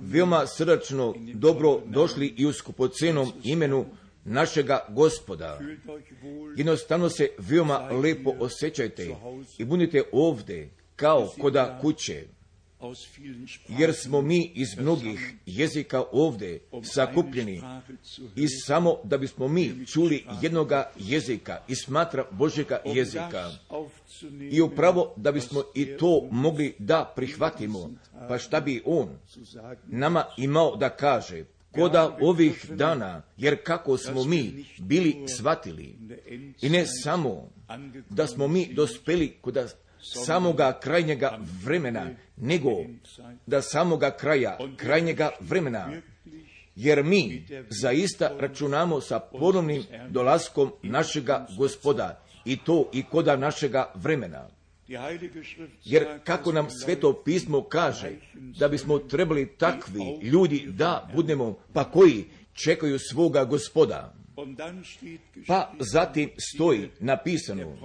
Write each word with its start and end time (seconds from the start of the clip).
Veoma 0.00 0.46
srdačno 0.46 1.14
dobro 1.34 1.80
došli 1.86 2.34
i 2.36 2.46
u 2.46 2.52
skupocenom 2.52 3.32
imenu 3.44 3.86
našega 4.24 4.86
gospoda. 4.88 5.60
Jednostavno 6.56 7.08
se 7.08 7.28
veoma 7.38 7.78
lepo 7.78 8.34
osjećajte 8.38 9.14
i 9.58 9.64
budite 9.64 10.02
ovdje 10.12 10.70
kao 10.96 11.32
koda 11.40 11.78
kuće 11.82 12.24
jer 13.68 13.94
smo 13.94 14.20
mi 14.20 14.52
iz 14.54 14.68
mnogih 14.78 15.34
jezika 15.46 16.04
ovdje 16.12 16.60
sakupljeni 16.82 17.62
i 18.36 18.48
samo 18.48 18.96
da 19.04 19.18
bismo 19.18 19.48
mi 19.48 19.86
čuli 19.86 20.24
jednoga 20.42 20.90
jezika 20.98 21.62
i 21.68 21.74
smatra 21.74 22.24
Božjega 22.30 22.78
jezika. 22.84 23.50
I 24.50 24.60
upravo 24.60 25.14
da 25.16 25.32
bismo 25.32 25.62
i 25.74 25.96
to 25.96 26.28
mogli 26.30 26.74
da 26.78 27.12
prihvatimo, 27.16 27.90
pa 28.28 28.38
šta 28.38 28.60
bi 28.60 28.82
on 28.84 29.08
nama 29.86 30.24
imao 30.36 30.76
da 30.76 30.88
kaže, 30.88 31.44
koda 31.72 32.18
ovih 32.20 32.66
dana, 32.70 33.22
jer 33.36 33.64
kako 33.64 33.98
smo 33.98 34.24
mi 34.24 34.64
bili 34.78 35.16
shvatili. 35.36 35.96
I 36.62 36.68
ne 36.68 36.86
samo 36.86 37.50
da 38.10 38.26
smo 38.26 38.48
mi 38.48 38.74
dospeli 38.74 39.36
koda 39.40 39.68
samoga 40.00 40.78
krajnjega 40.80 41.38
vremena, 41.64 42.06
nego 42.36 42.70
da 43.46 43.62
samoga 43.62 44.10
kraja, 44.10 44.58
krajnjega 44.76 45.30
vremena, 45.40 45.92
jer 46.76 47.04
mi 47.04 47.46
zaista 47.70 48.30
računamo 48.38 49.00
sa 49.00 49.20
ponovnim 49.20 49.82
dolaskom 50.08 50.72
našega 50.82 51.46
gospoda 51.58 52.22
i 52.44 52.56
to 52.56 52.90
i 52.92 53.02
koda 53.02 53.36
našega 53.36 53.92
vremena. 53.94 54.48
Jer 55.84 56.06
kako 56.24 56.52
nam 56.52 56.70
sveto 56.70 57.22
pismo 57.24 57.62
kaže 57.62 58.10
da 58.34 58.68
bismo 58.68 58.98
trebali 58.98 59.46
takvi 59.58 60.18
ljudi 60.22 60.66
da 60.68 61.10
budemo, 61.14 61.58
pa 61.72 61.84
koji 61.84 62.24
čekaju 62.52 62.98
svoga 62.98 63.44
gospoda. 63.44 64.14
Pa 65.46 65.72
zatim 65.80 66.30
stoji 66.38 66.88
napisano, 67.00 67.76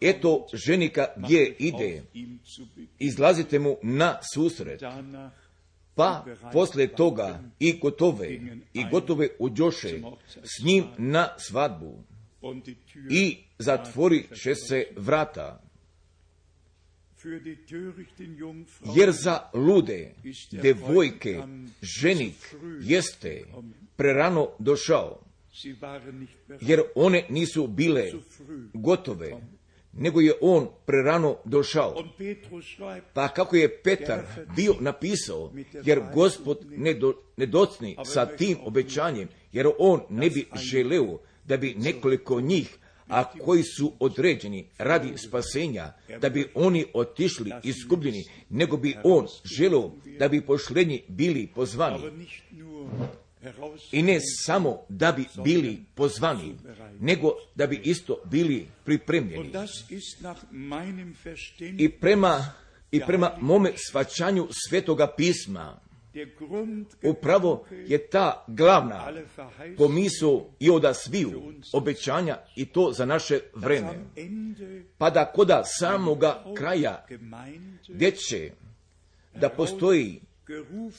eto 0.00 0.46
ženika 0.66 1.06
gdje 1.16 1.54
ide, 1.58 2.02
izlazite 2.98 3.58
mu 3.58 3.76
na 3.82 4.18
susret. 4.34 4.82
Pa 5.94 6.24
posle 6.52 6.86
toga 6.86 7.42
i 7.58 7.78
gotove, 7.78 8.28
i 8.72 8.84
gotove 8.90 9.28
uđoše 9.38 10.00
s 10.42 10.64
njim 10.64 10.84
na 10.98 11.28
svadbu. 11.38 12.04
I 13.10 13.36
zatvori 13.58 14.26
će 14.42 14.54
se 14.54 14.86
vrata. 14.96 15.60
Jer 18.96 19.10
za 19.12 19.38
lude 19.54 20.14
devojke 20.62 21.42
ženik 21.82 22.54
jeste 22.80 23.44
prerano 23.96 24.48
došao 24.58 25.23
jer 26.60 26.82
one 26.94 27.26
nisu 27.28 27.66
bile 27.66 28.12
gotove, 28.74 29.40
nego 29.92 30.20
je 30.20 30.32
on 30.40 30.68
prerano 30.86 31.36
došao. 31.44 32.04
Pa 33.14 33.28
kako 33.28 33.56
je 33.56 33.82
Petar 33.82 34.22
bio 34.56 34.74
napisao, 34.80 35.52
jer 35.84 36.00
gospod 36.14 36.66
ne, 36.70 36.94
do, 36.94 37.14
ne 37.36 37.46
docni 37.46 37.96
sa 38.04 38.26
tim 38.26 38.58
obećanjem, 38.64 39.28
jer 39.52 39.68
on 39.78 40.00
ne 40.10 40.30
bi 40.30 40.46
želeo 40.54 41.18
da 41.44 41.56
bi 41.56 41.74
nekoliko 41.78 42.40
njih 42.40 42.78
a 43.08 43.24
koji 43.38 43.62
su 43.62 43.92
određeni 43.98 44.66
radi 44.78 45.12
spasenja, 45.16 45.92
da 46.20 46.28
bi 46.28 46.48
oni 46.54 46.84
otišli 46.94 47.52
izgubljeni, 47.62 48.24
nego 48.50 48.76
bi 48.76 48.96
on 49.04 49.26
želeo 49.44 49.90
da 50.18 50.28
bi 50.28 50.40
pošlednji 50.40 51.02
bili 51.08 51.46
pozvani. 51.54 51.98
I 53.92 54.02
ne 54.02 54.18
samo 54.44 54.86
da 54.88 55.12
bi 55.12 55.24
bili 55.44 55.84
pozvani, 55.94 56.56
nego 57.00 57.32
da 57.54 57.66
bi 57.66 57.80
isto 57.84 58.16
bili 58.24 58.66
pripremljeni. 58.84 59.52
I 61.78 61.88
prema, 61.88 62.52
i 62.90 63.00
prema 63.00 63.36
mome 63.40 63.72
svačanju 63.76 64.48
svetoga 64.68 65.14
pisma, 65.16 65.80
upravo 67.02 67.66
je 67.86 68.06
ta 68.06 68.44
glavna 68.48 69.12
pomisu 69.78 70.46
i 70.60 70.70
oda 70.70 70.94
sviju 70.94 71.52
obećanja 71.72 72.38
i 72.56 72.66
to 72.66 72.92
za 72.92 73.04
naše 73.04 73.40
vreme. 73.54 74.04
Pa 74.98 75.10
da 75.10 75.32
koda 75.32 75.62
samoga 75.64 76.44
kraja 76.56 77.06
gdje 77.88 78.12
da 79.34 79.48
postoji 79.48 80.20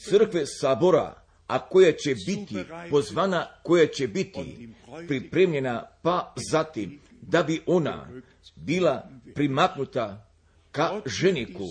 crkve 0.09 0.45
sabora 0.45 1.24
a 1.47 1.59
koja 1.59 1.91
će 1.91 2.15
biti 2.25 2.55
pozvana, 2.89 3.47
koja 3.63 3.87
će 3.87 4.07
biti 4.07 4.69
pripremljena, 5.07 5.83
pa 6.01 6.33
zatim 6.51 6.99
da 7.21 7.43
bi 7.43 7.61
ona 7.65 8.07
bila 8.55 9.09
primaknuta 9.33 10.27
ka 10.71 11.01
ženiku. 11.05 11.63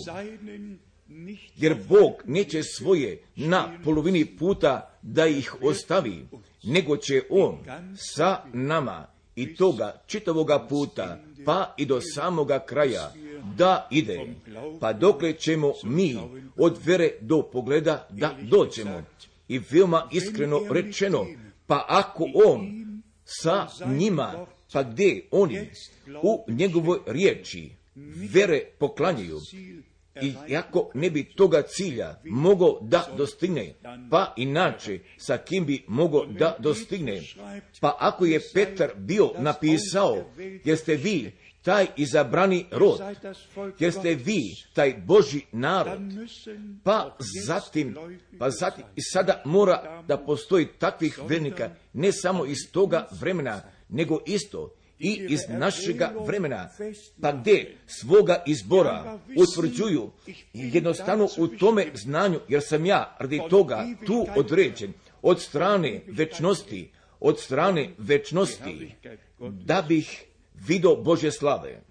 Jer 1.55 1.75
Bog 1.89 2.13
neće 2.25 2.63
svoje 2.63 3.21
na 3.35 3.77
polovini 3.83 4.25
puta 4.25 4.97
da 5.01 5.27
ih 5.27 5.55
ostavi, 5.61 6.27
nego 6.63 6.97
će 6.97 7.21
On 7.29 7.57
sa 7.95 8.43
nama 8.53 9.07
i 9.35 9.55
toga 9.55 10.01
čitavoga 10.07 10.67
puta, 10.69 11.19
pa 11.45 11.73
i 11.77 11.85
do 11.85 12.01
samoga 12.15 12.59
kraja, 12.59 13.13
da 13.57 13.87
ide, 13.91 14.19
pa 14.79 14.93
dokle 14.93 15.33
ćemo 15.33 15.73
mi 15.83 16.17
od 16.57 16.77
vere 16.85 17.11
do 17.21 17.41
pogleda 17.41 18.07
da 18.09 18.35
dođemo 18.41 19.03
i 19.47 19.59
veoma 19.69 20.09
iskreno 20.11 20.61
rečeno, 20.69 21.25
pa 21.67 21.85
ako 21.87 22.25
on 22.47 22.85
sa 23.25 23.67
njima, 23.85 24.45
pa 24.73 24.83
gdje 24.83 25.27
oni 25.31 25.69
u 26.23 26.45
njegovoj 26.47 26.99
riječi 27.07 27.69
vere 28.33 28.61
poklanjaju, 28.79 29.39
i 30.47 30.55
ako 30.55 30.91
ne 30.93 31.09
bi 31.09 31.23
toga 31.23 31.61
cilja 31.61 32.15
mogao 32.23 32.79
da 32.81 33.07
dostigne, 33.17 33.73
pa 34.11 34.33
inače 34.37 34.99
sa 35.17 35.37
kim 35.37 35.65
bi 35.65 35.83
mogao 35.87 36.25
da 36.25 36.55
dostigne, 36.59 37.21
pa 37.81 37.97
ako 37.99 38.25
je 38.25 38.41
Petar 38.53 38.91
bio 38.97 39.31
napisao, 39.39 40.25
jeste 40.63 40.95
vi 40.95 41.31
taj 41.65 41.87
izabrani 41.97 42.65
rod, 42.71 42.99
jer 43.79 43.93
ste 43.93 44.15
vi 44.15 44.41
taj 44.73 44.95
Boži 45.05 45.41
narod, 45.51 45.99
pa 46.83 47.17
zatim, 47.45 47.95
pa 48.39 48.49
zatim 48.49 48.83
i 48.95 49.01
sada 49.01 49.41
mora 49.45 50.03
da 50.07 50.17
postoji 50.17 50.67
takvih 50.79 51.19
vernika, 51.27 51.69
ne 51.93 52.11
samo 52.11 52.45
iz 52.45 52.57
toga 52.71 53.07
vremena, 53.19 53.61
nego 53.89 54.19
isto 54.25 54.73
i 54.99 55.25
iz 55.29 55.39
našega 55.49 56.13
vremena, 56.27 56.69
pa 57.21 57.31
gdje? 57.31 57.77
Svoga 57.87 58.43
izbora 58.47 59.19
utvrđuju 59.37 60.11
jednostavno 60.53 61.27
u 61.37 61.47
tome 61.47 61.85
znanju, 61.93 62.39
jer 62.47 62.61
sam 62.63 62.85
ja 62.85 63.17
radi 63.19 63.41
toga 63.49 63.85
tu 64.05 64.25
određen 64.35 64.93
od 65.21 65.41
strane 65.41 66.01
večnosti, 66.07 66.91
od 67.19 67.39
strane 67.39 67.89
večnosti, 67.97 68.95
da 69.39 69.85
bih 69.87 70.25
vido 70.67 70.95
Bože 70.95 71.31
slave. 71.31 71.81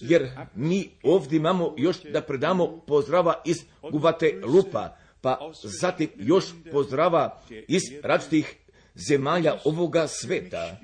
Jer 0.00 0.28
mi 0.54 0.90
ovdje 1.02 1.36
imamo 1.36 1.74
još 1.76 2.02
da 2.02 2.20
predamo 2.20 2.80
pozdrava 2.86 3.42
iz 3.44 3.56
Gubate 3.90 4.40
Lupa, 4.44 4.96
pa 5.20 5.38
zatim 5.80 6.08
još 6.16 6.44
pozdrava 6.72 7.40
iz 7.68 7.82
različitih 8.02 8.56
zemalja 8.94 9.58
ovoga 9.64 10.06
sveta. 10.08 10.76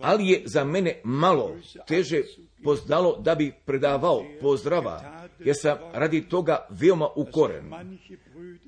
Ali 0.00 0.28
je 0.28 0.42
za 0.44 0.64
mene 0.64 1.00
malo 1.04 1.56
teže 1.86 2.22
poznalo 2.64 3.20
da 3.20 3.34
bi 3.34 3.52
predavao 3.64 4.24
pozdrava, 4.40 5.26
jer 5.38 5.56
sam 5.62 5.78
radi 5.92 6.28
toga 6.28 6.66
veoma 6.70 7.08
ukoren. 7.16 7.64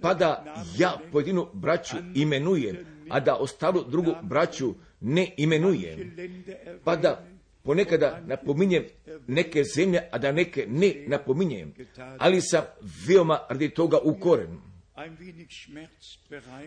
Pa 0.03 0.15
da 0.15 0.55
ja 0.79 0.99
pojedinu 1.13 1.47
braću 1.53 1.97
imenujem, 2.15 2.77
a 3.11 3.21
da 3.21 3.37
ostalu 3.37 3.85
drugu 3.85 4.15
braću 4.23 4.75
ne 5.01 5.35
imenujem, 5.37 6.17
pa 6.85 6.97
da 6.97 7.27
ponekada 7.63 8.21
napominjem 8.27 8.85
neke 9.27 9.65
zemlje, 9.65 10.01
a 10.13 10.19
da 10.19 10.33
neke 10.33 10.67
ne 10.69 11.05
napominjem, 11.07 11.75
ali 12.19 12.41
sam 12.41 12.65
veoma 13.09 13.39
radi 13.49 13.71
toga 13.71 13.99
ukoren. 14.05 14.59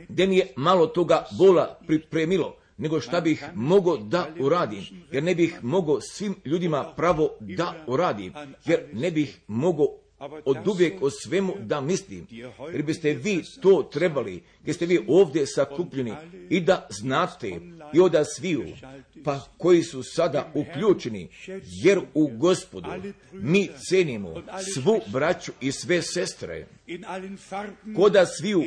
Da 0.10 0.26
mi 0.26 0.38
je 0.38 0.48
malo 0.56 0.88
toga 0.88 1.26
bola 1.38 1.80
pripremilo, 1.88 2.58
nego 2.78 3.02
šta 3.02 3.22
bih 3.22 3.44
mogao 3.56 3.98
da 3.98 4.30
uradim, 4.40 4.84
jer 5.12 5.24
ne 5.24 5.36
bih 5.36 5.64
mogao 5.64 6.02
svim 6.02 6.36
ljudima 6.46 6.94
pravo 6.96 7.38
da 7.40 7.84
uradim, 7.88 8.34
jer 8.66 8.90
ne 8.94 9.12
bih 9.12 9.40
mogao 9.48 10.03
od 10.46 10.68
uvijek 10.68 11.02
o 11.02 11.10
svemu 11.10 11.54
da 11.60 11.82
mislim, 11.82 12.28
jer 12.72 12.84
biste 12.84 13.14
vi 13.14 13.44
to 13.62 13.84
trebali, 13.84 14.44
gdje 14.62 14.74
ste 14.74 14.86
vi 14.86 15.06
ovdje 15.08 15.48
sakupljeni 15.48 16.14
i 16.50 16.62
da 16.62 16.88
znate 16.90 17.60
i 17.94 18.00
oda 18.00 18.26
sviju, 18.26 18.66
pa 19.24 19.40
koji 19.58 19.84
su 19.84 20.04
sada 20.04 20.52
uključeni, 20.54 21.30
jer 21.84 22.00
u 22.14 22.28
gospodu 22.28 22.90
mi 23.32 23.70
cenimo 23.90 24.44
svu 24.74 25.00
braću 25.08 25.52
i 25.62 25.72
sve 25.72 26.02
sestre, 26.02 26.68
koda 27.96 28.26
sviju 28.26 28.64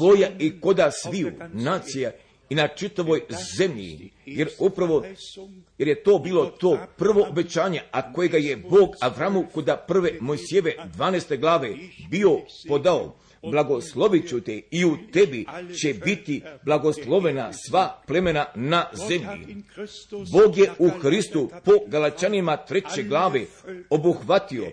boja 0.00 0.30
i 0.38 0.60
koda 0.60 0.90
sviju 0.90 1.32
nacija 1.52 2.12
i 2.48 2.54
na 2.54 2.68
čitavoj 2.68 3.20
zemlji, 3.58 4.10
jer 4.26 4.48
upravo, 4.58 5.04
jer 5.78 5.88
je 5.88 6.02
to 6.02 6.18
bilo 6.18 6.46
to 6.46 6.78
prvo 6.96 7.26
obećanje, 7.30 7.80
a 7.90 8.12
kojega 8.12 8.38
je 8.38 8.56
Bog 8.56 8.96
Avramu 9.00 9.46
kuda 9.54 9.76
prve 9.76 10.18
Mojsijeve 10.20 10.74
12. 10.98 11.40
glave 11.40 11.74
bio 12.10 12.38
podao, 12.68 13.14
blagoslovit 13.42 14.28
ću 14.28 14.40
te 14.40 14.60
i 14.70 14.84
u 14.84 14.96
tebi 15.12 15.46
će 15.82 15.94
biti 16.04 16.42
blagoslovena 16.64 17.52
sva 17.52 18.02
plemena 18.06 18.46
na 18.54 18.90
zemlji. 19.08 19.56
Bog 20.32 20.58
je 20.58 20.70
u 20.78 20.88
Hristu 20.88 21.50
po 21.64 21.72
Galačanima 21.86 22.56
treće 22.56 23.02
glave 23.02 23.44
obuhvatio 23.90 24.70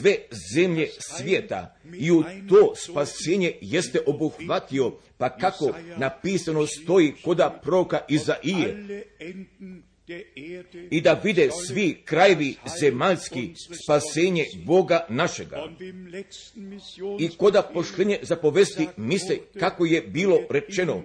sve 0.00 0.16
zemlje 0.54 0.88
svijeta 0.98 1.76
i 1.98 2.10
u 2.10 2.22
to 2.48 2.72
spasenje 2.76 3.52
jeste 3.60 4.00
obuhvatio, 4.06 4.92
pa 5.18 5.36
kako 5.36 5.74
napisano 5.96 6.66
stoji 6.66 7.14
koda 7.24 7.60
proka 7.62 8.00
Izaije, 8.08 9.04
i 10.90 11.00
da 11.00 11.20
vide 11.24 11.48
svi 11.66 12.02
krajevi 12.04 12.54
zemaljski 12.80 13.54
spasenje 13.84 14.44
Boga 14.64 15.06
našega. 15.08 15.56
I 17.20 17.28
koda 17.28 17.62
pošljenje 17.62 18.18
zapovesti 18.22 18.88
misle 18.96 19.36
kako 19.60 19.84
je 19.84 20.02
bilo 20.02 20.38
rečeno, 20.50 21.02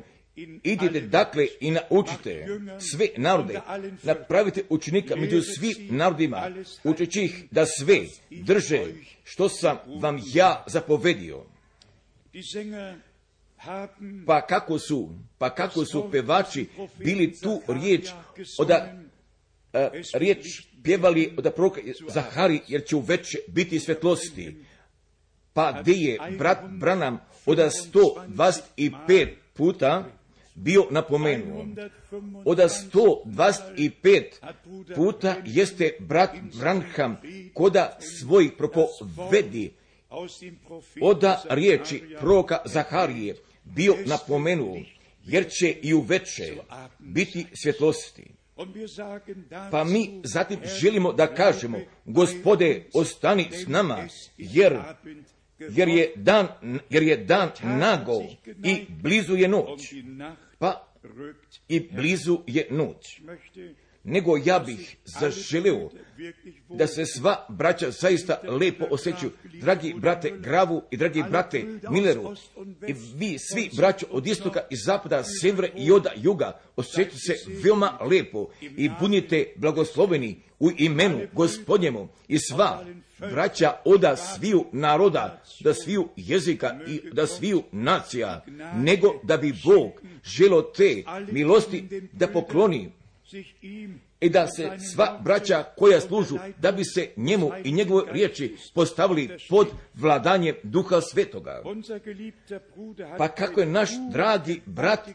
idite 0.64 1.02
dakle 1.02 1.48
i 1.60 1.72
naučite 1.72 2.48
sve 2.92 3.08
narode, 3.18 3.60
napravite 4.04 4.64
učenika 4.70 5.16
među 5.16 5.42
svim 5.42 5.88
narodima, 5.90 6.52
učeći 6.84 7.22
ih 7.22 7.44
da 7.52 7.66
sve 7.66 8.00
drže 8.30 8.82
što 9.24 9.50
sam 9.50 9.78
vam 10.02 10.20
ja 10.34 10.64
zapovedio. 10.68 11.46
Pa 14.26 14.42
kako 14.42 14.80
su, 14.80 15.10
pa 15.38 15.50
kako 15.50 15.86
su 15.86 16.10
pevači 16.12 16.68
bili 16.98 17.40
tu 17.40 17.62
riječ 17.68 18.10
oda 18.60 18.94
uh, 19.74 19.80
riječ 20.14 20.68
pjevali 20.84 21.34
od 21.38 21.54
proroka 21.56 21.82
Zahari, 22.08 22.60
jer 22.68 22.86
će 22.86 22.96
uveče 22.96 23.38
biti 23.48 23.80
svetlosti. 23.80 24.56
Pa 25.54 25.82
gdje 25.82 25.94
je 25.94 26.20
brat 26.38 26.58
Branam 26.70 27.20
od 27.46 27.58
125 27.58 29.28
puta 29.54 30.06
bio 30.56 30.88
napomenuo. 30.90 31.66
Od 32.46 32.58
125 32.58 34.24
puta 34.96 35.36
jeste 35.46 35.96
brat 36.00 36.30
Branham 36.60 37.18
koda 37.54 37.98
svoj 38.00 38.58
propovedi 38.58 39.74
oda 41.02 41.44
riječi 41.50 42.04
proroka 42.20 42.58
Zaharije 42.66 43.36
bio 43.76 43.96
napomenuo, 44.06 44.78
jer 45.26 45.50
će 45.50 45.76
i 45.82 45.94
u 45.94 46.02
veče 46.02 46.56
biti 47.00 47.46
svjetlosti. 47.54 48.24
Pa 49.72 49.84
mi 49.84 50.22
zatim 50.24 50.60
želimo 50.82 51.14
da 51.14 51.36
kažemo, 51.36 51.80
gospode, 52.06 52.86
ostani 52.94 53.48
s 53.52 53.68
nama, 53.68 54.08
jer, 54.38 54.80
jer, 55.60 55.88
je, 55.88 56.14
dan, 56.16 56.48
jer 56.90 57.04
je 57.04 57.18
dan 57.18 57.50
nago 57.64 58.24
i 58.66 58.86
blizu 58.90 59.36
je 59.36 59.48
noć. 59.48 59.94
Pa 60.60 60.88
i 61.68 61.80
blizu 61.80 62.40
je 62.48 62.68
noć 62.72 63.22
nego 64.04 64.38
ja 64.46 64.60
bih 64.60 64.98
zaželio 65.06 65.90
da 66.70 66.88
se 66.88 67.06
sva 67.06 67.46
braća 67.50 67.92
zaista 67.92 68.42
lepo 68.44 68.86
osjećaju. 68.92 69.32
Dragi 69.62 69.94
brate 69.98 70.32
Gravu 70.40 70.82
i 70.92 70.98
dragi 70.98 71.24
brate 71.30 71.66
Milleru, 71.90 72.36
i 72.88 72.94
vi 73.16 73.38
svi 73.40 73.70
braćo 73.78 74.06
od 74.12 74.28
istoka 74.28 74.62
i 74.70 74.76
zapada, 74.76 75.24
sjevera 75.24 75.68
i 75.76 75.92
oda 75.92 76.12
juga, 76.16 76.60
osjećajte 76.76 77.18
se 77.18 77.36
veoma 77.64 77.98
lepo 78.02 78.48
i 78.62 78.90
budite 79.00 79.54
blagosloveni 79.56 80.42
u 80.60 80.72
imenu 80.78 81.20
gospodnjemu 81.34 82.08
i 82.28 82.40
sva 82.40 82.86
braća 83.20 83.74
oda 83.86 84.16
sviju 84.16 84.66
naroda, 84.72 85.42
da 85.60 85.74
sviju 85.74 86.08
jezika 86.16 86.80
i 86.88 87.02
da 87.14 87.28
sviju 87.28 87.64
nacija, 87.72 88.46
nego 88.76 89.08
da 89.24 89.38
bi 89.38 89.54
Bog 89.64 89.92
želo 90.24 90.62
te 90.62 91.04
milosti 91.32 92.10
da 92.14 92.28
pokloni 92.28 92.92
i 94.20 94.30
da 94.30 94.48
se 94.48 94.70
sva 94.94 95.20
braća 95.24 95.64
koja 95.78 96.02
služu, 96.02 96.38
da 96.58 96.72
bi 96.72 96.84
se 96.84 97.10
njemu 97.16 97.52
i 97.64 97.72
njegove 97.72 98.12
riječi 98.12 98.56
postavili 98.74 99.30
pod 99.50 99.68
vladanjem 99.94 100.56
duha 100.64 101.02
svetoga. 101.02 101.64
Pa 103.18 103.28
kako 103.28 103.60
je 103.60 103.66
naš 103.66 103.90
dragi 104.12 104.62
brat 104.66 105.10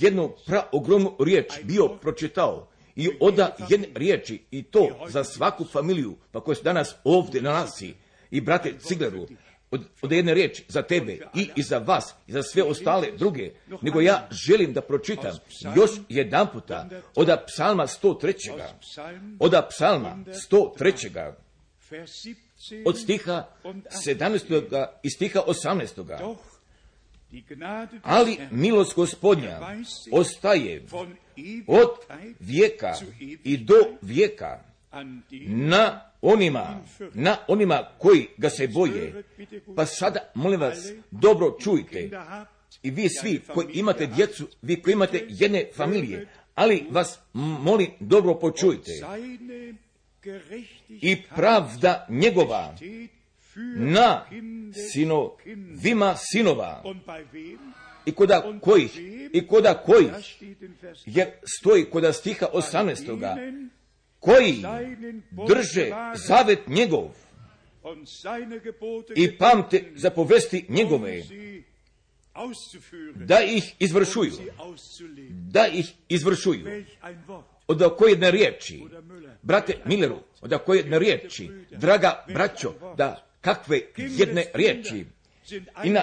jednu 0.00 0.32
praogromnu 0.46 1.16
riječ 1.20 1.46
bio 1.62 1.88
pročitao, 1.88 2.68
i 2.96 3.10
oda 3.20 3.56
jedne 3.68 3.88
riječi 3.94 4.42
i 4.50 4.62
to 4.62 5.06
za 5.08 5.24
svaku 5.24 5.64
familiju, 5.64 6.16
pa 6.32 6.40
koja 6.40 6.54
se 6.54 6.62
danas 6.62 6.94
ovdje 7.04 7.42
nalazi, 7.42 7.94
i 8.30 8.40
brate 8.40 8.74
Cigleru, 8.78 9.26
od, 9.70 9.84
od 10.02 10.12
jedne 10.12 10.34
riječi 10.34 10.64
za 10.68 10.82
tebe 10.82 11.18
i, 11.34 11.50
i 11.56 11.62
za 11.62 11.78
vas 11.78 12.14
i 12.26 12.32
za 12.32 12.42
sve 12.42 12.62
ostale 12.62 13.08
druge, 13.18 13.50
nego 13.82 14.00
ja 14.00 14.28
želim 14.30 14.72
da 14.72 14.80
pročitam 14.80 15.38
još 15.76 15.90
jedan 16.08 16.46
puta 16.52 16.88
od 17.14 17.28
psalma 17.46 17.86
103. 17.86 18.32
Od 19.38 19.54
psalma 19.70 20.18
103. 20.50 21.32
Od 22.86 22.98
stiha 22.98 23.44
17. 23.64 24.86
i 25.02 25.10
stiha 25.10 25.40
18. 25.46 26.36
Ali 28.02 28.38
milost 28.50 28.94
gospodnja 28.94 29.60
ostaje 30.12 30.84
od 31.66 31.90
vijeka 32.40 32.94
i 33.44 33.56
do 33.56 33.74
vijeka 34.02 34.60
na 35.46 36.10
onima, 36.26 36.84
na 37.14 37.36
onima 37.48 37.88
koji 37.98 38.26
ga 38.36 38.50
se 38.50 38.68
boje. 38.68 39.24
Pa 39.76 39.86
sada, 39.86 40.20
molim 40.34 40.60
vas, 40.60 40.92
dobro 41.10 41.56
čujte. 41.60 42.10
I 42.82 42.90
vi 42.90 43.08
svi 43.08 43.40
koji 43.54 43.66
imate 43.72 44.06
djecu, 44.06 44.48
vi 44.62 44.82
koji 44.82 44.92
imate 44.92 45.26
jedne 45.28 45.68
familije, 45.76 46.28
ali 46.54 46.86
vas 46.90 47.18
molim 47.32 47.90
dobro 48.00 48.34
počujte. 48.34 48.92
I 50.88 51.22
pravda 51.22 52.06
njegova 52.10 52.74
na 53.76 54.24
sinovima 54.92 56.16
sinova. 56.16 56.82
I 58.06 58.12
koda 58.12 58.58
kojih, 58.60 59.00
i 59.32 59.46
koda 59.46 59.74
kojih, 59.74 60.10
jer 61.06 61.28
stoji 61.58 61.84
koda 61.84 62.12
stiha 62.12 62.46
18 62.54 63.40
koji 64.26 64.62
drže 65.48 65.90
zavet 66.28 66.68
njegov 66.68 67.10
i 69.16 69.38
pamte 69.38 69.84
zapovesti 69.94 70.64
njegove, 70.68 71.22
da 73.14 73.40
ih 73.40 73.74
izvršuju, 73.78 74.32
da 75.30 75.66
ih 75.66 75.92
izvršuju. 76.08 76.84
Od 77.68 77.96
koje 77.98 78.10
jedne 78.10 78.30
riječi, 78.30 78.82
brate 79.42 79.78
Milleru, 79.84 80.18
od 80.40 80.58
koje 80.64 80.78
jedne 80.78 80.98
riječi, 80.98 81.50
draga 81.70 82.24
braćo, 82.32 82.74
da 82.96 83.26
kakve 83.40 83.80
jedne 83.96 84.44
riječi, 84.54 85.04
i 85.84 85.94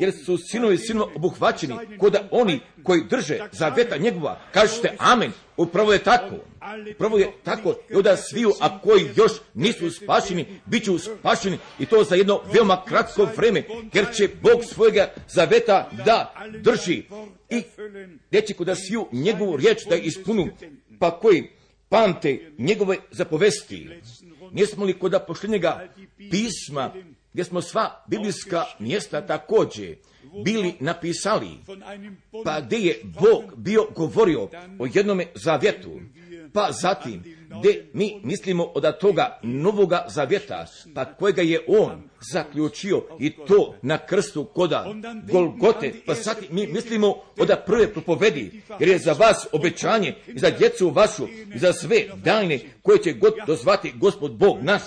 jer 0.00 0.12
su 0.24 0.38
sinovi 0.38 0.78
sinova 0.78 1.12
obuhvaćeni, 1.14 1.74
koda 1.98 2.28
oni 2.30 2.60
koji 2.82 3.04
drže 3.10 3.38
zaveta 3.52 3.96
njegova, 3.96 4.40
kažete 4.52 4.96
amen, 4.98 5.32
upravo 5.56 5.92
je 5.92 5.98
tako, 5.98 6.34
upravo 6.94 7.18
je 7.18 7.32
tako, 7.44 7.74
i 7.90 7.94
onda 7.94 8.16
sviju, 8.16 8.52
a 8.60 8.80
koji 8.80 9.10
još 9.16 9.32
nisu 9.54 9.90
spašeni, 9.90 10.46
bit 10.66 10.84
će 10.84 10.90
spašeni 11.20 11.58
i 11.78 11.86
to 11.86 12.04
za 12.04 12.14
jedno 12.14 12.40
veoma 12.54 12.84
kratko 12.84 13.28
vreme, 13.36 13.64
jer 13.92 14.06
će 14.14 14.28
Bog 14.42 14.64
svojega 14.64 15.12
zaveta 15.28 15.90
da 16.04 16.34
drži. 16.60 17.02
I 17.50 17.62
neće 18.30 18.54
koda 18.54 18.74
sviju 18.74 19.06
njegovu 19.12 19.56
riječ 19.56 19.78
da 19.88 19.96
ispunu, 19.96 20.48
pa 20.98 21.18
koji 21.18 21.50
pamte 21.88 22.52
njegove 22.58 22.96
zapovesti. 23.10 23.88
Nismo 24.52 24.84
li 24.84 24.98
koda 24.98 25.18
pošljenjega 25.20 25.88
pisma 26.30 26.94
gdje 27.38 27.44
smo 27.44 27.62
sva 27.62 28.04
biblijska 28.06 28.64
mjesta 28.78 29.26
također 29.26 29.96
bili 30.44 30.74
napisali, 30.80 31.48
pa 32.44 32.60
gdje 32.60 32.76
je 32.78 33.00
Bog 33.04 33.42
bio 33.56 33.86
govorio 33.96 34.48
o 34.78 34.86
jednome 34.94 35.26
zavjetu, 35.34 36.00
pa 36.52 36.68
zatim 36.72 37.38
gdje 37.58 37.90
mi 37.92 38.20
mislimo 38.24 38.64
od 38.64 38.98
toga 38.98 39.38
novoga 39.42 40.04
zavjeta, 40.08 40.66
pa 40.94 41.04
kojega 41.04 41.42
je 41.42 41.60
on 41.68 42.02
zaključio 42.32 43.02
i 43.18 43.36
to 43.46 43.74
na 43.82 43.98
krstu 43.98 44.44
koda 44.44 44.94
Golgote, 45.32 45.92
pa 46.06 46.14
sad 46.14 46.36
mi 46.50 46.66
mislimo 46.66 47.14
od 47.38 47.50
prve 47.66 47.92
propovedi, 47.92 48.62
jer 48.80 48.88
je 48.88 48.98
za 48.98 49.12
vas 49.12 49.46
obećanje 49.52 50.14
i 50.26 50.38
za 50.38 50.50
djecu 50.50 50.90
vašu 50.90 51.28
i 51.54 51.58
za 51.58 51.72
sve 51.72 52.04
dajne 52.24 52.60
koje 52.82 53.02
će 53.02 53.12
god 53.12 53.34
dozvati 53.46 53.92
gospod 53.96 54.32
Bog 54.32 54.62
naš. 54.62 54.82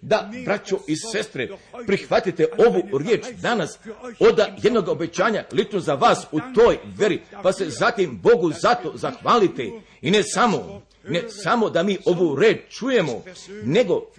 Da, 0.00 0.30
braćo 0.44 0.78
i 0.86 0.96
sestre, 0.96 1.48
prihvatite 1.86 2.46
ovu 2.58 2.98
riječ 2.98 3.24
danas 3.42 3.78
od 4.20 4.40
jednog 4.62 4.88
obećanja 4.88 5.44
lično 5.52 5.80
za 5.80 5.94
vas 5.94 6.26
u 6.32 6.40
toj 6.54 6.78
veri, 6.98 7.22
pa 7.42 7.52
se 7.52 7.70
zatim 7.70 8.20
Bogu 8.22 8.52
zato 8.52 8.92
zahvalite 8.94 9.70
i 10.02 10.10
ne 10.10 10.22
samo 10.22 10.82
ne 11.08 11.22
samo 11.28 11.70
da 11.70 11.82
mi 11.82 11.98
ovu 12.04 12.36
reč 12.36 12.58
čujemo, 12.68 13.22
nego 13.64 14.10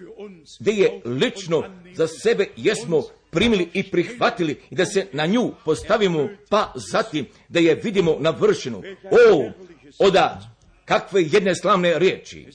da 0.60 0.70
je 0.70 1.00
lično 1.04 1.64
za 1.94 2.06
sebe 2.08 2.46
jesmo 2.56 3.02
primili 3.30 3.68
i 3.72 3.90
prihvatili 3.90 4.60
i 4.70 4.74
da 4.74 4.86
se 4.86 5.06
na 5.12 5.26
nju 5.26 5.52
postavimo, 5.64 6.28
pa 6.48 6.72
zatim 6.74 7.26
da 7.48 7.60
je 7.60 7.74
vidimo 7.74 8.16
navršenu. 8.20 8.82
O, 9.10 9.50
oda, 9.98 10.56
kakve 10.84 11.22
jedne 11.22 11.54
slavne 11.54 11.98
riječi. 11.98 12.46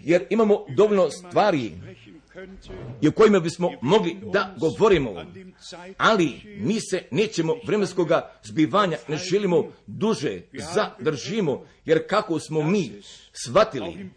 Jer 0.00 0.26
imamo 0.30 0.64
dovoljno 0.76 1.10
stvari 1.10 1.72
i 3.00 3.08
o 3.08 3.12
kojima 3.12 3.40
bismo 3.40 3.70
mogli 3.80 4.16
da 4.32 4.54
govorimo, 4.60 5.24
ali 5.96 6.40
mi 6.60 6.80
se 6.80 7.02
nećemo 7.10 7.54
vremenskoga 7.66 8.32
zbivanja 8.42 8.98
ne 9.08 9.16
želimo 9.16 9.72
duže 9.86 10.40
zadržimo, 10.74 11.66
jer 11.84 12.08
kako 12.08 12.38
smo 12.38 12.62
mi 12.62 12.92
shvatili, 13.32 14.10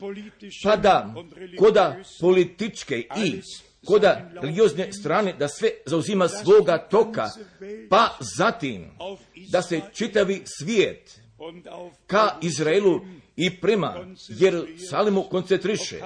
pa 0.63 0.75
da 0.75 1.13
koda 1.59 1.97
političke 2.21 2.97
i 2.99 3.41
koda 3.85 4.31
religiozne 4.41 4.93
strane 4.93 5.33
da 5.33 5.47
sve 5.47 5.69
zauzima 5.85 6.27
svoga 6.27 6.77
toka, 6.77 7.29
pa 7.89 8.17
zatim 8.37 8.91
da 9.51 9.61
se 9.61 9.81
čitavi 9.93 10.41
svijet 10.45 11.19
ka 12.07 12.37
Izraelu 12.41 13.01
i 13.35 13.61
prema 13.61 13.95
Jerusalimu 14.27 15.23
koncentriše. 15.23 15.99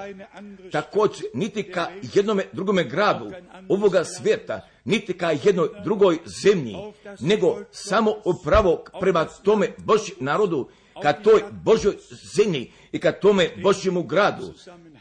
Također, 0.72 1.26
niti 1.34 1.64
ka 1.64 1.88
jednome 2.14 2.44
drugome 2.54 2.84
gradu 2.84 3.32
ovoga 3.70 4.04
svijeta, 4.04 4.68
niti 4.86 5.14
ka 5.14 5.32
jednoj 5.44 5.70
drugoj 5.84 6.18
zemlji, 6.44 6.76
nego 7.20 7.60
samo 7.72 8.14
upravo 8.26 8.84
prema 9.00 9.26
tome 9.26 9.68
Božji 9.78 10.14
narodu, 10.20 10.70
ka 11.02 11.14
toj 11.14 11.44
Božoj 11.64 11.96
zemlji 12.36 12.72
i 12.92 13.00
ka 13.00 13.12
tome 13.12 13.50
Božjemu 13.64 14.04
gradu. 14.04 14.54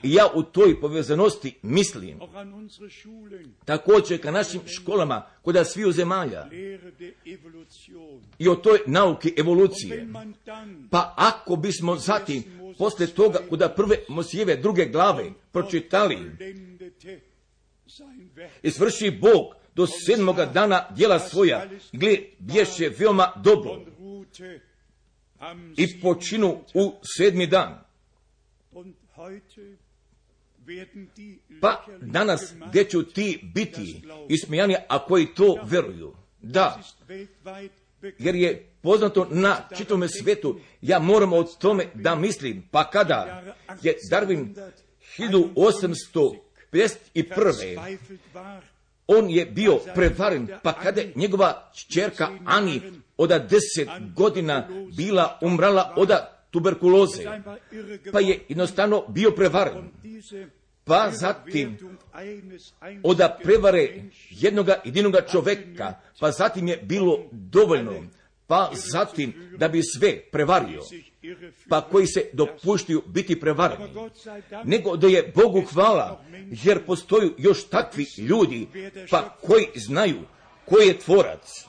I 0.07 0.13
ja 0.13 0.27
u 0.35 0.43
toj 0.43 0.81
povezanosti 0.81 1.55
mislim. 1.63 2.21
Također 3.65 4.23
ka 4.23 4.31
našim 4.31 4.61
školama 4.67 5.27
kod 5.43 5.57
sviju 5.67 5.93
zemalja. 5.93 6.49
I 8.39 8.49
o 8.49 8.55
toj 8.55 8.79
nauki 8.87 9.35
evolucije. 9.37 10.09
Pa 10.91 11.15
ako 11.17 11.57
bismo 11.57 11.97
zatim 11.97 12.43
posle 12.79 13.07
toga 13.07 13.39
kuda 13.49 13.69
prve 13.69 13.97
Mosijeve 14.09 14.57
druge 14.57 14.87
glave 14.87 15.31
pročitali 15.53 16.19
i 18.63 18.71
svrši 18.71 19.11
Bog 19.11 19.55
do 19.75 19.87
sedmoga 19.87 20.47
dana 20.47 20.87
djela 20.91 21.19
svoja, 21.19 21.67
gle, 21.93 22.19
bješe 22.39 22.91
veoma 22.99 23.33
dobro. 23.45 23.81
I 25.77 26.01
počinu 26.01 26.61
u 26.75 26.93
sedmi 27.17 27.47
dan. 27.47 27.87
Pa 31.61 31.85
danas 32.01 32.55
gdje 32.69 32.85
ću 32.85 33.03
ti 33.03 33.51
biti 33.55 34.03
ismijani, 34.29 34.77
a 34.89 35.07
koji 35.07 35.27
to 35.27 35.59
veruju? 35.65 36.15
Da, 36.43 36.83
jer 38.19 38.35
je 38.35 38.71
poznato 38.83 39.29
na 39.31 39.69
čitome 39.77 40.09
svetu, 40.09 40.61
ja 40.83 40.99
moram 40.99 41.33
o 41.33 41.43
tome 41.43 41.87
da 41.95 42.15
mislim, 42.15 42.69
pa 42.71 42.91
kada 42.91 43.43
je 43.83 43.95
Darwin 44.11 44.71
1851. 45.19 47.97
On 49.07 49.31
je 49.31 49.47
bio 49.47 49.79
prevaren, 49.95 50.49
pa 50.63 50.73
kada 50.73 51.01
je 51.01 51.13
njegova 51.15 51.71
čerka 51.89 52.29
Ani 52.45 52.83
od 53.17 53.29
deset 53.29 53.89
godina 54.15 54.69
bila 54.97 55.39
umrala 55.43 55.95
od 55.97 56.11
tuberkuloze, 56.57 57.23
pa 58.13 58.21
je 58.21 58.41
jednostavno 58.49 59.05
bio 59.09 59.31
prevaren. 59.31 59.91
Pa 60.85 61.11
zatim 61.13 61.79
od 63.03 63.21
prevare 63.43 64.03
jednoga 64.31 64.81
jedinoga 64.85 65.21
čoveka, 65.33 65.95
pa 66.21 66.31
zatim 66.31 66.69
je 66.69 66.77
bilo 66.77 67.19
dovoljno, 67.33 67.93
pa 68.47 68.71
zatim 68.75 69.35
da 69.59 69.69
bi 69.69 69.83
sve 69.83 70.21
prevario, 70.33 70.81
pa 71.69 71.81
koji 71.81 72.07
se 72.07 72.31
dopuštuju 72.33 73.03
biti 73.07 73.41
prevareni, 73.41 73.85
nego 74.65 74.97
da 74.97 75.07
je 75.07 75.33
Bogu 75.35 75.63
hvala, 75.73 76.25
jer 76.65 76.85
postoju 76.87 77.35
još 77.39 77.69
takvi 77.69 78.07
ljudi, 78.19 78.67
pa 79.11 79.37
koji 79.47 79.67
znaju 79.75 80.21
koji 80.65 80.87
je 80.87 80.99
tvorac, 80.99 81.66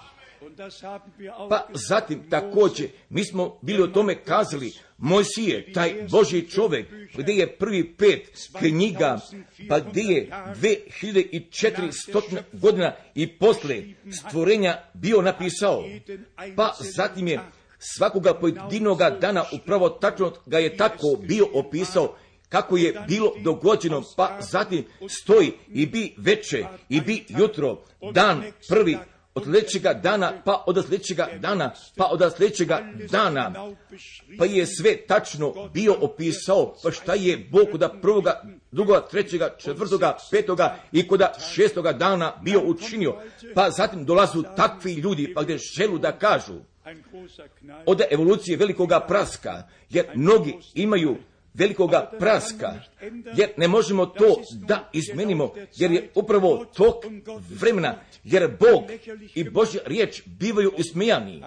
pa 1.50 1.68
zatim 1.74 2.30
također 2.30 2.88
mi 3.10 3.26
smo 3.26 3.60
bili 3.62 3.84
o 3.84 3.88
tome 3.88 4.24
kazali, 4.24 4.74
Mojsije, 4.98 5.74
taj 5.74 6.08
Boži 6.12 6.50
čovjek, 6.50 6.88
gdje 7.18 7.34
je 7.34 7.58
prvi 7.58 7.94
pet 7.94 8.48
knjiga, 8.60 9.20
pa 9.70 9.80
gdje 9.80 10.02
je 10.02 10.30
2400 10.30 12.42
godina 12.54 12.96
i 13.16 13.38
posle 13.38 13.84
stvorenja 14.12 14.78
bio 14.94 15.22
napisao, 15.22 15.84
pa 16.56 16.74
zatim 16.80 17.28
je 17.28 17.40
svakoga 17.80 18.34
pojedinoga 18.34 19.10
dana 19.10 19.44
upravo 19.54 19.90
tačno 19.90 20.34
ga 20.46 20.60
je 20.60 20.78
tako 20.78 21.08
bio 21.22 21.48
opisao 21.54 22.16
kako 22.50 22.78
je 22.78 23.04
bilo 23.08 23.34
dogođeno, 23.44 24.04
pa 24.18 24.38
zatim 24.42 24.86
stoji 25.10 25.52
i 25.74 25.86
bi 25.86 26.14
veče, 26.18 26.66
i 26.90 27.02
bi 27.02 27.26
jutro, 27.28 27.84
dan 28.14 28.44
prvi, 28.70 28.98
od 29.38 29.44
sljedećega 29.44 29.94
dana, 29.94 30.34
pa 30.46 30.64
od 30.68 30.86
sljedećega 30.88 31.28
dana, 31.40 31.74
pa 31.98 32.06
od 32.06 32.34
sljedećega 32.38 32.80
dana, 33.12 33.54
pa 34.38 34.46
je 34.46 34.66
sve 34.66 34.98
tačno 35.08 35.54
bio 35.74 35.96
opisao, 36.02 36.76
pa 36.84 36.92
šta 36.92 37.14
je 37.14 37.38
Bog 37.38 37.68
kod 37.72 37.92
prvoga, 38.02 38.42
drugoga, 38.72 39.08
trećega, 39.08 39.56
četvrtoga, 39.58 40.18
petoga 40.32 40.76
i 40.92 41.08
kod 41.08 41.22
šestoga 41.54 41.94
dana 41.94 42.34
bio 42.42 42.62
učinio, 42.66 43.16
pa 43.56 43.70
zatim 43.70 44.06
dolazu 44.06 44.44
takvi 44.56 44.94
ljudi, 44.94 45.34
pa 45.34 45.44
gdje 45.44 45.58
želu 45.58 45.98
da 45.98 46.12
kažu, 46.12 46.54
od 47.86 48.02
evolucije 48.12 48.58
velikoga 48.58 49.00
praska, 49.00 49.64
jer 49.90 50.06
mnogi 50.16 50.58
imaju 50.74 51.16
velikoga 51.58 52.12
praska, 52.20 52.74
jer 53.38 53.50
ne 53.58 53.68
možemo 53.68 54.06
to 54.06 54.42
da 54.68 54.90
izmenimo, 54.94 55.54
jer 55.76 55.92
je 55.92 56.10
upravo 56.16 56.66
tok 56.66 56.96
vremena, 57.50 57.96
jer 58.24 58.58
Bog 58.60 58.84
i 59.36 59.50
Božja 59.50 59.82
riječ 59.86 60.24
bivaju 60.26 60.72
ismijani, 60.78 61.44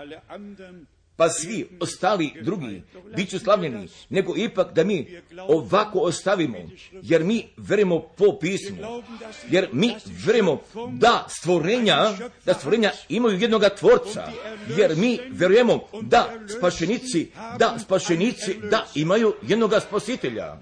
pa 1.21 1.29
svi 1.29 1.67
ostali 1.81 2.33
drugi 2.43 2.83
bit 3.17 3.31
ću 3.31 3.39
slavljeni, 3.39 3.89
nego 4.09 4.37
ipak 4.37 4.75
da 4.75 4.85
mi 4.85 5.07
ovako 5.49 5.99
ostavimo, 5.99 6.59
jer 7.03 7.25
mi 7.25 7.47
verimo 7.57 8.01
po 8.01 8.39
pismu, 8.41 9.03
jer 9.51 9.69
mi 9.73 9.95
verimo 10.27 10.61
da 10.93 11.27
stvorenja, 11.29 11.97
da 12.45 12.55
stvorenja 12.55 12.91
imaju 13.09 13.39
jednoga 13.39 13.69
tvorca, 13.69 14.33
jer 14.79 14.97
mi 14.97 15.19
verujemo 15.31 15.81
da 16.03 16.33
spašenici, 16.59 17.31
da 17.59 17.79
spašenici, 17.79 18.59
da 18.71 18.87
imaju 18.95 19.35
jednoga 19.43 19.81
spasitelja. 19.81 20.57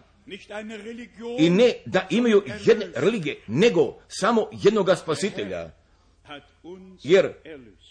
I 1.38 1.50
ne 1.50 1.72
da 1.86 2.06
imaju 2.10 2.42
jedne 2.64 2.86
religije, 2.94 3.40
nego 3.46 3.98
samo 4.08 4.48
jednoga 4.52 4.96
spasitelja. 4.96 5.70
Jer 7.02 7.32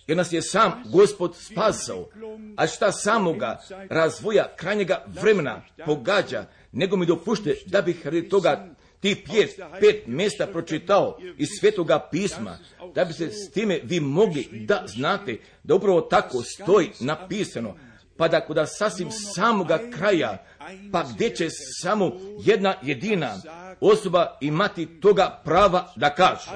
jer 0.08 0.18
nas 0.18 0.34
je 0.34 0.42
sam 0.42 0.84
gospod 0.92 1.36
spasao, 1.36 2.10
a 2.56 2.68
šta 2.68 2.92
samoga 2.92 3.60
razvoja 3.90 4.56
krajnjega 4.56 5.06
vremena 5.08 5.62
pogađa, 5.86 6.46
nego 6.72 6.98
mi 6.98 7.06
dopušte 7.06 7.56
da 7.66 7.82
bih 7.82 8.06
radi 8.06 8.30
toga 8.30 8.68
ti 9.00 9.24
pjet, 9.26 9.60
pet 9.80 10.08
mjesta 10.08 10.48
pročitao 10.48 11.18
iz 11.38 11.48
svetoga 11.60 12.08
pisma, 12.12 12.58
da 12.96 13.06
bi 13.06 13.14
se 13.14 13.32
s 13.32 13.52
time 13.52 13.80
vi 13.84 14.00
mogli 14.00 14.48
da 14.52 14.84
znate 14.88 15.38
da 15.64 15.76
upravo 15.76 16.02
tako 16.02 16.42
stoji 16.42 16.90
napisano, 17.00 17.76
pa 18.18 18.28
da 18.28 18.42
kod 18.42 18.58
sasvim 18.78 19.10
samoga 19.36 19.80
kraja, 19.98 20.46
pa 20.91 21.03
gdje 21.13 21.36
će 21.36 21.47
samo 21.81 22.12
jedna 22.45 22.74
jedina 22.81 23.36
osoba 23.81 24.38
imati 24.41 25.00
toga 25.00 25.41
prava 25.43 25.93
da 25.95 26.15
kaže. 26.15 26.51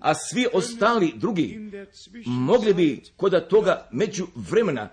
A 0.00 0.14
svi 0.14 0.46
ostali 0.52 1.12
drugi 1.16 1.70
mogli 2.26 2.74
bi 2.74 3.02
kod 3.16 3.48
toga 3.48 3.88
među 3.90 4.26
vremena, 4.34 4.88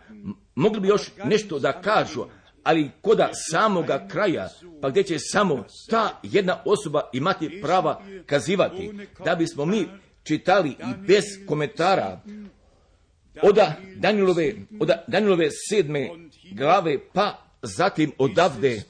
mogli 0.56 0.80
bi 0.80 0.88
još 0.88 1.02
nešto 1.26 1.60
da 1.60 1.82
kažu, 1.82 2.26
ali 2.64 2.92
koda 3.02 3.30
samoga 3.34 4.08
kraja, 4.08 4.50
pa 4.82 4.90
gdje 4.90 5.04
će 5.04 5.20
samo 5.20 5.66
ta 5.90 6.20
jedna 6.24 6.62
osoba 6.66 7.10
imati 7.14 7.62
prava 7.62 8.02
kazivati, 8.26 8.92
da 9.26 9.36
bismo 9.36 9.66
mi 9.66 9.88
čitali 10.24 10.70
i 10.70 11.08
bez 11.08 11.24
komentara 11.48 12.22
oda 13.42 13.76
Danilove, 13.96 14.54
oda 14.80 15.04
Danilove 15.08 15.50
sedme 15.70 16.10
glave, 16.52 16.98
pa 17.14 17.49
zatim 17.62 18.12
odavde 18.18 18.82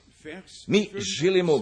mi 0.67 0.89
želimo 1.21 1.53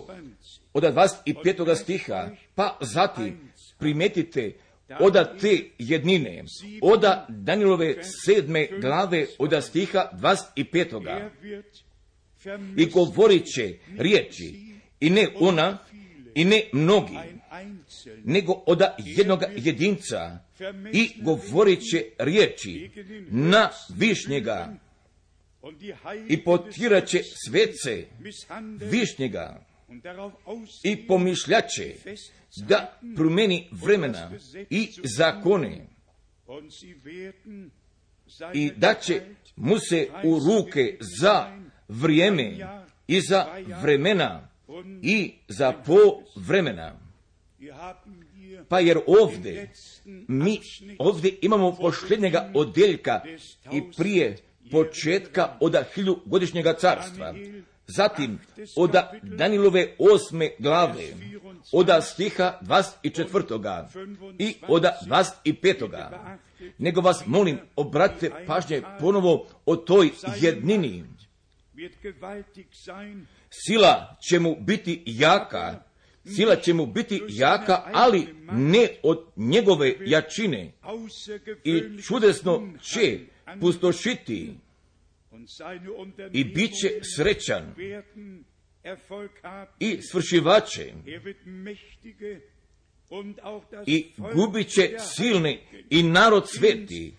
od 0.74 0.84
25. 0.84 1.76
stiha, 1.76 2.30
pa 2.56 2.78
zatim 2.82 3.52
primetite 3.78 4.54
oda 5.00 5.38
te 5.38 5.60
jednine, 5.80 6.44
oda 6.82 7.26
Danilove 7.30 7.96
sedme 8.26 8.68
glave, 8.82 9.26
oda 9.40 9.62
stiha 9.62 10.10
25. 10.14 11.30
I 12.78 12.86
govorit 12.86 13.46
će 13.46 13.74
riječi, 13.98 14.54
i 15.00 15.10
ne 15.10 15.28
ona, 15.40 15.78
i 16.36 16.46
ne 16.46 16.64
mnogi, 16.74 17.18
nego 18.24 18.54
oda 18.66 18.96
jednog 19.00 19.44
jedinca, 19.56 20.40
i 20.94 21.10
govorit 21.22 21.80
će 21.92 22.06
riječi 22.18 22.90
na 23.30 23.70
višnjega, 23.96 24.74
i 26.30 26.44
potirat 26.44 27.08
će 27.08 27.22
svece 27.48 28.06
višnjega, 28.92 29.66
i 30.84 31.08
pomišljaće 31.08 31.96
da 32.68 33.00
promeni 33.16 33.70
vremena 33.72 34.32
i 34.70 34.90
zakone 35.18 35.88
i 38.54 38.72
da 38.72 38.94
će 38.94 39.22
mu 39.56 39.80
se 39.80 40.10
u 40.24 40.40
ruke 40.40 40.98
za 41.20 41.60
vrijeme 41.88 42.58
i 43.08 43.22
za 43.22 43.46
vremena 43.82 44.50
i 45.02 45.34
za 45.48 45.74
po 45.86 46.24
vremena. 46.36 47.00
Pa 48.70 48.80
jer 48.80 48.98
ovdje, 49.08 49.72
mi 50.28 50.60
ovdje 51.00 51.38
imamo 51.42 51.76
posljednjega 51.76 52.52
odjeljka 52.56 53.22
i 53.74 53.82
prije 53.98 54.38
početka 54.72 55.58
od 55.60 55.76
godišnjega 56.26 56.74
carstva. 56.74 57.34
Zatim, 57.88 58.40
od 58.76 58.96
Danilove 59.24 59.96
osme 60.00 60.50
glave, 60.60 61.04
od 61.72 61.90
stiha 62.02 62.60
24. 62.62 63.86
i 64.40 64.56
od 64.68 64.86
25. 65.08 66.10
Nego 66.78 67.02
vas 67.02 67.24
molim, 67.26 67.60
obratite 67.76 68.32
pažnje 68.48 68.82
ponovo 69.00 69.48
o 69.66 69.76
toj 69.76 70.10
jednini. 70.42 71.04
Sila 73.50 74.18
će 74.30 74.40
mu 74.40 74.56
biti 74.60 75.04
jaka, 75.06 75.84
sila 76.36 76.56
će 76.56 76.74
mu 76.74 76.86
biti 76.86 77.22
jaka, 77.30 77.82
ali 77.94 78.28
ne 78.52 78.88
od 79.04 79.26
njegove 79.36 79.94
jačine. 80.06 80.72
I 81.64 81.84
čudesno 82.08 82.74
će 82.82 83.20
pustošiti 83.60 84.54
i 86.34 86.44
bit 86.44 86.72
će 86.82 87.00
srećan 87.16 87.76
i 89.80 90.02
svršivače 90.02 90.94
i 93.86 94.12
gubit 94.34 94.68
će 94.68 94.96
silni 95.00 95.60
i 95.90 96.04
narod 96.04 96.50
sveti 96.50 97.14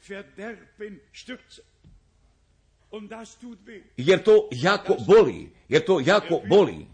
jer 3.97 4.23
to 4.23 4.49
jako 4.53 4.97
boli, 5.07 5.49
jer 5.69 5.85
to 5.85 6.01
jako 6.07 6.43
boli. 6.49 6.87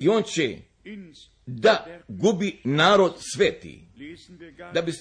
I 0.00 0.08
on 0.08 0.22
će 0.22 0.58
da 1.46 1.86
gubi 2.08 2.60
narod 2.64 3.14
sveti. 3.18 3.82
Da, 4.74 4.82
bi, 4.82 4.92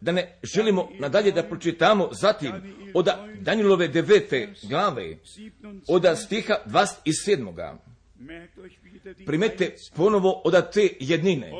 da 0.00 0.12
ne 0.12 0.38
želimo 0.54 0.88
nadalje 0.98 1.32
da 1.32 1.42
pročitamo 1.42 2.08
zatim 2.12 2.52
od 2.94 3.08
Danilove 3.40 3.88
devete 3.88 4.48
glave, 4.68 5.16
od 5.88 6.04
stiha 6.16 6.54
27. 6.66 7.76
Primete 9.26 9.74
ponovo 9.96 10.42
od 10.44 10.72
te 10.72 10.88
jednine 11.00 11.52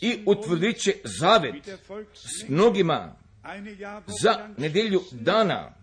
i 0.00 0.18
utvrdit 0.26 0.76
će 0.76 0.94
zavet 1.04 1.68
s 2.14 2.48
mnogima 2.48 3.16
za 4.22 4.48
nedjelju 4.58 5.00
dana, 5.10 5.74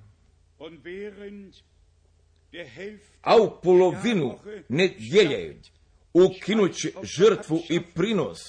a 3.22 3.36
u 3.36 3.62
polovinu 3.64 4.40
nedjelje 4.70 5.62
ukinući 6.26 6.94
žrtvu 7.04 7.62
i 7.70 7.82
prinos 7.96 8.40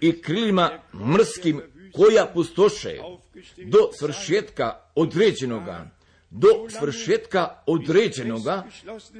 i 0.00 0.22
krilima 0.22 0.82
mrskim 0.92 1.60
koja 1.92 2.26
pustoše 2.34 2.98
do 3.64 3.90
svršetka 3.98 4.80
određenoga, 4.94 5.90
do 6.30 6.48
svršetka 6.78 7.62
određenoga 7.66 8.64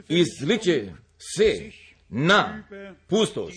izliče 0.08 0.92
se 1.18 1.70
na 2.08 2.64
pustoš. 3.06 3.54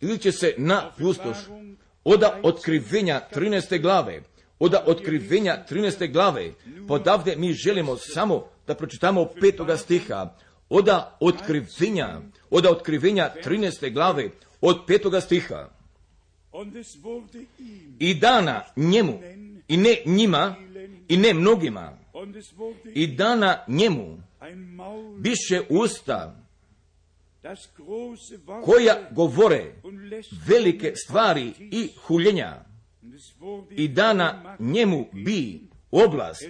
Ili 0.00 0.18
će 0.18 0.32
se 0.32 0.54
na 0.58 0.92
pustoš 0.98 1.36
od 2.04 2.22
otkrivenja 2.42 3.20
13. 3.34 3.82
glave, 3.82 4.22
od 4.58 4.74
otkrivenja 4.86 5.64
13. 5.70 6.12
glave, 6.12 6.52
podavde 6.88 7.36
mi 7.36 7.52
želimo 7.52 7.96
samo 7.96 8.55
da 8.66 8.74
pročitamo 8.74 9.26
petoga 9.40 9.76
stiha, 9.76 10.34
oda 10.68 11.16
otkrivenja, 11.20 12.20
oda 12.50 12.70
otkrivenja 12.70 13.34
13. 13.44 13.92
glave, 13.92 14.30
od 14.60 14.86
petoga 14.86 15.20
stiha. 15.20 15.68
I 17.98 18.14
dana 18.14 18.64
njemu, 18.76 19.20
i 19.68 19.76
ne 19.76 19.96
njima, 20.06 20.54
i 21.08 21.16
ne 21.16 21.34
mnogima, 21.34 21.98
i 22.94 23.06
dana 23.06 23.64
njemu, 23.68 24.22
biše 25.18 25.62
usta, 25.68 26.42
koja 28.64 29.08
govore 29.10 29.72
velike 30.46 30.92
stvari 30.96 31.52
i 31.58 31.90
huljenja, 32.02 32.64
i 33.70 33.88
dana 33.88 34.56
njemu 34.58 35.06
bi 35.12 35.60
oblast 35.90 36.44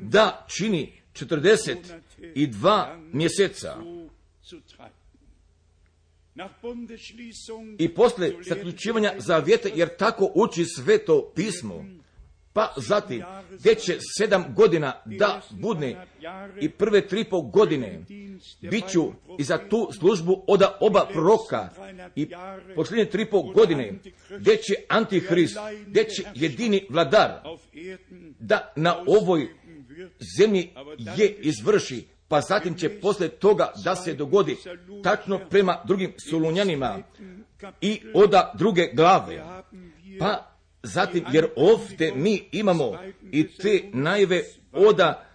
da 0.00 0.46
čini 0.48 1.03
42 1.14 3.10
mjeseca. 3.12 3.76
I 7.78 7.94
posle 7.94 8.32
zaključivanja 8.48 9.14
zavjeta, 9.18 9.68
jer 9.74 9.96
tako 9.96 10.32
uči 10.34 10.64
sveto 10.64 11.32
pismo, 11.34 11.84
pa 12.54 12.74
zatim, 12.76 13.22
će 13.84 13.98
sedam 14.18 14.44
godina 14.56 15.02
da 15.04 15.40
budne 15.50 16.06
i 16.60 16.68
prve 16.68 17.08
tri 17.08 17.24
po 17.24 17.42
godine 17.42 18.04
bit 18.70 18.84
ću 18.92 19.12
i 19.38 19.42
za 19.42 19.58
tu 19.68 19.88
službu 19.98 20.44
od 20.46 20.62
oba 20.80 21.06
proroka 21.12 21.70
i 22.16 22.28
posljednje 22.74 23.04
tri 23.04 23.30
po 23.30 23.42
godine 23.42 23.92
gdje 24.38 24.56
će 24.56 24.74
antihrist, 24.88 25.56
gdje 25.86 26.04
će 26.04 26.22
jedini 26.34 26.86
vladar 26.90 27.30
da 28.38 28.72
na 28.76 29.04
ovoj 29.06 29.48
zemlji 30.38 30.70
je 31.16 31.36
izvrši, 31.40 32.04
pa 32.28 32.40
zatim 32.40 32.74
će 32.74 33.00
posle 33.00 33.28
toga 33.28 33.72
da 33.84 33.96
se 33.96 34.14
dogodi 34.14 34.56
tačno 35.02 35.40
prema 35.50 35.82
drugim 35.86 36.12
Solunjanima 36.30 37.02
i 37.80 38.00
oda 38.14 38.52
druge 38.58 38.90
glave. 38.92 39.44
Pa 40.18 40.54
zatim, 40.82 41.24
jer 41.32 41.48
ovdje 41.56 42.12
mi 42.14 42.48
imamo 42.52 42.98
i 43.32 43.48
te 43.48 43.82
najve 43.92 44.42
oda 44.72 45.28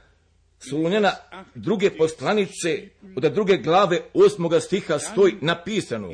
Solunjana 0.59 1.11
druge 1.55 1.89
poslanice, 1.97 2.89
od 3.15 3.33
druge 3.33 3.57
glave 3.57 4.01
osmoga 4.13 4.59
stiha 4.59 4.99
stoji 4.99 5.33
napisano. 5.41 6.09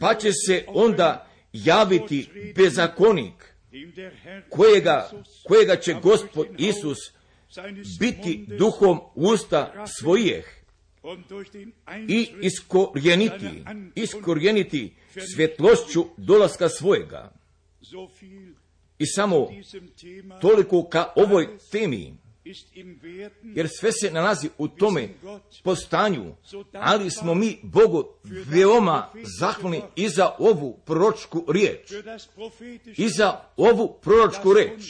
Pa 0.00 0.14
će 0.14 0.30
se 0.46 0.64
onda 0.66 1.28
javiti 1.52 2.28
bezakonik, 2.56 3.54
kojega, 4.50 5.10
kojega 5.46 5.76
će 5.76 5.94
gospod 6.02 6.46
Isus 6.58 6.98
biti 8.00 8.46
duhom 8.58 9.00
usta 9.14 9.84
svojih 10.00 10.64
i 12.08 12.28
iskorijeniti, 12.42 13.64
iskorijeniti 13.94 14.94
svjetlošću 15.34 16.04
dolaska 16.16 16.68
svojega. 16.68 17.32
I 18.98 19.06
samo 19.06 19.48
toliko 20.40 20.88
ka 20.88 21.12
ovoj 21.16 21.58
temi 21.70 22.14
jer 23.42 23.68
sve 23.80 23.92
se 23.92 24.10
nalazi 24.10 24.48
u 24.58 24.68
tome 24.68 25.08
postanju, 25.64 26.34
ali 26.72 27.10
smo 27.10 27.34
mi 27.34 27.58
Bogu 27.62 28.04
veoma 28.24 29.10
zahvalni 29.40 29.82
i 29.96 30.08
za 30.08 30.30
ovu 30.38 30.78
proročku 30.84 31.44
riječ. 31.52 31.92
I 32.96 33.08
za 33.08 33.40
ovu 33.56 33.98
proročku 34.02 34.52
riječ. 34.52 34.82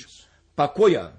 pa 0.55 0.67
koja? 0.67 1.13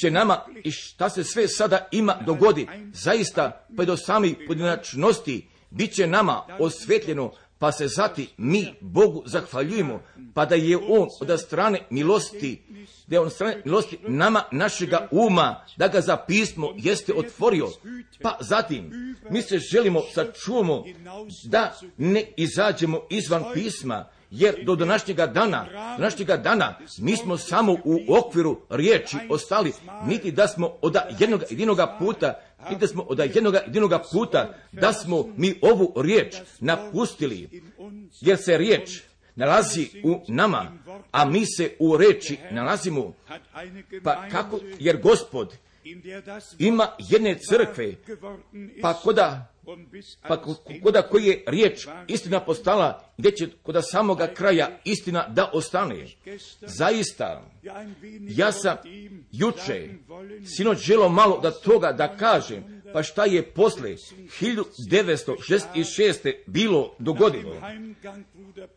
će 0.00 0.10
nama 0.10 0.46
i 0.64 0.70
šta 0.70 1.10
se 1.10 1.24
sve 1.24 1.48
sada 1.48 1.88
ima 1.92 2.22
dogodi, 2.26 2.66
zaista 2.92 3.66
pa 3.76 3.84
do 3.84 3.96
samih 3.96 4.36
pojedinačnosti 4.46 5.48
bit 5.70 5.94
će 5.94 6.06
nama 6.06 6.42
osvetljeno, 6.58 7.32
pa 7.60 7.72
se 7.72 7.88
zati 7.88 8.28
mi 8.36 8.74
Bogu 8.80 9.22
zahvaljujemo, 9.26 10.02
pa 10.34 10.46
da 10.46 10.54
je 10.54 10.76
On 10.76 11.08
od 11.20 11.40
strane 11.40 11.86
milosti, 11.90 12.62
da 13.06 13.16
je 13.16 13.20
On 13.20 13.30
strane 13.30 13.62
milosti 13.64 13.98
nama 14.08 14.42
našega 14.52 15.08
uma, 15.10 15.64
da 15.76 15.88
ga 15.88 16.00
za 16.00 16.16
pismo 16.16 16.74
jeste 16.76 17.14
otvorio, 17.14 17.68
pa 18.22 18.38
zatim 18.40 19.14
mi 19.30 19.42
se 19.42 19.58
želimo 19.58 20.00
sačuvamo 20.14 20.84
da 21.44 21.78
ne 21.96 22.32
izađemo 22.36 23.00
izvan 23.10 23.44
pisma, 23.54 24.08
jer 24.30 24.64
do 24.64 24.76
današnjega 24.76 25.26
dana, 25.26 25.66
današnjega 25.98 26.36
dana, 26.36 26.78
mi 26.98 27.16
smo 27.16 27.36
samo 27.36 27.72
u 27.84 27.98
okviru 28.18 28.60
riječi 28.70 29.16
ostali, 29.30 29.72
niti 30.06 30.32
da 30.32 30.48
smo 30.48 30.72
od 30.82 30.96
jednog 31.18 31.42
jedinoga 31.50 31.96
puta, 31.98 32.40
niti 32.70 32.80
da 32.80 32.86
smo 32.86 33.02
od 33.02 33.18
jednog 33.34 33.54
jedinoga 33.54 34.02
puta, 34.12 34.54
da 34.72 34.92
smo 34.92 35.26
mi 35.36 35.58
ovu 35.62 35.92
riječ 35.96 36.36
napustili, 36.60 37.62
jer 38.20 38.38
se 38.38 38.58
riječ 38.58 39.02
nalazi 39.34 39.88
u 40.04 40.20
nama, 40.28 40.72
a 41.10 41.24
mi 41.24 41.46
se 41.46 41.76
u 41.78 41.96
reči 41.96 42.38
nalazimo. 42.50 43.12
Pa 44.04 44.28
kako, 44.30 44.60
jer 44.78 45.00
gospod 45.02 45.56
ima 46.58 46.88
jedne 46.98 47.38
crkve, 47.38 47.94
pa 48.82 48.94
koda 48.94 49.50
pa 50.28 50.42
koda 50.82 51.02
koji 51.02 51.24
je 51.24 51.44
riječ 51.46 51.86
istina 52.08 52.40
postala, 52.40 53.04
gdje 53.18 53.36
će 53.36 53.48
koda 53.62 53.82
samoga 53.82 54.26
kraja 54.34 54.78
istina 54.84 55.28
da 55.28 55.50
ostane. 55.52 56.06
Zaista, 56.60 57.50
ja 58.28 58.52
sam 58.52 58.76
juče, 59.32 59.88
sinoć 60.56 60.78
želo 60.78 61.08
malo 61.08 61.40
da 61.40 61.50
toga 61.50 61.92
da 61.92 62.16
kažem, 62.16 62.79
pa 62.92 63.02
šta 63.02 63.24
je 63.24 63.42
posle 63.42 63.90
1966. 64.40 66.32
bilo 66.46 66.94
dogodilo. 66.98 67.56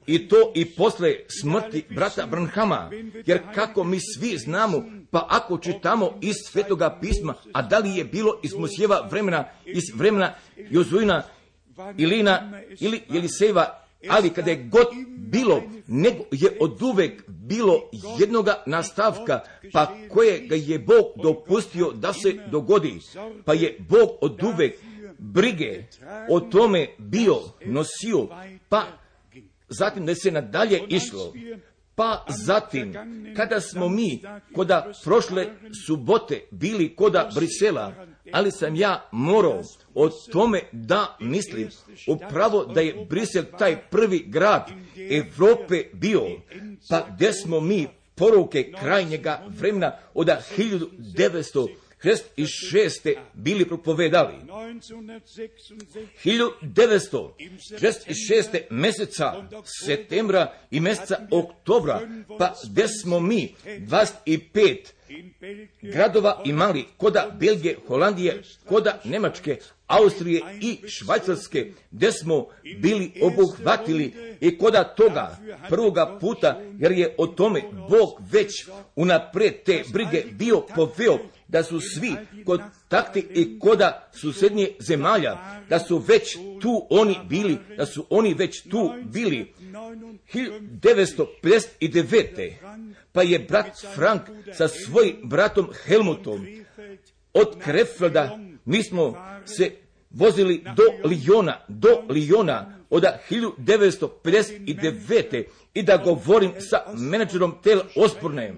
I 0.08 0.28
to 0.28 0.52
i 0.56 0.66
posle 0.66 1.16
smrti 1.42 1.84
brata 1.90 2.26
Branhama, 2.26 2.92
jer 3.26 3.42
kako 3.56 3.84
mi 3.84 4.00
svi 4.00 4.38
znamo, 4.38 4.84
pa 5.12 5.28
ako 5.30 5.58
čitamo 5.58 6.20
iz 6.22 6.36
svetoga 6.52 6.98
pisma, 7.02 7.34
a 7.54 7.62
da 7.62 7.78
li 7.78 7.96
je 7.96 8.04
bilo 8.04 8.40
iz 8.44 8.54
Mosjeva 8.54 9.08
vremena, 9.12 9.46
iz 9.66 9.84
vremena 9.96 10.34
Jozuina, 10.58 11.24
Ilina 11.98 12.62
ili 12.80 13.02
Jeliseva, 13.10 13.83
ali 14.10 14.30
kada 14.30 14.52
je 14.52 14.64
god 14.72 14.88
bilo, 15.18 15.64
nego 15.88 16.24
je 16.32 16.58
od 16.60 16.82
uvek 16.82 17.24
bilo 17.28 17.90
jednoga 18.20 18.64
nastavka, 18.66 19.40
pa 19.74 19.96
kojega 20.10 20.56
je 20.56 20.80
Bog 20.80 21.06
dopustio 21.24 21.92
da 21.92 22.14
se 22.14 22.34
dogodi, 22.52 23.00
pa 23.46 23.54
je 23.54 23.78
Bog 23.90 24.10
od 24.22 24.44
uvek 24.44 24.76
brige 25.18 25.84
o 26.30 26.40
tome 26.40 26.88
bio, 26.98 27.36
nosio, 27.66 28.28
pa 28.70 28.86
zatim 29.70 30.06
da 30.06 30.16
se 30.16 30.32
nadalje 30.32 30.82
išlo, 30.90 31.34
pa 31.96 32.26
zatim, 32.46 32.94
kada 33.36 33.62
smo 33.62 33.90
mi 33.90 34.22
koda 34.56 34.92
prošle 35.04 35.48
subote 35.88 36.42
bili 36.52 36.96
koda 36.96 37.30
Brisela, 37.36 37.94
ali 38.32 38.52
sam 38.52 38.76
ja 38.76 39.10
morao 39.12 39.62
o 39.96 40.10
tome 40.10 40.62
da 40.72 41.18
mislim 41.20 41.70
upravo 42.08 42.66
da 42.66 42.82
je 42.82 43.06
Brisel 43.10 43.44
taj 43.60 43.82
prvi 43.90 44.24
grad 44.28 44.72
Evrope 45.10 45.84
bio, 45.94 46.22
pa 46.90 47.08
gdje 47.16 47.34
smo 47.34 47.60
mi 47.60 47.88
poruke 48.16 48.72
krajnjega 48.80 49.44
vremena 49.48 49.98
od 50.14 50.28
1900 50.58 51.68
1966. 52.04 53.16
bili 53.34 53.68
propovedali. 53.68 54.34
1966. 56.24 58.62
meseca 58.70 59.34
septembra 59.86 60.54
i 60.72 60.80
meseca 60.80 61.28
oktobra, 61.32 62.02
pa 62.40 62.54
gdje 62.70 62.88
smo 62.88 63.20
mi 63.20 63.56
25 63.66 64.78
gradova 65.82 66.42
imali 66.46 66.86
koda 66.98 67.30
Belgije, 67.40 67.78
Holandije, 67.88 68.42
koda 68.66 69.02
Nemačke, 69.04 69.58
Austrije 69.88 70.42
i 70.62 70.78
Švajcarske, 70.88 71.72
gdje 71.92 72.12
smo 72.12 72.48
bili 72.78 73.12
obuhvatili 73.22 74.14
i 74.42 74.58
koda 74.58 74.84
toga 74.84 75.38
prvoga 75.70 76.18
puta, 76.22 76.62
jer 76.80 76.92
je 76.92 77.16
o 77.18 77.28
tome 77.28 77.62
Bog 77.90 78.22
već 78.32 78.66
unapred 78.96 79.54
te 79.66 79.84
brige 79.94 80.24
bio 80.32 80.62
poveo 80.76 81.18
da 81.48 81.64
su 81.64 81.80
svi 81.80 82.16
kontakti 82.46 83.28
i 83.34 83.60
koda 83.60 84.10
susednje 84.14 84.70
zemalja, 84.80 85.38
da 85.70 85.80
su 85.80 85.98
već 85.98 86.38
tu 86.62 86.88
oni 86.90 87.20
bili, 87.30 87.58
da 87.78 87.86
su 87.86 88.06
oni 88.10 88.34
već 88.34 88.62
tu 88.62 88.94
bili. 89.04 89.54
1959. 90.34 92.54
pa 93.12 93.24
je 93.24 93.40
brat 93.40 93.86
Frank 93.96 94.22
sa 94.54 94.68
svojim 94.68 95.16
bratom 95.24 95.70
Helmutom 95.86 96.48
od 97.34 97.56
Krefelda, 97.64 98.40
mi 98.66 98.84
smo 98.84 99.18
se 99.46 99.72
vozili 100.10 100.64
do 100.76 100.84
Lijona, 101.08 101.60
do 101.68 102.04
Lijona 102.10 102.78
od 102.90 103.04
1959. 103.30 105.44
i 105.74 105.84
da 105.84 105.98
govorim 105.98 106.52
sa 106.60 106.78
menadžerom 106.98 107.56
Tel 107.64 107.82
Osporne 107.96 108.54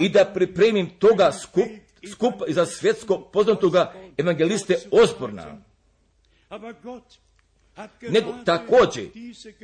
i 0.00 0.08
da 0.08 0.24
pripremim 0.34 0.90
toga 0.98 1.32
skup, 1.32 1.68
skup 2.12 2.34
za 2.48 2.66
svjetsko 2.66 3.18
poznatoga 3.18 3.94
evangeliste 4.16 4.76
Osporna. 4.90 5.62
Nego 8.00 8.34
također, 8.44 9.04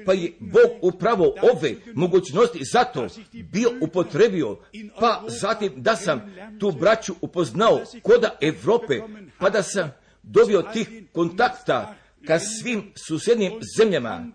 pa 0.06 0.12
je 0.12 0.32
Bog 0.40 0.70
upravo 0.94 1.34
ove 1.54 1.74
mogućnosti 1.94 2.58
zato 2.72 3.06
bio 3.32 3.70
upotrebio, 3.80 4.58
pa 5.00 5.22
zatim 5.26 5.72
da 5.76 5.96
sam 5.96 6.34
tu 6.60 6.72
braću 6.72 7.14
upoznao 7.20 7.80
koda 8.02 8.36
Evrope, 8.40 9.00
pa 9.38 9.50
da 9.50 9.62
sam 9.62 9.90
dobio 10.22 10.62
tih 10.72 10.88
kontakta 11.12 11.94
ka 12.26 12.38
svim 12.38 12.92
susjednim 13.06 13.52
zemljama, 13.78 14.26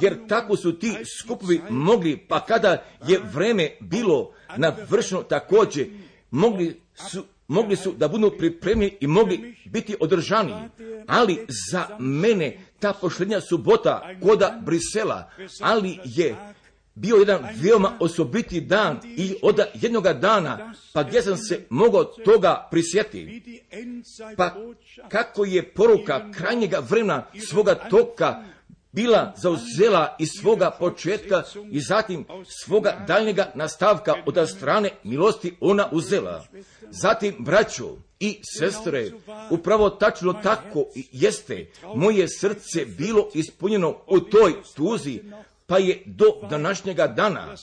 jer 0.00 0.26
tako 0.28 0.56
su 0.56 0.78
ti 0.78 0.92
skupovi 1.20 1.60
mogli, 1.70 2.16
pa 2.16 2.44
kada 2.44 2.84
je 3.06 3.20
vreme 3.32 3.70
bilo 3.80 4.32
navršeno 4.56 5.22
također, 5.22 5.86
mogli 6.30 6.80
su, 7.10 7.24
mogli 7.48 7.76
su 7.76 7.92
da 7.92 8.08
budu 8.08 8.32
pripremljeni 8.38 8.96
i 9.00 9.06
mogli 9.06 9.56
biti 9.64 9.96
održani. 10.00 10.54
Ali 11.06 11.46
za 11.70 11.86
mene 11.98 12.58
ta 12.78 12.92
pošlednja 12.92 13.40
subota 13.40 14.14
koda 14.22 14.60
Brisela, 14.64 15.30
ali 15.60 15.98
je 16.04 16.36
bio 16.94 17.16
jedan 17.16 17.46
veoma 17.62 17.96
osobiti 18.00 18.60
dan 18.60 19.00
i 19.16 19.34
od 19.42 19.60
jednoga 19.74 20.12
dana, 20.12 20.72
pa 20.92 21.02
gdje 21.02 21.22
sam 21.22 21.36
se 21.36 21.66
mogao 21.70 22.04
toga 22.04 22.68
prisjetiti. 22.70 23.62
Pa 24.36 24.54
kako 25.08 25.44
je 25.44 25.72
poruka 25.72 26.30
krajnjega 26.32 26.78
vremena 26.88 27.26
svoga 27.48 27.74
toka 27.74 28.44
bila 28.92 29.34
zauzela 29.36 30.16
iz 30.18 30.28
svoga 30.40 30.70
početka 30.70 31.42
i 31.70 31.80
zatim 31.80 32.26
svoga 32.64 33.04
daljnjega 33.06 33.52
nastavka 33.54 34.14
od 34.26 34.48
strane 34.48 34.90
milosti 35.04 35.56
ona 35.60 35.88
uzela. 35.92 36.44
Zatim, 36.90 37.36
braćo 37.38 37.96
i 38.20 38.40
sestre, 38.58 39.10
upravo 39.50 39.90
tačno 39.90 40.32
tako 40.32 40.84
jeste, 41.12 41.70
moje 41.94 42.28
srce 42.28 42.84
bilo 42.84 43.28
ispunjeno 43.34 43.96
u 44.06 44.20
toj 44.20 44.54
tuzi, 44.74 45.20
pa 45.68 45.78
je 45.78 46.02
do 46.06 46.24
današnjega 46.50 47.06
dana, 47.06 47.54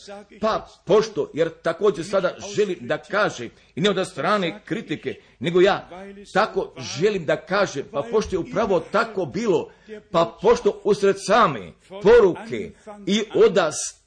pa 0.42 0.68
pošto, 0.86 1.32
jer 1.34 1.50
također 1.62 2.06
sada 2.06 2.36
želim 2.56 2.78
da 2.82 2.98
kaže, 2.98 3.50
i 3.76 3.82
ne 3.82 3.90
od 3.90 4.08
strane 4.08 4.62
kritike, 4.66 5.16
nego 5.40 5.62
ja 5.62 5.90
tako 6.34 6.74
želim 6.78 7.26
da 7.26 7.46
kaže, 7.46 7.84
pa 7.92 8.04
pošto 8.12 8.36
je 8.36 8.40
upravo 8.40 8.80
tako 8.80 9.26
bilo, 9.26 9.72
pa 10.12 10.38
pošto 10.42 10.82
usred 10.84 11.16
same 11.28 11.72
poruke 11.90 12.72
i 13.06 13.24
od 13.36 13.58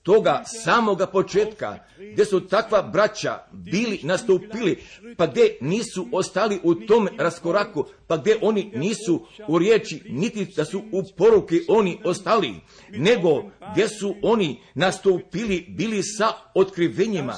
toga 0.08 0.42
samoga 0.64 1.06
početka, 1.06 1.78
gdje 2.12 2.24
su 2.24 2.40
takva 2.40 2.82
braća 2.82 3.38
bili 3.52 4.00
nastupili, 4.02 4.82
pa 5.16 5.26
gdje 5.26 5.58
nisu 5.60 6.08
ostali 6.12 6.60
u 6.62 6.74
tom 6.74 7.08
raskoraku, 7.18 7.84
pa 8.06 8.16
gdje 8.16 8.38
oni 8.42 8.72
nisu 8.74 9.26
u 9.48 9.58
riječi, 9.58 10.02
niti 10.08 10.44
da 10.56 10.64
su 10.64 10.78
u 10.78 11.02
poruke 11.16 11.56
oni 11.68 12.00
ostali, 12.04 12.54
nego 12.90 13.42
gdje 13.72 13.88
su 13.88 14.14
oni 14.22 14.60
nastupili, 14.74 15.66
bili 15.68 16.02
sa 16.02 16.32
otkrivenjima, 16.54 17.34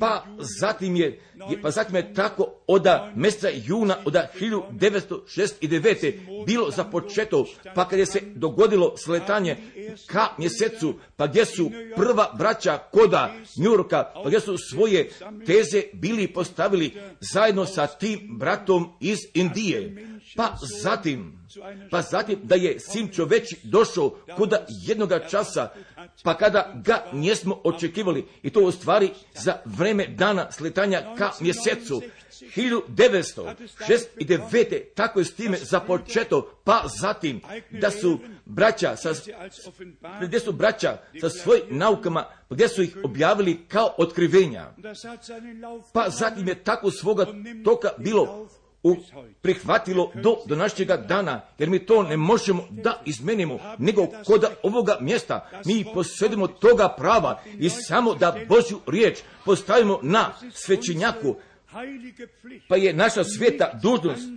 pa 0.00 0.24
zatim 0.60 0.96
je, 0.96 1.20
pa 1.62 1.70
zatim 1.70 1.96
je 1.96 2.14
tako 2.14 2.46
oda 2.66 3.12
mjeseca 3.16 3.48
juna 3.66 3.96
oda 4.04 4.28
1969. 4.40 6.44
bilo 6.46 6.70
započeto, 6.70 7.46
pa 7.74 7.88
kad 7.88 7.98
je 7.98 8.06
se 8.06 8.20
dogodilo 8.34 8.96
sletanje 8.96 9.56
ka 10.06 10.28
mjesecu, 10.38 10.94
pa 11.16 11.26
gdje 11.26 11.44
su 11.44 11.70
prva 11.96 12.34
braća 12.38 12.78
koda 12.92 13.34
Njurka, 13.58 14.10
pa 14.14 14.22
gdje 14.26 14.40
su 14.40 14.56
svoje 14.70 15.10
teze 15.46 15.82
bili 15.92 16.32
postavili 16.32 16.94
zajedno 17.32 17.66
sa 17.66 17.86
tim 17.86 18.36
bratom 18.38 18.92
iz 19.00 19.18
Indije. 19.34 20.13
Pa 20.36 20.56
zatim, 20.82 21.38
pa 21.90 22.02
zatim 22.02 22.40
da 22.42 22.54
je 22.54 22.80
sin 22.80 23.08
čoveči 23.08 23.56
došao 23.62 24.16
kuda 24.36 24.66
jednoga 24.68 25.28
časa, 25.28 25.68
pa 26.22 26.34
kada 26.34 26.72
ga 26.84 27.04
nismo 27.12 27.60
očekivali, 27.64 28.26
i 28.42 28.50
to 28.50 28.60
u 28.60 28.70
stvari 28.70 29.10
za 29.34 29.56
vreme 29.64 30.06
dana 30.06 30.52
sletanja 30.52 31.14
ka 31.18 31.30
mjesecu, 31.40 32.02
1969. 32.56 34.80
tako 34.94 35.18
je 35.18 35.24
s 35.24 35.34
time 35.34 35.56
započeto, 35.56 36.60
pa 36.64 36.82
zatim 37.00 37.40
da 37.70 37.90
su 37.90 38.18
braća 38.44 38.96
sa, 38.96 39.12
gdje 40.22 40.40
su 40.40 40.52
braća 40.52 40.98
sa 41.20 41.30
svojim 41.30 41.64
naukama, 41.68 42.24
gdje 42.50 42.68
su 42.68 42.82
ih 42.82 42.96
objavili 43.04 43.64
kao 43.68 43.94
otkrivenja. 43.98 44.74
Pa 45.92 46.10
zatim 46.10 46.48
je 46.48 46.64
tako 46.64 46.90
svoga 46.90 47.26
toka 47.64 47.88
bilo 47.98 48.48
u, 48.84 48.96
prihvatilo 49.42 50.12
do 50.14 50.36
današnjega 50.46 50.96
dana, 50.96 51.40
jer 51.58 51.70
mi 51.70 51.86
to 51.86 52.02
ne 52.02 52.16
možemo 52.16 52.64
da 52.70 53.02
izmenimo, 53.04 53.58
nego 53.78 54.06
kod 54.26 54.44
ovoga 54.62 54.98
mjesta 55.00 55.50
mi 55.64 55.84
posjedimo 55.94 56.46
toga 56.46 56.88
prava 56.98 57.42
i 57.58 57.70
samo 57.70 58.14
da 58.14 58.36
Božju 58.48 58.80
riječ 58.86 59.18
postavimo 59.44 59.98
na 60.02 60.32
svećenjaku, 60.52 61.36
pa 62.68 62.76
je 62.76 62.92
naša 62.92 63.24
sveta 63.24 63.80
dužnost 63.82 64.28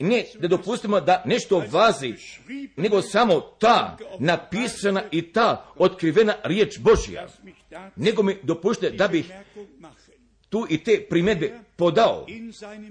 ne 0.00 0.24
da 0.38 0.48
dopustimo 0.48 1.00
da 1.00 1.22
nešto 1.26 1.62
vazi, 1.70 2.14
nego 2.76 3.02
samo 3.02 3.40
ta 3.40 3.96
napisana 4.18 5.02
i 5.10 5.32
ta 5.32 5.66
otkrivena 5.76 6.34
riječ 6.44 6.78
Božja. 6.78 7.28
Nego 7.96 8.22
mi 8.22 8.36
dopušte 8.42 8.90
da 8.90 9.08
bih 9.08 9.32
tu 10.56 10.66
i 10.68 10.84
te 10.84 11.06
primedbe 11.10 11.60
podao, 11.76 12.26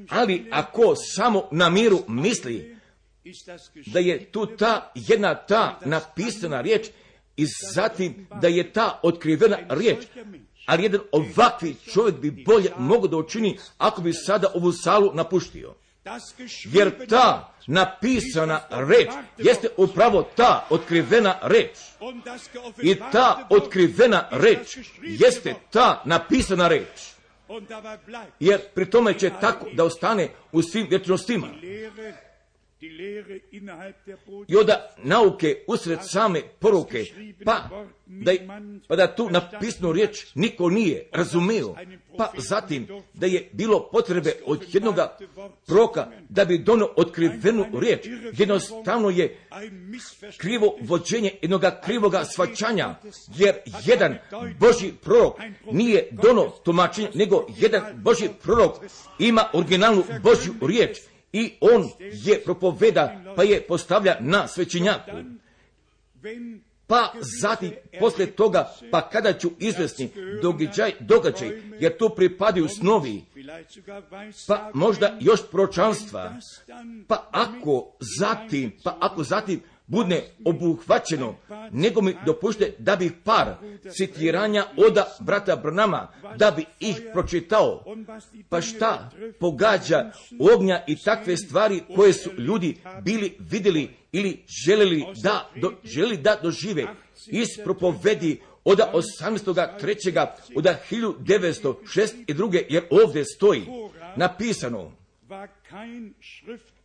ali 0.10 0.48
ako 0.52 0.96
samo 0.96 1.48
na 1.52 1.70
miru 1.70 2.04
misli 2.08 2.78
da 3.86 4.00
je 4.00 4.32
tu 4.32 4.46
ta 4.46 4.92
jedna 4.96 5.36
ta 5.36 5.80
napisana 5.86 6.62
riječ 6.62 6.88
i 7.38 7.46
zatim 7.74 8.28
da 8.42 8.48
je 8.48 8.74
ta 8.74 9.00
otkrivena 9.04 9.58
riječ, 9.70 10.06
ali 10.66 10.84
jedan 10.84 11.02
ovakvi 11.12 11.76
čovjek 11.94 12.16
bi 12.16 12.32
bolje 12.32 12.72
mogao 12.78 13.08
da 13.08 13.18
učini 13.18 13.58
ako 13.78 14.02
bi 14.02 14.14
sada 14.14 14.52
ovu 14.56 14.72
salu 14.72 15.12
napuštio. 15.14 15.76
Jer 16.66 17.08
ta 17.08 17.54
napisana 17.68 18.62
reč 18.70 19.10
jeste 19.38 19.70
upravo 19.78 20.30
ta 20.36 20.68
otkrivena 20.70 21.40
reč. 21.42 21.78
I 22.82 22.96
ta 23.12 23.48
otkrivena 23.50 24.28
reč 24.32 24.78
jeste 25.02 25.56
ta 25.72 26.02
napisana 26.06 26.68
reč. 26.68 27.15
Jer 28.40 28.62
pri 28.76 28.90
tome 28.90 29.14
će 29.20 29.32
tako 29.42 29.66
da 29.74 29.84
ostane 29.84 30.30
u 30.52 30.62
svim 30.62 30.88
vječnostima. 30.90 31.48
I 34.48 34.56
onda 34.56 34.96
nauke 35.04 35.64
usred 35.68 36.00
same 36.02 36.42
poruke, 36.60 37.06
pa 37.46 37.70
da, 38.06 38.32
pa 38.88 38.96
da 38.96 39.16
tu 39.16 39.30
napisnu 39.30 39.92
riječ 39.92 40.26
niko 40.36 40.70
nije 40.70 41.10
razumio, 41.12 41.76
pa 42.18 42.32
zatim 42.38 42.88
da 43.14 43.26
je 43.26 43.50
bilo 43.54 43.90
potrebe 43.92 44.34
od 44.46 44.66
jednog 44.74 44.96
proka 45.68 46.08
da 46.30 46.46
bi 46.46 46.58
donio 46.58 46.90
otkrivenu 46.96 47.66
riječ, 47.80 48.08
jednostavno 48.38 49.10
je 49.10 49.38
krivo 50.38 50.78
vođenje 50.82 51.32
jednog 51.42 51.62
krivoga 51.86 52.26
svačanja, 52.26 52.96
jer 53.36 53.56
jedan 53.86 54.18
Boži 54.60 54.92
prorok 55.02 55.34
nije 55.72 56.08
dono 56.12 56.50
tumačenje, 56.64 57.10
nego 57.14 57.48
jedan 57.58 57.84
Boži 57.96 58.30
prorok 58.44 58.76
ima 59.20 59.50
originalnu 59.54 60.04
Božju 60.24 60.54
riječ 60.68 60.98
i 61.36 61.54
on 61.62 61.90
je 62.00 62.44
propoveda 62.44 63.34
pa 63.36 63.44
je 63.44 63.62
postavlja 63.62 64.18
na 64.20 64.48
svećenjaku. 64.48 65.12
Pa 66.88 67.14
zatim, 67.42 67.72
poslije 68.00 68.32
toga, 68.32 68.74
pa 68.92 69.10
kada 69.10 69.34
ću 69.34 69.52
izvesni 69.60 70.10
događaj, 70.42 70.94
događaj 71.00 71.62
jer 71.80 71.98
tu 71.98 72.10
pripadaju 72.16 72.68
snovi, 72.68 73.24
pa 74.48 74.72
možda 74.74 75.18
još 75.22 75.40
pročanstva, 75.52 76.34
pa 77.08 77.30
ako 77.32 77.96
zatim, 78.20 78.72
pa 78.84 78.98
ako 79.02 79.24
zatim 79.24 79.62
bude 79.88 80.24
obuhvaćeno, 80.46 81.36
nego 81.72 82.02
mi 82.02 82.16
dopušte 82.26 82.74
da 82.80 82.96
bih 82.96 83.12
par 83.24 83.56
citiranja 83.98 84.66
oda 84.90 85.16
brata 85.20 85.56
Brnama, 85.56 86.08
da 86.38 86.52
bi 86.52 86.66
ih 86.80 87.02
pročitao. 87.14 87.84
Pa 88.50 88.62
šta 88.62 89.10
pogađa 89.40 90.12
ognja 90.40 90.84
i 90.88 90.96
takve 91.04 91.38
stvari 91.38 91.84
koje 91.96 92.14
su 92.14 92.30
ljudi 92.38 92.78
bili 93.02 93.38
vidjeli 93.40 93.90
ili 94.12 94.44
želeli 94.66 95.06
da, 95.24 95.50
do, 95.62 95.72
želi 95.84 96.18
da 96.18 96.40
dožive 96.44 96.88
iz 97.28 97.48
propovedi 97.64 98.42
oda 98.64 98.92
18.3. 98.94 100.28
oda 100.56 100.76
1962. 100.92 102.64
jer 102.70 102.84
ovdje 102.90 103.26
stoji 103.26 103.66
napisano 104.16 104.92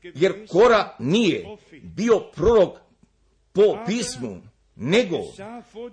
jer 0.02 0.46
Kora 0.48 0.96
nije 0.98 1.44
bio 1.82 2.20
prorok 2.34 2.78
po 3.52 3.78
pismu, 3.86 4.42
nego, 4.76 5.16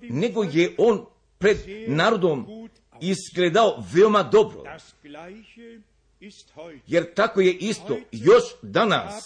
nego 0.01 0.43
je 0.43 0.75
on 0.77 1.05
pred 1.37 1.57
narodom 1.87 2.69
izgledao 3.01 3.83
veoma 3.93 4.23
dobro. 4.23 4.63
Jer 6.87 7.13
tako 7.13 7.41
je 7.41 7.53
isto 7.53 7.97
još 8.11 8.43
danas, 8.61 9.23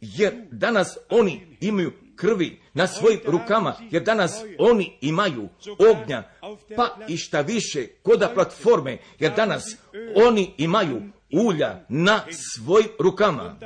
jer 0.00 0.34
danas 0.50 0.98
oni 1.10 1.46
imaju 1.60 1.92
krvi 2.16 2.60
na 2.74 2.86
svojim 2.86 3.20
rukama, 3.24 3.74
jer 3.90 4.02
danas 4.02 4.42
oni 4.58 4.98
imaju 5.00 5.48
ognja, 5.78 6.22
pa 6.76 6.96
i 7.08 7.16
šta 7.16 7.40
više 7.40 7.86
koda 8.02 8.30
platforme, 8.34 8.98
jer 9.18 9.34
danas 9.36 9.76
oni 10.14 10.54
imaju 10.58 11.02
ulja 11.32 11.84
na 11.88 12.20
svojim 12.30 12.88
rukama. 12.98 13.58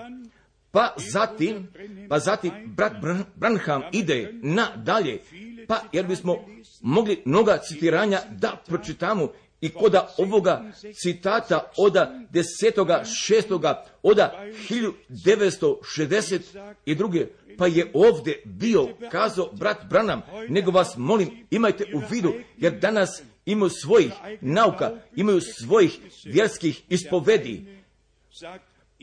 Pa 0.73 0.95
zatim, 1.13 1.69
pa 2.09 2.19
zatim 2.19 2.53
brat 2.67 2.93
Branham 3.37 3.83
ide 3.93 4.35
na 4.43 4.77
dalje, 4.77 5.21
pa 5.69 5.81
jer 5.93 6.07
bismo 6.07 6.45
mogli 6.81 7.23
mnoga 7.25 7.59
citiranja 7.59 8.21
da 8.31 8.63
pročitamo 8.67 9.29
i 9.61 9.69
koda 9.69 10.15
ovoga 10.19 10.73
citata 11.03 11.71
oda 11.77 12.21
desetoga 12.31 13.05
šestoga 13.05 13.85
oda 14.03 14.45
1962. 14.71 17.27
pa 17.59 17.67
je 17.67 17.91
ovdje 17.95 18.43
bio 18.45 18.89
kazao 19.11 19.53
brat 19.53 19.79
Branham, 19.89 20.23
nego 20.49 20.71
vas 20.71 20.97
molim 20.97 21.47
imajte 21.51 21.85
u 21.95 22.03
vidu 22.11 22.33
jer 22.57 22.79
danas 22.79 23.23
imaju 23.47 23.71
svojih 23.71 24.13
nauka, 24.41 24.91
imaju 25.17 25.41
svojih 25.41 26.01
vjerskih 26.25 26.83
ispovedi. 26.89 27.81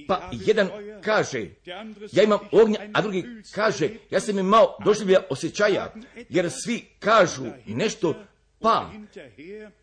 Pa 0.07 0.29
jedan 0.31 0.69
kaže, 1.03 1.49
ja 2.12 2.23
imam 2.23 2.39
ognja, 2.51 2.79
a 2.93 3.01
drugi 3.01 3.25
kaže, 3.55 3.89
ja 4.10 4.19
sam 4.19 4.39
imao 4.39 4.77
doživlja 4.86 5.19
osjećaja, 5.29 5.93
jer 6.29 6.49
svi 6.51 6.86
kažu 6.99 7.45
nešto, 7.65 8.13
pa, 8.60 8.91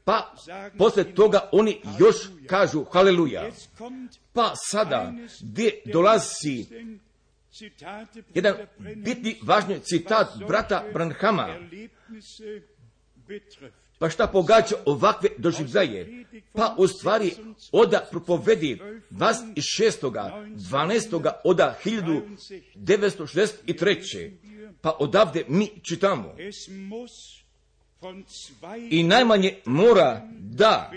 pa, 0.04 0.34
posle 0.78 1.14
toga 1.14 1.48
oni 1.52 1.80
još 1.98 2.16
kažu 2.46 2.84
haleluja. 2.84 3.50
Pa 4.32 4.52
sada, 4.70 5.12
gdje 5.40 5.82
dolazi 5.84 6.66
jedan 8.34 8.54
bitni 8.96 9.36
važni 9.42 9.80
citat 9.80 10.28
brata 10.48 10.84
Branhama, 10.92 11.48
pa 13.98 14.10
šta 14.10 14.26
pogađa 14.26 14.76
ovakve 14.84 15.28
doživljaje? 15.38 16.24
Pa 16.52 16.74
u 16.78 16.88
stvari 16.88 17.32
oda 17.72 18.08
propovedi 18.10 18.78
vas 19.10 19.38
iz 19.56 19.64
šestoga, 19.64 20.44
dvanajstoga 20.48 21.40
oda 21.44 21.78
1963. 21.84 24.30
Pa 24.80 24.96
odavde 25.00 25.44
mi 25.48 25.70
čitamo. 25.82 26.34
i 28.90 29.02
najmanje 29.02 29.54
mora 29.64 30.28
da 30.38 30.92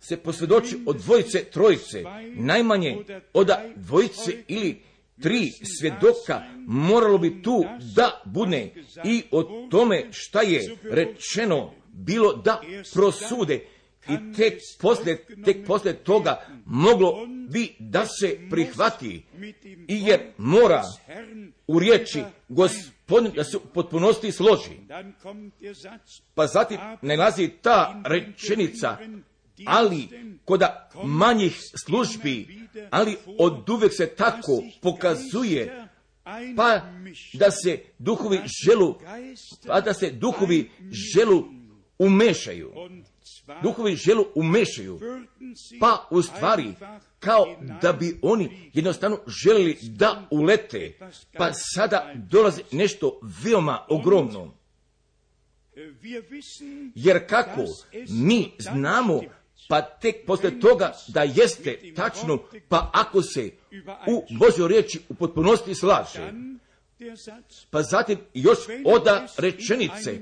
se 0.00 0.16
posvjedoči 0.16 0.78
od 0.86 0.96
dvojice, 0.96 1.44
trojice, 1.44 2.04
najmanje 2.34 3.04
od 3.32 3.50
dvojice 3.76 4.32
ili 4.48 4.82
tri 5.22 5.50
svjedoka 5.80 6.42
moralo 6.66 7.18
bi 7.18 7.42
tu 7.42 7.64
da 7.96 8.22
bude 8.24 8.74
i 9.04 9.22
o 9.30 9.68
tome 9.70 10.08
šta 10.10 10.42
je 10.42 10.76
rečeno 10.90 11.74
bilo 11.92 12.32
da 12.32 12.60
prosude 12.94 13.66
i 14.08 14.36
tek 14.36 14.54
poslije, 14.80 15.26
tek 15.44 15.66
poslije 15.66 15.94
toga 15.94 16.46
moglo 16.66 17.26
bi 17.50 17.76
da 17.78 18.06
se 18.06 18.38
prihvati 18.50 19.24
i 19.88 20.02
jer 20.06 20.20
mora 20.38 20.82
u 21.66 21.78
riječi 21.78 22.22
gospodin 22.48 23.32
da 23.36 23.44
se 23.44 23.56
u 23.56 23.60
potpunosti 23.74 24.32
složi. 24.32 24.70
Pa 26.34 26.46
zatim 26.46 26.78
nalazi 27.02 27.50
ta 27.62 28.02
rečenica, 28.04 28.96
ali 29.66 30.08
koda 30.44 30.90
manjih 31.04 31.60
službi, 31.86 32.68
ali 32.90 33.16
od 33.38 33.68
uvijek 33.68 33.92
se 33.96 34.06
tako 34.06 34.62
pokazuje, 34.82 35.88
pa 36.56 36.80
da 37.34 37.50
se 37.50 37.82
duhovi 37.98 38.40
želu, 38.64 38.94
pa 39.66 39.80
da 39.80 39.94
se 39.94 40.10
duhovi 40.10 40.70
želu 41.14 41.44
umešaju. 41.98 42.72
Duhovi 43.62 43.96
želu 43.96 44.24
umešaju, 44.34 45.00
pa 45.80 46.08
u 46.10 46.22
stvari 46.22 46.74
kao 47.18 47.56
da 47.82 47.92
bi 47.92 48.18
oni 48.22 48.70
jednostavno 48.72 49.18
željeli 49.44 49.78
da 49.82 50.28
ulete, 50.30 50.98
pa 51.38 51.52
sada 51.52 52.14
dolazi 52.30 52.62
nešto 52.72 53.20
veoma 53.44 53.86
ogromno. 53.88 54.54
Jer 56.94 57.26
kako 57.28 57.64
mi 58.08 58.52
znamo, 58.58 59.20
pa 59.68 59.82
tek 59.82 60.26
posle 60.26 60.60
toga 60.60 60.92
da 61.08 61.22
jeste 61.22 61.78
tačno, 61.96 62.38
pa 62.68 62.90
ako 62.92 63.22
se 63.22 63.50
u 64.06 64.24
Božoj 64.38 64.68
riječi 64.68 65.00
u 65.08 65.14
potpunosti 65.14 65.74
slaže, 65.74 66.32
pa 67.70 67.82
zatim 67.82 68.18
još 68.34 68.58
oda 68.84 69.26
rečenice, 69.38 70.18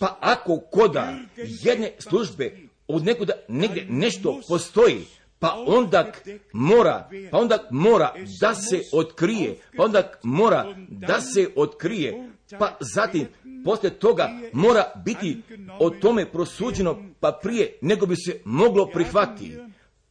pa 0.00 0.18
ako 0.20 0.60
koda 0.60 1.18
jedne 1.36 1.92
službe 1.98 2.56
od 2.88 3.04
nekuda 3.04 3.32
negdje 3.48 3.86
nešto 3.88 4.40
postoji, 4.48 5.06
pa 5.38 5.64
onda 5.66 6.12
mora, 6.52 7.10
pa 7.30 7.38
onda 7.38 7.68
mora 7.70 8.14
da 8.40 8.54
se 8.54 8.82
otkrije, 8.92 9.56
pa 9.76 9.84
onda 9.84 10.12
mora 10.22 10.74
da 10.88 11.20
se 11.20 11.48
otkrije, 11.56 12.30
pa 12.58 12.76
zatim 12.94 13.28
poslije 13.64 13.98
toga 13.98 14.30
mora 14.52 14.92
biti 15.04 15.42
o 15.80 15.90
tome 15.90 16.32
prosuđeno, 16.32 17.04
pa 17.20 17.38
prije 17.42 17.78
nego 17.80 18.06
bi 18.06 18.16
se 18.16 18.40
moglo 18.44 18.86
prihvatiti. 18.86 19.56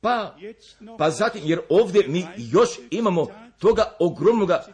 Pa, 0.02 0.36
pa 0.98 1.10
zatim, 1.10 1.42
jer 1.46 1.60
ovdje 1.70 2.08
mi 2.08 2.26
još 2.38 2.70
imamo 2.92 3.28
toga 3.60 3.96
ogromnoga 4.00 4.66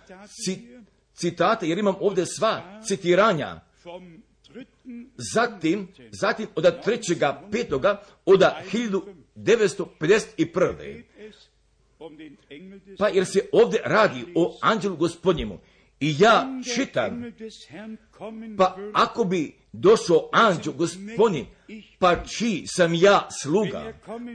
citata, 1.14 1.66
jer 1.66 1.78
imam 1.78 1.96
ovdje 2.00 2.26
sva 2.26 2.82
citiranja. 2.88 3.62
Zatim, 5.34 5.88
zatim 6.12 6.48
od 6.56 6.84
trećega 6.84 7.42
petoga, 7.52 8.02
od 8.26 8.40
1951. 8.40 11.04
Pa 12.98 13.08
jer 13.08 13.26
se 13.26 13.50
ovdje 13.52 13.82
radi 13.86 14.26
o 14.36 14.58
anđelu 14.62 14.98
gospodnjemu. 14.98 15.60
I 16.06 16.16
ja 16.20 16.48
čitam, 16.76 17.34
pa 18.58 18.78
ako 18.94 19.24
bi 19.24 19.56
došao 19.74 20.30
anđel 20.32 20.74
gospodin, 20.74 21.46
pa 22.00 22.24
čiji 22.24 22.64
sam 22.68 22.94
ja 22.94 23.28
sluga, 23.42 23.94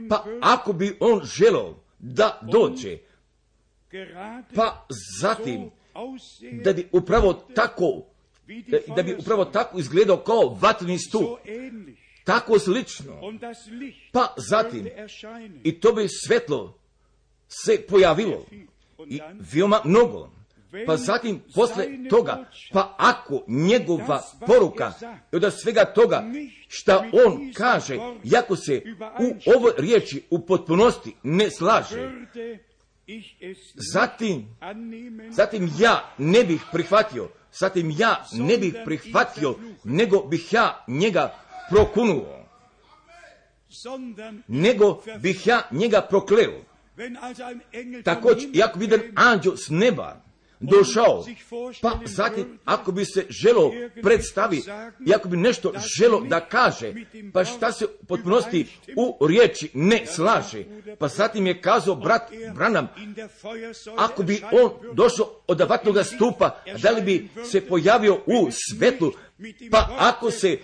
pa 0.09 0.25
ako 0.41 0.73
bi 0.73 0.97
on 0.99 1.21
želio 1.23 1.75
da 1.99 2.39
dođe, 2.51 2.97
pa 4.55 4.85
zatim 5.21 5.71
da 6.63 6.73
bi 6.73 6.87
upravo 6.91 7.33
tako 7.33 8.05
da 8.95 9.03
bi 9.03 9.15
upravo 9.19 9.45
tako 9.45 9.79
izgledao 9.79 10.17
kao 10.17 10.57
vatreni 10.61 10.99
stup, 10.99 11.39
tako 12.23 12.59
slično, 12.59 13.13
pa 14.11 14.33
zatim 14.37 14.87
i 15.63 15.79
to 15.79 15.93
bi 15.93 16.07
svetlo 16.09 16.79
se 17.47 17.85
pojavilo 17.89 18.45
i 19.07 19.19
veoma 19.53 19.81
mnogo. 19.85 20.40
Pa 20.85 20.97
zatim 20.97 21.41
posle 21.55 21.87
toga, 22.09 22.45
pa 22.73 22.95
ako 22.97 23.43
njegova 23.47 24.21
poruka 24.47 24.93
od 25.31 25.53
svega 25.61 25.85
toga 25.85 26.23
šta 26.67 27.05
on 27.25 27.51
kaže, 27.53 27.97
jako 28.23 28.55
se 28.55 28.81
u 29.19 29.51
ovoj 29.55 29.71
riječi 29.77 30.23
u 30.29 30.45
potpunosti 30.45 31.15
ne 31.23 31.51
slaže, 31.51 32.11
zatim, 33.93 34.47
zatim 35.29 35.71
ja 35.79 36.13
ne 36.17 36.43
bih 36.43 36.61
prihvatio, 36.71 37.29
zatim 37.53 37.95
ja 37.97 38.25
ne 38.31 38.57
bih 38.57 38.75
prihvatio, 38.85 39.55
nego 39.83 40.19
bih 40.19 40.53
ja 40.53 40.83
njega 40.87 41.35
prokunuo, 41.69 42.45
nego 44.47 45.01
bih 45.21 45.47
ja 45.47 45.61
njega 45.71 46.01
prokleo. 46.09 46.61
Također, 48.03 48.49
jako 48.53 48.79
bi 48.79 48.85
jedan 48.85 49.01
anđel 49.15 49.55
s 49.55 49.69
neba 49.69 50.30
došao, 50.61 51.25
pa 51.81 51.99
zatim 52.05 52.59
ako 52.65 52.91
bi 52.91 53.05
se 53.05 53.25
želo 53.29 53.71
predstavi, 54.01 54.61
i 55.07 55.13
ako 55.13 55.29
bi 55.29 55.37
nešto 55.37 55.73
želo 55.97 56.21
da 56.21 56.39
kaže, 56.39 56.93
pa 57.33 57.45
šta 57.45 57.71
se 57.71 57.87
potpunosti 58.07 58.67
u 58.95 59.27
riječi 59.27 59.69
ne 59.73 60.05
slaže, 60.05 60.63
pa 60.99 61.07
zatim 61.07 61.47
je 61.47 61.61
kazao 61.61 61.95
brat 61.95 62.21
Branam, 62.55 62.87
ako 63.97 64.23
bi 64.23 64.43
on 64.51 64.95
došao 64.95 65.41
od 65.47 65.61
vatnoga 65.61 66.03
stupa, 66.03 66.63
da 66.81 66.91
li 66.91 67.01
bi 67.01 67.29
se 67.51 67.61
pojavio 67.61 68.15
u 68.25 68.49
svetlu, 68.51 69.11
pa 69.71 69.89
ako 69.97 70.31
se 70.31 70.57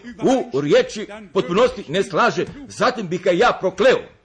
u 0.54 0.62
riječi 0.62 1.08
potpunosti 1.34 1.86
ne 1.88 2.04
slaže, 2.04 2.46
zatim 2.68 3.08
bi 3.08 3.18
ga 3.18 3.32
ja 3.32 3.58
prokleo. 3.60 4.17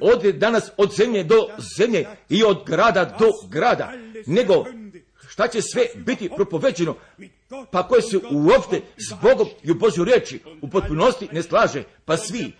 Ode 0.00 0.32
danas 0.32 0.70
od 0.76 0.92
zemlje 0.96 1.24
do 1.24 1.48
zemlje 1.78 2.06
i 2.28 2.44
od 2.44 2.64
grada 2.66 3.16
do 3.18 3.26
grada, 3.50 3.92
nego 4.26 4.64
šta 5.28 5.48
će 5.48 5.62
sve 5.62 5.86
biti 5.94 6.30
propoveđeno, 6.36 6.96
pa 7.70 7.88
koje 7.88 8.02
se 8.02 8.18
uopšte 8.32 8.80
s 8.96 9.12
Bogom 9.22 9.48
i 9.62 9.70
u 9.70 9.74
Božju 9.74 10.04
riječi? 10.04 10.40
u 10.62 10.68
potpunosti 10.68 11.28
ne 11.32 11.42
slaže, 11.42 11.84
pa 12.04 12.16
svi 12.16 12.52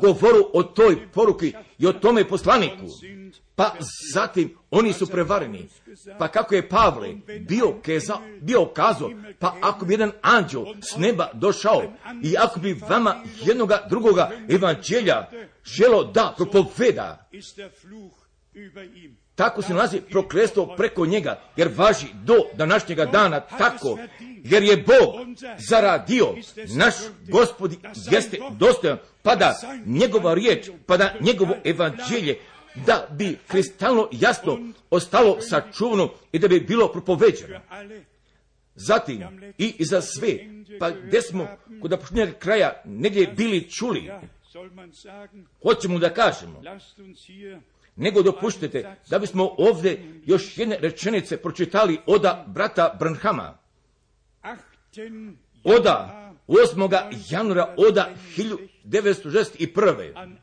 govoru 0.00 0.50
o 0.52 0.62
toj 0.62 1.12
poruki 1.12 1.52
i 1.78 1.86
o 1.86 1.92
tome 1.92 2.28
poslaniku, 2.28 2.86
pa 3.56 3.74
zatim 4.14 4.54
oni 4.70 4.92
su 4.92 5.06
prevareni. 5.06 5.68
Pa 6.18 6.28
kako 6.28 6.54
je 6.54 6.68
Pavle 6.68 7.14
bio, 7.48 7.74
keza, 7.82 8.16
bio 8.40 8.66
kazao, 8.66 9.10
pa 9.38 9.54
ako 9.62 9.84
bi 9.84 9.94
jedan 9.94 10.12
anđel 10.22 10.64
s 10.80 10.96
neba 10.96 11.30
došao 11.34 11.82
i 12.22 12.34
ako 12.38 12.60
bi 12.60 12.80
vama 12.88 13.16
jednoga 13.44 13.86
drugoga 13.90 14.30
evanđelja 14.48 15.28
želo 15.64 16.04
da 16.04 16.34
propoveda, 16.36 17.28
tako 19.34 19.62
se 19.62 19.74
nalazi 19.74 20.00
proklestvo 20.00 20.74
preko 20.76 21.06
njega, 21.06 21.40
jer 21.56 21.70
važi 21.76 22.06
do 22.24 22.34
današnjega 22.54 23.04
dana 23.04 23.40
tako, 23.40 23.98
jer 24.44 24.62
je 24.62 24.76
Bog 24.76 25.14
zaradio, 25.68 26.26
naš 26.76 26.94
gospodi 27.28 27.78
jeste 28.10 28.38
dostojan, 28.58 28.98
pa 29.22 29.36
da 29.36 29.54
njegova 29.86 30.34
riječ, 30.34 30.70
pa 30.86 30.96
da 30.96 31.14
njegovo 31.20 31.54
evanđelje, 31.64 32.38
da 32.86 33.06
bi 33.10 33.38
kristalno 33.46 34.08
jasno 34.12 34.58
ostalo 34.90 35.40
sačuvano 35.40 36.10
i 36.32 36.38
da 36.38 36.48
bi 36.48 36.60
bilo 36.60 36.92
propoveđeno. 36.92 37.60
Zatim 38.74 39.22
i 39.58 39.84
za 39.84 40.00
sve, 40.00 40.38
pa 40.78 40.90
gdje 40.90 41.22
smo 41.22 41.48
kod 41.82 41.90
napočinjeg 41.90 42.38
kraja 42.38 42.82
negdje 42.84 43.26
bili 43.26 43.70
čuli, 43.70 44.10
hoćemo 45.62 45.98
da 45.98 46.14
kažemo, 46.14 46.62
nego 47.96 48.22
dopuštite 48.22 48.96
da 49.10 49.18
bismo 49.18 49.54
ovdje 49.58 50.20
još 50.26 50.58
jedne 50.58 50.78
rečenice 50.80 51.36
pročitali 51.36 51.98
oda 52.06 52.44
brata 52.48 52.96
Branhama. 52.98 53.58
Oda 55.64 56.26
8. 56.48 57.12
januara 57.30 57.74
oda 57.76 58.14
1961. 58.36 60.36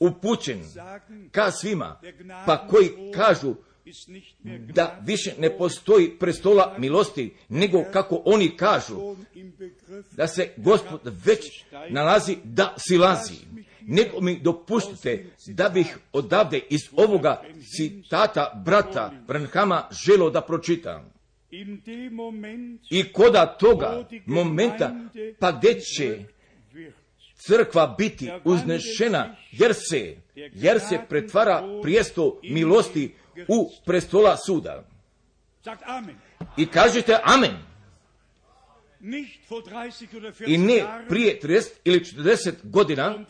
upućen 0.00 0.60
ka 1.32 1.50
svima, 1.50 2.00
pa 2.46 2.66
koji 2.66 2.90
kažu 3.14 3.54
da 4.74 5.00
više 5.06 5.34
ne 5.38 5.58
postoji 5.58 6.18
prestola 6.18 6.76
milosti, 6.78 7.34
nego 7.48 7.84
kako 7.92 8.22
oni 8.24 8.56
kažu, 8.56 9.16
da 10.12 10.26
se 10.26 10.48
gospod 10.56 11.00
već 11.24 11.64
nalazi 11.90 12.36
da 12.44 12.74
silazi 12.78 13.34
nego 13.86 14.20
mi 14.20 14.40
dopustite 14.40 15.24
da 15.46 15.68
bih 15.68 15.98
odavde 16.12 16.60
iz 16.70 16.80
ovoga 16.96 17.42
citata 17.76 18.62
brata 18.64 19.12
Branhama 19.26 19.88
želo 20.06 20.30
da 20.30 20.40
pročitam. 20.40 21.14
I 22.90 23.12
koda 23.12 23.56
toga 23.60 24.08
momenta, 24.26 24.94
pa 25.38 25.52
gdje 25.52 25.80
će 25.80 26.24
crkva 27.46 27.94
biti 27.98 28.30
uznešena, 28.44 29.36
jer 29.50 29.74
se, 29.74 30.16
jer 30.34 30.80
se 30.80 30.98
pretvara 31.08 31.62
prijesto 31.82 32.40
milosti 32.42 33.14
u 33.48 33.70
prestola 33.86 34.36
suda. 34.46 34.84
I 36.56 36.66
kažete 36.66 37.18
amen. 37.22 37.56
I 40.46 40.58
ne 40.58 40.84
prije 41.08 41.40
30 41.42 41.68
ili 41.84 42.00
40 42.00 42.52
godina, 42.62 43.24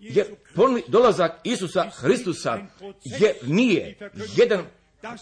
jer 0.00 0.26
ponovni 0.54 0.82
dolazak 0.88 1.40
Isusa 1.44 1.90
Hristusa 1.90 2.58
je 3.04 3.34
nije 3.42 4.10
jedan 4.36 4.64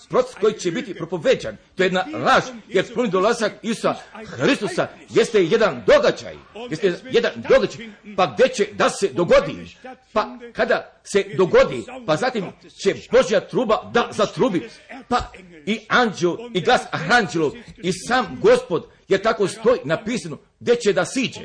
proces 0.09 0.35
koji 0.41 0.55
će 0.55 0.71
biti 0.71 0.95
propovećan. 0.95 1.57
To 1.75 1.83
je 1.83 1.87
jedna 1.87 2.05
laž, 2.13 2.45
jer 2.69 2.95
puni 2.95 3.11
dolazak 3.11 3.53
Isusa 3.63 3.95
Hristusa 4.27 4.89
jeste 5.09 5.45
jedan 5.45 5.83
događaj. 5.87 6.37
Jeste 6.71 6.95
jedan 7.11 7.33
događaj. 7.49 7.89
Pa 8.17 8.27
gdje 8.27 8.49
će 8.49 8.69
da 8.73 8.91
se 8.91 9.09
dogodi? 9.09 9.77
Pa 10.13 10.39
kada 10.53 11.01
se 11.05 11.25
dogodi, 11.37 11.85
pa 12.07 12.17
zatim 12.17 12.45
će 12.83 12.95
Božja 13.13 13.41
truba 13.41 13.91
da 13.95 14.09
zatrubi. 14.13 14.69
Pa 15.09 15.33
i 15.67 15.81
anđel, 15.89 16.37
i 16.55 16.61
glas 16.61 16.83
aranđelov, 16.91 17.53
i 17.83 17.93
sam 17.93 18.39
gospod, 18.43 18.87
jer 19.09 19.23
tako 19.23 19.49
stoji 19.49 19.79
napisano, 19.85 20.39
gdje 20.61 20.77
će 20.77 20.93
da 20.93 21.05
siđe. 21.05 21.41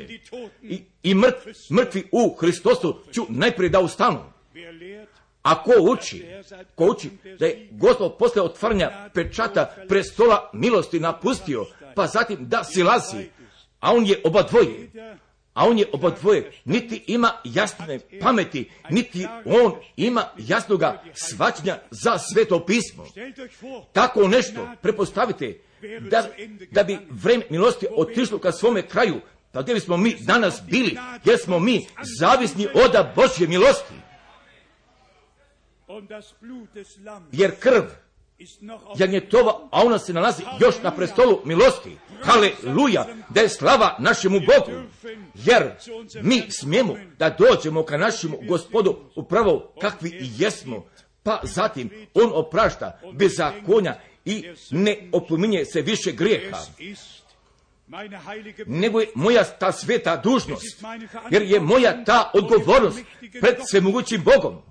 I, 0.62 0.82
i 1.02 1.14
mrtvi 1.70 2.08
u 2.12 2.36
Hristosu 2.40 3.00
ću 3.12 3.26
najprije 3.28 3.70
da 3.70 3.80
ustanu. 3.80 4.32
A 5.48 5.54
ko 5.62 5.72
uči, 5.80 6.26
ko 6.74 6.84
uči? 6.84 7.10
Da 7.38 7.46
je 7.46 7.68
gospod 7.70 8.16
posle 8.18 8.42
otvaranja 8.42 9.10
pečata 9.14 9.74
prestola 9.88 10.50
milosti 10.52 11.00
napustio, 11.00 11.66
pa 11.94 12.06
zatim 12.06 12.48
da 12.48 12.64
silazi, 12.64 13.30
a 13.80 13.92
on 13.92 14.06
je 14.06 14.20
oba 14.24 14.42
dvoje, 14.42 14.90
a 15.54 15.68
on 15.68 15.78
je 15.78 15.86
oba 15.92 16.10
dvoje, 16.10 16.52
niti 16.64 17.04
ima 17.06 17.30
jasne 17.44 17.98
pameti, 18.20 18.70
niti 18.90 19.26
on 19.44 19.72
ima 19.96 20.24
jasnoga 20.38 21.02
svačnja 21.14 21.78
za 21.90 22.18
sveto 22.18 22.66
pismo. 22.66 23.06
Tako 23.92 24.28
nešto 24.28 24.68
prepostavite 24.82 25.60
da, 26.10 26.28
da 26.70 26.82
bi 26.84 26.98
vreme 27.10 27.44
milosti 27.50 27.86
otišlo 27.96 28.38
ka 28.38 28.52
svome 28.52 28.82
kraju, 28.82 29.20
pa 29.52 29.62
gdje 29.62 29.74
bismo 29.74 29.96
mi 29.96 30.16
danas 30.20 30.62
bili, 30.70 30.96
jer 31.24 31.38
smo 31.38 31.58
mi 31.58 31.86
zavisni 32.18 32.66
od 32.74 32.92
Božje 33.16 33.48
milosti. 33.48 34.07
Jer 37.32 37.60
krv 37.60 37.82
jagnjetova, 38.98 39.68
a 39.70 39.82
ona 39.84 39.98
se 39.98 40.12
nalazi 40.12 40.42
još 40.60 40.74
na 40.82 40.90
prestolu 40.90 41.40
milosti. 41.44 41.96
Haleluja, 42.22 43.06
da 43.28 43.40
je 43.40 43.48
slava 43.48 43.96
našemu 43.98 44.40
Bogu. 44.40 44.80
Jer 45.34 45.72
mi 46.22 46.42
smijemo 46.50 46.96
da 47.18 47.36
dođemo 47.38 47.82
ka 47.82 47.96
našemu 47.96 48.38
gospodu 48.48 48.96
upravo 49.16 49.72
kakvi 49.80 50.10
i 50.10 50.30
jesmo. 50.38 50.84
Pa 51.22 51.40
zatim 51.42 51.90
on 52.14 52.30
oprašta 52.34 53.00
bez 53.12 53.36
zakonja 53.36 53.94
i 54.24 54.44
ne 54.70 55.08
opominje 55.12 55.64
se 55.64 55.82
više 55.82 56.12
grijeha 56.12 56.58
nego 58.66 59.00
je 59.00 59.06
moja 59.14 59.44
ta 59.44 59.72
sveta 59.72 60.16
dužnost, 60.16 60.84
jer 61.30 61.42
je 61.42 61.60
moja 61.60 62.04
ta 62.04 62.30
odgovornost 62.34 62.98
pred 63.40 63.56
svemogućim 63.70 64.22
Bogom 64.24 64.62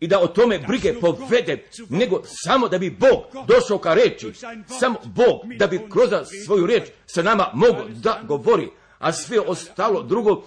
i 0.00 0.08
da 0.08 0.20
o 0.20 0.26
tome 0.26 0.58
brige 0.58 0.94
povede, 1.00 1.64
nego 1.88 2.22
samo 2.24 2.68
da 2.68 2.78
bi 2.78 2.90
Bog 2.90 3.46
došao 3.46 3.78
ka 3.78 3.94
reći, 3.94 4.32
samo 4.80 4.98
Bog 5.04 5.40
da 5.58 5.66
bi 5.66 5.80
kroz 5.92 6.10
svoju 6.46 6.66
reč 6.66 6.82
sa 7.06 7.22
nama 7.22 7.50
mogao 7.54 7.88
da 7.88 8.20
govori, 8.28 8.68
a 8.98 9.12
sve 9.12 9.40
ostalo 9.40 10.02
drugo 10.02 10.42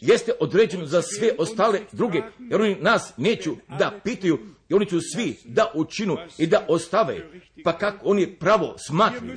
jeste 0.00 0.32
određeno 0.40 0.86
za 0.86 1.02
sve 1.02 1.30
ostale 1.38 1.80
druge, 1.92 2.22
jer 2.38 2.60
oni 2.60 2.76
nas 2.80 3.12
neću 3.16 3.56
da 3.78 4.00
pitaju 4.04 4.38
i 4.68 4.74
oni 4.74 4.86
ću 4.86 4.98
svi 5.14 5.36
da 5.44 5.72
učinu 5.74 6.16
i 6.38 6.46
da 6.46 6.64
ostave, 6.68 7.30
pa 7.64 7.78
kako 7.78 8.08
oni 8.08 8.36
pravo 8.36 8.74
smatraju, 8.86 9.36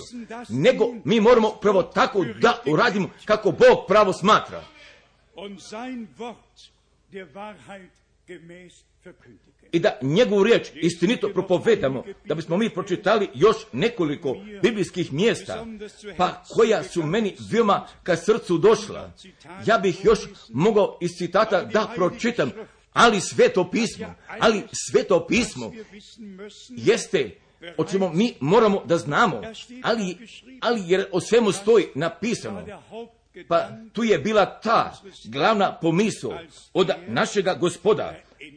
nego 0.50 0.86
mi 1.06 1.20
moramo 1.20 1.50
pravo 1.62 1.84
tako 1.84 2.26
da 2.42 2.62
uradimo 2.66 3.10
kako 3.26 3.52
Bog 3.52 3.86
pravo 3.88 4.14
smatra 4.14 4.64
i 9.72 9.80
da 9.80 9.98
njegovu 10.02 10.44
riječ 10.44 10.68
istinito 10.76 11.30
propovedamo, 11.30 12.04
da 12.26 12.36
bismo 12.36 12.58
mi 12.58 12.70
pročitali 12.70 13.30
još 13.34 13.58
nekoliko 13.72 14.36
biblijskih 14.62 15.14
mjesta, 15.14 15.66
pa 16.18 16.44
koja 16.50 16.84
su 16.84 17.04
meni 17.04 17.36
veoma 17.52 17.88
ka 18.04 18.16
srcu 18.16 18.58
došla. 18.58 19.12
Ja 19.66 19.78
bih 19.78 20.06
još 20.06 20.20
mogao 20.50 20.98
iz 21.02 21.12
citata 21.18 21.64
da 21.64 21.92
pročitam, 21.96 22.52
ali 22.94 23.22
sveto 23.22 23.70
pismo, 23.72 24.16
ali 24.40 24.62
sveto 24.90 25.28
pismo 25.28 25.74
jeste 26.70 27.32
o 27.78 27.86
čemu 27.86 28.10
mi 28.14 28.34
moramo 28.40 28.84
da 28.86 28.98
znamo, 28.98 29.42
ali, 29.84 30.18
ali 30.62 30.82
jer 30.86 31.06
o 31.12 31.22
svemu 31.22 31.52
stoji 31.52 31.86
napisano. 31.96 32.66
Pa 33.48 33.70
tu 33.94 34.04
je 34.04 34.18
bila 34.18 34.46
ta 34.46 34.94
glavna 35.24 35.78
pomisao 35.82 36.40
od 36.74 36.90
našega 37.08 37.54
gospoda. 37.54 38.16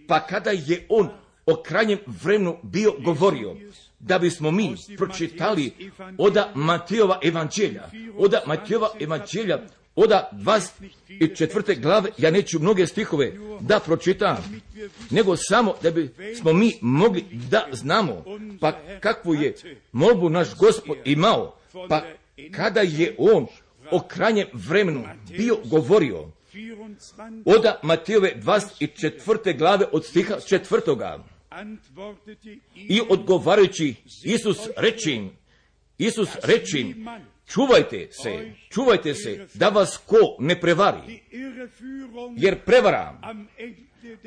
Pa 0.09 0.27
kada 0.27 0.51
je 0.51 0.87
on 0.89 1.09
o 1.47 1.63
krajnjem 1.63 1.99
vremenu 2.07 2.57
bio 2.63 2.93
govorio, 3.05 3.57
da 3.99 4.19
bismo 4.19 4.51
mi 4.51 4.75
pročitali 4.97 5.73
oda 6.19 6.53
Matijova 6.55 7.19
evanđelja, 7.23 7.91
oda 8.19 8.43
Matijova 8.47 8.89
evanđelja, 9.01 9.59
oda 9.97 10.31
24. 10.33 11.81
glave, 11.81 12.11
ja 12.19 12.31
neću 12.31 12.59
mnoge 12.59 12.87
stihove 12.87 13.33
da 13.61 13.81
pročitam, 13.81 14.37
nego 15.11 15.37
samo 15.37 15.75
da 15.83 15.91
bismo 15.91 16.53
mi 16.53 16.73
mogli 16.81 17.25
da 17.51 17.67
znamo, 17.73 18.25
pa 18.61 18.73
kakvu 19.01 19.35
je 19.35 19.55
molbu 19.93 20.29
naš 20.29 20.55
gospod 20.57 20.97
imao, 21.05 21.59
pa 21.89 22.03
kada 22.53 22.81
je 22.81 23.15
on 23.19 23.47
o 23.91 24.01
krajnjem 24.09 24.47
vremenu 24.53 25.05
bio 25.37 25.57
govorio 25.65 26.31
od 27.45 27.65
Matijove 27.83 28.33
24. 28.37 29.59
glave 29.59 29.87
od 29.93 30.05
stiha 30.05 30.37
četvrtoga. 30.49 31.25
I 32.75 33.01
odgovarajući 33.09 33.95
Isus 34.25 34.59
reči 34.77 35.29
Isus 35.99 36.29
reči 36.43 36.95
čuvajte 37.47 38.09
se, 38.11 38.53
čuvajte 38.71 39.15
se 39.15 39.47
da 39.55 39.69
vas 39.69 39.97
ko 40.07 40.37
ne 40.39 40.61
prevari. 40.61 41.23
Jer 42.37 42.65
prevara, 42.65 43.21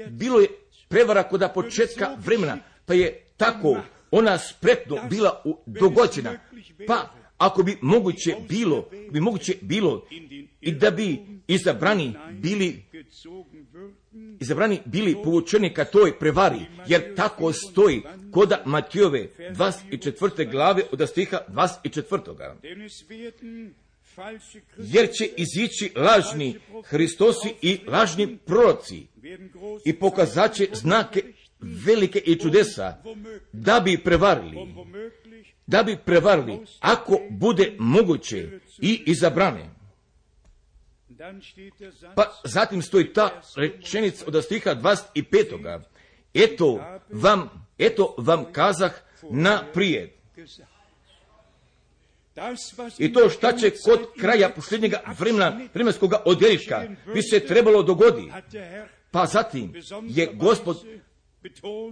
bilo 0.10 0.40
je 0.40 0.48
prevara 0.88 1.24
kod 1.24 1.44
početka 1.54 2.16
vremena, 2.18 2.58
pa 2.86 2.94
je 2.94 3.24
tako 3.38 3.78
ona 4.12 4.38
spretno 4.38 4.98
bila 5.10 5.44
dogođena. 5.66 6.40
Pa 6.88 7.10
ako 7.40 7.64
bi 7.64 7.78
moguće 7.82 8.36
bilo, 8.50 8.90
bi 9.12 9.20
moguće 9.20 9.56
bilo 9.62 10.06
i 10.62 10.72
da 10.72 10.92
bi 10.92 11.20
izabrani 11.48 12.14
bili 12.32 12.84
izabrani 14.40 14.80
bili 14.86 15.16
povučeni 15.24 15.74
ka 15.74 15.86
toj 15.86 16.20
prevari, 16.20 16.60
jer 16.88 17.16
tako 17.16 17.54
stoji 17.54 18.02
koda 18.32 18.64
Matijove 18.66 19.30
24. 19.38 20.52
glave 20.52 20.84
od 20.92 21.10
stiha 21.10 21.40
24. 21.48 22.56
Jer 24.78 25.10
će 25.12 25.30
izići 25.38 25.92
lažni 25.96 26.60
Hristosi 26.86 27.54
i 27.62 27.80
lažni 27.88 28.38
proroci 28.38 29.08
i 29.86 29.94
pokazat 29.94 30.54
će 30.54 30.68
znake 30.74 31.24
velike 31.86 32.20
i 32.20 32.36
čudesa 32.36 32.98
da 33.54 33.80
bi 33.80 33.98
prevarili 33.98 34.58
da 35.70 35.84
bi 35.84 35.98
prevarili, 36.06 36.60
ako 36.80 37.20
bude 37.30 37.76
moguće 37.80 38.50
i 38.82 39.04
izabrane. 39.06 39.70
Pa 42.16 42.24
zatim 42.44 42.82
stoji 42.82 43.14
ta 43.14 43.42
rečenica 43.56 44.26
od 44.28 44.44
stiha 44.44 44.76
25. 44.76 45.82
Eto 46.34 46.80
vam, 47.10 47.50
eto 47.78 48.16
vam 48.18 48.46
kazah 48.52 48.92
naprijed. 49.30 50.10
I 52.98 53.14
to 53.14 53.30
šta 53.30 53.58
će 53.58 53.72
kod 53.86 54.00
kraja 54.20 54.50
posljednjega 54.50 55.02
vremena, 55.20 55.62
vremenskog 55.74 56.14
odjeliška, 56.26 56.88
bi 57.14 57.22
se 57.22 57.40
trebalo 57.40 57.84
dogodi. 57.84 58.32
Pa 59.12 59.26
zatim 59.26 59.74
je 60.08 60.30
gospod 60.34 60.78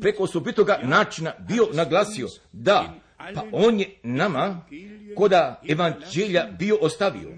preko 0.02 0.24
osobitoga 0.24 0.80
načina 0.84 1.34
bio 1.48 1.68
naglasio 1.74 2.28
da 2.52 2.94
Pa 3.18 3.44
on 3.52 3.80
je 3.80 3.90
nama 4.04 4.62
koda 5.16 5.62
evanđelja 5.68 6.48
bio 6.60 6.78
ostavio. 6.82 7.30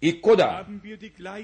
I 0.00 0.22
koda, 0.22 0.66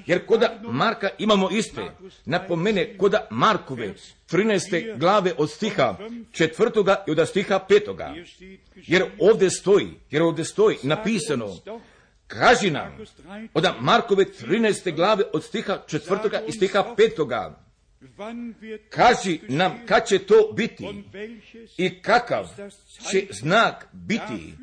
jer 0.05 0.25
koda 0.25 0.59
Marka 0.63 1.09
imamo 1.17 1.49
iste, 1.49 1.81
napomene 2.25 2.97
koda 2.97 3.27
Markove 3.29 3.93
13. 4.31 4.97
glave 4.97 5.33
od 5.37 5.51
stiha 5.51 5.97
četvrtoga 6.31 7.03
i 7.07 7.11
od 7.11 7.27
stiha 7.27 7.59
petoga. 7.59 8.13
Jer 8.75 9.03
ovdje 9.19 9.49
stoji, 9.49 9.87
jer 10.11 10.21
ovdje 10.21 10.45
stoji 10.45 10.77
napisano, 10.83 11.47
kaži 12.27 12.71
nam 12.71 12.97
od 13.53 13.65
Markove 13.79 14.25
13. 14.25 14.95
glave 14.95 15.23
od 15.33 15.43
stiha 15.43 15.81
četvrtoga 15.87 16.41
i 16.47 16.51
stiha 16.51 16.93
petoga. 16.97 17.70
Kaži 18.89 19.39
nam 19.49 19.85
kad 19.85 20.07
će 20.07 20.19
to 20.19 20.53
biti 20.55 20.87
i 21.77 22.01
kakav 22.01 22.47
će 23.11 23.27
znak 23.29 23.87
biti 23.91 24.53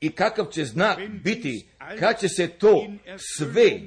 i 0.00 0.10
kakav 0.10 0.46
će 0.46 0.64
znak 0.64 0.98
biti 1.24 1.66
kad 1.98 2.20
će 2.20 2.28
se 2.28 2.48
to 2.48 2.86
sve 3.38 3.80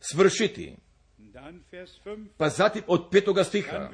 svršiti. 0.00 0.76
Pa 2.36 2.48
zatim 2.48 2.82
od 2.86 3.08
petoga 3.10 3.44
stiha. 3.44 3.90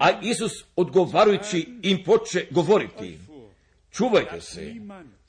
A 0.00 0.20
Isus 0.22 0.52
odgovarajući 0.76 1.68
im 1.82 2.04
poče 2.04 2.46
govoriti, 2.50 3.18
čuvajte 3.90 4.40
se, 4.40 4.74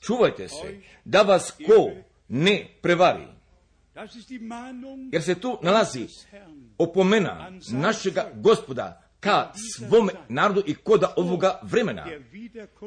čuvajte 0.00 0.48
se, 0.48 0.80
da 1.04 1.22
vas 1.22 1.50
ko 1.66 1.90
ne 2.28 2.68
prevari. 2.82 3.33
Jer 5.12 5.22
se 5.22 5.34
tu 5.34 5.58
nalazi 5.62 6.06
opomena 6.78 7.50
našega 7.72 8.30
gospoda 8.34 9.00
ka 9.20 9.52
svome 9.76 10.12
narodu 10.28 10.62
i 10.66 10.74
koda 10.74 11.14
ovoga 11.16 11.60
vremena. 11.62 12.06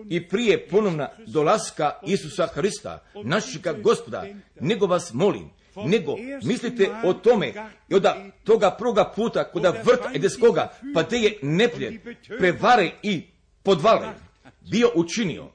I 0.10 0.28
prije 0.28 0.68
ponovna 0.68 1.10
dolaska 1.28 1.92
Isusa 2.08 2.48
Hrista, 2.48 3.04
našega 3.24 3.74
gospoda, 3.74 4.26
nego 4.60 4.88
vas 4.88 5.14
molim, 5.14 5.50
nego 5.76 6.16
mislite 6.44 6.90
o 7.04 7.14
tome 7.14 7.54
i 7.90 7.96
od 7.96 8.06
toga 8.44 8.72
prvoga 8.72 9.12
puta 9.16 9.44
koda 9.44 9.70
vrt 9.70 10.16
Edeskoga, 10.16 10.74
pa 10.94 11.04
te 11.04 11.18
je 11.18 11.40
neplje, 11.42 12.02
prevare 12.40 12.92
i 13.04 13.28
podvale 13.64 14.27
bio 14.72 14.92
učinio 14.96 15.48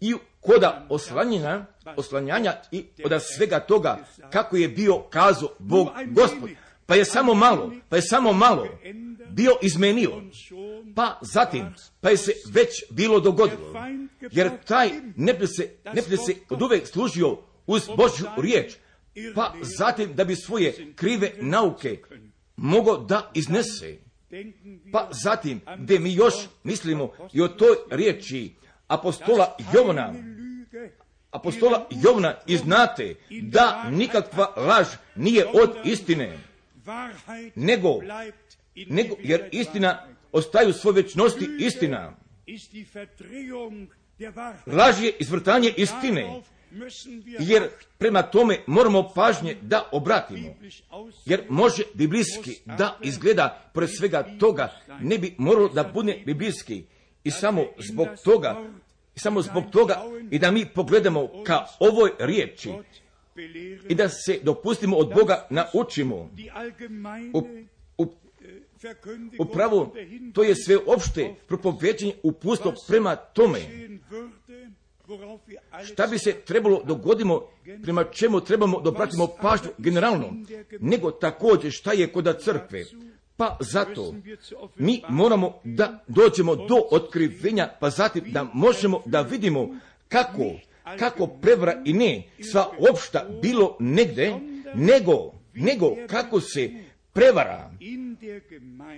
i 0.00 0.14
koda 0.40 0.86
oslanjanja, 0.88 1.66
oslanjanja 1.96 2.54
i 2.70 2.84
od 3.04 3.22
svega 3.36 3.60
toga 3.60 4.04
kako 4.30 4.56
je 4.56 4.68
bio 4.68 4.98
kazo 4.98 5.48
Bog 5.58 5.88
Gospod. 6.10 6.50
Pa 6.86 6.94
je 6.94 7.04
samo 7.04 7.34
malo, 7.34 7.72
pa 7.88 7.96
je 7.96 8.02
samo 8.02 8.32
malo 8.32 8.68
bio 9.30 9.52
izmenio. 9.62 10.22
Pa 10.94 11.18
zatim, 11.22 11.74
pa 12.00 12.10
je 12.10 12.16
se 12.16 12.32
već 12.50 12.70
bilo 12.90 13.20
dogodilo. 13.20 13.74
Jer 14.20 14.50
taj 14.64 14.90
ne 15.16 15.46
se, 15.46 15.70
se 16.26 16.34
od 16.50 16.62
uvek 16.62 16.86
služio 16.86 17.38
uz 17.66 17.82
Božju 17.96 18.26
riječ. 18.36 18.72
Pa 19.34 19.54
zatim 19.62 20.14
da 20.14 20.24
bi 20.24 20.36
svoje 20.36 20.92
krive 20.96 21.32
nauke 21.40 22.02
mogao 22.56 22.96
da 22.96 23.30
iznese. 23.34 23.98
Pa 24.92 25.08
zatim, 25.22 25.60
gdje 25.78 25.98
mi 25.98 26.14
još 26.14 26.34
mislimo 26.64 27.12
i 27.32 27.42
o 27.42 27.48
toj 27.48 27.76
riječi 27.90 28.54
apostola 28.86 29.56
Jovana, 29.74 30.14
apostola 31.30 31.86
Jovna 31.90 32.34
i 32.46 32.56
znate 32.56 33.14
da 33.42 33.90
nikakva 33.90 34.54
laž 34.56 34.86
nije 35.16 35.46
od 35.46 35.70
istine, 35.84 36.38
nego, 37.54 38.00
nego 38.86 39.16
jer 39.18 39.48
istina 39.52 40.06
ostaju 40.32 40.72
svoj 40.72 40.92
večnosti 40.92 41.48
istina. 41.58 42.16
Laž 44.66 45.02
je 45.02 45.12
izvrtanje 45.18 45.72
istine, 45.76 46.42
jer 47.38 47.68
prema 47.98 48.22
tome 48.22 48.58
moramo 48.66 49.08
pažnje 49.14 49.56
da 49.62 49.88
obratimo. 49.92 50.54
Jer 51.24 51.44
može 51.48 51.82
biblijski 51.94 52.58
da 52.66 52.98
izgleda, 53.02 53.70
pored 53.74 53.90
svega 53.98 54.36
toga, 54.40 54.72
ne 55.00 55.18
bi 55.18 55.34
moralo 55.38 55.68
da 55.68 55.84
bude 55.84 56.22
biblijski. 56.26 56.84
I 57.24 57.30
samo 57.30 57.64
zbog 57.78 58.08
toga, 58.24 58.64
i 59.16 59.20
samo 59.20 59.42
zbog 59.42 59.64
toga 59.72 60.00
i 60.30 60.38
da 60.38 60.50
mi 60.50 60.66
pogledamo 60.66 61.28
ka 61.44 61.66
ovoj 61.80 62.10
riječi 62.18 62.70
i 63.88 63.94
da 63.94 64.08
se 64.08 64.40
dopustimo 64.42 64.96
od 64.96 65.14
Boga 65.14 65.46
naučimo. 65.50 66.30
U, 67.34 67.46
u, 67.98 68.06
upravo 69.38 69.94
to 70.34 70.42
je 70.42 70.54
sve 70.54 70.76
opšte 70.86 71.34
propoveđenje 71.48 72.14
upustvo 72.22 72.74
prema 72.88 73.16
tome 73.16 73.60
šta 75.84 76.06
bi 76.06 76.18
se 76.18 76.32
trebalo 76.32 76.82
dogodimo, 76.84 77.42
prema 77.82 78.04
čemu 78.04 78.40
trebamo 78.40 78.80
da 78.80 78.88
obratimo 78.88 79.26
pažnju 79.42 79.70
generalno, 79.78 80.34
nego 80.80 81.10
također 81.10 81.72
šta 81.72 81.92
je 81.92 82.12
koda 82.12 82.32
crkve. 82.32 82.84
Pa 83.36 83.56
zato 83.60 84.14
mi 84.76 85.02
moramo 85.08 85.60
da 85.64 86.04
dođemo 86.08 86.56
do 86.56 86.76
otkrivenja, 86.90 87.68
pa 87.80 87.90
zatim 87.90 88.24
da 88.26 88.46
možemo 88.54 89.02
da 89.06 89.20
vidimo 89.20 89.68
kako, 90.08 90.44
kako 90.98 91.26
prevra 91.26 91.82
i 91.84 91.92
ne 91.92 92.22
sva 92.52 92.70
opšta 92.90 93.28
bilo 93.42 93.76
negde, 93.80 94.34
nego, 94.74 95.32
nego 95.54 95.96
kako 96.06 96.40
se 96.40 96.70
prevara 97.12 97.70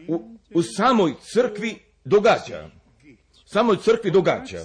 u, 0.08 0.36
u 0.54 0.62
samoj 0.62 1.14
crkvi 1.32 1.74
događa. 2.04 2.70
Samoj 3.46 3.76
crkvi 3.76 4.10
događa. 4.10 4.64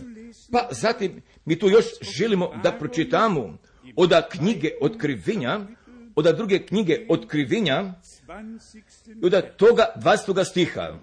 Pa 0.52 0.68
zatim 0.72 1.22
mi 1.46 1.60
tu 1.60 1.70
još 1.70 1.86
želimo 2.18 2.52
da 2.64 2.72
pročitamo 2.72 3.58
od 3.96 4.12
knjige 4.32 4.72
otkrivenja, 4.82 5.60
od 6.16 6.36
druge 6.36 6.66
knjige 6.66 7.06
otkrivenja, 7.10 7.94
od 9.24 9.56
toga 9.58 9.86
20. 10.04 10.46
stiha, 10.46 11.00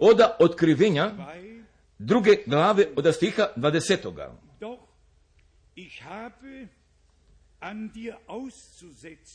od 0.00 0.20
otkrivenja 0.38 1.10
druge 1.98 2.36
glave 2.46 2.86
od 2.96 3.14
stiha 3.14 3.46
20. 3.56 4.28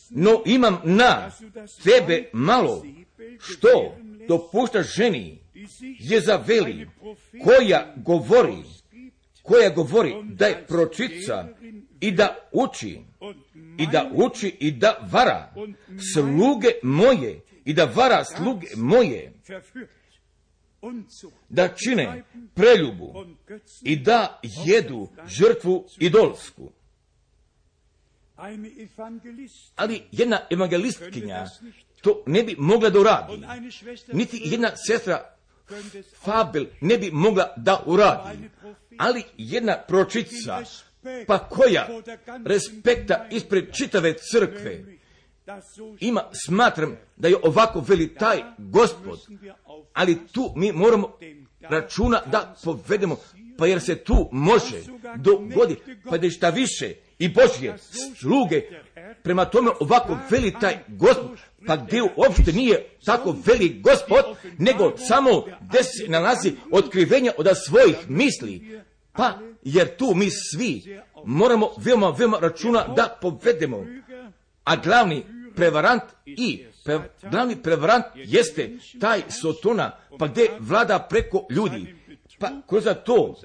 No 0.09 0.43
imam 0.45 0.81
na 0.83 1.31
tebe 1.83 2.29
malo. 2.33 2.85
što 3.39 3.95
dopušta 4.27 4.83
ženi 4.83 5.39
je 5.99 6.21
zaveli 6.21 6.89
koja 7.43 7.93
govori 7.97 8.63
koja 9.43 9.69
govori 9.69 10.15
da 10.23 10.45
je 10.45 10.65
pročica 10.67 11.47
i 11.99 12.11
da 12.11 12.49
uči, 12.51 12.99
i 13.77 13.87
da 13.91 14.11
uči 14.13 14.57
i 14.59 14.71
da 14.71 15.07
vara 15.11 15.53
sluge 16.13 16.69
moje 16.83 17.41
i 17.65 17.73
da 17.73 17.85
vara 17.85 18.23
sluge 18.25 18.67
moje, 18.75 19.33
da 21.49 21.67
čine 21.67 22.23
preljubu 22.53 23.25
i 23.83 23.95
da 23.95 24.39
jedu 24.65 25.07
žrtvu 25.27 25.85
idolsku. 25.99 26.71
Ali 29.75 30.03
jedna 30.11 30.39
evangelistkinja 30.49 31.45
to 32.01 32.23
ne 32.27 32.43
bi 32.43 32.55
mogla 32.59 32.89
da 32.89 32.99
uradi. 32.99 33.45
Niti 34.13 34.41
jedna 34.43 34.71
sestra 34.75 35.35
Fabel 36.23 36.65
ne 36.81 36.97
bi 36.97 37.11
mogla 37.11 37.53
da 37.57 37.83
uradi. 37.85 38.49
Ali 38.97 39.23
jedna 39.37 39.77
pročica, 39.87 40.63
pa 41.27 41.37
koja 41.39 41.87
respekta 42.45 43.27
ispred 43.31 43.73
čitave 43.73 44.13
crkve, 44.31 44.83
ima, 45.99 46.23
smatram 46.45 46.97
da 47.15 47.27
je 47.27 47.35
ovako 47.43 47.83
veli 47.87 48.15
taj 48.15 48.43
gospod, 48.57 49.19
ali 49.93 50.27
tu 50.27 50.53
mi 50.55 50.71
moramo 50.71 51.17
računa 51.61 52.21
da 52.25 52.55
povedemo, 52.63 53.17
pa 53.57 53.67
jer 53.67 53.81
se 53.81 53.95
tu 53.95 54.29
može 54.31 54.77
dogoditi, 55.17 55.81
pa 56.09 56.17
da 56.17 56.29
šta 56.29 56.49
više 56.49 56.93
i 57.19 57.29
Božje 57.29 57.75
sluge, 58.19 58.61
prema 59.23 59.45
tome 59.45 59.71
ovako 59.79 60.17
veli 60.29 60.53
taj 60.61 60.79
gospod, 60.87 61.39
pa 61.67 61.75
gdje 61.75 62.01
uopšte 62.15 62.51
nije 62.53 62.89
tako 63.05 63.35
veli 63.45 63.81
gospod, 63.83 64.25
nego 64.57 64.97
samo 64.97 65.45
gdje 65.61 65.83
se 65.83 66.05
nalazi 66.07 66.53
otkrivenja 66.71 67.31
od 67.37 67.47
svojih 67.67 67.97
misli, 68.07 68.81
pa, 69.11 69.39
jer 69.63 69.97
tu 69.97 70.13
mi 70.15 70.29
svi 70.29 70.99
moramo 71.25 71.69
veoma, 71.77 72.09
veoma 72.17 72.39
računa 72.41 72.87
da 72.95 73.17
povedemo. 73.21 73.85
A 74.63 74.75
glavni 74.75 75.23
prevarant 75.55 76.03
i 76.25 76.65
pre, 76.85 76.99
glavni 77.31 77.55
prevarant 77.63 78.05
jeste 78.15 78.69
taj 78.99 79.21
Sotona, 79.41 79.91
pa 80.19 80.27
gdje 80.27 80.51
vlada 80.59 80.99
preko 81.09 81.45
ljudi. 81.49 81.95
Pa 82.39 82.49
kroz 82.67 82.83
to 83.05 83.35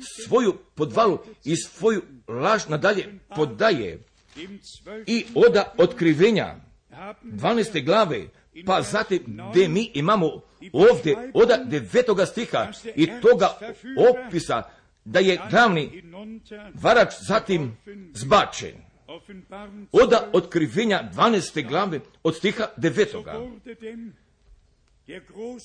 svoju 0.00 0.56
podvalu 0.74 1.18
i 1.44 1.56
svoju 1.56 2.02
laž 2.28 2.66
nadalje 2.68 3.18
podaje 3.36 3.98
i 5.06 5.24
oda 5.34 5.74
otkrivenja 5.78 6.56
12. 7.24 7.84
glave 7.84 8.28
Pa 8.66 8.82
zatim 8.82 9.40
gdje 9.50 9.68
mi 9.68 9.90
imamo 9.94 10.40
ovdje 10.72 11.30
od 11.34 11.48
devetoga 11.64 12.26
stiha 12.26 12.72
i 12.96 13.10
toga 13.22 13.58
opisa 14.10 14.62
da 15.04 15.18
je 15.18 15.40
glavni 15.50 16.02
varač 16.74 17.12
zatim 17.28 17.76
zbačen. 18.14 18.74
Od 19.92 20.12
otkrivenja 20.32 21.10
12. 21.14 21.68
glave 21.68 22.00
od 22.22 22.36
stiha 22.36 22.66
devetoga. 22.76 23.34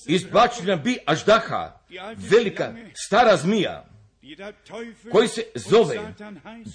Izbačena 0.06 0.76
bi 0.76 0.98
Aždaha, 1.06 1.80
velika 2.16 2.74
stara 3.06 3.36
zmija, 3.36 3.84
koji 5.12 5.28
se 5.28 5.42
zove 5.54 6.14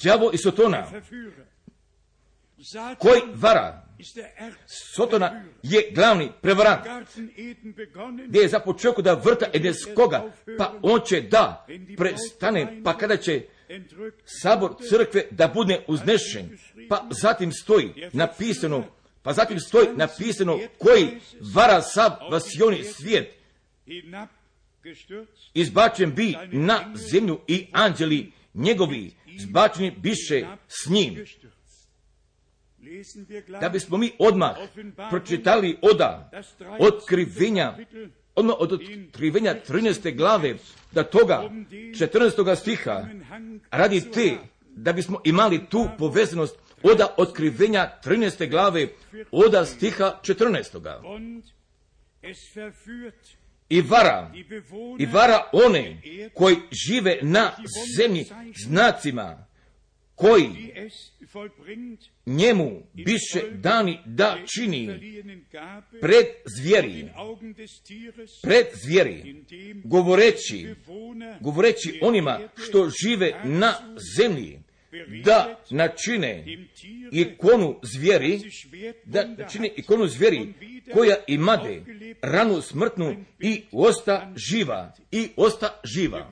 đavo 0.04 0.32
i 0.34 0.38
sotona, 0.38 0.88
koji 2.98 3.22
vara. 3.34 3.86
Sotona 4.96 5.44
je 5.64 5.92
glavni 5.96 6.32
prevarant, 6.42 6.86
gdje 8.28 8.40
je 8.40 8.48
započeo 8.48 8.92
da 8.92 9.14
vrta 9.14 9.46
Edenskoga, 9.54 10.32
pa 10.58 10.74
on 10.82 11.02
će 11.06 11.22
da 11.22 11.66
prestane, 11.98 12.82
pa 12.84 12.98
kada 12.98 13.18
će 13.18 13.42
sabor 14.26 14.76
crkve 14.90 15.26
da 15.32 15.48
bude 15.48 15.84
uznešen, 15.88 16.58
pa 16.90 17.08
zatim 17.10 17.52
stoji 17.52 18.10
napisano, 18.14 18.84
pa 19.22 19.34
zatim 19.34 19.60
stoji 19.60 19.88
napisano 19.96 20.60
koji 20.78 21.08
vara 21.56 21.82
sav 21.82 22.12
vasioni 22.32 22.84
svijet, 22.84 23.34
izbačen 25.54 26.16
bi 26.16 26.36
na 26.52 26.94
zemlju 26.96 27.40
i 27.48 27.68
anđeli 27.72 28.32
njegovi, 28.54 29.12
zbačeni 29.40 29.92
biše 29.92 30.46
s 30.68 30.90
njim. 30.90 31.26
Da 33.62 33.70
bismo 33.70 33.98
mi 33.98 34.12
odmah 34.20 34.56
pročitali 35.10 35.78
oda 35.82 36.32
otkrivenja, 36.80 37.78
odmah 38.36 38.56
od 38.60 38.72
otkrivenja 38.72 39.56
13. 39.68 40.18
glave, 40.18 40.56
da 40.92 41.04
toga 41.04 41.50
14. 41.50 42.56
stiha 42.56 43.08
radi 43.72 44.12
te, 44.12 44.38
da 44.76 44.94
bismo 44.94 45.22
imali 45.24 45.66
tu 45.70 45.90
povezanost 45.98 46.56
oda 46.84 47.14
otkrivenja 47.18 47.92
13. 48.06 48.50
glave, 48.50 48.88
oda 49.32 49.66
stiha 49.66 50.20
14 50.24 50.80
i 53.70 53.82
vara, 53.82 54.32
i 55.00 55.06
vara 55.06 55.50
one 55.52 56.02
koji 56.34 56.56
žive 56.88 57.20
na 57.22 57.52
zemlji 57.98 58.26
znacima, 58.66 59.46
koji 60.16 60.50
njemu 62.26 62.84
biše 62.94 63.52
dani 63.52 64.00
da 64.06 64.38
čini. 64.56 64.88
pred 66.02 66.26
zvijeri, 66.46 67.10
pred 68.44 68.66
zvijeri, 68.74 69.46
govoreći, 69.84 70.76
govoreći 71.42 72.00
onima 72.02 72.40
što 72.56 72.90
žive 73.04 73.42
na 73.44 73.74
zemlji, 74.18 74.59
da 75.24 75.60
načine 75.70 76.46
ikonu 77.12 77.80
zvijeri, 77.82 78.42
da 79.06 79.26
načine 79.38 79.70
ikonu 79.78 80.08
zvijeri 80.08 80.54
koja 80.94 81.16
imade 81.28 81.82
ranu 82.22 82.62
smrtnu 82.62 83.26
i 83.40 83.62
osta 83.72 84.34
živa, 84.50 84.94
i 85.12 85.30
osta 85.36 85.80
živa. 85.84 86.32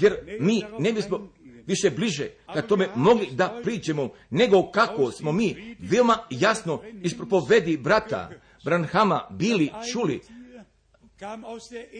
Jer 0.00 0.14
mi 0.40 0.62
ne 0.78 0.92
bismo 0.92 1.32
više 1.66 1.90
bliže 1.90 2.28
ka 2.54 2.62
tome 2.62 2.88
mogli 2.94 3.26
da 3.32 3.60
pričemo, 3.64 4.10
nego 4.30 4.70
kako 4.70 5.10
smo 5.10 5.32
mi 5.32 5.76
veoma 5.78 6.18
jasno 6.30 6.82
iz 7.02 7.14
propovedi 7.16 7.76
brata 7.76 8.30
Branhama 8.64 9.26
bili 9.30 9.70
čuli 9.92 10.20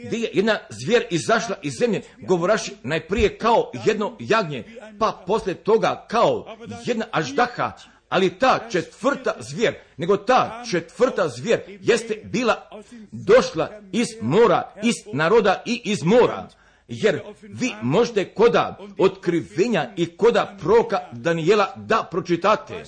gdje 0.05 0.19
je 0.19 0.31
jedna 0.33 0.59
zvijer 0.69 1.07
izašla 1.11 1.57
iz 1.63 1.73
zemlje, 1.79 2.03
govoraši 2.19 2.73
najprije 2.83 3.39
kao 3.39 3.71
jedno 3.87 4.17
jagnje, 4.21 4.65
pa 4.99 5.23
poslije 5.27 5.55
toga 5.55 6.07
kao 6.09 6.57
jedna 6.87 7.07
aždaha, 7.13 7.73
ali 8.09 8.39
ta 8.39 8.61
četvrta 8.71 9.35
zvijer, 9.41 9.75
nego 9.97 10.17
ta 10.17 10.65
četvrta 10.71 11.29
zvijer 11.29 11.61
jeste 11.81 12.21
bila 12.25 12.71
došla 13.13 13.81
iz 13.93 14.07
mora, 14.21 14.73
iz 14.83 14.95
naroda 15.13 15.63
i 15.67 15.81
iz 15.85 16.03
mora. 16.03 16.49
Jer 16.89 17.21
vi 17.43 17.73
možete 17.83 18.25
koda 18.25 18.79
otkrivenja 18.99 19.93
i 19.97 20.17
koda 20.17 20.57
proka 20.61 20.99
Danijela 21.13 21.73
da 21.77 22.09
pročitate. 22.11 22.85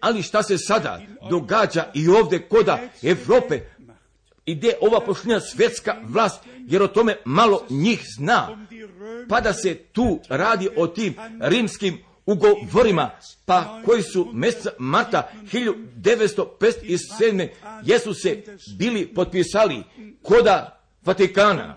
Ali 0.00 0.22
šta 0.22 0.42
se 0.42 0.58
sada 0.58 1.00
događa 1.30 1.84
i 1.94 2.08
ovdje 2.08 2.48
koda 2.48 2.78
Evrope, 3.02 3.60
i 4.48 4.54
gdje 4.54 4.78
ova 4.80 5.00
pošljenja 5.00 5.40
svjetska 5.40 5.96
vlast, 6.04 6.44
jer 6.56 6.82
o 6.82 6.88
tome 6.88 7.16
malo 7.24 7.66
njih 7.70 8.04
zna. 8.18 8.66
Pa 9.28 9.40
da 9.40 9.52
se 9.52 9.74
tu 9.74 10.20
radi 10.28 10.68
o 10.76 10.86
tim 10.86 11.14
rimskim 11.40 11.98
ugovorima, 12.26 13.10
pa 13.46 13.82
koji 13.84 14.02
su 14.02 14.30
mjeseca 14.32 14.70
marta 14.78 15.30
1957. 15.52 17.48
jesu 17.84 18.14
se 18.14 18.42
bili 18.78 19.14
potpisali 19.14 19.82
koda 20.22 20.74
Vatikana, 21.04 21.74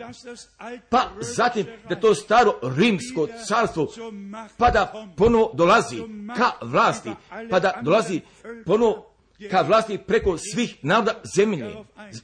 pa 0.90 1.10
zatim 1.20 1.66
da 1.90 1.96
to 1.96 2.16
staro 2.16 2.60
rimsko 2.78 3.28
carstvo, 3.48 3.94
pa 4.58 4.70
da 4.70 5.08
ponovo 5.18 5.52
dolazi 5.54 5.98
ka 6.38 6.52
vlasti, 6.62 7.12
pa 7.50 7.60
da 7.60 7.80
dolazi 7.82 8.22
ponovo 8.66 9.11
ka 9.50 9.62
vlasti 9.62 9.98
preko 9.98 10.38
svih 10.38 10.76
naroda 10.82 11.14
zemlje, 11.36 11.76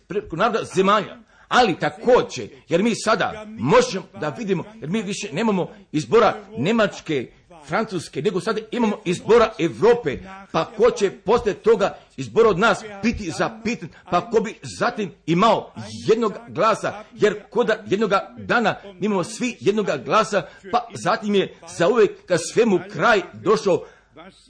preko 0.07 0.35
naroda 0.35 0.63
zemalja. 0.75 1.17
Ali 1.47 1.79
također, 1.79 2.49
jer 2.69 2.83
mi 2.83 2.95
sada 2.95 3.45
možemo 3.47 4.05
da 4.19 4.29
vidimo, 4.29 4.63
jer 4.81 4.89
mi 4.89 5.01
više 5.01 5.33
nemamo 5.33 5.69
izbora 5.91 6.33
Njemačke, 6.57 7.31
Francuske, 7.67 8.21
nego 8.21 8.41
sada 8.41 8.61
imamo 8.71 8.97
izbora 9.05 9.53
Europe, 9.59 10.17
pa 10.51 10.65
ko 10.65 10.91
će 10.91 11.11
poslije 11.11 11.53
toga 11.53 11.97
izbora 12.17 12.49
od 12.49 12.59
nas 12.59 12.83
biti 13.03 13.31
zapitan, 13.31 13.89
pa 14.11 14.29
ko 14.29 14.39
bi 14.39 14.55
zatim 14.79 15.11
imao 15.25 15.73
jednog 16.07 16.33
glasa, 16.49 17.03
jer 17.13 17.43
koda 17.49 17.83
jednog 17.87 18.11
dana 18.37 18.75
imamo 19.01 19.23
svi 19.23 19.57
jednog 19.59 19.87
glasa, 20.05 20.41
pa 20.71 20.87
zatim 20.93 21.35
je 21.35 21.55
za 21.77 21.87
uvijek 21.87 22.25
ka 22.25 22.37
svemu 22.37 22.79
kraj 22.93 23.21
došao 23.33 23.83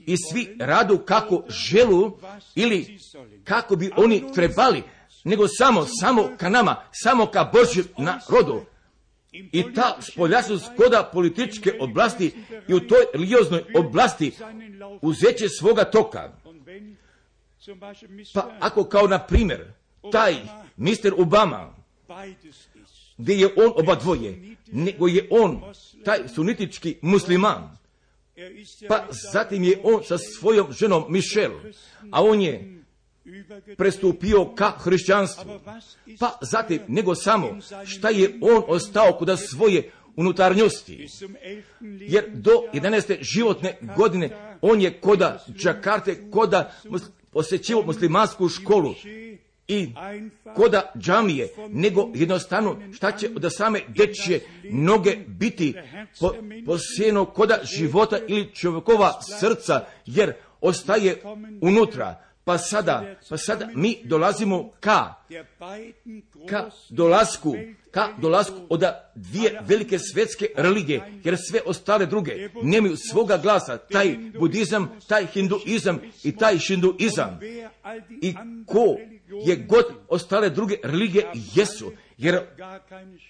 i 0.05 0.15
svi 0.17 0.55
radu 0.59 0.97
kako 0.97 1.43
želu 1.49 2.17
ili 2.55 2.99
kako 3.43 3.75
bi 3.75 3.91
oni 3.97 4.23
trebali, 4.35 4.83
nego 5.23 5.47
samo, 5.47 5.85
samo 5.99 6.29
ka 6.37 6.49
nama, 6.49 6.75
samo 6.91 7.25
ka 7.25 7.51
Božjem 7.53 7.85
narodu. 7.97 8.61
I 9.31 9.73
ta 9.73 9.97
spoljašnost 10.01 10.65
koda 10.77 11.09
političke 11.13 11.73
oblasti 11.79 12.31
i 12.67 12.73
u 12.73 12.79
toj 12.79 13.05
religioznoj 13.13 13.63
oblasti 13.75 14.31
uzeće 15.01 15.49
svoga 15.49 15.83
toka. 15.83 16.33
Pa 18.33 18.51
ako 18.59 18.83
kao 18.83 19.07
na 19.07 19.19
primjer 19.19 19.73
taj 20.11 20.35
mister 20.77 21.13
Obama, 21.17 21.75
gdje 23.17 23.33
je 23.33 23.47
on 23.57 23.73
oba 23.75 23.95
dvoje, 23.95 24.55
nego 24.71 25.07
je 25.07 25.27
on 25.31 25.61
taj 26.05 26.27
sunitički 26.27 26.97
musliman, 27.01 27.76
pa 28.87 29.07
zatim 29.31 29.63
je 29.63 29.79
on 29.83 30.03
sa 30.03 30.17
svojom 30.17 30.71
ženom 30.71 31.05
Michelle, 31.09 31.71
a 32.11 32.23
on 32.23 32.41
je 32.41 32.83
prestupio 33.77 34.55
ka 34.55 34.71
hrišćanstvu. 34.77 35.59
Pa 36.19 36.37
zatim, 36.41 36.79
nego 36.87 37.15
samo 37.15 37.59
šta 37.85 38.09
je 38.09 38.39
on 38.41 38.63
ostao 38.67 39.17
kod 39.17 39.39
svoje 39.39 39.91
unutarnjosti. 40.15 41.07
Jer 41.81 42.29
do 42.33 42.51
11. 42.73 43.17
životne 43.21 43.77
godine 43.97 44.57
on 44.61 44.81
je 44.81 45.01
koda 45.01 45.45
Džakarte, 45.49 46.31
koda 46.31 46.71
posjećivo 47.31 47.81
muslimansku 47.81 48.49
školu 48.49 48.95
i 49.67 49.89
koda 50.55 50.91
džamije, 50.97 51.49
nego 51.69 52.11
jednostavno 52.15 52.77
šta 52.93 53.11
će 53.11 53.29
od 53.35 53.53
same 53.57 53.81
dečje 53.87 54.41
noge 54.71 55.17
biti 55.27 55.75
po, 56.19 56.33
posijeno 56.65 57.25
koda 57.25 57.59
života 57.63 58.19
ili 58.27 58.55
čovjekova 58.55 59.21
srca, 59.39 59.85
jer 60.05 60.33
ostaje 60.61 61.21
unutra. 61.61 62.23
Pa 62.43 62.57
sada, 62.57 63.15
pa 63.29 63.37
sada 63.37 63.67
mi 63.75 63.97
dolazimo 64.03 64.71
ka, 64.79 65.13
ka 66.49 66.69
dolasku, 66.89 67.55
ka 67.91 68.09
dolasku 68.21 68.55
od 68.69 68.83
dvije 69.15 69.59
velike 69.67 69.99
svjetske 69.99 70.47
religije, 70.55 71.11
jer 71.23 71.37
sve 71.49 71.61
ostale 71.65 72.05
druge 72.05 72.49
nemaju 72.63 72.95
svoga 73.11 73.37
glasa, 73.37 73.77
taj 73.77 74.17
budizam, 74.39 74.99
taj 75.07 75.25
hinduizam 75.25 75.99
i 76.23 76.35
taj 76.35 76.59
šinduizam. 76.59 77.39
I 78.21 78.33
ko 78.65 78.97
je 79.45 79.55
god 79.55 79.85
ostale 80.07 80.49
druge 80.49 80.75
religije 80.83 81.31
jesu, 81.55 81.91
jer 82.17 82.39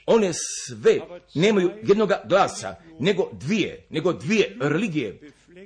one 0.06 0.32
sve 0.34 1.00
nemaju 1.36 1.72
jednoga 1.84 2.22
glasa, 2.30 2.76
nego 3.00 3.30
dvije, 3.34 3.86
nego 3.90 4.14
dvije 4.14 4.58
religije. 4.60 5.20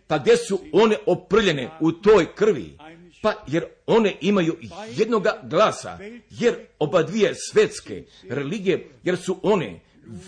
Pa 0.08 0.18
gdje 0.18 0.38
su 0.38 0.60
one 0.72 0.96
oprljene 1.06 1.70
u 1.80 1.92
toj 1.92 2.36
krvi? 2.36 2.78
Pa 3.22 3.34
jer 3.48 3.66
one 3.86 4.16
imaju 4.22 4.58
jednoga 4.96 5.42
glasa, 5.44 6.00
jer 6.30 6.56
oba 6.80 7.04
dvije 7.04 7.34
svetske 7.36 8.04
religije, 8.30 8.90
jer 9.04 9.18
su 9.18 9.40
one 9.44 9.80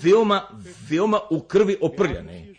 veoma, 0.04 0.62
veoma 0.90 1.20
u 1.30 1.40
krvi 1.40 1.78
oprljane. 1.82 2.54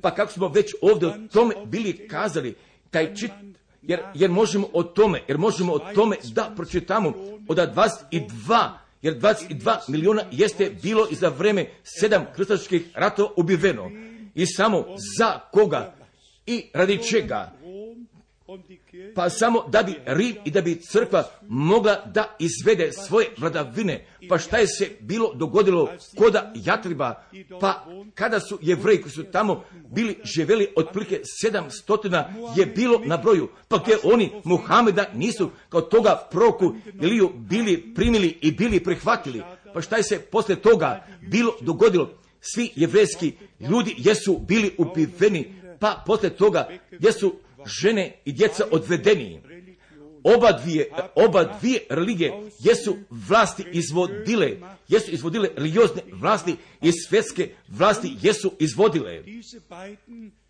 Pa 0.00 0.14
kako 0.14 0.32
smo 0.32 0.48
već 0.48 0.74
ovdje 0.80 1.08
o 1.08 1.14
tome 1.32 1.54
bili 1.66 2.08
kazali, 2.08 2.54
taj 2.90 3.14
čit, 3.14 3.30
jer, 3.88 4.00
jer 4.14 4.30
možemo 4.30 4.68
o 4.72 4.82
tome, 4.82 5.22
jer 5.28 5.38
možemo 5.38 5.72
o 5.72 5.78
tome 5.94 6.16
da 6.32 6.52
pročitamo 6.56 7.12
od 7.48 7.56
22 7.58 8.68
jer 9.02 9.20
22 9.20 9.76
milijuna 9.88 10.22
jeste 10.30 10.70
bilo 10.82 11.06
i 11.10 11.14
za 11.14 11.28
vreme 11.28 11.66
sedam 11.82 12.26
krstačkih 12.36 12.90
ratova 12.94 13.30
ubiveno. 13.36 13.90
I 14.34 14.46
samo 14.46 14.84
za 15.18 15.38
koga 15.52 15.94
i 16.46 16.70
radi 16.74 16.98
čega 17.10 17.52
pa 19.14 19.30
samo 19.30 19.64
da 19.68 19.82
bi 19.82 19.94
Rim 20.06 20.36
i 20.44 20.50
da 20.50 20.60
bi 20.60 20.80
crkva 20.80 21.24
mogla 21.48 22.02
da 22.14 22.36
izvede 22.38 22.92
svoje 22.92 23.26
vladavine. 23.38 24.06
Pa 24.28 24.38
šta 24.38 24.58
je 24.58 24.66
se 24.66 24.90
bilo 25.00 25.34
dogodilo 25.34 25.92
koda 26.18 26.52
Jatriba? 26.54 27.24
Pa 27.60 27.86
kada 28.14 28.40
su 28.40 28.58
jevreji 28.62 29.00
koji 29.00 29.12
su 29.12 29.24
tamo 29.24 29.64
bili 29.94 30.18
živeli 30.24 30.68
otprilike 30.76 31.20
sedamstotina 31.40 32.34
je 32.56 32.66
bilo 32.66 33.00
na 33.04 33.16
broju. 33.16 33.48
Pa 33.68 33.78
gdje 33.78 33.96
oni 34.04 34.32
Muhameda 34.44 35.04
nisu 35.14 35.50
kao 35.68 35.80
toga 35.80 36.28
proku 36.30 36.74
Iliju 37.02 37.30
bili 37.36 37.94
primili 37.94 38.38
i 38.40 38.52
bili 38.52 38.84
prihvatili. 38.84 39.42
Pa 39.74 39.80
šta 39.80 39.96
je 39.96 40.02
se 40.02 40.18
posle 40.18 40.56
toga 40.56 41.06
bilo 41.30 41.52
dogodilo? 41.60 42.10
Svi 42.40 42.72
jevrejski 42.76 43.32
ljudi 43.60 43.94
jesu 43.98 44.38
bili 44.48 44.74
upiveni, 44.78 45.54
pa 45.80 46.02
posle 46.06 46.30
toga 46.30 46.68
jesu 47.00 47.34
žene 47.66 48.16
i 48.24 48.32
djeca 48.32 48.64
odvedeni. 48.70 49.40
Oba 50.24 50.52
dvije, 50.52 50.90
oba 51.14 51.44
dvije 51.60 51.80
religije 51.90 52.32
jesu 52.58 52.96
vlasti 53.10 53.64
izvodile, 53.72 54.56
jesu 54.88 55.10
izvodile 55.10 55.48
religiozne 55.56 56.02
vlasti 56.12 56.56
i 56.82 56.92
svjetske 56.92 57.50
vlasti 57.68 58.16
jesu 58.22 58.52
izvodile. 58.58 59.22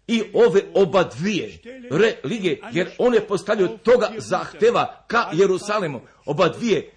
I 0.07 0.23
ove 0.33 0.63
oba 0.75 1.11
dvije 1.19 1.59
religije, 1.91 2.61
jer 2.73 2.91
one 2.99 3.21
postavljaju 3.21 3.79
toga 3.83 4.11
zahteva 4.19 5.05
ka 5.07 5.31
Jerusalemu, 5.33 6.01
oba 6.27 6.49
dvije 6.49 6.91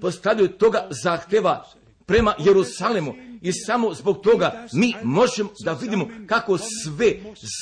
postavljaju 0.00 0.48
toga 0.48 0.88
zahteva 1.02 1.64
prema 2.06 2.34
Jerusalemu 2.38 3.14
i 3.46 3.52
samo 3.52 3.94
zbog 3.94 4.20
toga 4.20 4.66
mi 4.72 4.94
možemo 5.02 5.50
da 5.64 5.72
vidimo 5.72 6.08
kako 6.26 6.58
sve 6.58 7.12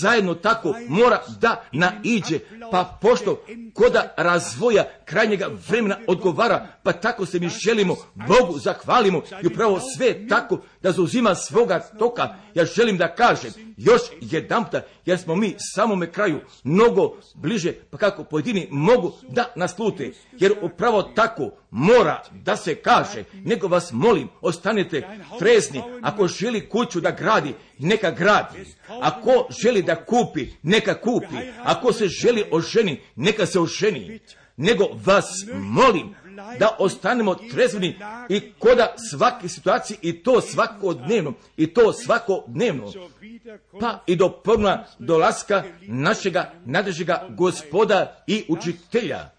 zajedno 0.03 0.35
tako 0.35 0.75
mora 0.89 1.23
da 1.41 1.65
naiđe. 1.73 2.39
Pa 2.71 2.99
pošto 3.01 3.45
koda 3.75 4.15
razvoja 4.17 4.85
krajnjega 5.05 5.51
vremena 5.69 5.99
odgovara, 6.07 6.67
pa 6.83 6.93
tako 6.93 7.27
se 7.27 7.41
mi 7.41 7.49
želimo 7.49 7.97
Bogu 8.15 8.59
zahvalimo 8.59 9.23
i 9.43 9.47
upravo 9.47 9.81
sve 9.97 10.29
tako 10.29 10.61
da 10.83 10.93
zauzima 10.93 11.35
svoga 11.35 11.79
toka. 11.99 12.29
Ja 12.55 12.65
želim 12.65 12.99
da 12.99 13.15
kažem 13.15 13.53
još 13.77 14.03
jedan 14.21 14.65
jer 15.07 15.19
smo 15.19 15.37
mi 15.37 15.55
samome 15.75 16.13
kraju 16.13 16.41
mnogo 16.65 17.17
bliže, 17.35 17.73
pa 17.91 17.99
kako 17.99 18.25
pojedini 18.25 18.69
mogu 18.71 19.13
da 19.29 19.53
nas 19.57 19.79
lute. 19.79 20.13
Jer 20.33 20.53
upravo 20.63 21.03
tako 21.03 21.51
mora 21.75 22.23
da 22.33 22.57
se 22.57 22.75
kaže, 22.75 23.25
nego 23.45 23.69
vas 23.69 23.93
molim, 23.93 24.29
ostanete 24.41 25.19
trezni, 25.39 25.83
ako 26.03 26.29
želi 26.29 26.69
kuću 26.69 27.01
da 27.01 27.11
gradi, 27.11 27.55
neka 27.79 28.11
gradi. 28.11 28.75
Ako 28.89 29.49
želi 29.63 29.83
da 29.83 30.05
kupi, 30.05 30.47
neka 30.63 31.01
kupi. 31.01 31.37
Ako 31.65 31.93
se 31.93 32.09
želi 32.09 32.45
oženi, 32.51 33.01
neka 33.17 33.47
se 33.47 33.61
oženi. 33.61 34.21
Nego 34.57 34.85
vas 35.05 35.47
molim 35.55 36.15
da 36.59 36.77
ostanemo 36.79 37.35
trezveni 37.35 37.97
i 38.29 38.53
koda 38.59 38.95
svake 39.11 39.49
situacije 39.49 39.99
i 40.03 40.23
to 40.23 40.41
svakodnevno 40.41 41.33
i 41.57 41.67
to 41.67 41.93
svakodnevno 41.93 42.93
pa 43.81 44.03
i 44.07 44.17
do 44.17 44.29
prvna 44.29 44.85
dolaska 44.99 45.65
našega 45.83 46.53
nadrežega 46.65 47.27
gospoda 47.31 48.25
i 48.27 48.45
učitelja 48.49 49.31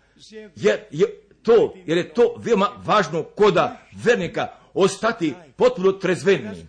jer 0.56 0.80
je 0.92 1.24
to, 1.46 1.74
jer 1.86 1.98
je 1.98 2.14
to 2.14 2.36
veoma 2.38 2.70
važno 2.86 3.24
koda 3.24 3.82
vernika 4.04 4.48
ostati 4.74 5.34
potpuno 5.56 5.91
trezveni 5.91 6.68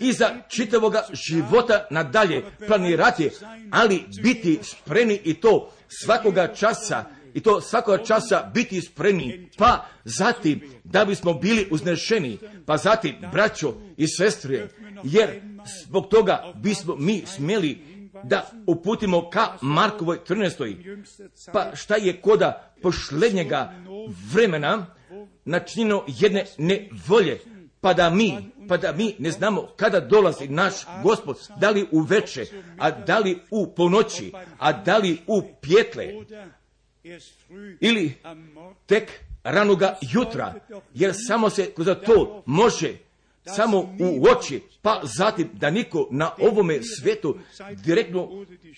i 0.00 0.12
za 0.12 0.30
čitavoga 0.48 1.02
života 1.12 1.86
nadalje 1.90 2.42
planirati, 2.66 3.30
ali 3.70 4.04
biti 4.22 4.58
spremni 4.62 5.20
i 5.24 5.34
to 5.34 5.72
svakoga 5.88 6.54
časa 6.54 7.04
i 7.34 7.40
to 7.40 7.60
svakoga 7.60 8.04
časa 8.04 8.50
biti 8.54 8.80
spremni, 8.80 9.48
pa 9.58 9.86
zatim 10.04 10.60
da 10.84 11.04
bismo 11.04 11.34
bili 11.34 11.68
uznešeni, 11.70 12.38
pa 12.66 12.76
zatim 12.76 13.14
braćo 13.32 13.74
i 13.96 14.08
sestre, 14.08 14.68
jer 15.04 15.42
zbog 15.86 16.08
toga 16.08 16.52
bismo 16.56 16.96
mi 16.96 17.22
smjeli 17.26 17.90
da 18.24 18.50
uputimo 18.66 19.30
ka 19.30 19.48
Markovoj 19.60 20.18
13. 20.28 20.76
Pa 21.52 21.76
šta 21.76 21.96
je 21.96 22.20
koda 22.20 22.74
pošlednjega 22.82 23.72
vremena 24.32 24.86
načinjeno 25.44 26.04
jedne 26.06 26.46
nevolje, 26.58 27.40
pa 27.80 27.94
da 27.94 28.10
mi, 28.10 28.36
pa 28.68 28.76
da 28.76 28.92
mi 28.92 29.14
ne 29.18 29.30
znamo 29.30 29.68
kada 29.76 30.00
dolazi 30.00 30.48
naš 30.48 30.74
gospod, 31.02 31.36
da 31.60 31.70
li 31.70 31.86
u 31.90 32.00
veče, 32.00 32.46
a 32.78 32.90
da 32.90 33.18
li 33.18 33.38
u 33.50 33.74
ponoći, 33.74 34.32
a 34.58 34.72
da 34.72 34.98
li 34.98 35.18
u 35.26 35.42
pjetle, 35.60 36.14
ili 37.80 38.14
tek 38.86 39.20
ranoga 39.44 39.98
jutra, 40.00 40.54
jer 40.94 41.12
samo 41.28 41.50
se 41.50 41.70
za 41.76 41.94
to 41.94 42.42
može 42.46 42.94
samo 43.46 43.78
u 43.78 44.26
oči, 44.36 44.60
pa 44.82 45.00
zatim 45.16 45.48
da 45.52 45.70
niko 45.70 46.08
na 46.10 46.30
ovome 46.38 46.82
svetu 46.82 47.38
direktno 47.84 48.28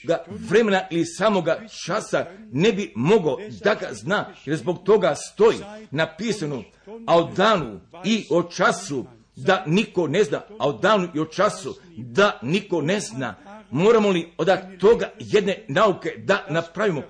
ga 0.05 0.25
vremena 0.29 0.87
ili 0.91 1.05
samoga 1.07 1.61
časa 1.87 2.27
ne 2.53 2.73
bi 2.73 2.93
mogao 2.97 3.39
da 3.65 3.75
ga 3.75 3.89
zna, 3.93 4.27
jer 4.45 4.57
zbog 4.57 4.79
toga 4.85 5.15
stoji 5.15 5.59
napisano, 5.91 6.63
a 7.07 7.19
o 7.19 7.31
danu 7.37 7.81
i 8.05 8.27
o 8.31 8.43
času 8.43 9.07
da 9.37 9.65
niko 9.67 10.09
ne 10.09 10.25
zna, 10.25 10.43
a 10.59 10.69
o 10.69 10.73
danu 10.73 11.09
i 11.15 11.21
o 11.21 11.25
času 11.25 11.75
da 11.97 12.39
niko 12.43 12.83
ne 12.83 13.01
zna. 13.01 13.35
Moramo 13.71 14.09
li 14.11 14.33
od 14.39 14.49
toga 14.81 15.11
jedne 15.19 15.65
nauke 15.69 16.15
da 16.19 16.47
napravimo, 16.51 17.03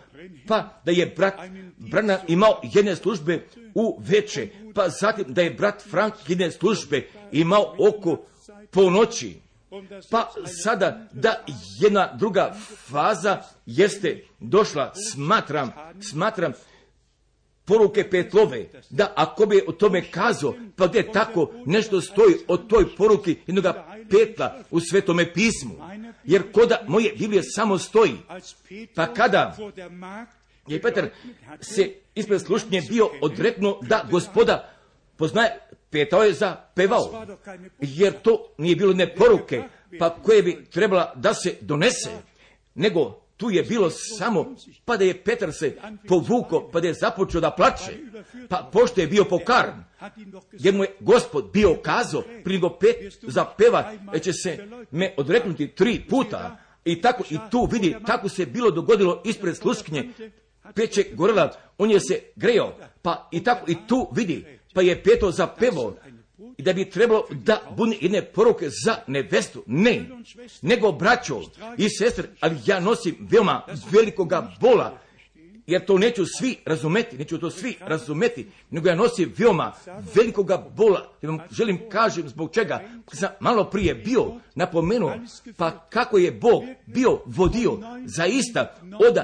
pa 0.48 0.80
da 0.84 0.92
je 0.92 1.06
brat 1.16 1.34
Brana 1.78 2.18
imao 2.28 2.60
jedne 2.62 2.96
službe 2.96 3.46
u 3.74 4.00
veče, 4.00 4.48
pa 4.74 4.88
zatim 4.88 5.24
da 5.28 5.42
je 5.42 5.50
brat 5.50 5.82
Frank 5.90 6.14
jedne 6.28 6.50
službe 6.50 7.08
imao 7.32 7.74
oko 7.78 8.24
ponoći. 8.70 9.36
Pa 10.10 10.30
sada 10.64 11.08
da 11.12 11.44
jedna 11.80 12.14
druga 12.18 12.54
faza 12.90 13.42
jeste 13.66 14.24
došla, 14.40 14.92
smatram, 15.12 15.72
smatram 16.10 16.52
poruke 17.64 18.10
Petlove, 18.10 18.68
da 18.90 19.12
ako 19.16 19.46
bi 19.46 19.62
o 19.66 19.72
tome 19.72 20.10
kazao, 20.10 20.54
pa 20.76 20.86
gdje 20.86 21.12
tako 21.12 21.52
nešto 21.66 22.00
stoji 22.00 22.34
o 22.48 22.56
toj 22.56 22.96
poruki 22.96 23.36
jednoga 23.46 23.86
petla 24.10 24.58
u 24.70 24.80
svetome 24.80 25.32
pismu. 25.32 25.74
Jer 26.24 26.52
koda 26.52 26.84
moje 26.88 27.12
Biblije 27.18 27.42
samo 27.42 27.78
stoji, 27.78 28.16
pa 28.94 29.14
kada 29.14 29.56
je 30.66 30.82
Petar 30.82 31.08
se 31.60 31.94
ispred 32.14 32.40
slušnje 32.40 32.82
bio 32.88 33.08
odreknuo 33.22 33.78
da 33.82 34.06
gospoda 34.10 34.70
poznaje, 35.16 35.58
petao 35.90 36.22
je 36.22 36.32
za 36.32 36.56
pevao, 36.74 37.26
jer 37.80 38.12
to 38.22 38.54
nije 38.58 38.76
bilo 38.76 38.92
ne 38.92 39.14
poruke, 39.14 39.62
pa 39.98 40.10
koje 40.10 40.42
bi 40.42 40.64
trebala 40.70 41.12
da 41.16 41.34
se 41.34 41.56
donese, 41.60 42.10
nego 42.74 43.22
tu 43.36 43.50
je 43.50 43.62
bilo 43.62 43.90
samo, 43.90 44.54
pa 44.84 44.96
da 44.96 45.04
je 45.04 45.24
Petar 45.24 45.52
se 45.52 45.76
povuko, 46.08 46.70
pa 46.72 46.80
da 46.80 46.88
je 46.88 46.94
započeo 46.94 47.40
da 47.40 47.50
plače, 47.50 47.92
pa 48.48 48.68
pošto 48.72 49.00
je 49.00 49.06
bio 49.06 49.24
pokaran, 49.24 49.84
jer 50.52 50.74
mu 50.74 50.82
je 50.82 50.96
gospod 51.00 51.50
bio 51.52 51.74
kazao, 51.82 52.22
prije 52.44 52.60
pet 52.80 53.18
zapeva, 53.22 53.92
da 54.12 54.18
će 54.18 54.32
se 54.32 54.68
me 54.90 55.14
odreknuti 55.16 55.68
tri 55.68 56.04
puta, 56.08 56.58
i 56.84 57.00
tako, 57.00 57.24
i 57.30 57.38
tu 57.50 57.68
vidi, 57.72 57.96
tako 58.06 58.28
se 58.28 58.46
bilo 58.46 58.70
dogodilo 58.70 59.22
ispred 59.24 59.56
sluskinje, 59.56 60.08
peče 60.74 61.04
gorela, 61.14 61.52
on 61.78 61.90
je 61.90 62.00
se 62.00 62.20
greo, 62.36 62.74
pa 63.02 63.28
i 63.30 63.44
tako, 63.44 63.70
i 63.70 63.76
tu 63.88 64.08
vidi, 64.12 64.44
pa 64.74 64.82
je 64.82 65.02
peto 65.02 65.30
zapevao, 65.30 65.94
i 66.58 66.62
da 66.62 66.72
bi 66.72 66.90
trebalo 66.90 67.26
da 67.30 67.60
bude 67.76 67.96
jedne 68.00 68.22
poruke 68.24 68.68
za 68.84 68.96
nevestu. 69.06 69.62
Ne, 69.66 70.08
nego 70.62 70.92
braćo 70.92 71.40
i 71.78 71.88
sestre, 71.88 72.24
ali 72.40 72.56
ja 72.66 72.80
nosim 72.80 73.16
veoma 73.30 73.66
velikoga 73.92 74.52
bola 74.60 74.98
jer 75.66 75.84
to 75.84 75.98
neću 75.98 76.24
svi 76.38 76.56
razumeti, 76.64 77.18
neću 77.18 77.38
to 77.38 77.50
svi 77.50 77.76
razumeti, 77.80 78.48
nego 78.70 78.88
ja 78.88 78.94
nosim 78.94 79.32
veoma 79.38 79.72
velikoga 80.14 80.66
bola. 80.76 81.08
Ja 81.22 81.30
vam 81.30 81.38
želim 81.50 81.78
kažem 81.90 82.28
zbog 82.28 82.54
čega. 82.54 82.80
Sam 83.12 83.28
malo 83.40 83.64
prije 83.64 83.94
bio 83.94 84.32
napomenuo, 84.54 85.14
pa 85.56 85.86
kako 85.90 86.18
je 86.18 86.32
Bog 86.32 86.62
bio 86.86 87.18
vodio 87.26 87.78
zaista 88.06 88.76
od 89.08 89.18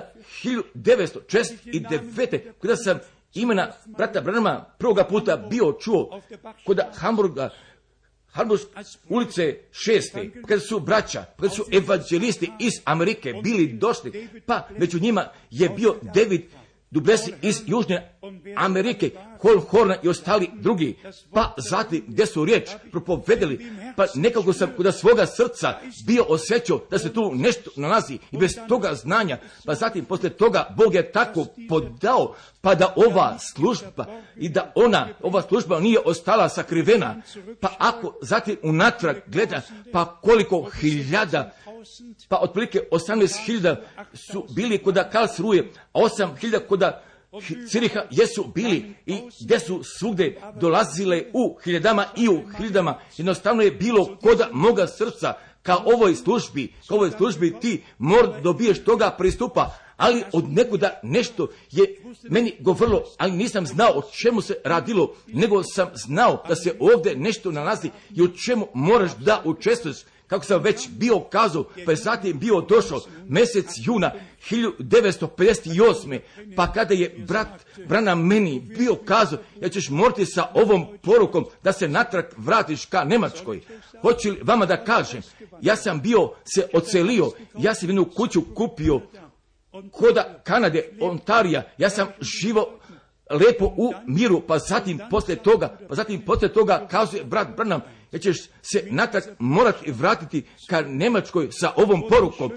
1969. 0.45 2.39
kada 2.61 2.77
sam 2.77 2.99
imena 3.35 3.73
brata 3.87 4.21
Branama 4.21 4.65
prvoga 4.79 5.05
puta 5.05 5.37
bio 5.37 5.73
čuo 5.81 6.21
kod 6.67 6.81
Hamburga, 6.95 7.51
Hamburg 8.31 8.61
ulice 9.09 9.57
šeste, 9.73 10.31
kada 10.47 10.61
su 10.61 10.81
braća, 10.81 11.25
kada 11.41 11.55
su 11.55 11.65
evanđelisti 11.73 12.51
iz 12.61 12.73
Amerike 12.85 13.35
bili 13.43 13.73
došli, 13.73 14.29
pa 14.47 14.69
među 14.79 15.01
njima 15.01 15.29
je 15.51 15.69
bio 15.69 15.97
David 16.15 16.43
Dublesi 16.91 17.35
iz 17.43 17.63
Južne 17.67 18.15
Amerike, 18.57 19.11
Horna 19.71 19.97
i 20.03 20.09
ostali 20.09 20.51
drugi, 20.55 20.97
pa 21.33 21.55
zatim 21.71 22.05
gdje 22.07 22.27
su 22.27 22.45
riječ 22.45 22.71
propovedali, 22.91 23.67
pa 23.97 24.07
nekako 24.15 24.53
sam 24.53 24.73
kod 24.77 24.95
svoga 24.95 25.27
srca 25.27 25.79
bio 26.07 26.25
osjećao 26.29 26.81
da 26.91 26.99
se 26.99 27.13
tu 27.13 27.33
nešto 27.35 27.71
nalazi 27.77 28.19
i 28.33 28.37
bez 28.37 28.59
toga 28.69 28.95
znanja, 28.95 29.39
pa 29.67 29.75
zatim 29.75 30.05
poslije 30.05 30.31
toga 30.31 30.75
Bog 30.77 30.95
je 30.95 31.13
tako 31.13 31.47
podao, 31.69 32.35
pa 32.61 32.75
da 32.75 32.95
ova 32.97 33.39
služba 33.39 34.07
i 34.37 34.49
da 34.49 34.73
ona, 34.75 35.09
ova 35.23 35.43
služba 35.43 35.81
nije 35.81 35.99
ostala 36.05 36.49
sakrivena, 36.49 37.23
pa 37.61 37.69
ako 37.79 38.19
zatim 38.23 38.57
unatrag 38.63 39.17
gleda, 39.27 39.61
pa 39.93 40.19
koliko 40.23 40.71
hiljada 40.81 41.53
pa 42.29 42.37
otprilike 42.37 42.81
18.000 42.91 43.77
su 44.15 44.47
bili 44.51 44.79
kod 44.79 44.99
Karlsruhe, 45.13 45.63
a 45.93 45.99
8.000 45.99 46.67
kod 46.69 46.83
Ciriha 47.71 48.03
jesu 48.11 48.45
bili 48.55 48.95
i 49.07 49.19
gdje 49.41 49.61
su 49.61 49.81
svugde 49.99 50.41
dolazile 50.61 51.25
u 51.33 51.59
hiljadama 51.65 52.05
i 52.17 52.29
u 52.29 52.43
hiljadama. 52.57 52.99
Jednostavno 53.17 53.63
je 53.63 53.71
bilo 53.71 54.17
koda 54.23 54.49
moga 54.53 54.87
srca 54.87 55.35
ka 55.63 55.77
ovoj 55.77 56.15
službi, 56.15 56.73
ka 56.89 56.95
ovoj 56.95 57.11
službi 57.11 57.57
ti 57.61 57.83
mor 57.99 58.41
dobiješ 58.43 58.85
toga 58.85 59.11
pristupa, 59.19 59.75
ali 59.97 60.23
od 60.33 60.53
nekuda 60.53 61.01
nešto 61.03 61.49
je 61.71 62.03
meni 62.31 62.57
govorilo, 62.61 63.05
ali 63.19 63.33
nisam 63.33 63.67
znao 63.67 63.91
o 63.95 64.03
čemu 64.23 64.41
se 64.41 64.57
radilo, 64.65 65.15
nego 65.27 65.63
sam 65.63 65.89
znao 65.95 66.45
da 66.49 66.57
se 66.57 66.77
ovdje 66.81 67.17
nešto 67.17 67.51
nalazi 67.51 67.91
i 68.15 68.23
o 68.23 68.29
čemu 68.29 68.67
moraš 68.75 69.11
da 69.17 69.43
učestvuješ 69.45 69.99
kako 70.29 70.45
sam 70.45 70.63
već 70.63 70.89
bio 70.89 71.21
kazao, 71.21 71.65
pa 71.85 71.93
je 71.93 71.97
zatim 71.97 72.39
bio 72.39 72.61
došao 72.61 73.01
mjesec 73.29 73.67
juna 73.77 74.13
1958. 74.51 76.19
Pa 76.57 76.73
kada 76.73 76.95
je 76.95 77.25
brat 77.29 77.49
Brana 77.89 78.15
meni 78.15 78.61
bio 78.61 78.95
kazao, 78.95 79.39
ja 79.61 79.69
ćeš 79.69 79.89
morati 79.91 80.27
sa 80.27 80.47
ovom 80.55 80.87
porukom 81.03 81.47
da 81.65 81.73
se 81.73 81.89
natrag 81.89 82.25
vratiš 82.37 82.85
ka 82.85 83.05
Nemačkoj. 83.05 83.61
Hoću 84.03 84.31
li 84.31 84.41
vama 84.43 84.67
da 84.67 84.85
kažem, 84.85 85.23
ja 85.61 85.77
sam 85.77 86.01
bio 86.01 86.31
se 86.45 86.69
ocelio, 86.73 87.31
ja 87.59 87.75
sam 87.75 87.89
jednu 87.89 88.05
kuću 88.05 88.43
kupio 88.55 89.01
koda 89.93 90.41
Kanade, 90.45 90.89
Ontarija, 91.01 91.63
ja 91.79 91.91
sam 91.91 92.09
živo 92.21 92.78
lepo 93.31 93.75
u 93.77 93.93
miru, 94.07 94.43
pa 94.47 94.59
zatim 94.59 95.01
poslije 95.11 95.37
toga, 95.37 95.79
pa 95.89 95.95
zatim 95.95 96.21
poslije 96.21 96.53
toga 96.53 96.87
kazuje 96.91 97.25
brat 97.25 97.49
Branham, 97.57 97.81
ja 98.13 98.19
ćeš 98.19 98.37
se 98.63 98.87
natrag 98.91 99.23
morati 99.39 99.93
vratiti 99.93 100.47
ka 100.67 100.81
Njemačkoj 100.81 101.49
sa 101.51 101.73
ovom 101.77 102.03
porukom. 102.09 102.53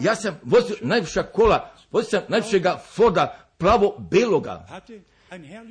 Ja 0.00 0.16
sam 0.16 0.40
vozio 0.42 0.76
najviša 0.80 1.22
kola, 1.22 1.72
vozio 1.90 2.10
sam 2.10 2.22
najvišega 2.28 2.82
Forda 2.94 3.46
plavo 3.58 3.96
beloga. 4.10 4.80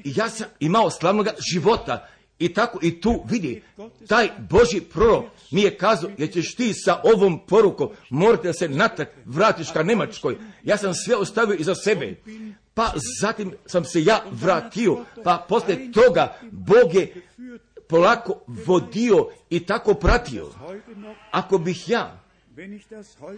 I 0.03 0.13
ja 0.15 0.29
sam 0.29 0.47
imao 0.59 0.89
slavnog 0.89 1.27
života. 1.51 2.07
I 2.39 2.53
tako 2.53 2.79
i 2.81 3.01
tu 3.01 3.23
vidi, 3.29 3.63
taj 4.07 4.29
Boži 4.49 4.81
prorok 4.81 5.25
mi 5.51 5.61
je 5.61 5.77
kazao, 5.77 6.09
jer 6.17 6.33
ćeš 6.33 6.55
ti 6.55 6.73
sa 6.73 7.01
ovom 7.03 7.45
porukom 7.47 7.89
morati 8.09 8.47
da 8.47 8.53
se 8.53 8.69
natrag 8.69 9.07
vratiš 9.25 9.71
ka 9.71 9.83
Njemačkoj. 9.83 10.37
Ja 10.63 10.77
sam 10.77 10.93
sve 10.93 11.15
ostavio 11.15 11.55
iza 11.55 11.75
sebe. 11.75 12.15
Pa 12.75 12.93
zatim 13.21 13.53
sam 13.65 13.85
se 13.85 14.03
ja 14.03 14.23
vratio, 14.31 15.05
pa 15.23 15.45
poslije 15.49 15.91
toga 15.91 16.37
Bog 16.51 16.93
je 16.93 17.21
polako 17.87 18.39
vodio 18.47 19.27
i 19.49 19.65
tako 19.65 19.93
pratio. 19.93 20.49
Ako 21.31 21.57
bih 21.57 21.89
ja, 21.89 22.23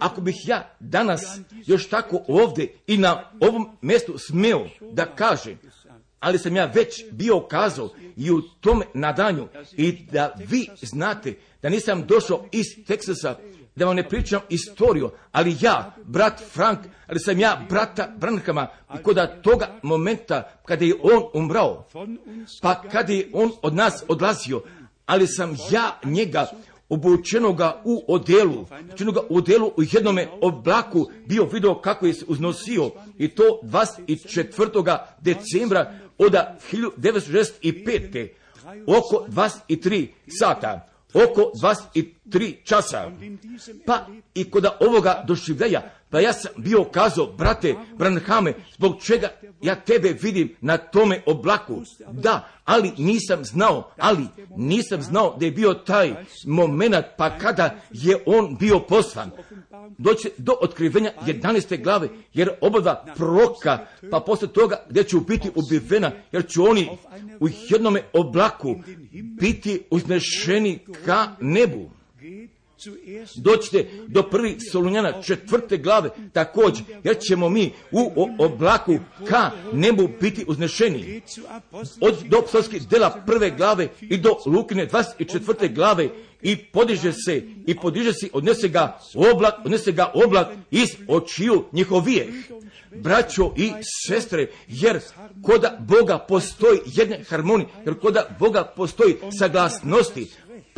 ako 0.00 0.20
bih 0.20 0.34
ja 0.46 0.74
danas 0.80 1.38
još 1.66 1.88
tako 1.88 2.24
ovdje 2.28 2.74
i 2.86 2.96
na 2.96 3.30
ovom 3.40 3.76
mjestu 3.82 4.18
smio 4.18 4.66
da 4.92 5.06
kažem, 5.06 5.58
ali 6.20 6.38
sam 6.38 6.56
ja 6.56 6.66
već 6.74 7.04
bio 7.12 7.40
kazao 7.40 7.90
i 8.16 8.30
u 8.30 8.42
tome 8.60 8.84
nadanju 8.94 9.48
i 9.76 9.92
da 10.12 10.34
vi 10.48 10.68
znate 10.82 11.34
da 11.62 11.68
nisam 11.68 12.06
došao 12.06 12.44
iz 12.52 12.86
Teksasa 12.86 13.36
da 13.78 13.86
vam 13.86 13.96
ne 13.96 14.08
pričam 14.08 14.40
istoriju, 14.48 15.10
ali 15.32 15.56
ja, 15.60 15.94
brat 16.04 16.42
Frank, 16.52 16.78
ali 17.06 17.20
sam 17.20 17.40
ja 17.40 17.66
brata 17.68 18.08
Brankama 18.16 18.66
i 18.94 19.02
kod 19.02 19.42
toga 19.42 19.68
momenta 19.82 20.52
kada 20.64 20.84
je 20.84 20.94
on 21.02 21.22
umrao, 21.34 21.86
pa 22.62 22.82
kada 22.82 23.12
je 23.12 23.30
on 23.32 23.50
od 23.62 23.74
nas 23.74 24.04
odlazio, 24.08 24.62
ali 25.06 25.26
sam 25.26 25.56
ja 25.70 26.00
njega 26.04 26.46
obučenoga 26.88 27.82
u 27.84 28.04
odelu, 28.08 28.66
obučenoga 28.80 29.20
u 29.28 29.36
odelu 29.36 29.66
u 29.76 29.82
jednome 29.92 30.28
oblaku 30.40 31.10
bio 31.26 31.44
video 31.44 31.80
kako 31.80 32.06
je 32.06 32.14
se 32.14 32.24
uznosio 32.28 32.90
i 33.18 33.28
to 33.28 33.60
24. 33.62 34.98
decembra 35.20 35.92
od 36.18 36.32
1965. 36.72 38.28
oko 38.86 39.26
23 39.28 40.08
sata 40.28 40.88
oko 41.14 41.52
23 41.62 42.64
časa. 42.64 43.10
Pa 43.86 44.06
i 44.34 44.50
kod 44.50 44.66
ovoga 44.80 45.24
doživljaja, 45.26 45.82
pa 46.10 46.20
ja 46.20 46.32
sam 46.32 46.52
bio 46.56 46.84
kazao, 46.84 47.26
brate 47.26 47.74
Branhame, 47.98 48.52
zbog 48.76 49.02
čega 49.02 49.28
ja 49.62 49.74
tebe 49.74 50.16
vidim 50.22 50.56
na 50.60 50.76
tome 50.76 51.22
oblaku. 51.26 51.82
Da, 52.12 52.48
ali 52.64 52.92
nisam 52.98 53.44
znao, 53.44 53.90
ali 53.98 54.26
nisam 54.56 55.02
znao 55.02 55.36
da 55.40 55.44
je 55.44 55.50
bio 55.50 55.74
taj 55.74 56.14
moment, 56.46 57.06
pa 57.16 57.38
kada 57.38 57.80
je 57.90 58.22
on 58.26 58.56
bio 58.60 58.80
poslan. 58.80 59.30
Doće 59.98 60.30
do 60.38 60.54
otkrivenja 60.60 61.12
11. 61.26 61.82
glave, 61.82 62.08
jer 62.34 62.50
obada 62.60 63.04
proroka, 63.16 63.86
pa 64.10 64.20
posle 64.20 64.48
toga 64.48 64.76
gdje 64.90 65.04
će 65.04 65.16
biti 65.28 65.50
ubivena, 65.54 66.12
jer 66.32 66.46
će 66.46 66.60
oni 66.60 66.88
u 67.40 67.48
jednome 67.68 68.02
oblaku 68.12 68.76
biti 69.40 69.82
uznešeni 69.90 70.78
ka 71.04 71.28
nebu. 71.40 71.97
Doćete 73.36 73.88
do 74.06 74.22
prvi 74.22 74.56
Solunjana 74.72 75.22
četvrte 75.22 75.76
glave 75.76 76.10
također, 76.32 76.84
jer 77.04 77.16
ćemo 77.28 77.48
mi 77.48 77.72
u 77.92 78.12
oblaku 78.38 78.98
ka 79.28 79.50
nebu 79.72 80.08
biti 80.20 80.44
uznešeni. 80.48 81.22
Od 82.00 82.14
do 82.28 82.44
dela 82.90 83.22
prve 83.26 83.50
glave 83.50 83.88
i 84.00 84.16
do 84.16 84.36
Lukine 84.46 84.88
24. 84.88 85.74
glave 85.74 86.08
i 86.42 86.56
podiže 86.56 87.12
se 87.12 87.42
i 87.66 87.76
podiže 87.76 88.12
se, 88.12 88.28
odnese 88.32 88.68
ga 88.68 88.98
oblak, 89.14 89.54
odnese 89.64 89.92
ga 89.92 90.12
oblak 90.14 90.48
iz 90.70 90.88
očiju 91.08 91.64
njihovijeh. 91.72 92.28
Braćo 92.94 93.52
i 93.56 93.72
sestre, 94.06 94.46
jer 94.68 95.00
koda 95.42 95.78
Boga 95.80 96.18
postoji 96.18 96.78
jedne 96.86 97.24
harmonije, 97.28 97.68
jer 97.86 97.98
koda 97.98 98.36
Boga 98.38 98.72
postoji 98.76 99.16
saglasnosti, 99.38 100.26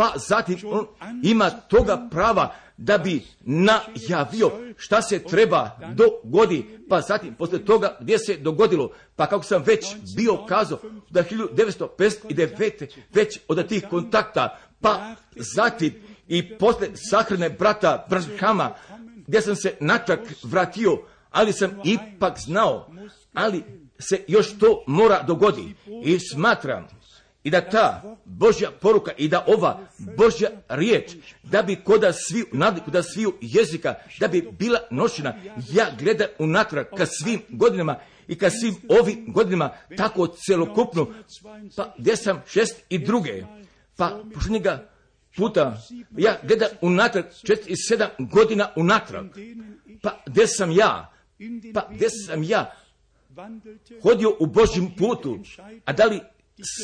pa 0.00 0.12
zatim 0.16 0.58
on 0.64 0.86
ima 1.22 1.50
toga 1.50 2.08
prava 2.10 2.54
da 2.76 2.98
bi 2.98 3.22
najavio 3.40 4.50
šta 4.76 5.02
se 5.02 5.18
treba 5.18 5.70
dogodi, 5.94 6.78
pa 6.88 7.00
zatim 7.00 7.34
posle 7.34 7.64
toga 7.64 7.96
gdje 8.00 8.18
se 8.18 8.36
dogodilo, 8.36 8.92
pa 9.16 9.26
kako 9.26 9.44
sam 9.44 9.62
već 9.62 9.86
bio 10.16 10.36
kazao 10.48 10.78
da 11.10 11.24
1959. 11.24 12.96
već 13.14 13.40
od 13.48 13.68
tih 13.68 13.86
kontakta, 13.90 14.58
pa 14.80 15.14
zatim 15.54 15.94
i 16.28 16.58
posle 16.58 16.88
sahrane 16.94 17.50
brata 17.50 18.06
Branhama, 18.10 18.74
gdje 19.26 19.40
sam 19.40 19.56
se 19.56 19.74
natrag 19.80 20.20
vratio, 20.42 20.98
ali 21.30 21.52
sam 21.52 21.80
ipak 21.84 22.38
znao, 22.38 22.90
ali 23.34 23.62
se 23.98 24.24
još 24.28 24.58
to 24.58 24.84
mora 24.86 25.22
dogodi 25.22 25.74
i 26.04 26.18
smatram 26.18 26.99
i 27.44 27.50
da 27.50 27.60
ta 27.60 28.16
Božja 28.24 28.70
poruka 28.70 29.12
i 29.16 29.28
da 29.28 29.44
ova 29.46 29.80
Božja 29.98 30.50
riječ, 30.68 31.10
da 31.42 31.62
bi 31.62 31.76
koda 31.76 32.12
sviju, 32.12 32.46
da 32.86 33.02
sviju 33.02 33.34
jezika, 33.40 33.94
da 34.20 34.28
bi 34.28 34.48
bila 34.58 34.78
nošena, 34.90 35.34
ja 35.72 35.86
gledam 35.98 36.28
unatrag 36.38 36.86
ka 36.96 37.06
svim 37.06 37.42
godinama 37.48 37.96
i 38.28 38.38
ka 38.38 38.50
svim 38.50 38.74
ovim 38.88 39.32
godinama, 39.32 39.70
tako 39.96 40.26
celokupno, 40.26 41.06
pa 41.76 41.94
gdje 41.98 42.16
sam? 42.16 42.42
Šest 42.46 42.82
i 42.88 42.98
druge, 42.98 43.44
pa 43.96 44.20
posljednjega 44.34 44.88
puta, 45.36 45.82
ja 46.16 46.38
gledam 46.42 46.68
unatrag 46.80 47.24
četiri 47.46 47.72
i 47.72 47.76
sedam 47.76 48.08
godina 48.18 48.68
unatrag, 48.76 49.26
pa 50.02 50.22
gdje 50.26 50.46
sam 50.46 50.70
ja, 50.70 51.12
pa 51.74 51.88
gdje 51.90 52.08
sam 52.10 52.42
ja, 52.42 52.74
hodio 54.02 54.36
u 54.40 54.46
Božjem 54.46 54.94
putu, 54.98 55.38
a 55.84 55.92
da 55.92 56.04
li 56.04 56.20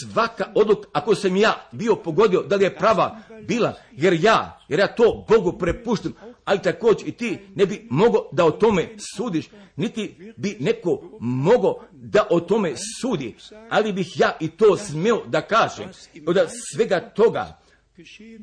svaka 0.02 0.52
odluka, 0.54 0.88
ako 0.92 1.14
sam 1.14 1.36
ja 1.36 1.68
bio 1.72 1.96
pogodio, 1.96 2.42
da 2.42 2.56
li 2.56 2.64
je 2.64 2.76
prava 2.76 3.20
bila, 3.42 3.74
jer 3.92 4.12
ja, 4.12 4.60
jer 4.68 4.80
ja 4.80 4.86
to 4.86 5.24
Bogu 5.28 5.58
prepuštam, 5.58 6.12
ali 6.44 6.62
također 6.62 7.08
i 7.08 7.12
ti 7.12 7.38
ne 7.54 7.66
bi 7.66 7.86
mogao 7.90 8.28
da 8.32 8.44
o 8.44 8.50
tome 8.50 8.88
sudiš, 9.16 9.48
niti 9.76 10.32
bi 10.36 10.56
neko 10.60 11.18
mogao 11.20 11.84
da 11.92 12.26
o 12.30 12.40
tome 12.40 12.74
sudi, 13.00 13.36
ali 13.70 13.92
bih 13.92 14.20
ja 14.20 14.36
i 14.40 14.48
to 14.48 14.76
smio 14.76 15.22
da 15.26 15.40
kažem, 15.40 15.88
od 16.26 16.38
svega 16.72 17.00
toga, 17.00 17.58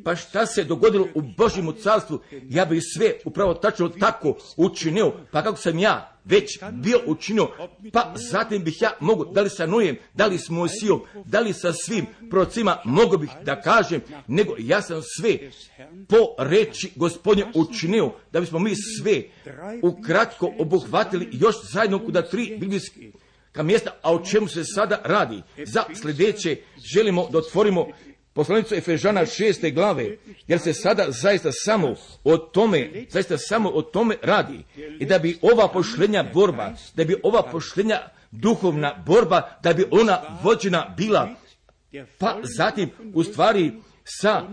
pa 0.03 0.15
šta 0.15 0.45
se 0.45 0.63
dogodilo 0.63 1.07
u 1.15 1.21
Božjemu 1.37 1.71
carstvu, 1.71 2.19
ja 2.49 2.65
bih 2.65 2.81
sve 2.97 3.13
upravo 3.25 3.53
tačno 3.53 3.89
tako 3.89 4.37
učinio, 4.57 5.13
pa 5.31 5.43
kako 5.43 5.57
sam 5.57 5.79
ja 5.79 6.12
već 6.25 6.59
bio 6.71 6.99
učinio, 7.05 7.49
pa 7.93 8.13
zatim 8.31 8.63
bih 8.63 8.81
ja 8.81 8.91
mogu, 8.99 9.25
da 9.25 9.41
li 9.41 9.49
sa 9.49 9.65
Nojem, 9.65 9.97
da 10.13 10.25
li 10.25 10.37
s 10.37 10.49
Mojsijom, 10.49 11.01
da 11.25 11.39
li 11.39 11.53
sa 11.53 11.73
svim 11.73 12.05
procima, 12.29 12.77
mogu 12.85 13.17
bih 13.17 13.29
da 13.45 13.61
kažem, 13.61 14.01
nego 14.27 14.55
ja 14.59 14.81
sam 14.81 15.01
sve 15.19 15.37
po 16.09 16.43
reći 16.43 16.91
gospodnje 16.95 17.45
učinio, 17.55 18.11
da 18.31 18.39
bismo 18.39 18.59
mi 18.59 18.73
sve 18.75 19.23
ukratko 19.81 20.53
obuhvatili 20.59 21.29
još 21.31 21.55
zajedno 21.73 22.05
kuda 22.05 22.21
tri 22.21 22.57
biblijski 22.59 23.11
mjesta, 23.63 23.91
a 24.01 24.13
o 24.13 24.25
čemu 24.25 24.47
se 24.47 24.63
sada 24.63 25.01
radi. 25.03 25.41
Za 25.65 25.83
sljedeće 26.01 26.57
želimo 26.93 27.29
da 27.31 27.37
otvorimo 27.37 27.87
poslanicu 28.33 28.75
Efežana 28.75 29.25
šeste 29.25 29.71
glave, 29.71 30.17
jer 30.47 30.59
se 30.59 30.73
sada 30.73 31.05
zaista 31.09 31.51
samo 31.51 31.95
o 32.23 32.37
tome, 32.37 33.05
zaista 33.09 33.37
samo 33.37 33.69
o 33.69 33.81
tome 33.81 34.15
radi. 34.21 34.63
I 34.99 35.05
da 35.05 35.19
bi 35.19 35.37
ova 35.41 35.67
pošlenja 35.67 36.23
borba, 36.33 36.73
da 36.95 37.03
bi 37.03 37.15
ova 37.23 37.43
pošlenja 37.51 37.99
duhovna 38.31 39.03
borba, 39.05 39.57
da 39.63 39.73
bi 39.73 39.85
ona 39.91 40.21
vođena 40.43 40.93
bila, 40.97 41.29
pa 42.17 42.39
zatim 42.57 42.89
u 43.13 43.23
stvari 43.23 43.71
sa 44.03 44.47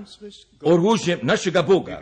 oružjem 0.63 1.19
našega 1.23 1.63
Boga. 1.63 2.01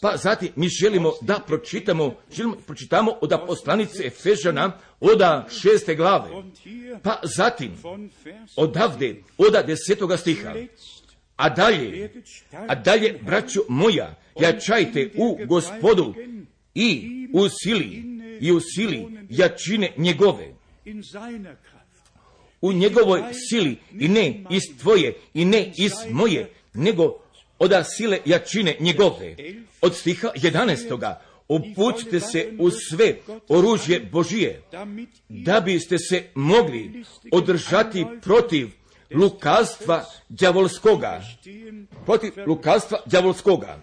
Pa 0.00 0.16
zatim 0.16 0.48
mi 0.56 0.68
želimo 0.68 1.12
da 1.20 1.38
pročitamo, 1.46 2.14
želimo 2.36 2.56
pročitamo 2.66 3.12
od 3.20 3.32
poslanice 3.46 4.06
Efežana 4.06 4.78
od 5.00 5.20
šeste 5.62 5.94
glave. 5.94 6.30
Pa 7.02 7.20
zatim 7.36 7.72
odavde 8.56 9.22
od 9.38 9.66
desetoga 9.66 10.16
stiha. 10.16 10.54
A 11.36 11.48
dalje, 11.48 12.10
a 12.68 12.74
dalje, 12.74 13.18
braćo 13.22 13.60
moja, 13.68 14.14
jačajte 14.40 15.10
u 15.16 15.38
gospodu 15.46 16.14
i 16.74 17.10
u 17.32 17.48
sili, 17.62 18.02
i 18.40 18.52
u 18.52 18.60
sili 18.60 19.06
jačine 19.30 19.92
njegove. 19.96 20.54
U 22.60 22.72
njegovoj 22.72 23.22
sili 23.50 23.76
i 23.98 24.08
ne 24.08 24.44
iz 24.50 24.62
tvoje 24.80 25.14
i 25.34 25.44
ne 25.44 25.72
iz 25.76 25.92
moje, 26.10 26.50
nego 26.76 27.18
od 27.58 27.72
sile 27.96 28.18
jačine 28.24 28.76
njegove. 28.80 29.36
Od 29.80 29.94
stiha 29.94 30.28
11. 30.36 31.14
Upućite 31.48 32.20
se 32.20 32.52
u 32.58 32.70
sve 32.70 33.16
oružje 33.48 34.00
Božije, 34.12 34.62
da 35.28 35.60
biste 35.60 35.98
se 35.98 36.22
mogli 36.34 37.04
održati 37.32 38.06
protiv 38.22 38.68
lukavstva 39.14 40.04
đavolskoga. 40.28 41.22
Protiv 42.04 42.32
lukavstva 42.46 42.98
đavolskoga. 43.06 43.78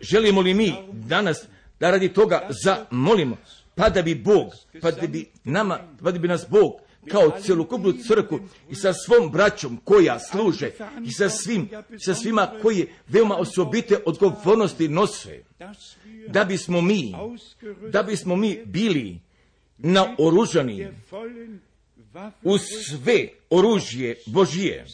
želimo 0.00 0.40
li 0.40 0.54
mi 0.54 0.74
danas 0.92 1.44
da 1.80 1.90
radi 1.90 2.08
toga 2.08 2.48
zamolimo, 2.64 3.36
pa 3.74 3.88
da 3.88 4.02
bi 4.02 4.14
Bog, 4.14 4.52
pa 4.80 4.90
da 4.90 5.06
bi 5.06 5.26
nama, 5.44 5.78
pa 6.02 6.10
da 6.10 6.18
bi 6.18 6.28
nas 6.28 6.46
Bog 6.48 6.87
kao 7.10 7.32
celokupnu 7.42 7.92
crku 7.92 8.38
i 8.70 8.74
sa 8.74 8.92
svom 8.92 9.30
braćom 9.30 9.80
koja 9.84 10.18
služe 10.18 10.70
i 11.04 11.12
sa 11.12 11.28
svim, 11.28 11.68
sa 11.98 12.14
svima 12.14 12.52
koji 12.62 12.86
veoma 13.08 13.36
osobite 13.36 13.98
odgovornosti 14.06 14.88
nose, 14.88 15.44
da 16.28 16.44
bismo 16.44 16.80
mi, 16.80 17.14
da 17.92 18.02
bismo 18.02 18.36
mi 18.36 18.62
bili 18.64 19.20
naoružani 19.78 20.88
u 22.42 22.58
sve 22.58 23.28
oružje 23.50 24.16
Božije. 24.26 24.86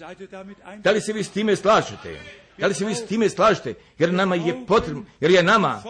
Da 0.79 0.91
li 0.91 1.01
se 1.01 1.13
vi 1.13 1.25
s 1.25 1.31
time 1.31 1.57
slažete? 1.57 2.21
Da 2.59 2.67
li 2.67 2.75
se 2.75 2.85
vi 2.85 2.95
s 2.95 3.07
time 3.07 3.29
slažete? 3.29 3.75
Jer 3.99 4.13
nama 4.13 4.35
je 4.35 4.67
potrebno, 4.67 5.05
jer 5.21 5.31
je 5.31 5.43
nama 5.43 5.83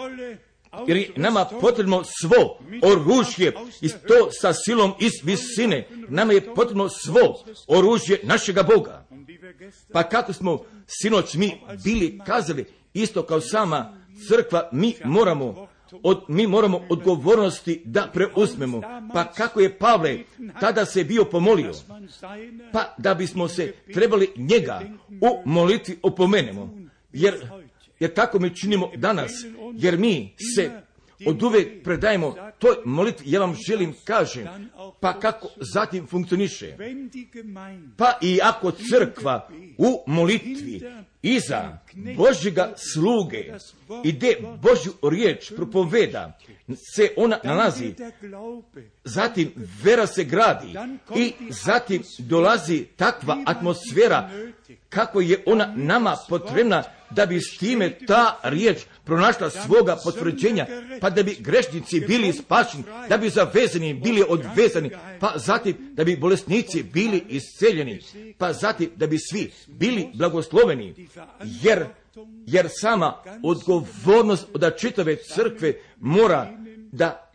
jer 0.87 0.97
je 0.97 1.11
nama 1.17 1.45
potrebno 1.61 2.03
svo 2.21 2.59
oružje 2.83 3.53
i 3.81 3.89
to 3.89 4.31
sa 4.31 4.53
silom 4.53 4.93
iz 5.01 5.13
visine. 5.23 5.89
Nama 6.09 6.33
je 6.33 6.55
potrebno 6.55 6.89
svo 6.89 7.45
oružje 7.69 8.21
našega 8.23 8.63
Boga. 8.63 9.07
Pa 9.93 10.03
kako 10.03 10.33
smo 10.33 10.65
sinoć 10.87 11.35
mi 11.35 11.61
bili 11.85 12.21
kazali, 12.27 12.65
isto 12.95 13.23
kao 13.23 13.41
sama 13.41 13.97
crkva, 14.29 14.69
mi 14.73 14.95
moramo 15.05 15.69
od, 16.03 16.25
mi 16.29 16.47
moramo 16.47 16.81
odgovornosti 16.89 17.83
da 17.85 18.11
preuzmemo. 18.13 18.83
Pa 19.13 19.25
kako 19.25 19.61
je 19.61 19.79
Pavle 19.79 20.19
tada 20.61 20.85
se 20.85 21.05
bio 21.05 21.25
pomolio? 21.25 21.73
Pa 22.73 22.95
da 22.99 23.15
bismo 23.15 23.49
se 23.49 23.75
trebali 23.95 24.31
njega 24.37 24.81
u 25.09 25.43
molitvi 25.45 25.99
opomenemo. 26.03 26.79
Jer, 27.13 27.35
jer 28.05 28.15
tako 28.15 28.39
mi 28.39 28.57
činimo 28.57 28.91
danas. 28.97 29.33
Jer 29.75 29.99
mi 29.99 30.35
se 30.55 30.71
od 31.27 31.43
uvek 31.43 31.85
predajemo 31.85 32.35
toj 32.59 32.77
molitvi, 32.85 33.31
ja 33.31 33.41
vam 33.41 33.55
želim 33.69 33.95
kažem, 34.05 34.71
pa 35.01 35.21
kako 35.21 35.49
zatim 35.73 36.07
funkcioniše. 36.07 36.77
Pa 37.97 38.19
i 38.23 38.39
ako 38.43 38.71
crkva 38.71 39.49
u 39.79 40.03
molitvi 40.07 40.83
iza 41.23 41.79
Božjega 42.17 42.73
sluge 42.93 43.45
ide 44.05 44.37
Božju 44.63 44.93
riječ 45.11 45.53
propoveda, 45.57 46.39
se 46.97 47.09
ona 47.17 47.39
nalazi, 47.45 47.95
zatim 49.05 49.53
vera 49.83 50.07
se 50.07 50.25
gradi 50.25 50.75
i 51.17 51.33
zatim 51.65 52.03
dolazi 52.19 52.85
takva 52.97 53.43
atmosfera 53.47 54.31
kako 54.89 55.21
je 55.21 55.43
ona 55.47 55.75
nama 55.77 56.17
potrebna 56.29 56.83
da 57.11 57.27
bi 57.27 57.41
s 57.41 57.59
time 57.59 57.99
ta 58.07 58.39
riječ 58.43 58.79
pronašla 59.05 59.51
svoga 59.51 59.97
potvrđenja, 60.05 60.67
pa 61.01 61.11
da 61.11 61.23
bi 61.23 61.37
grešnici 61.41 62.01
bili 62.01 62.33
spašeni, 62.33 62.85
da 63.09 63.17
bi 63.17 63.31
zavezani 63.31 63.95
bili 63.95 64.25
odvezani, 64.29 64.91
pa 65.21 65.33
zatim 65.37 65.77
da 65.93 66.05
bi 66.05 66.17
bolesnici 66.17 66.83
bili 66.83 67.25
isceljeni, 67.29 68.01
pa 68.39 68.53
zatim 68.53 68.91
da 68.97 69.07
bi 69.07 69.19
svi 69.19 69.53
bili 69.67 70.09
blagosloveni, 70.15 71.09
jer, 71.63 71.87
jer 72.47 72.69
sama 72.71 73.15
odgovornost 73.43 74.47
od 74.55 74.79
čitave 74.79 75.17
crkve 75.17 75.75
mora 75.97 76.51
da 76.93 77.31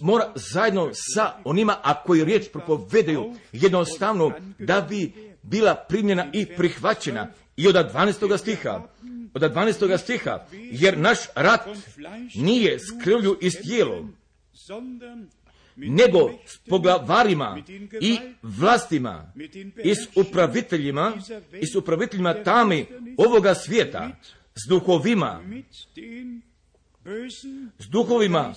mora 0.00 0.32
zajedno 0.34 0.90
sa 0.92 1.32
onima, 1.44 1.76
a 1.82 2.02
koji 2.02 2.24
riječ 2.24 2.48
propovedaju, 2.52 3.34
jednostavno 3.52 4.32
da 4.58 4.80
bi 4.80 5.33
bila 5.44 5.74
primljena 5.74 6.26
i 6.32 6.46
prihvaćena. 6.46 7.30
I 7.56 7.68
od 7.68 7.74
12. 7.74 8.38
stiha, 8.38 8.82
od 9.34 9.42
12. 9.42 9.98
stiha, 9.98 10.46
jer 10.52 10.98
naš 10.98 11.18
rat 11.34 11.60
nije 12.34 12.78
s 12.78 13.04
krvlju 13.04 13.38
i 13.40 13.50
s 13.50 13.60
tijelom, 13.60 14.16
nego 15.76 16.30
s 16.46 16.68
poglavarima 16.68 17.62
i 18.00 18.18
vlastima 18.42 19.32
i 19.84 19.94
s 19.94 20.16
upraviteljima 20.16 21.12
i 21.60 21.66
s 21.66 21.74
upraviteljima 21.76 22.34
tami 22.34 22.86
ovoga 23.16 23.54
svijeta, 23.54 24.10
s 24.54 24.68
duhovima, 24.68 25.42
s 27.78 27.88
duhovima 27.88 28.54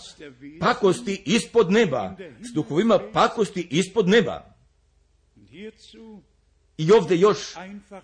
pakosti 0.60 1.24
ispod 1.26 1.72
neba, 1.72 2.16
s 2.42 2.54
duhovima 2.54 3.00
pakosti 3.14 3.68
ispod 3.72 4.08
neba. 4.08 4.56
I 6.78 6.91
ovdje 6.91 7.19
još, 7.19 7.38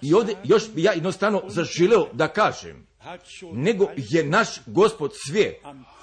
i 0.01 0.13
ovdje 0.13 0.35
još 0.43 0.69
bi 0.69 0.83
ja 0.83 0.91
jednostavno 0.91 1.43
zaželeo 1.47 2.07
da 2.13 2.27
kažem, 2.27 2.87
nego 3.53 3.87
je 3.97 4.23
naš 4.23 4.49
gospod 4.65 5.11
sve, 5.27 5.53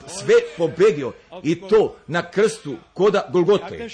sve 0.06 0.34
pobedio 0.56 1.12
i 1.42 1.60
to 1.60 1.96
na 2.06 2.30
krstu 2.30 2.76
koda 2.94 3.28
Golgote. 3.32 3.88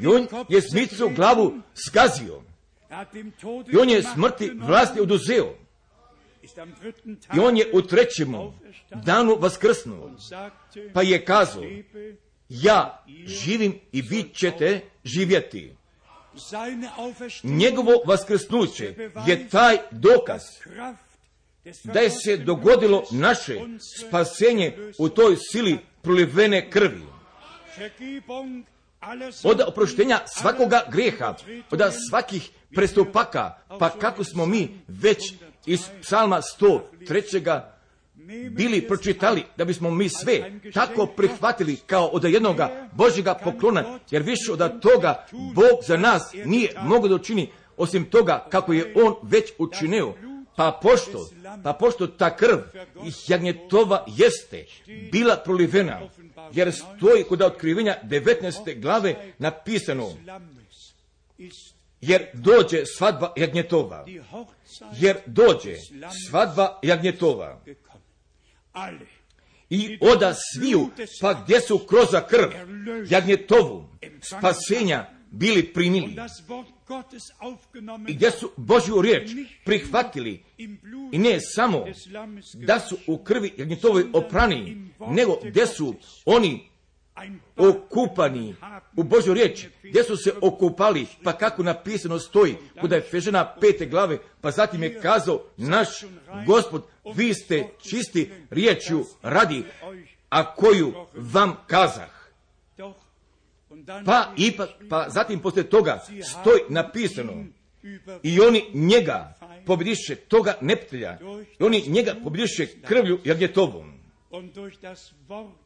I 0.00 0.06
on 0.06 0.26
je 0.48 0.62
smicu 0.62 1.10
glavu 1.16 1.58
skazio. 1.88 2.42
I 3.72 3.76
on 3.76 3.90
je 3.90 4.02
smrti 4.02 4.50
vlasti 4.54 5.00
oduzeo. 5.00 5.54
I 7.36 7.38
on 7.38 7.56
je 7.56 7.70
u 7.72 7.82
trećem 7.82 8.34
danu 9.04 9.36
vaskrsnuo. 9.40 10.10
Pa 10.94 11.02
je 11.02 11.24
kazao, 11.24 11.62
ja 12.48 13.04
živim 13.26 13.80
i 13.92 14.02
vi 14.02 14.24
ćete 14.34 14.80
živjeti. 15.04 15.79
Njegovo 17.42 17.92
vaskrsnuće 18.06 18.94
je 19.26 19.48
taj 19.48 19.78
dokaz 19.90 20.42
da 21.84 22.00
je 22.00 22.10
se 22.10 22.36
dogodilo 22.36 23.04
naše 23.10 23.60
spasenje 23.98 24.76
u 24.98 25.08
toj 25.08 25.36
sili 25.36 25.78
prolivene 26.02 26.70
krvi. 26.70 27.02
od 29.44 29.60
oproštenja 29.66 30.20
svakoga 30.26 30.82
grijeha, 30.92 31.34
od 31.70 31.80
svakih 32.08 32.50
prestupaka, 32.74 33.58
pa 33.78 33.90
kako 33.90 34.24
smo 34.24 34.46
mi 34.46 34.80
već 34.88 35.32
iz 35.66 35.80
psalma 36.02 36.40
103 36.60 37.60
bili 38.50 38.88
pročitali 38.88 39.44
da 39.56 39.64
bismo 39.64 39.90
mi 39.90 40.08
sve 40.08 40.52
tako 40.74 41.06
prihvatili 41.06 41.76
kao 41.86 42.06
od 42.06 42.24
jednoga 42.24 42.88
Božjega 42.92 43.34
poklona, 43.34 43.98
jer 44.10 44.22
više 44.22 44.52
od 44.52 44.80
toga 44.80 45.26
Bog 45.54 45.78
za 45.86 45.96
nas 45.96 46.22
nije 46.44 46.74
mogao 46.82 47.08
da 47.08 47.14
učini 47.14 47.50
osim 47.76 48.04
toga 48.04 48.46
kako 48.50 48.72
je 48.72 48.94
On 48.96 49.14
već 49.22 49.52
učinio. 49.58 50.14
Pa 50.56 50.78
pošto, 50.82 51.28
pa 51.64 51.72
pošto 51.72 52.06
ta 52.06 52.36
krv 52.36 52.58
jagnjetova 53.28 54.04
jeste 54.08 54.64
bila 55.12 55.36
prolivena, 55.36 56.00
jer 56.52 56.72
stoji 56.72 57.24
kod 57.24 57.42
otkrivenja 57.42 57.96
19. 58.04 58.80
glave 58.80 59.32
napisano, 59.38 60.08
jer 62.00 62.26
dođe 62.34 62.86
svadba 62.86 63.32
jagnjetova, 63.36 64.06
jer 64.98 65.16
dođe 65.26 65.74
svadba 66.28 66.78
jagnjetova. 66.82 67.60
I 69.70 69.98
oda 70.00 70.34
sviju, 70.34 70.90
pa 71.20 71.42
gdje 71.44 71.60
su 71.60 71.78
kroz 71.78 72.08
krv? 72.28 72.50
Jagnjetovu 73.10 73.84
spasenja 74.22 75.06
bili 75.30 75.72
primili. 75.72 76.16
I 78.08 78.14
gdje 78.14 78.30
su 78.30 78.50
Božju 78.56 79.02
riječ 79.02 79.30
prihvatili? 79.64 80.42
i 81.12 81.18
ne 81.18 81.40
samo 81.40 81.84
da 82.54 82.80
su 82.80 82.98
u 83.06 83.18
krvi 83.18 83.52
jagnjetovoj 83.56 84.04
oprani, 84.12 84.88
nego 85.08 85.38
gdje 85.44 85.66
su 85.66 85.94
oni 86.24 86.69
okupani 87.56 88.54
u 88.96 89.02
Božju 89.02 89.34
riječ, 89.34 89.66
gdje 89.82 90.04
su 90.04 90.16
se 90.16 90.32
okupali, 90.40 91.06
pa 91.24 91.32
kako 91.32 91.62
napisano 91.62 92.18
stoji, 92.18 92.56
kuda 92.80 92.96
je 92.96 93.02
Fežena 93.02 93.54
pete 93.60 93.86
glave, 93.86 94.18
pa 94.40 94.50
zatim 94.50 94.82
je 94.82 95.00
kazao, 95.00 95.42
naš 95.56 95.88
gospod, 96.46 96.82
vi 97.14 97.34
ste 97.34 97.64
čisti 97.82 98.30
riječju 98.50 99.04
radi, 99.22 99.64
a 100.28 100.54
koju 100.54 100.92
vam 101.14 101.56
kazah. 101.66 102.10
Pa 104.06 104.32
ipak, 104.36 104.68
pa 104.88 105.06
zatim 105.08 105.40
poslije 105.40 105.70
toga 105.70 106.00
stoji 106.22 106.60
napisano, 106.68 107.32
i 108.22 108.40
oni 108.40 108.64
njega 108.74 109.34
pobjediše 109.66 110.16
toga 110.16 110.54
neptelja, 110.60 111.18
i 111.60 111.64
oni 111.64 111.84
njega 111.86 112.14
pobjediše 112.24 112.66
krvlju 112.66 113.18
jagnjetovom 113.24 113.99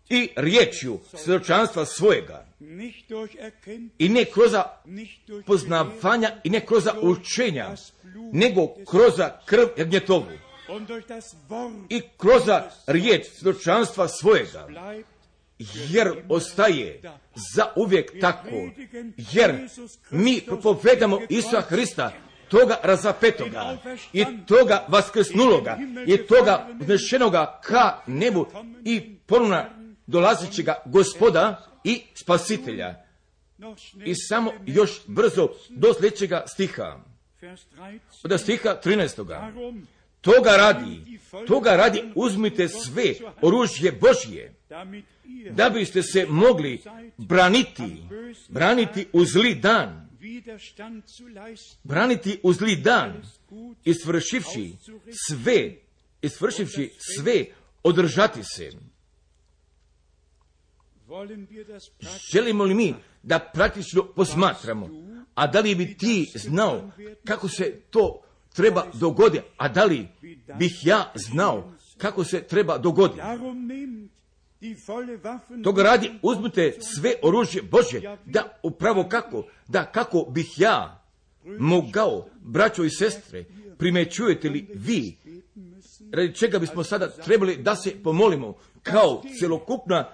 i 0.09 0.29
riječju 0.37 1.01
svjedočanstva 1.15 1.85
svojega. 1.87 2.47
i 3.99 4.09
ne 4.09 4.25
kroz 4.25 4.53
poznavanja 5.47 6.31
i 6.45 6.51
ne 6.51 6.67
kroz 6.67 6.85
učenja, 7.03 7.75
nego 8.33 8.67
kroz 8.91 9.13
krv 9.47 9.67
jagnjetovu 9.77 10.27
i 11.89 12.01
kroz 12.17 12.43
riječ 12.87 13.27
svjedočanstva 13.27 14.09
svojega. 14.09 14.69
jer 15.89 16.13
ostaje 16.29 17.01
za 17.55 17.67
uvijek 17.77 18.21
tako, 18.21 18.71
jer 19.33 19.69
mi 20.11 20.41
propovedamo 20.47 21.21
Isusa 21.29 21.61
Hrista, 21.61 22.13
toga 22.59 22.77
razapetoga 22.83 23.79
i 24.13 24.25
toga 24.47 24.87
vaskrsnuloga 24.89 25.79
i 26.07 26.17
toga 26.17 26.69
vnešenoga 26.81 27.61
ka 27.65 27.99
nebu 28.07 28.47
i 28.85 29.17
ponovno 29.27 29.65
dolazećega 30.07 30.75
gospoda 30.85 31.67
i 31.85 32.03
spasitelja. 32.15 32.95
I 34.05 34.15
samo 34.15 34.53
još 34.67 34.91
brzo 35.07 35.49
do 35.69 35.95
sljedećega 35.95 36.45
stiha. 36.47 37.01
Od 38.25 38.41
stiha 38.41 38.77
13. 38.85 39.61
Toga 40.21 40.57
radi, 40.57 41.19
toga 41.47 41.77
radi 41.77 42.03
uzmite 42.15 42.69
sve 42.69 43.15
oružje 43.43 43.93
Božje, 43.93 44.55
da 45.51 45.71
biste 45.71 46.03
se 46.03 46.27
mogli 46.29 46.83
braniti, 47.17 48.03
braniti 48.49 49.07
u 49.13 49.25
zli 49.25 49.55
dan, 49.55 50.04
braniti 51.83 52.41
u 52.43 52.53
zli 52.53 52.77
dan 52.77 53.23
i 53.85 53.95
svršivši 53.95 54.73
sve, 55.29 55.75
i 56.23 56.29
svršivši 56.29 56.91
sve, 56.99 57.45
održati 57.83 58.41
se. 58.43 58.71
Želimo 62.33 62.65
li 62.65 62.75
mi 62.75 62.95
da 63.23 63.51
praktično 63.55 64.05
posmatramo, 64.17 64.89
a 65.35 65.47
da 65.47 65.61
li 65.61 65.75
bi 65.75 65.97
ti 65.97 66.33
znao 66.35 66.91
kako 67.25 67.49
se 67.49 67.81
to 67.91 68.23
treba 68.53 68.87
dogoditi, 68.95 69.45
a 69.57 69.69
da 69.69 69.85
li 69.85 70.09
bih 70.59 70.73
ja 70.83 71.13
znao 71.15 71.73
kako 71.99 72.25
se 72.25 72.43
treba 72.43 72.79
dogoditi? 72.79 73.21
Toga 75.65 75.83
radi, 75.83 76.11
uzmite 76.23 76.77
sve 76.81 77.15
oružje 77.23 77.63
Bože, 77.63 78.01
da 78.25 78.59
upravo 78.63 79.09
kako, 79.09 79.45
da 79.69 79.85
kako 79.85 80.27
bih 80.31 80.47
ja 80.57 81.05
mogao, 81.59 82.29
braćo 82.41 82.85
i 82.85 82.91
sestre, 82.91 83.45
primećujete 83.79 84.49
li 84.49 84.67
vi, 84.75 85.17
radi 86.13 86.35
čega 86.35 86.59
bismo 86.59 86.85
sada 86.85 87.09
trebali 87.11 87.57
da 87.57 87.77
se 87.77 88.03
pomolimo, 88.03 88.55
kao 88.83 89.23
celokupna 89.41 90.09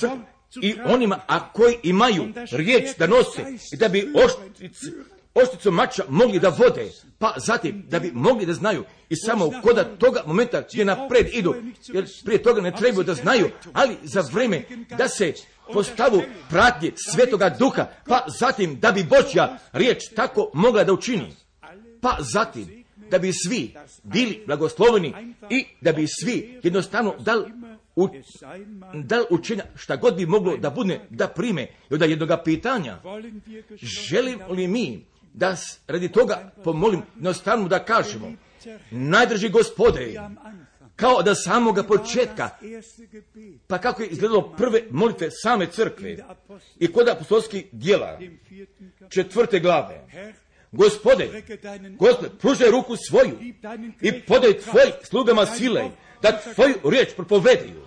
crkva 0.00 0.32
i 0.62 0.74
onima, 0.86 1.20
a 1.26 1.52
koji 1.52 1.76
imaju 1.82 2.24
riječ 2.50 2.96
da 2.98 3.06
nose 3.06 3.42
i 3.72 3.76
da 3.76 3.88
bi 3.88 4.12
oštice 4.14 4.86
ošticom 5.34 5.74
mača 5.74 6.04
mogli 6.08 6.38
da 6.38 6.48
vode, 6.48 6.90
pa 7.18 7.34
zatim 7.36 7.84
da 7.88 7.98
bi 7.98 8.10
mogli 8.14 8.46
da 8.46 8.52
znaju 8.52 8.84
i 9.08 9.16
samo 9.16 9.50
koda 9.62 9.84
toga 9.84 10.22
momenta 10.26 10.62
gdje 10.72 10.84
napred 10.84 11.26
idu, 11.32 11.54
jer 11.92 12.06
prije 12.24 12.42
toga 12.42 12.60
ne 12.60 12.72
trebaju 12.72 13.04
da 13.04 13.14
znaju, 13.14 13.50
ali 13.72 13.96
za 14.02 14.24
vrijeme 14.32 14.62
da 14.98 15.08
se 15.08 15.32
postavu 15.72 16.22
pratnje 16.50 16.92
svetoga 17.12 17.56
duha, 17.58 17.86
pa 18.06 18.24
zatim 18.40 18.80
da 18.80 18.92
bi 18.92 19.04
Božja 19.04 19.58
riječ 19.72 19.98
tako 20.16 20.50
mogla 20.54 20.84
da 20.84 20.92
učini, 20.92 21.36
pa 22.00 22.16
zatim 22.32 22.84
da 23.10 23.18
bi 23.18 23.32
svi 23.32 23.74
bili 24.02 24.44
blagosloveni 24.46 25.14
i 25.50 25.64
da 25.80 25.92
bi 25.92 26.06
svi 26.06 26.60
jednostavno 26.62 27.14
dali 27.18 27.44
u, 27.96 28.08
da 29.04 29.24
učenja 29.30 29.64
šta 29.74 29.96
god 29.96 30.16
bi 30.16 30.26
moglo 30.26 30.56
da 30.56 30.70
bude 30.70 31.00
da 31.10 31.28
prime 31.28 31.62
i 31.62 31.94
od 31.94 32.02
jednoga 32.02 32.42
pitanja. 32.44 32.98
Želim 34.08 34.38
li 34.48 34.68
mi 34.68 35.04
da 35.34 35.56
radi 35.86 36.08
toga 36.08 36.52
pomolim 36.64 37.02
jednostavno 37.14 37.68
da 37.68 37.84
kažemo 37.84 38.32
najdrži 38.90 39.48
gospode 39.48 40.20
kao 40.96 41.22
da 41.22 41.34
samoga 41.34 41.82
početka 41.82 42.50
pa 43.66 43.78
kako 43.78 44.02
je 44.02 44.08
izgledalo 44.08 44.54
prve 44.56 44.82
molitve 44.90 45.28
same 45.30 45.66
crkve 45.66 46.16
i 46.78 46.92
kod 46.92 47.08
apostolskih 47.08 47.64
dijela 47.72 48.18
četvrte 49.08 49.60
glave 49.60 50.06
Gospode, 50.74 51.42
gospode, 51.98 52.30
pružaj 52.40 52.70
ruku 52.70 52.96
svoju 52.96 53.38
i 54.00 54.20
podaj 54.20 54.58
tvoj 54.58 54.92
slugama 55.02 55.46
sile 55.46 55.90
da 56.22 56.40
tvoju 56.54 56.74
riječ 56.90 57.08
propovedaju. 57.16 57.82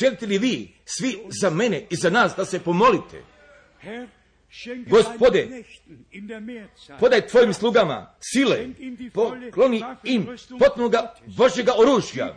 Želite 0.00 0.26
li 0.26 0.38
vi 0.38 0.74
svi 0.84 1.18
za 1.40 1.50
mene 1.50 1.86
i 1.90 1.96
za 1.96 2.10
nas 2.10 2.32
da 2.36 2.44
se 2.44 2.60
pomolite? 2.60 3.22
Gospode, 4.86 5.64
podaj 7.00 7.26
tvojim 7.26 7.54
slugama 7.54 8.14
sile, 8.20 8.66
pokloni 9.14 9.82
im 10.04 10.26
potpunoga 10.58 11.14
Božjega 11.26 11.72
oružja, 11.78 12.36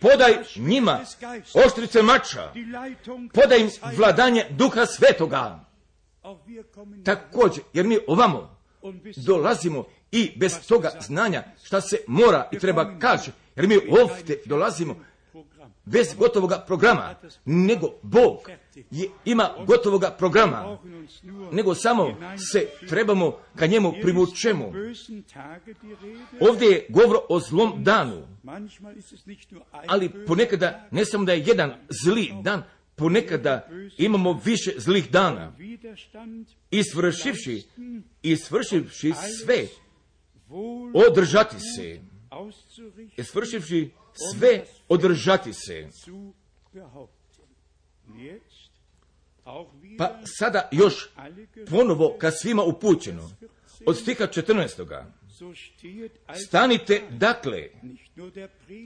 podaj 0.00 0.36
njima 0.56 1.00
oštrice 1.66 2.02
mača, 2.02 2.52
podaj 3.34 3.60
im 3.60 3.70
vladanje 3.96 4.44
duha 4.50 4.86
svetoga. 4.86 5.64
Također, 7.04 7.64
jer 7.72 7.86
mi 7.86 7.98
ovamo 8.06 8.56
dolazimo 9.16 9.84
i 10.12 10.32
bez 10.36 10.66
toga 10.68 10.90
znanja 11.00 11.44
šta 11.64 11.80
se 11.80 11.96
mora 12.06 12.48
i 12.52 12.58
treba 12.58 12.98
kaži, 12.98 13.30
jer 13.56 13.68
mi 13.68 13.76
ovdje 14.00 14.42
dolazimo 14.44 15.04
bez 15.84 16.14
gotovoga 16.18 16.64
programa, 16.66 17.14
nego 17.44 17.88
Bog 18.02 18.50
je, 18.90 19.08
ima 19.24 19.50
gotovoga 19.66 20.10
programa, 20.18 20.78
nego 21.52 21.74
samo 21.74 22.16
se 22.52 22.68
trebamo 22.88 23.36
ka 23.56 23.66
njemu 23.66 23.92
privučemo. 24.02 24.72
Ovdje 26.40 26.68
je 26.68 26.86
govor 26.88 27.16
o 27.28 27.40
zlom 27.40 27.84
danu, 27.84 28.22
ali 29.86 30.24
ponekada 30.26 30.88
ne 30.90 31.04
samo 31.04 31.24
da 31.24 31.32
je 31.32 31.44
jedan 31.46 31.74
zli 32.04 32.32
dan, 32.42 32.62
ponekada 32.96 33.68
imamo 33.98 34.40
više 34.44 34.70
zlih 34.76 35.10
dana. 35.10 35.52
I 36.70 36.84
svršivši, 36.84 37.62
i 38.22 38.36
svršivši 38.36 39.12
sve, 39.44 39.66
održati 41.10 41.56
se, 41.60 42.00
i 43.16 43.24
svršivši 43.24 43.90
sve 44.34 44.64
održati 44.88 45.52
se. 45.52 45.88
Pa 49.98 50.18
sada 50.24 50.68
još 50.72 51.10
ponovo 51.70 52.16
ka 52.18 52.30
svima 52.30 52.62
upućeno. 52.62 53.30
Od 53.86 53.98
stiha 53.98 54.24
14. 54.24 55.04
Stanite 56.46 57.02
dakle, 57.10 57.68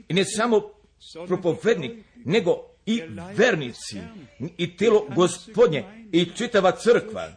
i 0.07 0.13
ne 0.13 0.25
samo 0.25 0.61
propovednik, 1.27 1.91
nego 2.25 2.74
i 2.85 3.01
vernici, 3.35 3.97
i 4.57 4.77
telo 4.77 5.07
gospodnje, 5.15 5.83
i 6.11 6.25
čitava 6.25 6.71
crkva. 6.71 7.31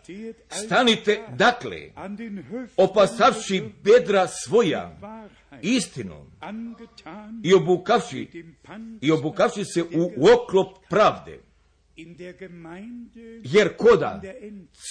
Stanite 0.50 1.20
dakle, 1.36 1.90
opasavši 2.76 3.62
bedra 3.82 4.26
svoja, 4.26 4.98
istinu, 5.62 6.26
i 7.42 7.54
obukavši, 7.54 8.44
i 9.00 9.10
obukavši 9.10 9.64
se 9.64 9.82
u 9.82 10.26
oklop 10.34 10.78
pravde, 10.90 11.38
jer 13.42 13.76
koda 13.76 14.22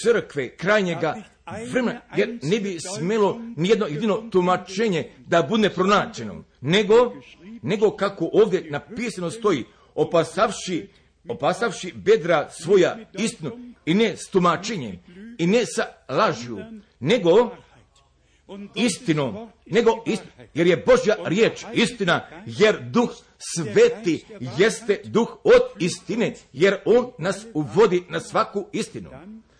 crkve 0.03 0.55
krajnjega 0.57 1.15
vremena, 1.71 2.01
jer 2.17 2.39
ne 2.41 2.59
bi 2.59 2.77
smelo 2.79 3.41
nijedno 3.55 3.85
jedino 3.85 4.29
tumačenje 4.31 5.11
da 5.27 5.41
bude 5.43 5.69
pronačeno, 5.69 6.43
nego, 6.61 7.13
nego 7.61 7.91
kako 7.91 8.29
ovdje 8.33 8.71
napisano 8.71 9.31
stoji, 9.31 9.65
opasavši, 9.97 10.87
opasavši 11.29 11.93
bedra 11.95 12.49
svoja 12.49 12.97
istinu 13.13 13.51
i 13.85 13.93
ne 13.93 14.17
s 14.17 14.29
tumačenjem 14.29 14.99
i 15.37 15.47
ne 15.47 15.65
sa 15.65 15.83
lažju, 16.09 16.59
nego 16.99 17.55
istinom, 18.75 19.49
nego 19.65 20.03
istinu, 20.05 20.31
jer 20.53 20.67
je 20.67 20.83
Božja 20.85 21.15
riječ 21.25 21.65
istina, 21.73 22.27
jer 22.45 22.81
duh 22.81 23.09
sveti 23.37 24.25
jeste 24.57 25.01
duh 25.05 25.37
od 25.43 25.61
istine, 25.79 26.35
jer 26.53 26.77
on 26.85 27.11
nas 27.17 27.45
uvodi 27.53 28.03
na 28.09 28.19
svaku 28.19 28.67
istinu. 28.71 29.09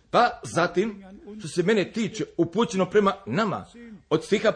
Pa 0.09 0.39
zatim, 0.43 1.03
što 1.39 1.47
se 1.47 1.63
mene 1.63 1.91
tiče, 1.91 2.25
upućeno 2.37 2.89
prema 2.89 3.13
nama, 3.25 3.65
od 4.09 4.25
stiha 4.25 4.51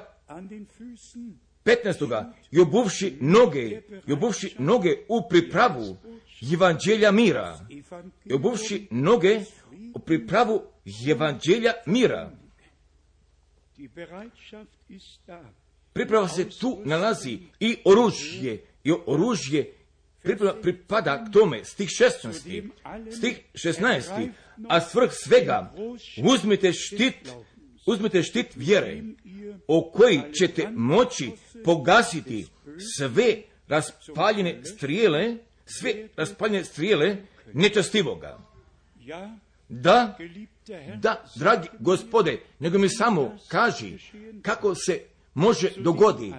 15. 1.65 2.25
i 2.51 2.59
obuvši 2.59 3.17
noge, 3.19 3.81
i 4.07 4.13
noge 4.59 4.89
u 5.07 5.29
pripravu 5.29 5.97
evanđelja 6.53 7.11
mira, 7.11 7.59
i 8.25 8.33
obuvši 8.33 8.87
noge 8.91 9.41
u 9.95 9.99
pripravu 9.99 10.61
evanđelja 11.09 11.73
mira. 11.85 12.31
Priprava 15.93 16.27
se 16.27 16.49
tu 16.49 16.81
nalazi 16.85 17.39
i 17.59 17.77
oružje, 17.85 18.65
i 18.83 18.91
oružje 19.05 19.73
pripada 20.61 21.25
k 21.25 21.31
tome, 21.33 21.65
stih 21.65 21.89
16. 21.89 22.69
Stih 23.11 23.39
16. 23.53 24.29
A 24.69 24.81
svrh 24.81 25.11
svega, 25.13 25.73
uzmite 26.23 26.73
štit, 26.73 27.31
uzmite 27.85 28.23
štit 28.23 28.47
vjere, 28.55 29.03
o 29.67 29.91
koji 29.93 30.21
ćete 30.39 30.67
moći 30.71 31.31
pogasiti 31.65 32.47
sve 32.97 33.41
raspaljene 33.67 34.65
strijele, 34.65 35.37
sve 35.65 36.07
raspaljene 36.15 36.63
strijele 36.63 37.17
nečastivoga. 37.53 38.37
Da, 39.69 40.17
da, 40.95 41.25
dragi 41.35 41.67
gospode, 41.79 42.39
nego 42.59 42.77
mi 42.77 42.89
samo 42.89 43.37
kaži 43.47 43.97
kako 44.41 44.75
se 44.75 45.01
može 45.33 45.69
dogodi. 45.77 46.33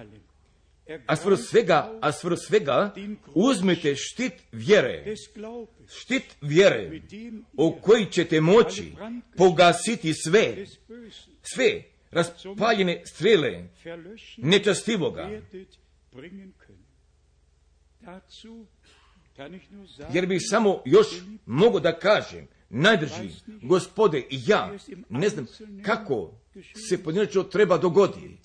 A 1.05 1.15
svrh 1.15 1.39
svega, 1.39 1.99
a 2.01 2.11
svrh 2.11 2.37
svega, 2.47 2.93
uzmite 3.35 3.95
štit 3.95 4.33
vjere, 4.51 5.15
štit 5.87 6.35
vjere, 6.41 7.01
o 7.57 7.77
koji 7.81 8.05
ćete 8.05 8.41
moći 8.41 8.93
pogasiti 9.37 10.13
sve, 10.13 10.65
sve 11.41 11.83
raspaljene 12.11 13.01
strele 13.05 13.67
nečastivoga. 14.37 15.41
Jer 20.13 20.25
bih 20.27 20.41
samo 20.49 20.81
još 20.85 21.07
mogu 21.45 21.79
da 21.79 21.99
kažem, 21.99 22.47
najdrži, 22.69 23.29
gospode, 23.61 24.19
i 24.19 24.39
ja 24.47 24.73
ne 25.09 25.29
znam 25.29 25.47
kako 25.85 26.42
se 26.89 27.03
pojedinačno 27.03 27.43
treba 27.43 27.77
dogoditi, 27.77 28.37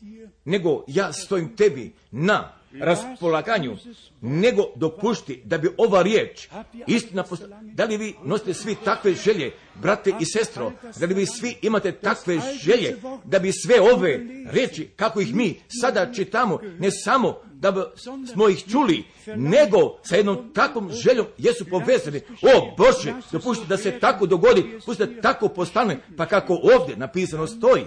nego 0.45 0.85
ja 0.87 1.13
stojim 1.13 1.57
tebi 1.57 1.93
na 2.11 2.58
raspolaganju, 2.81 3.77
nego 4.21 4.63
dopušti 4.77 5.43
da 5.45 5.59
bi 5.59 5.69
ova 5.77 6.03
riječ 6.03 6.49
istina 6.87 7.23
posta... 7.23 7.47
Da 7.63 7.85
li 7.85 7.97
vi 7.97 8.15
nosite 8.25 8.55
svi 8.55 8.77
takve 8.85 9.15
želje, 9.15 9.53
brate 9.75 10.13
i 10.21 10.25
sestro, 10.25 10.73
da 11.01 11.07
li 11.07 11.15
vi 11.15 11.27
svi 11.27 11.57
imate 11.63 11.93
takve 11.93 12.41
želje, 12.63 12.97
da 13.25 13.39
bi 13.39 13.53
sve 13.53 13.81
ove 13.81 14.21
riječi, 14.51 14.89
kako 14.97 15.21
ih 15.21 15.35
mi 15.35 15.61
sada 15.81 16.13
čitamo, 16.13 16.59
ne 16.79 16.91
samo 16.91 17.41
da 17.53 17.93
smo 18.33 18.49
ih 18.49 18.65
čuli, 18.71 19.05
nego 19.37 19.99
sa 20.03 20.17
jednom 20.17 20.53
takvom 20.55 20.93
željom 20.93 21.27
jesu 21.39 21.65
povezani. 21.65 22.21
O 22.43 22.75
Bože, 22.77 23.15
dopušti 23.33 23.67
da 23.69 23.77
se 23.77 23.99
tako 24.01 24.27
dogodi, 24.27 24.65
pusti 24.87 25.07
da 25.07 25.21
tako 25.21 25.49
postane, 25.49 25.99
pa 26.17 26.27
kako 26.27 26.61
ovdje 26.79 26.97
napisano 26.97 27.47
stoji. 27.47 27.85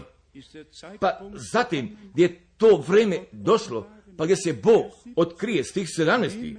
Pa 0.99 1.19
zatim 1.51 1.97
gdje 2.13 2.23
je 2.23 2.41
to 2.57 2.83
vrijeme 2.87 3.19
došlo, 3.31 3.87
pa 4.17 4.25
gdje 4.25 4.35
se 4.35 4.53
Bog 4.53 4.85
otkrije 5.15 5.63
stih 5.63 5.87
17. 5.87 6.55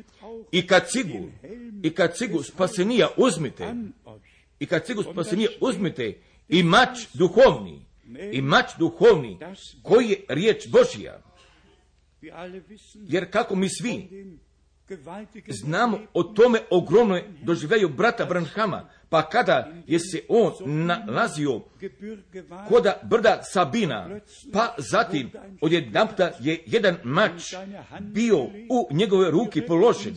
I 0.53 0.67
kad 0.67 0.89
cigu, 0.91 1.31
i 1.83 1.91
kad 1.91 2.17
cigu 2.17 2.43
spasenija 2.43 3.09
uzmite, 3.17 3.75
i 4.61 4.67
kad 4.67 4.87
cigu 4.87 5.03
spasenija 5.03 5.51
uzmite, 5.61 6.19
i 6.49 6.63
mač 6.63 6.99
duhovni, 7.15 7.85
i 8.33 8.43
mač 8.43 8.71
duhovni, 8.79 9.39
koji 9.83 10.09
je 10.09 10.25
riječ 10.29 10.69
Božija. 10.69 11.23
Jer 12.95 13.31
kako 13.31 13.57
mi 13.57 13.69
svi 13.69 14.09
znamo 15.49 15.99
o 16.15 16.23
tome 16.23 16.59
ogromno 16.71 17.21
doživljaju 17.43 17.89
brata 17.89 18.25
Branhama, 18.25 18.89
pa 19.09 19.29
kada 19.29 19.73
je 19.87 19.99
se 19.99 20.23
on 20.29 20.53
nalazio 20.87 21.61
koda 22.69 23.01
brda 23.03 23.41
Sabina, 23.43 24.21
pa 24.53 24.75
zatim 24.79 25.31
odjedanpta 25.61 26.31
je 26.41 26.63
jedan 26.67 26.97
mač 27.05 27.55
bio 28.01 28.39
u 28.69 28.89
njegove 28.91 29.31
ruki 29.31 29.67
položen, 29.67 30.15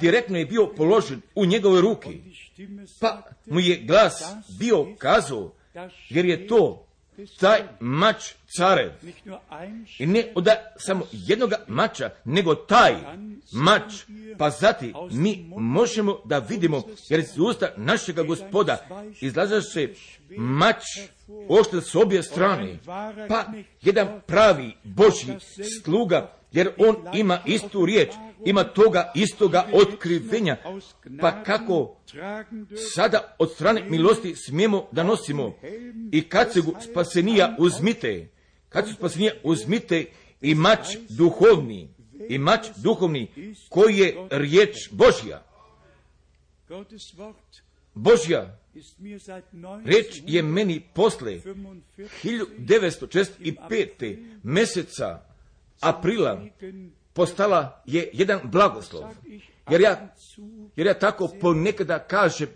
direktno 0.00 0.38
je 0.38 0.46
bio 0.46 0.66
položen 0.76 1.20
u 1.34 1.44
njegove 1.44 1.80
ruki, 1.80 2.20
pa 3.00 3.22
mu 3.46 3.60
je 3.60 3.76
glas 3.76 4.22
bio 4.58 4.86
kazao, 4.98 5.52
jer 6.08 6.24
je 6.24 6.46
to 6.46 6.86
taj 7.40 7.60
mač 7.80 8.34
carev. 8.56 8.92
I 9.98 10.06
ne 10.06 10.32
od 10.34 10.48
samo 10.76 11.06
jednoga 11.12 11.56
mača, 11.68 12.10
nego 12.24 12.54
taj 12.54 12.94
mač. 13.52 13.92
Pa 14.38 14.50
zati 14.50 14.92
mi 15.10 15.46
možemo 15.56 16.20
da 16.24 16.38
vidimo, 16.38 16.82
jer 17.08 17.20
iz 17.20 17.38
usta 17.38 17.72
našega 17.76 18.22
gospoda 18.22 18.86
izlaza 19.20 19.60
se 19.60 19.94
mač 20.36 20.82
oštra 21.48 21.80
s 21.80 21.94
obje 21.94 22.22
strane. 22.22 22.78
Pa 23.28 23.44
jedan 23.82 24.20
pravi 24.26 24.72
Boži 24.84 25.32
sluga, 25.82 26.32
jer 26.54 26.70
on 26.78 26.96
ima 27.14 27.38
istu 27.46 27.86
riječ, 27.86 28.08
ima 28.44 28.64
toga 28.64 29.12
istoga 29.14 29.68
otkrivenja. 29.72 30.56
Pa 31.20 31.42
kako 31.42 31.96
sada 32.94 33.34
od 33.38 33.52
strane 33.52 33.84
milosti 33.88 34.34
smijemo 34.36 34.88
da 34.92 35.02
nosimo 35.02 35.54
i 36.12 36.22
kad 36.22 36.52
se 36.52 36.60
spasenija 36.90 37.56
uzmite, 37.58 38.28
kad 38.68 38.86
se 38.86 38.92
spasenija 38.94 39.32
uzmite 39.42 40.04
i 40.40 40.54
mač 40.54 40.96
duhovni, 41.08 41.88
i 42.28 42.38
mač 42.38 42.66
duhovni 42.76 43.54
koji 43.68 43.98
je 43.98 44.16
riječ 44.30 44.90
Božja. 44.90 45.42
Božja 47.94 48.58
Reč 49.84 50.22
je 50.26 50.42
meni 50.42 50.80
posle 50.94 51.40
1965. 52.24 54.16
meseca 54.42 55.33
aprila 55.84 56.40
postala 57.12 57.82
je 57.86 58.10
jedan 58.12 58.40
blagoslov. 58.44 59.04
Jer 59.70 59.80
ja, 59.80 60.08
jer 60.76 60.86
ja 60.86 60.94
tako 60.94 61.28
ponekada 61.40 61.98
kažem 61.98 62.48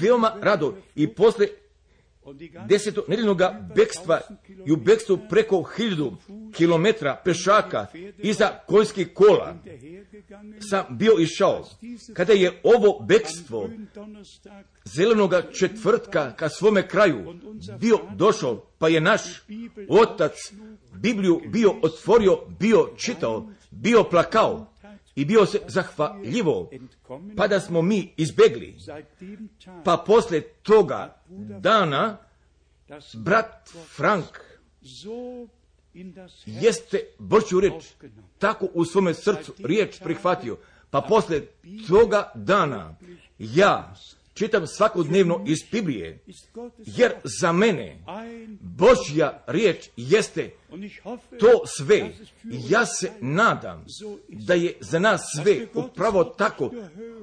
veoma 0.00 0.32
rado 0.40 0.76
i 0.94 1.14
posle 1.14 1.46
deseto 2.68 3.04
nedeljnog 3.08 3.40
bekstva 3.76 4.20
i 4.66 4.72
u 4.72 4.76
bekstvu 4.76 5.18
preko 5.30 5.62
hiljadu 5.62 6.16
kilometra 6.52 7.20
pešaka 7.24 7.86
iza 8.18 8.48
konjskih 8.66 9.08
kola 9.14 9.56
sam 10.70 10.84
bio 10.98 11.12
išao. 11.18 11.64
Kada 12.14 12.32
je 12.32 12.60
ovo 12.62 13.04
bekstvo 13.06 13.70
zelenoga 14.84 15.42
četvrtka 15.52 16.32
ka 16.36 16.48
svome 16.48 16.88
kraju 16.88 17.34
bio 17.80 17.98
došao, 18.16 18.66
pa 18.78 18.88
je 18.88 19.00
naš 19.00 19.22
otac 19.88 20.32
Bibliju 20.92 21.40
bio 21.46 21.74
otvorio, 21.82 22.38
bio 22.58 22.88
čitao, 22.96 23.48
bio 23.70 24.04
plakao, 24.04 24.73
i 25.16 25.24
bio 25.24 25.46
se 25.46 25.60
zahvaljivo, 25.68 26.70
pa 27.36 27.46
da 27.46 27.60
smo 27.60 27.82
mi 27.82 28.12
izbegli. 28.16 28.76
Pa 29.84 30.04
poslije 30.06 30.42
toga 30.42 31.22
dana, 31.60 32.16
brat 33.14 33.70
Frank 33.96 34.40
jeste 36.46 37.00
Božju 37.18 37.60
riječ 37.60 37.84
tako 38.38 38.68
u 38.74 38.84
svome 38.84 39.14
srcu 39.14 39.54
riječ 39.58 40.00
prihvatio. 40.02 40.58
Pa 40.90 41.00
poslije 41.00 41.46
toga 41.88 42.32
dana 42.34 42.96
ja 43.38 43.94
čitam 44.34 44.66
svakodnevno 44.66 45.44
iz 45.46 45.58
Biblije, 45.72 46.18
jer 46.78 47.12
za 47.40 47.52
mene 47.52 47.98
Božja 48.60 49.44
riječ 49.46 49.88
jeste 49.96 50.50
to 51.40 51.62
sve. 51.78 52.10
Ja 52.68 52.86
se 52.86 53.10
nadam 53.20 53.84
da 54.28 54.54
je 54.54 54.76
za 54.80 54.98
nas 54.98 55.20
sve 55.42 55.66
upravo 55.74 56.24
tako, 56.24 56.70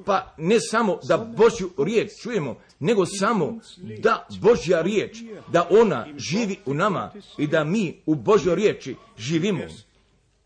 pa 0.05 0.35
ne 0.37 0.59
samo 0.59 0.99
da 1.07 1.17
Božju 1.17 1.71
riječ 1.85 2.09
čujemo, 2.21 2.59
nego 2.79 3.05
samo 3.05 3.59
da 3.99 4.27
Božja 4.41 4.81
riječ, 4.81 5.17
da 5.47 5.67
ona 5.69 6.07
živi 6.17 6.57
u 6.65 6.73
nama 6.73 7.13
i 7.37 7.47
da 7.47 7.63
mi 7.63 8.01
u 8.05 8.15
Božjoj 8.15 8.55
riječi 8.55 8.95
živimo. 9.17 9.63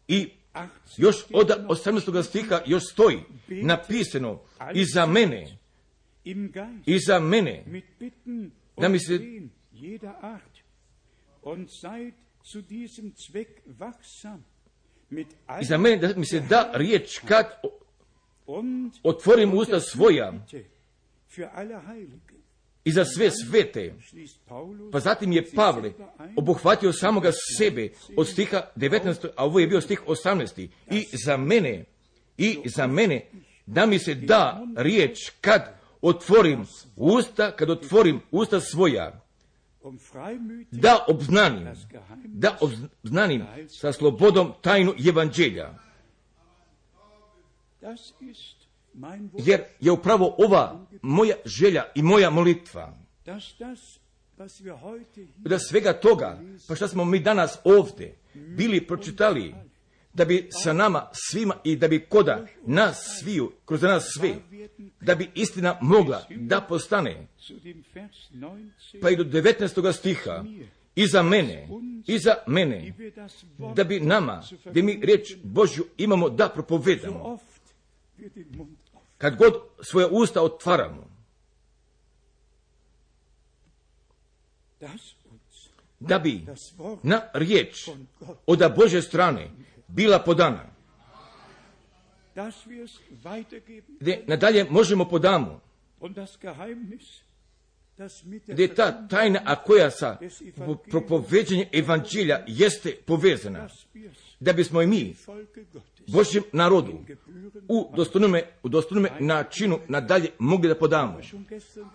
I 0.08 0.30
još 0.98 1.16
od 1.34 1.52
18. 1.68 2.24
stiha 2.24 2.62
još 2.66 2.84
stoji 2.92 3.20
napisano 3.48 4.40
i 4.74 4.86
za 4.86 5.06
mene 5.06 5.58
i 6.86 7.00
za 7.00 7.20
mene 7.20 7.64
da 8.78 8.90
mi 8.90 9.00
se 9.00 9.20
i 15.62 15.66
za 15.66 15.78
mene 15.78 15.98
da 15.98 16.14
mi 16.16 16.26
se 16.26 16.40
da 16.40 16.72
riječ 16.74 17.20
kad 17.28 17.46
otvorim 19.04 19.54
usta 19.54 19.80
svoja 19.80 20.34
i 22.86 22.92
za 22.92 23.06
sve 23.06 23.32
svete. 23.32 23.94
Pa 24.92 25.00
zatim 25.00 25.32
je 25.32 25.46
Pavle 25.56 25.94
obuhvatio 26.36 26.94
samoga 26.94 27.32
sebe 27.58 27.90
od 28.18 28.28
stiha 28.28 28.62
19. 28.76 29.28
a 29.36 29.46
ovo 29.46 29.60
je 29.60 29.68
bio 29.68 29.82
stih 29.82 30.02
18. 30.08 30.68
I 30.92 31.06
za 31.26 31.38
mene, 31.38 31.86
i 32.38 32.58
za 32.66 32.88
mene, 32.88 33.26
da 33.66 33.86
mi 33.86 34.00
se 34.00 34.16
da 34.16 34.68
riječ 34.76 35.18
kad 35.42 35.76
otvorim 36.02 36.66
usta, 36.96 37.52
kad 37.52 37.70
otvorim 37.70 38.22
usta 38.32 38.60
svoja, 38.60 39.22
da 40.72 41.06
obznanim, 41.08 41.68
da 42.26 42.58
obznanim 42.62 43.46
sa 43.68 43.94
slobodom 43.94 44.54
tajnu 44.62 44.94
evanđelja. 45.10 45.74
Jer 49.38 49.64
je 49.80 49.92
upravo 49.92 50.36
ova 50.38 50.86
moja 51.02 51.36
želja 51.46 51.84
i 51.96 52.02
moja 52.02 52.30
molitva 52.30 52.98
da 55.38 55.60
svega 55.60 55.94
toga, 55.94 56.42
pa 56.68 56.76
što 56.76 56.88
smo 56.88 57.06
mi 57.06 57.20
danas 57.20 57.58
ovdje 57.64 58.18
bili 58.34 58.88
pročitali, 58.88 59.56
da 60.16 60.26
bi 60.26 60.48
sa 60.64 60.74
nama 60.74 61.10
svima 61.14 61.56
i 61.64 61.76
da 61.76 61.88
bi 61.88 62.06
koda 62.10 62.46
nas 62.66 63.20
sviju, 63.20 63.52
kroz 63.66 63.82
nas 63.82 64.04
sve, 64.18 64.36
da 65.02 65.16
bi 65.16 65.30
istina 65.36 65.78
mogla 65.82 66.26
da 66.30 66.62
postane. 66.62 67.28
Pa 69.02 69.10
i 69.10 69.16
do 69.16 69.24
19. 69.24 69.94
stiha, 69.94 70.44
i 70.96 71.08
za 71.08 71.24
mene, 71.24 71.68
i 72.08 72.20
za 72.20 72.36
mene, 72.48 72.94
da 73.76 73.84
bi 73.84 74.00
nama, 74.00 74.44
da 74.66 74.82
mi 74.82 75.00
riječ 75.04 75.36
Božju 75.44 75.86
imamo 75.98 76.30
da 76.30 76.50
propovedamo. 76.50 77.38
Kad 79.18 79.36
god 79.36 79.54
svoje 79.82 80.08
usta 80.08 80.42
otvaramo, 80.42 81.16
da 86.00 86.20
bi 86.20 86.46
na 87.04 87.22
riječ 87.34 87.90
od 88.46 88.60
Bože 88.78 89.02
strane 89.02 89.50
bila 89.88 90.20
podana. 90.20 90.64
Gdje 94.00 94.24
nadalje 94.28 94.66
možemo 94.70 95.06
podamo. 95.10 95.62
Gdje 98.48 98.64
je 98.64 98.76
ta 98.76 99.08
tajna, 99.08 99.42
a 99.46 99.64
koja 99.64 99.92
sa 99.92 100.18
propoveđenjem 100.92 101.68
evanđelja 101.74 102.44
jeste 102.48 102.96
povezana. 103.06 103.70
Da 104.40 104.54
bismo 104.54 104.82
i 104.82 104.88
mi 104.88 105.16
Božjem 106.08 106.44
narodu 106.54 107.00
u 107.68 107.92
dostojnome, 107.96 108.44
u 108.64 108.70
dostojnome 108.70 109.10
načinu 109.20 109.80
nadalje 109.88 110.30
mogli 110.40 110.68
da 110.68 110.76
podamo. 110.76 111.20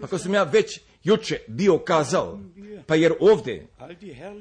Pa 0.00 0.06
kao 0.06 0.18
sam 0.18 0.34
ja 0.34 0.42
već 0.42 0.80
juče 1.04 1.38
bio 1.48 1.78
kazao, 1.78 2.40
pa 2.86 2.94
jer 2.94 3.12
ovdje 3.20 3.66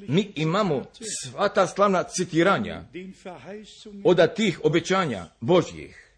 mi 0.08 0.32
imamo 0.36 0.86
sva 1.24 1.50
ta 1.50 1.68
slavna 1.68 2.04
citiranja 2.04 2.84
od 4.04 4.34
tih 4.36 4.60
obećanja 4.64 5.26
Božjih. 5.40 6.12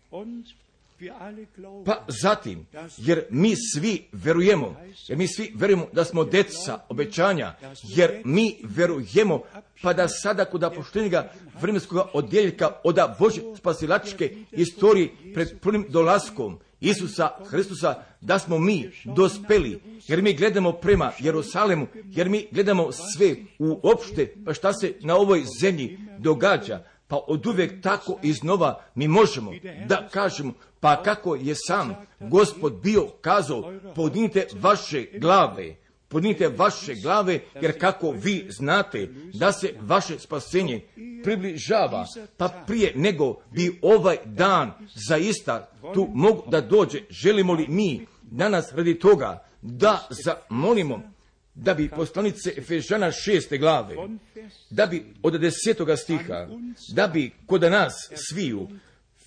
Pa 1.86 2.06
zatim, 2.22 2.66
jer 2.98 3.24
mi 3.30 3.54
svi 3.56 4.08
verujemo, 4.12 4.76
jer 5.08 5.18
mi 5.18 5.28
svi 5.28 5.52
verujemo 5.56 5.88
da 5.94 6.06
smo 6.06 6.24
deca 6.24 6.80
obećanja, 6.90 7.56
jer 7.84 8.22
mi 8.26 8.58
verujemo 8.64 9.42
pa 9.82 9.94
da 9.94 10.08
sada 10.08 10.46
kod 10.46 10.64
apoštenjega 10.64 11.32
vremenskog 11.62 12.08
odjeljka 12.14 12.72
od 12.84 13.00
Bože 13.20 13.42
spasilačke 13.58 14.36
istorije 14.52 15.10
pred 15.34 15.60
prvim 15.60 15.86
dolaskom 15.90 16.60
Isusa 16.82 17.30
Hristusa, 17.50 18.04
da 18.22 18.40
smo 18.40 18.60
mi 18.60 18.92
dospeli, 19.06 19.80
jer 20.08 20.22
mi 20.22 20.34
gledamo 20.34 20.72
prema 20.72 21.12
Jerusalemu, 21.20 21.88
jer 22.06 22.30
mi 22.30 22.48
gledamo 22.52 22.92
sve 22.92 23.36
uopšte, 23.60 24.34
pa 24.46 24.54
šta 24.54 24.74
se 24.74 24.94
na 25.02 25.16
ovoj 25.16 25.44
zemlji 25.62 26.00
događa, 26.18 26.84
pa 27.12 27.20
od 27.28 27.48
uvijek 27.48 27.82
tako 27.82 28.20
iznova 28.24 28.82
mi 28.96 29.08
možemo 29.08 29.52
da 29.86 30.08
kažemo, 30.12 30.54
pa 30.80 31.04
kako 31.04 31.36
je 31.36 31.56
sam 31.56 31.96
gospod 32.20 32.74
bio 32.84 33.08
kazao, 33.22 33.74
podnite 33.96 34.48
vaše 34.62 35.06
glave, 35.18 35.76
podnite 36.08 36.48
vaše 36.48 36.96
glave, 36.96 37.40
jer 37.62 37.80
kako 37.80 38.12
vi 38.12 38.48
znate 38.50 39.10
da 39.34 39.52
se 39.52 39.74
vaše 39.82 40.20
spasenje 40.20 40.82
približava, 41.24 42.06
pa 42.38 42.48
prije 42.68 42.94
nego 42.96 43.36
bi 43.52 43.80
ovaj 43.82 44.18
dan 44.26 44.72
zaista 45.08 45.70
tu 45.94 46.08
mogu 46.14 46.44
da 46.48 46.62
dođe, 46.62 47.00
želimo 47.10 47.54
li 47.54 47.68
mi 47.68 48.08
danas 48.22 48.72
radi 48.74 49.00
toga 49.00 49.44
da 49.62 50.08
zamolimo 50.10 51.02
da 51.56 51.74
bi 51.74 51.90
poslanice 51.90 52.54
Efežana 52.58 53.12
šeste 53.12 53.58
glave, 53.58 53.96
da 54.70 54.86
bi 54.86 55.06
od 55.24 55.42
desetoga 55.42 55.98
stiha, 55.98 56.48
da 56.90 57.08
bi 57.08 57.32
kod 57.46 57.62
nas 57.62 58.12
sviju 58.16 58.68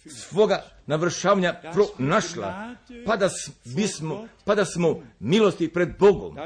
svoga 0.06 0.64
navršavanja 0.86 1.60
pronašla, 1.72 2.74
pa 3.06 3.16
da, 3.16 3.30
bismo, 3.64 4.28
pa 4.44 4.54
da 4.54 4.64
smo 4.64 5.02
milosti 5.20 5.68
pred 5.68 5.88
Bogom 5.98 6.36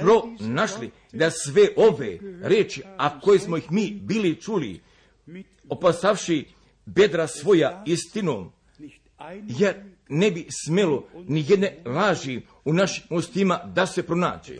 pronašli 0.00 0.90
da 1.12 1.30
sve 1.30 1.68
ove 1.76 2.18
reči, 2.42 2.82
a 2.96 3.20
koje 3.20 3.38
smo 3.38 3.56
ih 3.56 3.72
mi 3.72 3.90
bili 3.90 4.40
čuli, 4.40 4.80
opasavši 5.68 6.44
bedra 6.86 7.26
svoja 7.26 7.82
istinom, 7.86 8.52
jer 9.46 9.74
ne 10.08 10.30
bi 10.30 10.46
smelo 10.64 11.08
ni 11.28 11.44
jedne 11.48 11.76
laži 11.84 12.40
u 12.66 12.72
našim 12.72 13.04
ustima 13.10 13.60
da 13.74 13.86
se 13.86 14.02
pronađe. 14.02 14.54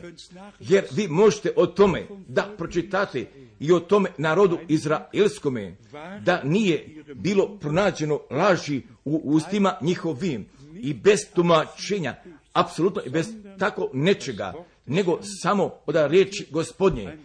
Jer 0.60 0.84
vi 0.90 1.08
možete 1.08 1.52
o 1.56 1.66
tome 1.66 2.06
da 2.28 2.54
pročitate 2.58 3.26
i 3.60 3.72
o 3.72 3.80
tome 3.80 4.10
narodu 4.18 4.58
izraelskome, 4.68 5.76
da 6.24 6.42
nije 6.44 7.04
bilo 7.14 7.58
pronađeno 7.58 8.20
laži 8.30 8.82
u 9.04 9.20
ustima 9.24 9.78
njihovim 9.80 10.46
i 10.74 10.94
bez 10.94 11.18
tumačenja, 11.34 12.14
apsolutno 12.52 13.02
i 13.06 13.10
bez 13.10 13.26
tako 13.58 13.90
nečega, 13.92 14.54
nego 14.86 15.18
samo 15.42 15.70
od 15.86 15.96
riječi 16.10 16.46
gospodnje. 16.50 17.18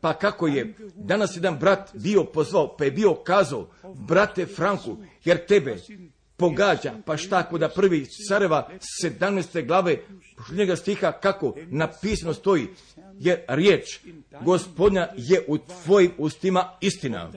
Pa 0.00 0.14
kako 0.14 0.46
je 0.46 0.74
danas 0.96 1.36
jedan 1.36 1.58
brat 1.58 1.90
bio 1.94 2.24
pozvao, 2.24 2.76
pa 2.76 2.84
je 2.84 2.90
bio 2.90 3.14
kazao, 3.14 3.68
brate 3.94 4.46
Franku, 4.46 4.96
jer 5.24 5.46
tebe 5.46 5.76
pogađa, 6.42 6.92
pa 7.04 7.16
šta 7.16 7.48
da 7.58 7.68
prvi 7.68 8.06
careva 8.28 8.68
17. 9.04 9.66
glave 9.66 9.96
posljednjega 10.36 10.76
stiha 10.76 11.12
kako 11.12 11.54
napisano 11.70 12.34
stoji, 12.34 12.66
jer 13.18 13.40
riječ 13.48 14.00
gospodnja 14.44 15.08
je 15.16 15.44
u 15.48 15.58
tvojim 15.58 16.10
ustima 16.18 16.76
istina. 16.80 17.32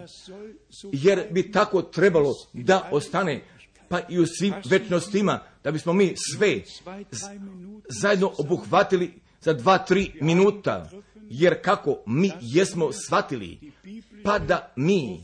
Jer 0.91 1.27
bi 1.31 1.51
tako 1.51 1.81
trebalo 1.81 2.33
da 2.53 2.89
ostane, 2.91 3.41
pa 3.89 3.99
i 4.09 4.19
u 4.19 4.25
svim 4.25 4.53
večnostima, 4.69 5.39
da 5.63 5.71
bismo 5.71 5.93
mi 5.93 6.13
sve 6.33 6.61
zajedno 8.01 8.31
obuhvatili 8.37 9.13
za 9.41 9.53
dva, 9.53 9.77
tri 9.77 10.11
minuta, 10.21 10.89
jer 11.29 11.61
kako 11.61 11.97
mi 12.05 12.31
jesmo 12.41 12.91
shvatili, 12.91 13.59
pa 14.23 14.39
da 14.39 14.73
mi 14.75 15.23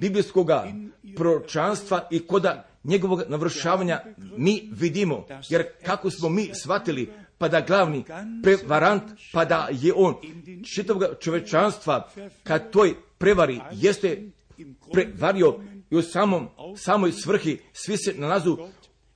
biblijskoga 0.00 0.72
pročanstva 1.16 2.08
i 2.10 2.26
koda 2.26 2.68
njegovog 2.86 3.22
navršavanja 3.28 4.00
mi 4.36 4.68
vidimo, 4.72 5.26
jer 5.48 5.64
kako 5.84 6.10
smo 6.10 6.28
mi 6.28 6.50
shvatili, 6.54 7.12
pa 7.38 7.48
da 7.48 7.60
glavni 7.60 8.04
prevarant, 8.42 9.02
pa 9.32 9.44
da 9.44 9.68
je 9.72 9.92
on. 9.96 10.14
Čitavog 10.74 11.04
čovečanstva, 11.20 12.10
kad 12.42 12.70
toj 12.70 12.94
prevari 13.18 13.60
jeste 13.72 14.22
prevario 14.92 15.60
i 15.90 15.96
u 15.96 16.02
samom, 16.02 16.48
samoj 16.76 17.12
svrhi. 17.12 17.58
Svi 17.72 17.96
se 17.96 18.14
nalazu 18.16 18.56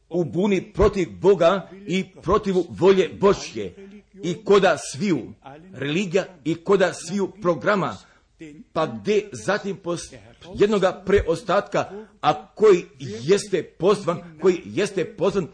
u 0.09 0.25
buni 0.25 0.73
protiv 0.73 1.09
Boga 1.21 1.69
i 1.87 2.05
protiv 2.23 2.55
volje 2.69 3.11
Božje. 3.21 3.75
I 4.23 4.45
koda 4.45 4.77
sviju 4.93 5.33
religija 5.73 6.25
i 6.45 6.55
koda 6.55 6.93
sviju 6.93 7.33
programa, 7.43 7.97
pa 8.73 8.87
gdje 8.87 9.29
zatim 9.33 9.79
jednoga 10.55 11.03
preostatka, 11.07 11.91
a 12.21 12.47
koji 12.47 12.85
jeste 12.99 13.62
pozvan, 13.62 14.39
koji 14.41 14.62
jeste 14.65 15.05
pozvan 15.05 15.49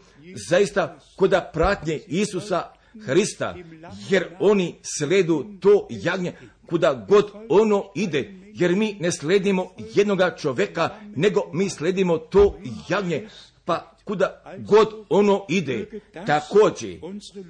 zaista 0.49 0.99
koda 1.15 1.51
pratnje 1.53 1.99
Isusa 2.07 2.63
Hrista, 3.05 3.55
jer 4.09 4.27
oni 4.39 4.75
sledu 4.81 5.45
to 5.59 5.87
jagnje 5.89 6.33
kuda 6.69 7.05
god 7.09 7.31
ono 7.49 7.83
ide, 7.95 8.33
jer 8.53 8.75
mi 8.75 8.97
ne 8.99 9.11
sledimo 9.11 9.71
jednoga 9.95 10.35
čoveka, 10.35 10.89
nego 11.15 11.41
mi 11.53 11.69
sledimo 11.69 12.17
to 12.17 12.59
jagnje, 12.89 13.27
kuda 14.07 14.43
god 14.57 14.87
ono 15.09 15.45
ide, 15.49 15.85
također, 16.27 16.99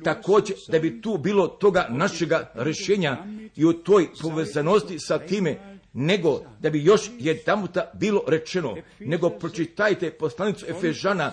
također 0.04 0.56
da 0.68 0.80
bi 0.80 1.02
tu 1.02 1.18
bilo 1.18 1.48
toga 1.48 1.88
našega 1.90 2.52
rješenja 2.56 3.18
i 3.56 3.66
u 3.66 3.74
toj 3.74 4.08
povezanosti 4.22 5.00
sa 5.00 5.20
time, 5.20 5.78
nego 5.94 6.42
da 6.60 6.70
bi 6.70 6.84
još 6.84 7.02
jedanuta 7.20 7.92
bilo 7.94 8.24
rečeno, 8.28 8.76
nego 9.00 9.30
pročitajte 9.30 10.12
poslanicu 10.12 10.66
Efežana 10.70 11.32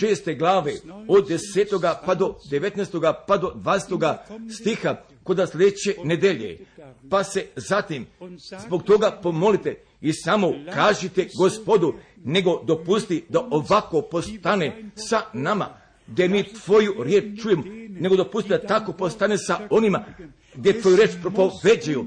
šeste 0.00 0.34
glave 0.34 0.72
od 1.08 1.28
desetoga 1.28 2.02
pa 2.06 2.14
do 2.14 2.34
devetnestoga 2.50 3.24
pa 3.26 3.36
do 3.36 3.52
dvadesetoga 3.54 4.24
stiha 4.60 4.96
kod 5.22 5.48
sljedeće 5.52 5.94
nedelje, 6.04 6.58
pa 7.10 7.24
se 7.24 7.46
zatim 7.56 8.06
zbog 8.66 8.82
toga 8.82 9.18
pomolite 9.22 9.89
i 10.00 10.12
samo 10.12 10.52
kažite 10.74 11.28
gospodu, 11.36 11.94
nego 12.24 12.62
dopusti 12.64 13.24
da 13.28 13.40
ovako 13.50 14.02
postane 14.02 14.90
sa 14.94 15.20
nama, 15.32 15.66
gdje 16.06 16.28
mi 16.28 16.44
tvoju 16.44 16.94
riječ 17.02 17.42
čujemo, 17.42 17.62
nego 17.88 18.16
dopusti 18.16 18.48
da 18.48 18.66
tako 18.66 18.92
postane 18.92 19.38
sa 19.38 19.60
onima 19.70 20.04
gdje 20.54 20.80
tvoju 20.80 20.96
riječ 20.96 21.10
propoveđuju, 21.22 22.06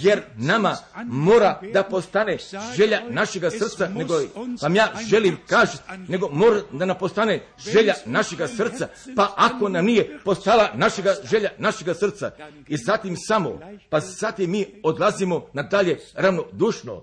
jer 0.00 0.22
nama 0.36 0.76
mora 1.06 1.60
da 1.72 1.82
postane 1.82 2.38
želja 2.76 3.02
našega 3.10 3.50
srca, 3.50 3.88
nego 3.88 4.14
vam 4.62 4.76
ja 4.76 4.92
želim 5.08 5.36
kažiti, 5.46 5.82
nego 6.08 6.28
mora 6.32 6.60
da 6.72 6.84
nam 6.84 6.98
postane 6.98 7.42
želja 7.58 7.94
našega 8.04 8.48
srca, 8.48 8.88
pa 9.16 9.34
ako 9.36 9.68
nam 9.68 9.84
nije 9.84 10.18
postala 10.24 10.70
našega 10.74 11.14
želja 11.30 11.50
našega 11.58 11.94
srca 11.94 12.30
i 12.68 12.76
zatim 12.76 13.16
samo, 13.16 13.60
pa 13.90 14.00
zatim 14.00 14.50
mi 14.50 14.66
odlazimo 14.82 15.46
nadalje 15.52 15.98
ravnodušno, 16.14 17.02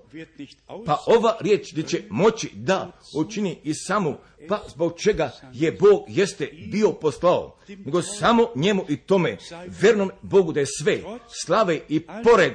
pa 0.86 1.02
ova 1.06 1.36
riječ 1.40 1.72
gdje 1.72 1.82
će 1.82 2.02
moći 2.10 2.50
da 2.54 2.92
učini 3.14 3.58
i 3.64 3.74
samu 3.74 4.16
pa 4.48 4.62
zbog 4.68 4.94
čega 4.98 5.32
je 5.52 5.72
Bog 5.72 6.04
jeste 6.08 6.50
bio 6.70 6.92
poslao, 6.92 7.56
nego 7.68 8.02
samo 8.02 8.48
njemu 8.54 8.84
i 8.88 8.96
tome, 8.96 9.36
vernom 9.80 10.10
Bogu 10.22 10.52
da 10.52 10.60
je 10.60 10.66
sve, 10.82 11.00
slave 11.44 11.80
i 11.88 12.00
pored 12.00 12.52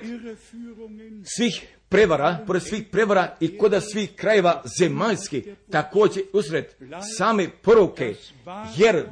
svih 1.38 1.68
prevara, 1.90 2.44
pored 2.48 2.64
svih 2.64 2.84
prevara 2.91 3.38
i 3.40 3.57
koda 3.57 3.82
svih 3.82 4.16
krajeva 4.16 4.64
zemaljski, 4.80 5.44
također 5.72 6.24
usred 6.34 6.66
same 7.18 7.49
poruke, 7.61 8.16
jer 8.78 9.06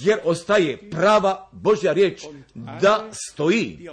jer 0.00 0.18
ostaje 0.24 0.90
prava 0.90 1.48
Božja 1.52 1.92
riječ 1.92 2.22
da 2.54 3.08
stoji. 3.12 3.88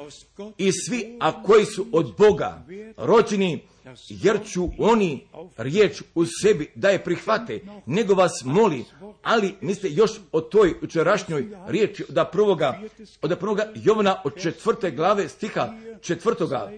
I 0.57 0.71
svi, 0.71 1.17
a 1.19 1.43
koji 1.43 1.65
su 1.65 1.85
od 1.91 2.15
Boga 2.17 2.65
rođeni, 2.97 3.63
jer 4.09 4.39
ću 4.45 4.69
oni 4.77 5.27
riječ 5.57 6.01
u 6.15 6.25
sebi 6.41 6.71
da 6.75 6.89
je 6.89 7.03
prihvate, 7.03 7.59
nego 7.85 8.13
vas 8.13 8.31
moli, 8.45 8.85
ali 9.23 9.55
niste 9.61 9.89
još 9.89 10.11
o 10.31 10.41
toj 10.41 10.73
učerašnjoj 10.81 11.47
riječi 11.67 12.05
od 12.09 12.27
prvoga, 12.31 12.81
od 13.21 13.39
prvoga 13.39 13.71
Jovana 13.75 14.21
od 14.25 14.41
četvrte 14.41 14.91
glave 14.91 15.29
stiha 15.29 15.73
četvrtoga, 16.01 16.71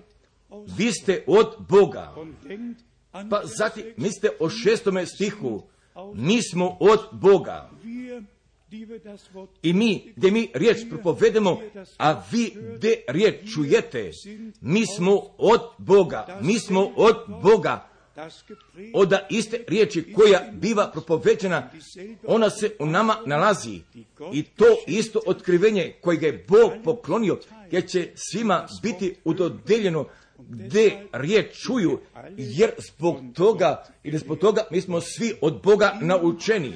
vi 0.78 0.92
ste 0.92 1.24
od 1.28 1.56
Boga. 1.70 2.16
Pa 3.30 3.42
zatim 3.58 3.84
mislite 3.98 4.30
o 4.40 4.50
šestome 4.50 5.06
stihu, 5.06 5.64
mi 6.14 6.40
smo 6.52 6.78
od 6.80 7.00
Boga. 7.12 7.70
I 9.62 9.74
mi, 9.74 10.14
gdje 10.16 10.32
mi 10.32 10.50
riječ 10.54 10.78
propovedemo, 10.90 11.62
a 11.98 12.24
vi 12.32 12.54
gdje 12.76 13.04
riječ 13.08 13.54
čujete, 13.54 14.12
mi 14.62 14.86
smo 14.98 15.22
od 15.38 15.62
Boga, 15.78 16.40
mi 16.42 16.60
smo 16.60 16.92
od 16.96 17.16
Boga. 17.42 17.90
Od 18.94 19.14
iste 19.30 19.64
riječi 19.68 20.14
koja 20.14 20.52
biva 20.54 20.92
propoveđena, 20.92 21.70
ona 22.28 22.50
se 22.50 22.72
u 22.80 22.86
nama 22.86 23.16
nalazi. 23.26 23.82
I 24.34 24.44
to 24.44 24.66
isto 24.88 25.20
otkrivenje 25.26 25.96
koje 26.02 26.20
je 26.22 26.46
Bog 26.48 26.72
poklonio, 26.84 27.40
gdje 27.68 27.88
će 27.88 28.10
svima 28.16 28.68
biti 28.84 29.16
udodeljeno 29.24 30.06
gdje 30.40 31.08
riječ 31.12 31.58
čuju, 31.66 32.00
jer 32.38 32.72
zbog 32.78 33.18
toga 33.36 33.84
ili 34.04 34.18
zbog 34.18 34.40
toga 34.40 34.68
mi 34.72 34.82
smo 34.82 35.02
svi 35.02 35.34
od 35.42 35.62
Boga 35.64 35.98
naučeni 36.02 36.74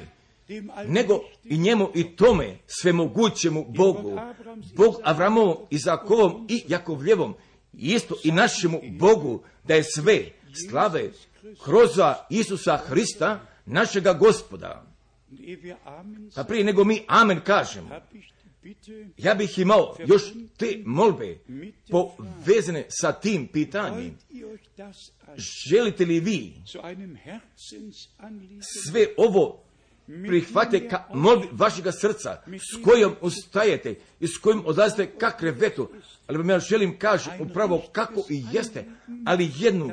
nego 0.88 1.20
i 1.44 1.58
njemu 1.58 1.90
i 1.96 2.16
tome 2.16 2.58
svemogućemu 2.68 3.66
Bogu, 3.70 4.20
Bog 4.76 4.96
Avramovom, 5.04 5.58
Izakovom 5.70 6.48
i 6.50 6.64
Jakovljevom, 6.68 7.36
isto 7.74 8.16
i 8.24 8.32
našemu 8.32 8.82
Bogu, 9.00 9.44
da 9.68 9.76
je 9.76 9.84
sve 9.84 10.26
slave 10.70 11.12
kroz 11.64 11.90
Isusa 12.30 12.78
Hrista, 12.78 13.40
našega 13.66 14.14
gospoda. 14.14 14.86
Pa 16.36 16.44
prije 16.44 16.64
nego 16.64 16.84
mi 16.84 17.04
amen 17.08 17.42
kažemo, 17.46 17.90
ja 19.18 19.34
bih 19.34 19.60
imao 19.60 19.96
još 20.08 20.22
te 20.58 20.82
molbe 20.86 21.38
povezane 21.90 22.86
sa 22.90 23.12
tim 23.12 23.48
pitanjem. 23.48 24.18
Želite 25.70 26.06
li 26.06 26.20
vi 26.20 26.54
sve 28.84 29.08
ovo 29.18 29.64
prihvate 30.08 30.88
ka 30.90 31.04
vašega 31.52 31.92
srca, 31.92 32.42
s 32.48 32.84
kojom 32.84 33.16
ustajete 33.22 33.96
i 34.20 34.28
s 34.28 34.38
kojim 34.38 34.66
odlazite 34.66 35.06
ka 35.06 35.32
krevetu, 35.38 35.90
ali 36.28 36.38
vam 36.38 36.50
ja 36.50 36.60
želim 36.60 37.00
kaži 37.00 37.30
upravo 37.40 37.84
kako 37.92 38.22
i 38.30 38.44
jeste, 38.52 38.86
ali 39.26 39.52
jednu 39.58 39.92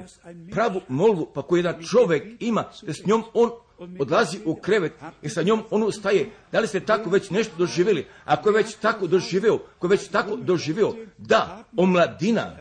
pravu 0.51 0.81
molbu, 0.89 1.28
pa 1.35 1.43
koju 1.43 1.59
jedan 1.59 1.82
čovjek 1.91 2.24
ima, 2.41 2.65
da 2.82 2.93
s 2.93 3.07
njom 3.07 3.24
on 3.35 3.51
odlazi 3.99 4.39
u 4.45 4.55
krevet 4.55 4.93
i 5.23 5.28
sa 5.28 5.43
njom 5.43 5.62
on 5.70 5.82
ustaje. 5.82 6.31
Da 6.53 6.61
li 6.61 6.66
ste 6.66 6.81
tako 6.81 7.11
već 7.11 7.31
nešto 7.31 7.53
doživjeli? 7.59 8.07
Ako 8.24 8.49
je 8.49 8.55
već 8.55 8.74
tako 8.74 9.07
doživio, 9.07 9.59
ko 9.78 9.87
je 9.87 9.91
već 9.91 10.09
tako 10.09 10.37
doživio, 10.37 10.95
da, 11.19 11.65
omladina 11.77 12.57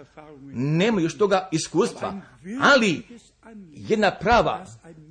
nema 0.54 1.02
još 1.02 1.18
toga 1.18 1.50
iskustva, 1.52 2.14
ali 2.62 3.04
jedna 3.74 4.12
prava 4.12 4.66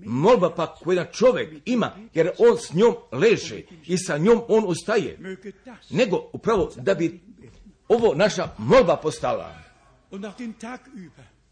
molba 0.04 0.54
pa 0.54 0.74
koja 0.74 1.04
čovjek 1.04 1.62
ima, 1.64 1.90
jer 2.14 2.30
on 2.38 2.58
s 2.58 2.72
njom 2.74 2.94
leže 3.12 3.62
i 3.86 3.98
sa 3.98 4.18
njom 4.18 4.40
on 4.48 4.64
ustaje, 4.66 5.18
nego 5.90 6.30
upravo 6.32 6.72
da 6.76 6.94
bi 6.94 7.20
ovo 7.88 8.14
naša 8.14 8.48
molba 8.58 8.96
postala. 8.96 9.54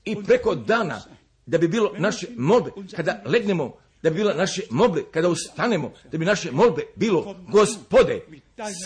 I 0.04 0.16
preko 0.26 0.54
dana 0.54 1.02
da 1.46 1.58
bi 1.58 1.68
bilo 1.68 1.92
naše 1.98 2.26
molbe, 2.36 2.70
kada 2.96 3.22
legnemo, 3.24 3.76
da 4.02 4.10
bi 4.10 4.16
bila 4.16 4.34
naše 4.34 4.62
molbe, 4.70 5.04
kada 5.12 5.28
ustanemo, 5.28 5.92
da 6.12 6.18
bi 6.18 6.24
naše 6.24 6.50
molbe 6.52 6.82
bilo, 6.96 7.36
gospode, 7.48 8.20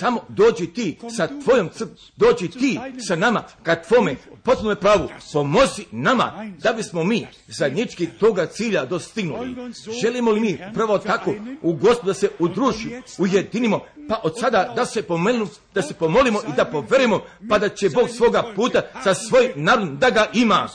samo 0.01 0.21
dođi 0.29 0.67
ti 0.67 0.99
sa 1.17 1.29
tvojom 1.45 1.69
crkvom, 1.69 1.97
dođi 2.17 2.49
ti 2.49 2.79
sa 3.09 3.17
nama, 3.17 3.45
kad 3.63 3.89
tvome 3.89 4.17
potpuno 4.43 4.75
pravu, 4.75 5.09
pomozi 5.33 5.85
nama 5.91 6.53
da 6.63 6.73
bismo 6.73 7.05
mi 7.05 7.27
zadnjički 7.49 8.07
toga 8.07 8.47
cilja 8.47 8.85
dostignuli. 8.85 9.73
Želimo 10.03 10.31
li 10.31 10.41
mi 10.41 10.59
prvo 10.75 10.99
tako 10.99 11.35
u 11.63 11.73
gospodu 11.73 12.07
da 12.07 12.15
se 12.15 12.31
udruži, 12.39 12.91
ujedinimo, 13.19 13.81
pa 14.09 14.21
od 14.23 14.39
sada 14.39 14.73
da 14.77 14.87
se 14.87 15.03
pomenu, 15.03 15.47
da 15.75 15.83
se 15.83 15.95
pomolimo 15.95 16.41
i 16.49 16.57
da 16.57 16.65
poverimo, 16.65 17.21
pa 17.49 17.59
da 17.59 17.69
će 17.69 17.91
Bog 17.91 18.09
svoga 18.09 18.53
puta 18.57 18.83
sa 19.05 19.15
svojim 19.15 19.53
narodom 19.57 19.99
da 19.99 20.11
ga 20.11 20.31
ima 20.35 20.69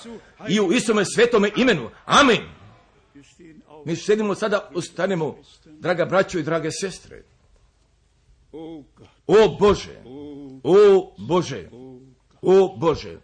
i 0.50 0.60
u 0.60 0.72
istome 0.72 1.06
svetome 1.06 1.52
imenu. 1.56 1.90
Amen. 2.06 2.56
Mi 3.86 3.96
sedimo 3.96 4.36
sada, 4.36 4.70
ustanemo, 4.76 5.38
draga 5.66 6.06
braćo 6.06 6.40
i 6.40 6.44
drage 6.44 6.72
sestre. 6.72 7.24
O 9.28 9.58
Bože, 9.60 10.02
o 10.64 11.16
Bože, 11.28 11.70
o 12.42 12.78
Bože. 12.78 13.18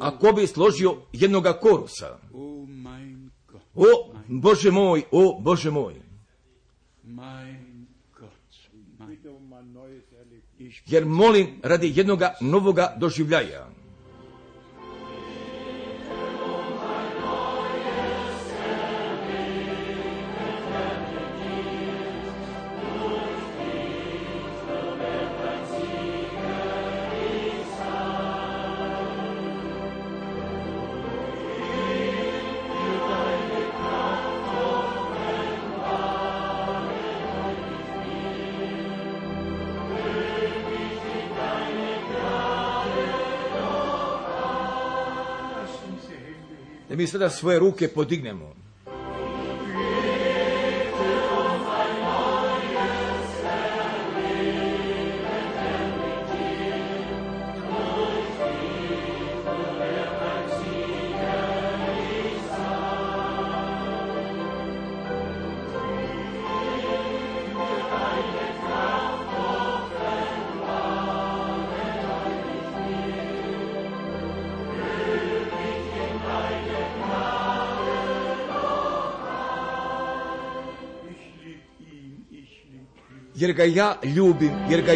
Ako 0.00 0.32
bi 0.32 0.46
složio 0.46 0.96
jednoga 1.12 1.52
korusa, 1.52 2.18
O 3.74 3.84
Bože 4.28 4.70
moj, 4.70 5.02
o 5.10 5.40
Bože 5.40 5.70
moj. 5.70 5.94
Jer 10.86 11.04
molim 11.06 11.60
radi 11.62 11.92
jednoga 11.96 12.34
novoga 12.40 12.94
doživljaja. 13.00 13.71
Sada 47.12 47.30
svoje 47.30 47.58
ruke 47.58 47.88
podignemo. 47.88 48.54
Jer 83.42 83.52
ga 83.52 83.64
ja 83.64 83.94
ljubim, 84.02 84.52
jer 84.70 84.82
ga 84.82 84.92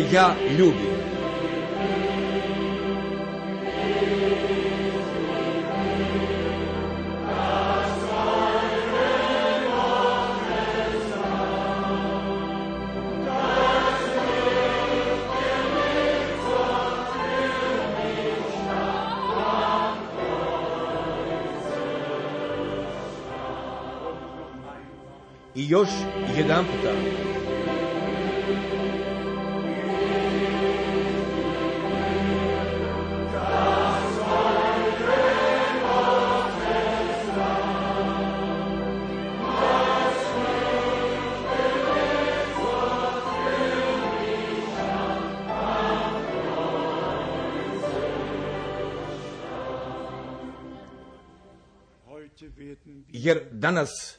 jer 53.13 53.41
danas 53.53 54.19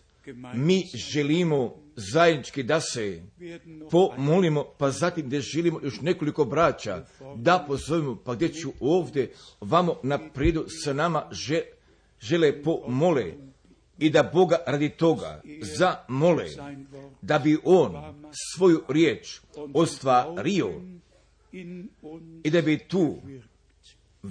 mi 0.55 0.83
želimo 0.93 1.75
zajednički 1.95 2.63
da 2.63 2.81
se 2.81 3.21
pomolimo, 3.91 4.65
pa 4.77 4.91
zatim 4.91 5.25
gdje 5.25 5.41
želimo 5.41 5.79
još 5.83 6.01
nekoliko 6.01 6.45
braća 6.45 7.05
da 7.35 7.65
pozovemo, 7.67 8.15
pa 8.25 8.35
gdje 8.35 8.53
ću 8.53 8.71
ovdje 8.79 9.31
vamo 9.61 9.99
na 10.03 10.19
sa 10.83 10.93
nama 10.93 11.29
žele 12.19 12.63
pomole 12.63 13.33
i 13.99 14.09
da 14.09 14.23
Boga 14.33 14.57
radi 14.67 14.89
toga 14.89 15.41
zamole 15.61 16.45
da 17.21 17.39
bi 17.39 17.57
On 17.63 17.95
svoju 18.55 18.83
riječ 18.89 19.39
ostvario 19.73 20.81
i 22.43 22.49
da 22.49 22.61
bi 22.61 22.77
tu 22.77 23.21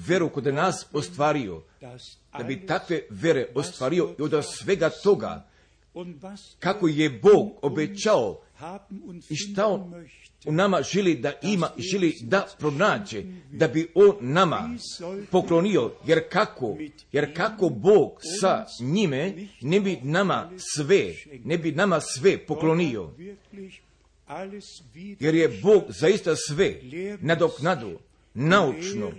veru 0.09 0.29
kod 0.29 0.45
nas 0.45 0.87
ostvario, 0.93 1.63
da 2.39 2.45
bi 2.45 2.67
takve 2.67 3.01
vere 3.11 3.47
ostvario 3.55 4.15
i 4.19 4.23
od 4.23 4.45
svega 4.45 4.91
toga, 5.05 5.47
kako 6.59 6.89
je 6.89 7.11
Bog 7.11 7.51
obećao 7.63 8.41
i 9.31 9.37
šta 9.37 9.67
on 9.67 10.07
u 10.47 10.53
nama 10.53 10.83
želi 10.83 11.15
da 11.15 11.33
ima, 11.43 11.71
želi 11.79 12.15
da 12.23 12.47
pronađe, 12.59 13.23
da 13.53 13.69
bi 13.69 13.89
on 13.95 14.17
nama 14.21 14.77
poklonio, 15.31 15.93
jer 16.07 16.29
kako, 16.29 16.77
jer 17.13 17.37
kako 17.37 17.69
Bog 17.69 18.21
sa 18.41 18.65
njime 18.81 19.49
ne 19.61 19.81
bi 19.81 19.99
nama 20.03 20.51
sve, 20.77 21.15
ne 21.45 21.59
bi 21.59 21.73
nama 21.73 22.01
sve 22.01 22.39
poklonio, 22.39 23.11
jer 25.21 25.35
je 25.35 25.61
Bog 25.63 25.85
zaista 25.89 26.37
sve 26.37 26.81
nadoknadu 27.21 27.99
naučno 28.37 29.13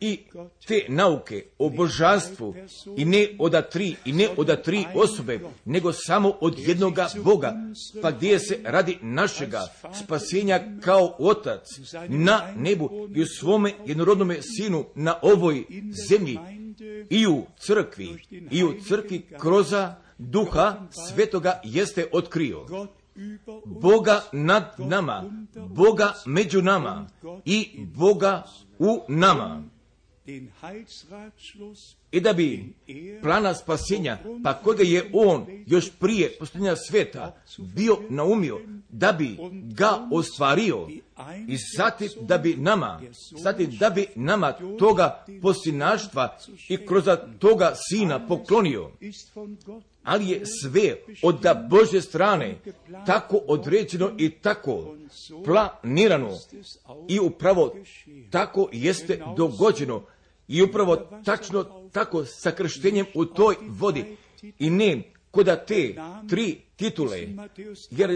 i 0.00 0.18
te 0.66 0.84
nauke 0.88 1.44
o 1.58 1.68
božanstvu 1.70 2.54
i 2.96 3.04
ne 3.04 3.28
od 3.38 3.70
tri 3.70 3.96
i 4.04 4.12
ne 4.12 4.28
od 4.36 4.62
tri 4.62 4.84
osobe, 4.94 5.40
nego 5.64 5.92
samo 5.92 6.36
od 6.40 6.58
jednoga 6.58 7.08
Boga, 7.24 7.54
pa 8.02 8.10
gdje 8.10 8.38
se 8.38 8.58
radi 8.64 8.98
našega 9.02 9.60
spasenja 10.04 10.60
kao 10.80 11.16
otac 11.18 11.66
na 12.08 12.54
nebu 12.56 13.08
i 13.14 13.22
u 13.22 13.26
svome 13.26 13.72
jednorodnome 13.86 14.42
sinu 14.42 14.84
na 14.94 15.14
ovoj 15.22 15.64
zemlji 16.08 16.38
i 17.10 17.26
u 17.26 17.46
crkvi 17.58 18.08
i 18.50 18.64
u 18.64 18.74
crkvi 18.88 19.22
kroza 19.40 19.94
duha 20.18 20.86
svetoga 21.08 21.60
jeste 21.64 22.06
otkrio. 22.12 22.66
Boga 23.64 24.22
nad 24.32 24.64
nama, 24.78 25.24
Boga 25.68 26.14
među 26.26 26.62
nama 26.62 27.08
i 27.44 27.68
Boga 27.96 28.44
u 28.78 29.00
nama. 29.08 29.62
I 32.12 32.20
da 32.20 32.32
bi 32.32 32.74
plana 33.22 33.54
spasenja, 33.54 34.18
pa 34.44 34.54
koga 34.54 34.82
je 34.82 35.10
on 35.12 35.46
još 35.66 35.90
prije 35.98 36.36
postavljanja 36.38 36.76
sveta 36.76 37.36
bio 37.74 37.96
naumio, 38.08 38.60
da 38.88 39.12
bi 39.12 39.36
ga 39.74 40.08
ostvario 40.12 40.88
i 41.48 41.56
zatim 41.76 42.08
da 42.20 42.38
bi 42.38 42.54
nama, 42.56 43.00
zatim 43.42 43.76
da 43.78 43.90
bi 43.90 44.06
nama 44.14 44.52
toga 44.78 45.24
posinaštva 45.42 46.38
i 46.68 46.86
kroz 46.86 47.04
toga 47.38 47.72
sina 47.90 48.26
poklonio 48.26 48.90
ali 50.02 50.28
je 50.28 50.46
sve 50.46 50.96
od 51.22 51.40
da 51.40 51.54
Bože 51.70 52.00
strane 52.00 52.58
tako 53.06 53.40
određeno 53.46 54.10
i 54.18 54.30
tako 54.30 54.96
planirano. 55.44 56.30
I 57.08 57.20
upravo 57.20 57.74
tako 58.30 58.68
jeste 58.72 59.22
dogođeno. 59.36 60.02
I 60.48 60.62
upravo 60.62 60.96
tačno 61.24 61.88
tako 61.92 62.24
sa 62.24 62.50
krštenjem 62.50 63.06
u 63.14 63.24
toj 63.24 63.54
vodi. 63.68 64.16
I 64.58 64.70
ne 64.70 65.02
koda 65.30 65.56
te 65.56 65.94
tri 66.28 66.60
titule, 66.76 67.18
jer 67.90 68.10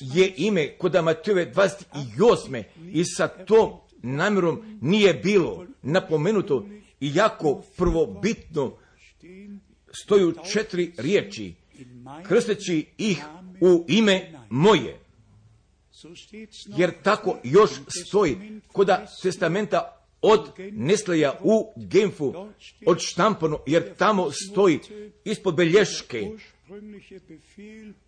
je 0.00 0.34
ime 0.36 0.78
koda 0.78 1.02
Matejove 1.02 1.52
28. 1.54 2.62
i 2.92 3.04
sa 3.04 3.28
tom 3.28 3.70
namjerom 4.02 4.78
nije 4.80 5.14
bilo 5.14 5.66
napomenuto. 5.82 6.66
I 7.00 7.14
jako 7.14 7.62
prvobitno 7.76 8.76
stoju 9.92 10.34
četiri 10.52 10.92
riječi, 10.96 11.54
krsteći 12.28 12.86
ih 12.98 13.24
u 13.60 13.84
ime 13.88 14.32
moje. 14.50 15.00
Jer 16.76 16.92
tako 17.02 17.38
još 17.44 17.70
stoji 18.08 18.60
koda 18.72 19.06
testamenta 19.22 19.98
od 20.22 20.50
Nesleja 20.72 21.40
u 21.42 21.72
Genfu, 21.76 22.34
od 22.86 22.98
štampano, 23.00 23.58
jer 23.66 23.94
tamo 23.94 24.30
stoji 24.30 24.78
ispod 25.24 25.54
belješke 25.54 26.30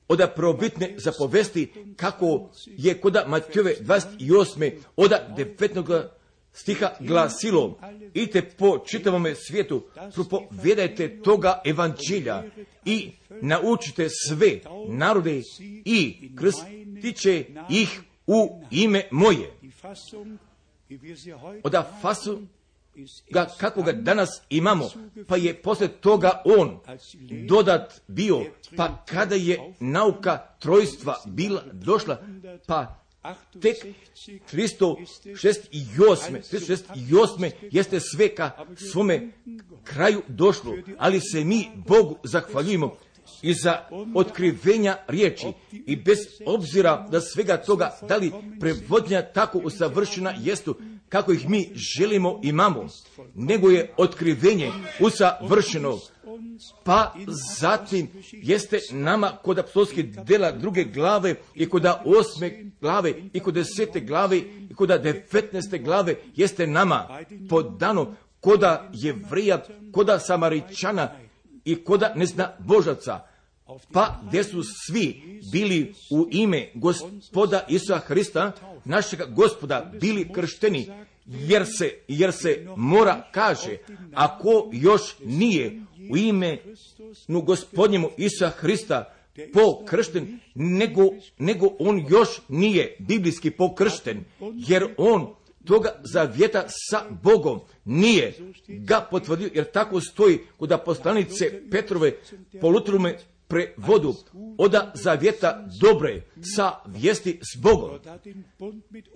od 0.09 0.21
probitne 0.37 0.95
zapovesti 0.97 1.73
kako 1.97 2.51
je 2.67 3.01
koda 3.01 3.25
Matijove 3.29 3.75
28. 3.81 4.73
od 4.97 5.11
19. 5.37 6.09
stiha 6.53 6.91
glasilo, 7.01 7.79
idite 8.15 8.43
po 8.43 8.79
čitavome 8.79 9.35
svijetu, 9.35 9.83
propovedajte 10.15 11.23
toga 11.23 11.61
evanđelja 11.65 12.43
i 12.85 13.11
naučite 13.41 14.09
sve 14.29 14.61
narode 14.89 15.43
i 15.85 16.31
krstit 16.37 17.17
će 17.17 17.45
ih 17.71 18.01
u 18.27 18.63
ime 18.71 19.09
moje. 19.11 19.53
Oda 21.63 21.99
fasu 22.03 22.43
ga, 23.31 23.47
kako 23.59 23.83
ga 23.83 23.93
danas 23.93 24.43
imamo, 24.51 24.89
pa 25.29 25.37
je 25.37 25.63
poslije 25.63 25.89
toga 25.89 26.43
on 26.45 26.81
dodat 27.49 28.01
bio, 28.07 28.45
pa 28.77 29.05
kada 29.05 29.35
je 29.35 29.75
nauka 29.81 30.39
trojstva 30.59 31.17
bila 31.27 31.63
došla, 31.73 32.23
pa 32.67 33.00
tek 33.63 33.77
368. 34.53 36.41
368. 36.53 37.51
jeste 37.71 38.01
sve 38.01 38.35
ka 38.35 38.51
svome 38.93 39.31
kraju 39.85 40.23
došlo, 40.29 40.77
ali 40.99 41.21
se 41.21 41.45
mi 41.45 41.69
Bogu 41.89 42.19
zahvaljujemo 42.25 42.97
i 43.43 43.55
za 43.55 43.89
otkrivenja 44.15 44.97
riječi 45.09 45.47
i 45.87 45.97
bez 45.97 46.19
obzira 46.47 47.07
da 47.11 47.21
svega 47.21 47.57
toga 47.57 47.99
da 48.09 48.17
li 48.17 48.33
prevodnja 48.61 49.23
tako 49.23 49.59
usavršena 49.59 50.35
jestu 50.41 50.77
kako 51.09 51.33
ih 51.33 51.49
mi 51.49 51.71
želimo 51.75 52.41
imamo, 52.43 52.87
nego 53.35 53.71
je 53.71 53.95
otkrivenje 53.97 54.73
usavršeno. 55.01 55.99
Pa 56.85 57.15
zatim 57.59 58.09
jeste 58.33 58.79
nama 58.91 59.33
kod 59.43 59.59
apostolskih 59.59 60.25
dela 60.25 60.53
druge 60.53 60.85
glave 60.85 61.35
i 61.55 61.69
kod 61.69 61.85
osme 62.05 62.65
glave 62.81 63.15
i 63.33 63.41
kod 63.41 63.55
desete 63.55 64.01
glave 64.01 64.39
i 64.71 64.75
kod 64.75 64.89
devetneste 64.89 65.79
glave 65.79 66.15
jeste 66.37 66.67
nama 66.67 67.09
podano 67.49 68.15
koda 68.41 68.91
jevrija, 68.93 69.63
koda 69.93 70.19
samaričana 70.19 71.11
i 71.65 71.85
koda 71.85 72.13
ne 72.17 72.27
zna 72.27 72.53
božaca. 72.59 73.21
Pa 73.93 74.21
gdje 74.29 74.45
su 74.45 74.63
svi 74.87 75.23
bili 75.53 75.95
u 76.11 76.29
ime 76.31 76.71
gospoda 76.75 77.65
Isusa 77.69 77.99
Hrista, 77.99 78.53
našega 78.85 79.27
gospoda, 79.27 79.93
bili 80.01 80.33
kršteni, 80.33 80.91
jer 81.31 81.67
se, 81.79 81.95
jer 82.09 82.33
se 82.33 82.67
mora 82.77 83.29
kaže, 83.33 83.77
ako 84.15 84.71
još 84.73 85.17
nije 85.25 85.83
u 86.11 86.17
ime 86.17 86.59
nu 87.29 87.43
gospodnjemu 87.43 88.11
Isusa 88.17 88.49
Hrista 88.49 89.15
pokršten, 89.53 90.41
nego, 90.55 91.03
nego 91.39 91.69
on 91.79 92.07
još 92.11 92.29
nije 92.49 92.97
biblijski 92.99 93.51
pokršten, 93.51 94.25
jer 94.69 94.95
on 94.97 95.35
toga 95.65 96.01
zavjeta 96.13 96.65
sa 96.91 97.03
Bogom 97.23 97.61
nije 97.85 98.35
ga 98.69 99.07
potvrdio, 99.11 99.51
jer 99.55 99.71
tako 99.71 100.01
stoji 100.01 100.39
kod 100.57 100.81
poslanice 100.85 101.63
Petrove 101.71 102.13
polutrume 102.61 103.19
prevodu 103.51 104.15
oda 104.59 104.93
zavjeta 104.95 105.67
dobre 105.81 106.23
sa 106.57 106.73
vijesti 106.87 107.41
s 107.43 107.61
Bogom. 107.61 107.91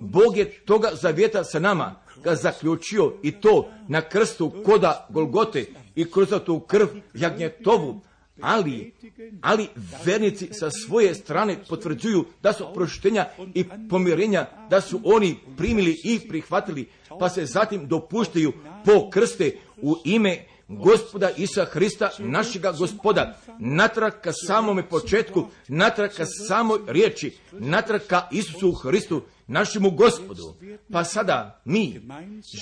Bog 0.00 0.36
je 0.36 0.50
toga 0.64 0.90
zavjeta 1.02 1.44
sa 1.44 1.58
nama 1.58 2.03
ga 2.22 2.34
zaključio 2.34 3.12
i 3.22 3.32
to 3.32 3.68
na 3.88 4.00
krstu 4.00 4.52
koda 4.64 5.06
Golgote 5.10 5.66
i 5.94 6.10
kroz 6.10 6.28
tu 6.46 6.60
krv 6.60 6.86
jagnjetovu, 7.14 8.00
ali, 8.40 8.92
ali 9.40 9.68
vernici 10.04 10.48
sa 10.52 10.70
svoje 10.70 11.14
strane 11.14 11.56
potvrđuju 11.68 12.24
da 12.42 12.52
su 12.52 12.64
proštenja 12.74 13.26
i 13.54 13.64
pomirenja, 13.90 14.46
da 14.70 14.80
su 14.80 15.00
oni 15.04 15.36
primili 15.56 16.00
i 16.04 16.20
prihvatili, 16.28 16.88
pa 17.20 17.28
se 17.28 17.46
zatim 17.46 17.88
dopuštaju 17.88 18.52
po 18.84 19.10
krste 19.10 19.56
u 19.82 19.96
ime 20.04 20.44
gospoda 20.68 21.30
Isa 21.36 21.64
Hrista, 21.64 22.10
našega 22.18 22.72
gospoda, 22.72 23.38
natrag 23.58 24.12
ka 24.22 24.32
samome 24.32 24.88
početku, 24.88 25.46
natrag 25.68 26.10
ka 26.16 26.26
samoj 26.48 26.78
riječi, 26.86 27.36
natrag 27.52 28.00
ka 28.08 28.28
Isusu 28.32 28.72
Hristu, 28.72 29.22
našemu 29.46 29.90
gospodu. 29.90 30.54
Pa 30.92 31.04
sada 31.04 31.60
mi 31.64 32.00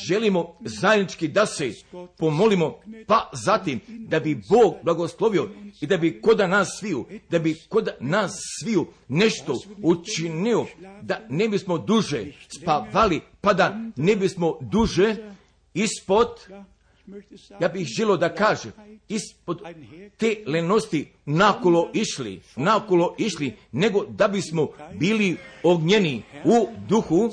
želimo 0.06 0.56
zajednički 0.60 1.28
da 1.28 1.46
se 1.46 1.72
pomolimo, 2.18 2.80
pa 3.06 3.30
zatim 3.32 3.80
da 3.88 4.20
bi 4.20 4.42
Bog 4.48 4.74
blagoslovio 4.82 5.50
i 5.80 5.86
da 5.86 5.96
bi 5.96 6.20
koda 6.20 6.46
nas 6.46 6.68
sviju, 6.78 7.06
da 7.30 7.38
bi 7.38 7.60
koda 7.68 7.92
nas 8.00 8.32
sviju 8.60 8.86
nešto 9.08 9.58
učinio, 9.82 10.66
da 11.02 11.20
ne 11.28 11.48
bismo 11.48 11.78
duže 11.78 12.24
spavali, 12.48 13.20
pa 13.40 13.52
da 13.52 13.80
ne 13.96 14.16
bismo 14.16 14.58
duže 14.60 15.16
ispod 15.74 16.28
ja 17.60 17.68
bih 17.68 17.86
želo 17.86 18.16
da 18.16 18.34
kaže, 18.34 18.70
ispod 19.08 19.62
te 20.16 20.36
lenosti 20.46 21.08
nakolo 21.24 21.90
išli, 21.92 22.40
nakolo 22.56 23.14
išli, 23.18 23.56
nego 23.72 24.04
da 24.04 24.28
bismo 24.28 24.68
bili 24.94 25.36
ognjeni 25.62 26.22
u 26.44 26.68
duhu, 26.88 27.30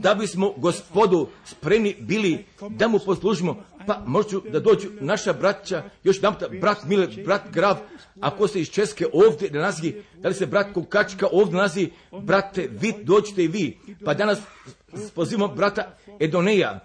da 0.00 0.14
bismo 0.14 0.54
gospodu 0.56 1.28
spremni 1.44 1.96
bili 2.00 2.44
da 2.70 2.88
mu 2.88 2.98
poslužimo, 2.98 3.64
pa 3.86 4.02
možu 4.06 4.42
da 4.52 4.60
dođu 4.60 4.88
naša 5.00 5.32
braća, 5.32 5.82
još 6.04 6.22
nam 6.22 6.34
brat 6.60 6.84
Mile, 6.84 7.08
brat 7.24 7.42
Grav, 7.52 7.76
ako 8.20 8.48
se 8.48 8.60
iz 8.60 8.70
Česke 8.70 9.06
ovdje 9.12 9.50
nalazi, 9.50 9.94
da 10.18 10.28
li 10.28 10.34
se 10.34 10.46
brat 10.46 10.72
Kukačka 10.74 11.28
ovdje 11.32 11.56
nalazi, 11.56 11.90
brate, 12.22 12.68
vi 12.80 12.94
dođite 13.02 13.44
i 13.44 13.48
vi, 13.48 13.78
pa 14.04 14.14
danas 14.14 14.38
pozivamo 15.14 15.54
brata 15.54 15.96
Edoneja. 16.20 16.80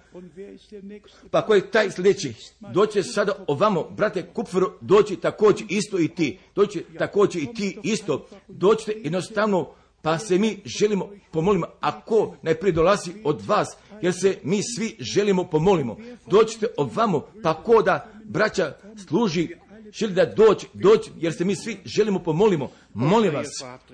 Pa 1.31 1.45
ko 1.45 1.55
je 1.55 1.71
taj 1.71 1.91
sljedeći? 1.91 2.33
Doće 2.59 3.03
sada 3.03 3.45
ovamo, 3.47 3.89
brate 3.89 4.23
Kupferu, 4.33 4.71
doći 4.81 5.15
također 5.15 5.67
isto 5.69 5.99
i 5.99 6.07
ti. 6.07 6.39
Doći 6.55 6.85
također 6.97 7.43
i 7.43 7.53
ti 7.53 7.79
isto. 7.83 8.27
Doćete 8.47 8.91
jednostavno, 9.03 9.69
pa 10.01 10.17
se 10.17 10.37
mi 10.37 10.61
želimo 10.65 11.09
pomolimo. 11.31 11.65
Ako 11.79 12.35
najprije 12.41 12.73
dolazi 12.73 13.11
od 13.23 13.41
vas, 13.45 13.77
jer 14.01 14.13
se 14.13 14.37
mi 14.43 14.59
svi 14.75 14.95
želimo 14.99 15.43
pomolimo. 15.43 15.97
Doćete 16.27 16.67
ovamo, 16.77 17.27
pa 17.43 17.63
ko 17.63 17.81
da 17.81 18.07
braća 18.25 18.73
služi 19.07 19.49
želi 19.91 20.13
da 20.13 20.25
doći, 20.25 20.67
doći, 20.73 21.11
jer 21.17 21.33
se 21.33 21.45
mi 21.45 21.55
svi 21.55 21.77
želimo 21.85 22.19
pomolimo. 22.19 22.71
Molim 22.93 23.33
vas, 23.33 23.47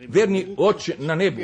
verni 0.08 0.56
oče 0.58 0.96
na 1.00 1.16
nebu, 1.16 1.42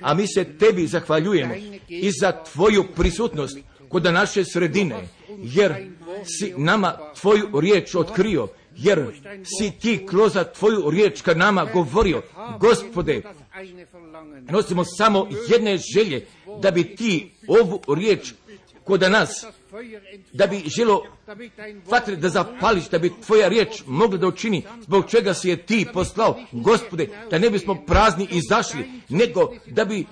a 0.00 0.14
mi 0.14 0.26
se 0.26 0.44
tebi 0.58 0.86
zahvaljujemo 0.86 1.54
i 1.88 2.10
za 2.20 2.32
tvoju 2.52 2.84
prisutnost 2.96 3.58
kod 3.88 4.04
naše 4.04 4.44
sredine, 4.44 5.08
jer 5.28 5.74
si 6.24 6.54
nama 6.56 6.98
tvoju 7.20 7.60
riječ 7.60 7.94
otkrio, 7.94 8.48
jer 8.76 9.06
si 9.44 9.70
ti 9.80 10.06
kroz 10.08 10.32
tvoju 10.58 10.90
riječ 10.90 11.22
ka 11.22 11.34
nama 11.34 11.64
govorio, 11.72 12.22
gospode, 12.60 13.22
nosimo 14.50 14.84
samo 14.98 15.28
jedne 15.48 15.78
želje, 15.94 16.26
da 16.62 16.70
bi 16.70 16.96
ti 16.96 17.30
ovu 17.48 17.80
riječ 17.94 18.32
kod 18.84 19.00
nas 19.00 19.46
da 20.32 20.46
bi 20.46 20.62
želo 20.76 21.02
vatre 21.86 22.16
da 22.16 22.28
zapališ, 22.28 22.88
da 22.88 22.98
bi 22.98 23.12
tvoja 23.26 23.48
riječ 23.48 23.82
mogla 23.86 24.18
da 24.18 24.26
učini, 24.26 24.62
zbog 24.82 25.10
čega 25.10 25.34
si 25.34 25.48
je 25.48 25.56
ti 25.56 25.86
poslao, 25.92 26.38
gospode, 26.52 27.08
da 27.30 27.38
ne 27.38 27.50
bismo 27.50 27.74
prazni 27.86 28.28
izašli, 28.30 28.90
nego 29.08 29.52
da 29.66 29.84
bi 29.84 30.06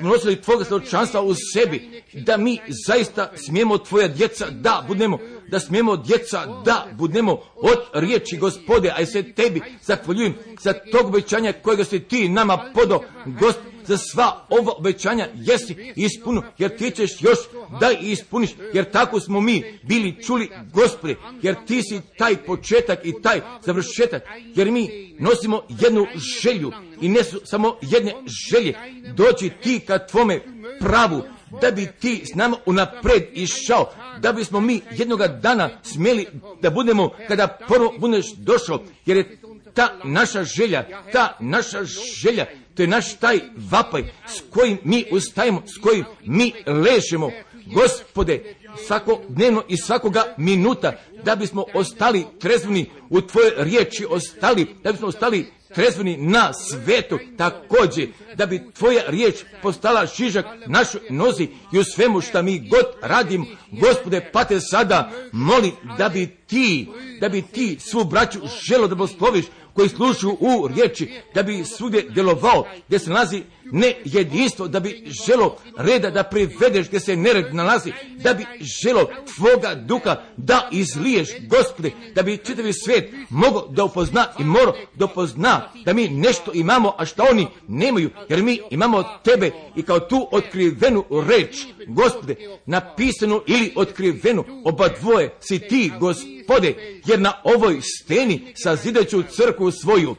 nosili 0.00 0.40
tvoga 0.42 0.64
svjedočanstva 0.64 1.22
u 1.22 1.34
sebi, 1.54 2.02
da 2.12 2.36
mi 2.36 2.58
zaista 2.86 3.32
smijemo 3.36 3.78
tvoja 3.78 4.08
djeca, 4.08 4.50
da 4.50 4.84
budemo, 4.88 5.18
da 5.48 5.60
smijemo 5.60 5.96
djeca, 5.96 6.46
da 6.64 6.86
budemo 6.92 7.32
od 7.54 7.78
riječi 7.94 8.36
gospode, 8.36 8.92
a 8.96 9.00
i 9.00 9.06
se 9.06 9.32
tebi 9.32 9.60
zahvaljujem 9.82 10.34
za 10.60 10.72
tog 10.72 11.06
obećanja 11.06 11.52
kojega 11.52 11.84
si 11.84 12.00
ti 12.00 12.28
nama 12.28 12.70
podo, 12.74 13.00
gospode, 13.26 13.75
za 13.86 13.96
sva 13.96 14.46
ova 14.48 14.72
obećanja 14.78 15.28
jesi 15.34 15.92
ispunu, 15.96 16.42
jer 16.58 16.76
ti 16.76 16.90
ćeš 16.90 17.10
još 17.20 17.38
da 17.80 17.90
ispuniš, 18.00 18.50
jer 18.74 18.90
tako 18.90 19.20
smo 19.20 19.40
mi 19.40 19.78
bili 19.82 20.22
čuli, 20.22 20.50
Gospode, 20.74 21.14
jer 21.42 21.54
ti 21.66 21.82
si 21.82 22.00
taj 22.18 22.36
početak 22.36 22.98
i 23.04 23.12
taj 23.22 23.40
završetak, 23.62 24.22
jer 24.54 24.70
mi 24.70 25.14
nosimo 25.18 25.62
jednu 25.68 26.06
želju 26.42 26.72
i 27.00 27.08
ne 27.08 27.24
su 27.24 27.40
samo 27.44 27.76
jedne 27.82 28.14
želje, 28.50 28.74
doći 29.14 29.50
ti 29.62 29.80
ka 29.86 30.06
tvome 30.06 30.40
pravu, 30.80 31.22
da 31.60 31.70
bi 31.70 31.88
ti 32.00 32.22
s 32.24 32.34
nama 32.34 32.56
unapred 32.66 33.22
išao, 33.32 33.92
da 34.20 34.32
bismo 34.32 34.60
mi 34.60 34.80
jednoga 34.90 35.28
dana 35.28 35.70
smjeli 35.82 36.26
da 36.62 36.70
budemo 36.70 37.10
kada 37.28 37.58
prvo 37.68 37.92
budeš 37.98 38.26
došao, 38.36 38.80
jer 39.06 39.16
je 39.16 39.38
ta 39.76 39.88
naša 40.04 40.44
želja, 40.44 40.84
ta 41.12 41.36
naša 41.40 41.84
želja 42.22 42.46
to 42.76 42.82
je 42.82 42.86
naš 42.86 43.16
taj 43.16 43.40
vapaj 43.70 44.02
s 44.28 44.42
kojim 44.50 44.78
mi 44.84 45.04
ustajemo, 45.10 45.62
s 45.66 45.80
kojim 45.80 46.04
mi 46.24 46.52
ležemo. 46.66 47.30
Gospode, 47.74 48.54
svakodnevno 48.86 49.62
i 49.68 49.76
svakoga 49.76 50.34
minuta, 50.36 50.92
da 51.24 51.36
bismo 51.36 51.64
ostali 51.74 52.24
trezvni 52.40 52.90
u 53.10 53.20
Tvoje 53.20 53.52
riječi, 53.56 54.06
ostali, 54.10 54.66
da 54.84 54.92
bismo 54.92 55.08
ostali 55.08 55.46
trezveni 55.74 56.16
na 56.16 56.52
svetu 56.52 57.18
također, 57.38 58.08
da 58.34 58.46
bi 58.46 58.62
tvoja 58.78 59.02
riječ 59.08 59.34
postala 59.62 60.06
šižak 60.06 60.46
našoj 60.66 61.00
nozi 61.10 61.48
i 61.72 61.78
u 61.78 61.84
svemu 61.84 62.20
što 62.20 62.42
mi 62.42 62.68
god 62.68 62.84
radim, 63.02 63.46
gospode, 63.70 64.30
pate 64.32 64.60
sada, 64.60 65.10
moli 65.32 65.72
da 65.98 66.08
bi 66.08 66.26
ti, 66.46 66.88
da 67.20 67.28
bi 67.28 67.42
ti 67.42 67.76
svu 67.80 68.04
braću 68.04 68.38
želo 68.68 68.88
da 68.88 68.94
blagosloviš 68.94 69.44
koji 69.76 69.88
slušaju 69.88 70.36
u 70.40 70.68
riječi, 70.68 71.10
da 71.34 71.42
bi 71.42 71.64
svugdje 71.64 72.02
djelovao, 72.10 72.64
gdje 72.86 72.98
se 72.98 73.10
nalazi 73.10 73.42
ne 73.72 73.94
jedinstvo, 74.04 74.68
da 74.68 74.80
bi 74.80 75.04
želo 75.26 75.56
reda 75.78 76.10
da 76.10 76.22
privedeš 76.22 76.86
gdje 76.88 77.00
se 77.00 77.16
nered 77.16 77.54
nalazi, 77.54 77.92
da 78.16 78.34
bi 78.34 78.46
želo 78.60 79.08
tvoga 79.36 79.74
duha 79.74 80.16
da 80.36 80.68
izliješ, 80.72 81.28
gospode, 81.48 81.90
da 82.14 82.22
bi 82.22 82.36
čitavi 82.36 82.72
svijet 82.72 83.14
mogao 83.30 83.68
da 83.68 83.84
upozna 83.84 84.26
i 84.38 84.44
moro 84.44 84.72
da 84.94 85.04
upozna 85.04 85.70
da 85.84 85.92
mi 85.92 86.08
nešto 86.08 86.52
imamo, 86.54 86.94
a 86.98 87.04
što 87.06 87.26
oni 87.30 87.46
nemaju, 87.68 88.10
jer 88.28 88.42
mi 88.42 88.60
imamo 88.70 89.04
tebe 89.24 89.50
i 89.76 89.82
kao 89.82 90.00
tu 90.00 90.28
otkrivenu 90.32 91.04
reč, 91.28 91.56
gospode, 91.86 92.36
napisanu 92.66 93.42
ili 93.46 93.72
otkrivenu, 93.76 94.44
oba 94.64 94.88
dvoje 95.00 95.34
si 95.40 95.58
ti, 95.58 95.92
gospode, 96.00 96.74
jer 97.06 97.20
na 97.20 97.32
ovoj 97.44 97.80
steni 97.82 98.52
sazideću 98.54 99.22
crkvu 99.22 99.70
svoju, 99.70 100.16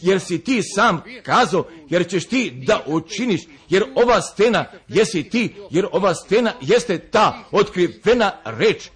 jer 0.00 0.20
si 0.20 0.38
ti 0.38 0.60
sam 0.74 1.02
kazao, 1.22 1.64
jer 1.88 2.08
ćeš 2.08 2.26
ti 2.26 2.52
da 2.66 2.82
učiniš, 2.86 3.40
jer 3.68 3.84
ova 3.94 4.20
stena 4.20 4.64
jesi 4.88 5.22
ti, 5.22 5.54
jer 5.70 5.86
ova 5.92 6.14
stena 6.14 6.52
jeste 6.60 6.98
ta 6.98 7.44
otkrivena 7.50 8.32
reč, 8.44 8.90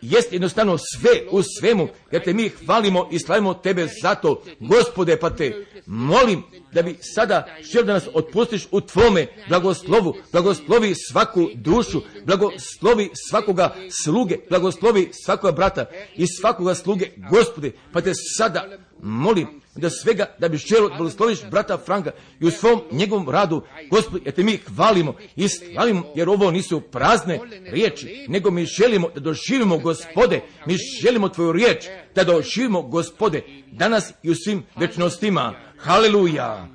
jest 0.00 0.32
jednostavno 0.32 0.78
sve 0.78 1.10
u 1.30 1.42
svemu, 1.42 1.88
jer 2.10 2.24
te 2.24 2.32
mi 2.32 2.48
hvalimo 2.48 3.08
i 3.12 3.18
slavimo 3.18 3.54
tebe 3.54 3.88
zato, 4.02 4.42
gospode, 4.60 5.16
pa 5.20 5.30
te 5.30 5.66
molim 5.86 6.42
da 6.72 6.82
bi 6.82 6.96
sada 7.00 7.46
žel 7.72 7.84
da 7.84 7.92
nas 7.92 8.08
otpustiš 8.14 8.66
u 8.70 8.80
tvome 8.80 9.26
blagoslovu, 9.48 10.14
blagoslovi 10.32 10.94
svaku 11.10 11.48
dušu, 11.54 12.02
blagoslovi 12.24 13.10
svakoga 13.28 13.74
sluge, 14.04 14.36
blagoslovi 14.48 15.10
svakoga 15.24 15.52
brata 15.52 15.86
i 16.16 16.26
svakoga 16.26 16.74
sluge, 16.74 17.10
gospode, 17.30 17.72
pa 17.92 18.00
te 18.00 18.12
sada 18.36 18.78
molim 19.02 19.59
da 19.74 19.90
svega, 19.90 20.26
da 20.38 20.48
bi 20.48 20.56
želo 20.56 20.88
blagosloviš 20.88 21.38
brata 21.50 21.78
Franka 21.78 22.10
i 22.40 22.46
u 22.46 22.50
svom 22.50 22.80
njegovom 22.92 23.28
radu, 23.28 23.62
gospod, 23.90 24.20
jer 24.24 24.34
te 24.34 24.42
mi 24.42 24.56
hvalimo 24.56 25.14
i 25.36 25.48
slavimo, 25.48 26.02
jer 26.14 26.28
ovo 26.28 26.50
nisu 26.50 26.80
prazne 26.80 27.40
riječi, 27.66 28.26
nego 28.28 28.50
mi 28.50 28.64
želimo 28.64 29.08
da 29.14 29.20
doživimo 29.20 29.78
gospode, 29.78 30.40
mi 30.66 30.76
želimo 31.02 31.28
tvoju 31.28 31.52
riječ, 31.52 31.84
da 32.14 32.24
doživimo 32.24 32.82
gospode, 32.82 33.42
danas 33.72 34.12
i 34.22 34.30
u 34.30 34.34
svim 34.34 34.62
večnostima. 34.76 35.54
Haleluja. 35.78 36.68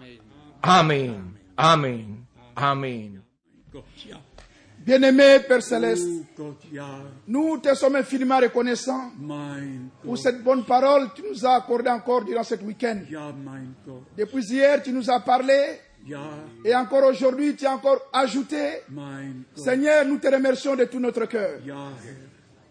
Amen. 0.61 1.37
Amen. 1.55 2.25
Amen. 2.55 3.21
Bien-aimé 4.85 5.39
Père 5.47 5.63
Céleste, 5.63 6.07
nous 7.27 7.57
te 7.57 7.73
sommes 7.73 7.95
infiniment 7.95 8.37
reconnaissants 8.37 9.11
pour 10.03 10.15
cette 10.15 10.43
bonne 10.43 10.63
parole 10.63 11.09
que 11.09 11.15
tu 11.15 11.23
nous 11.27 11.43
as 11.43 11.55
accordée 11.55 11.89
encore 11.89 12.23
durant 12.23 12.43
ce 12.43 12.53
week-end. 12.53 12.99
Depuis 14.15 14.45
hier, 14.45 14.83
tu 14.83 14.91
nous 14.91 15.09
as 15.09 15.19
parlé 15.21 15.79
et 16.63 16.75
encore 16.75 17.05
aujourd'hui, 17.05 17.55
tu 17.55 17.65
as 17.65 17.71
encore 17.73 17.99
ajouté. 18.13 18.83
Seigneur, 19.55 20.05
nous 20.05 20.19
te 20.19 20.27
remercions 20.27 20.75
de 20.75 20.85
tout 20.85 20.99
notre 20.99 21.25
cœur. 21.25 21.59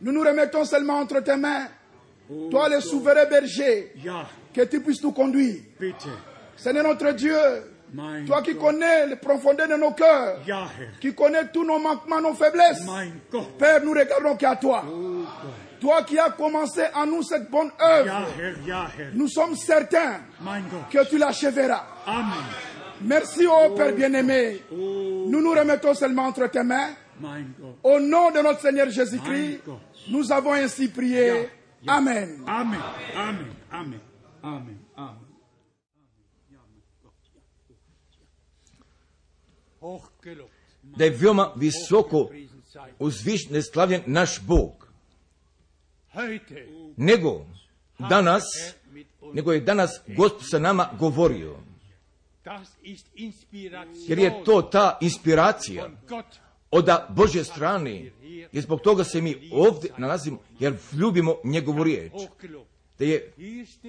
Nous 0.00 0.12
nous 0.12 0.22
remettons 0.22 0.64
seulement 0.64 1.00
entre 1.00 1.18
tes 1.18 1.36
mains. 1.36 1.66
Toi, 2.48 2.68
le 2.68 2.80
souverain 2.80 3.24
berger, 3.24 3.92
que 4.52 4.62
tu 4.62 4.80
puisses 4.80 5.02
nous 5.02 5.10
conduire. 5.10 5.62
Seigneur 6.56 6.84
notre 6.84 7.10
Dieu, 7.10 7.34
toi 8.26 8.42
qui 8.42 8.56
connais 8.56 9.06
les 9.06 9.16
profondeurs 9.16 9.68
de 9.68 9.74
nos 9.76 9.92
cœurs, 9.92 10.38
qui 11.00 11.14
connais 11.14 11.48
tous 11.52 11.64
nos 11.64 11.78
manquements, 11.78 12.20
nos 12.20 12.34
faiblesses, 12.34 12.84
Père, 13.58 13.84
nous 13.84 13.92
regardons 13.92 14.36
qu'à 14.36 14.56
toi. 14.56 14.84
Toi 15.80 16.02
qui 16.04 16.18
as 16.18 16.30
commencé 16.30 16.82
en 16.94 17.06
nous 17.06 17.22
cette 17.22 17.50
bonne 17.50 17.70
œuvre, 17.80 18.26
nous 19.14 19.28
sommes 19.28 19.54
certains 19.54 20.20
que 20.90 21.08
tu 21.08 21.18
l'achèveras. 21.18 21.84
Merci, 23.02 23.46
ô 23.46 23.74
Père 23.74 23.92
bien-aimé. 23.92 24.62
Nous 24.70 25.40
nous 25.40 25.50
remettons 25.50 25.94
seulement 25.94 26.26
entre 26.26 26.46
tes 26.46 26.62
mains. 26.62 26.90
Au 27.82 28.00
nom 28.00 28.30
de 28.30 28.40
notre 28.40 28.60
Seigneur 28.60 28.90
Jésus-Christ, 28.90 29.60
nous 30.08 30.32
avons 30.32 30.52
ainsi 30.52 30.88
prié. 30.88 31.48
Amen. 31.86 32.42
Amen. 32.46 32.80
Amen. 33.14 33.46
Amen. 33.70 34.00
Amen. 34.42 34.83
Da 40.82 41.04
je 41.04 41.10
veoma 41.10 41.52
visoko 41.56 42.30
uzvišen 42.98 43.62
slavljen 43.62 44.02
naš 44.06 44.40
Bog. 44.40 44.88
Nego 46.96 47.46
danas, 47.98 48.44
nego 49.32 49.52
je 49.52 49.60
danas 49.60 49.90
Gospod 50.16 50.48
sa 50.50 50.58
nama 50.58 50.88
govorio. 50.98 51.56
Jer 54.08 54.18
je 54.18 54.44
to 54.44 54.62
ta 54.62 54.98
inspiracija 55.00 55.90
od 56.70 56.88
Božje 57.08 57.44
strane. 57.44 58.10
I 58.52 58.60
zbog 58.60 58.80
toga 58.80 59.04
se 59.04 59.20
mi 59.20 59.50
ovdje 59.52 59.90
nalazimo, 59.98 60.38
jer 60.58 60.76
ljubimo 60.92 61.36
njegovu 61.44 61.84
riječ 61.84 62.12
da 62.98 63.04
je 63.04 63.32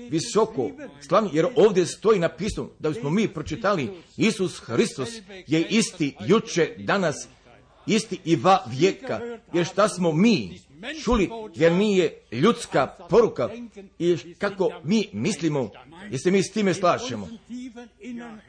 visoko 0.09 0.71
slavni, 1.07 1.29
jer 1.33 1.45
ovdje 1.55 1.85
stoji 1.85 2.19
napisano 2.19 2.69
da 2.79 2.89
bismo 2.89 3.09
mi 3.09 3.27
pročitali 3.27 3.89
Isus 4.17 4.59
Hristos 4.59 5.09
je 5.47 5.67
isti 5.69 6.15
juče, 6.27 6.75
danas, 6.77 7.27
isti 7.87 8.19
i 8.25 8.35
va 8.35 8.63
vijeka, 8.77 9.19
jer 9.53 9.65
šta 9.65 9.89
smo 9.89 10.11
mi 10.11 10.59
čuli, 11.03 11.29
jer 11.55 11.71
nije 11.71 12.21
ljudska 12.31 12.87
poruka 13.09 13.49
i 13.99 14.17
kako 14.37 14.69
mi 14.83 15.09
mislimo, 15.13 15.69
jer 16.11 16.19
se 16.23 16.31
mi 16.31 16.43
s 16.43 16.51
time 16.51 16.73
slažemo. 16.73 17.29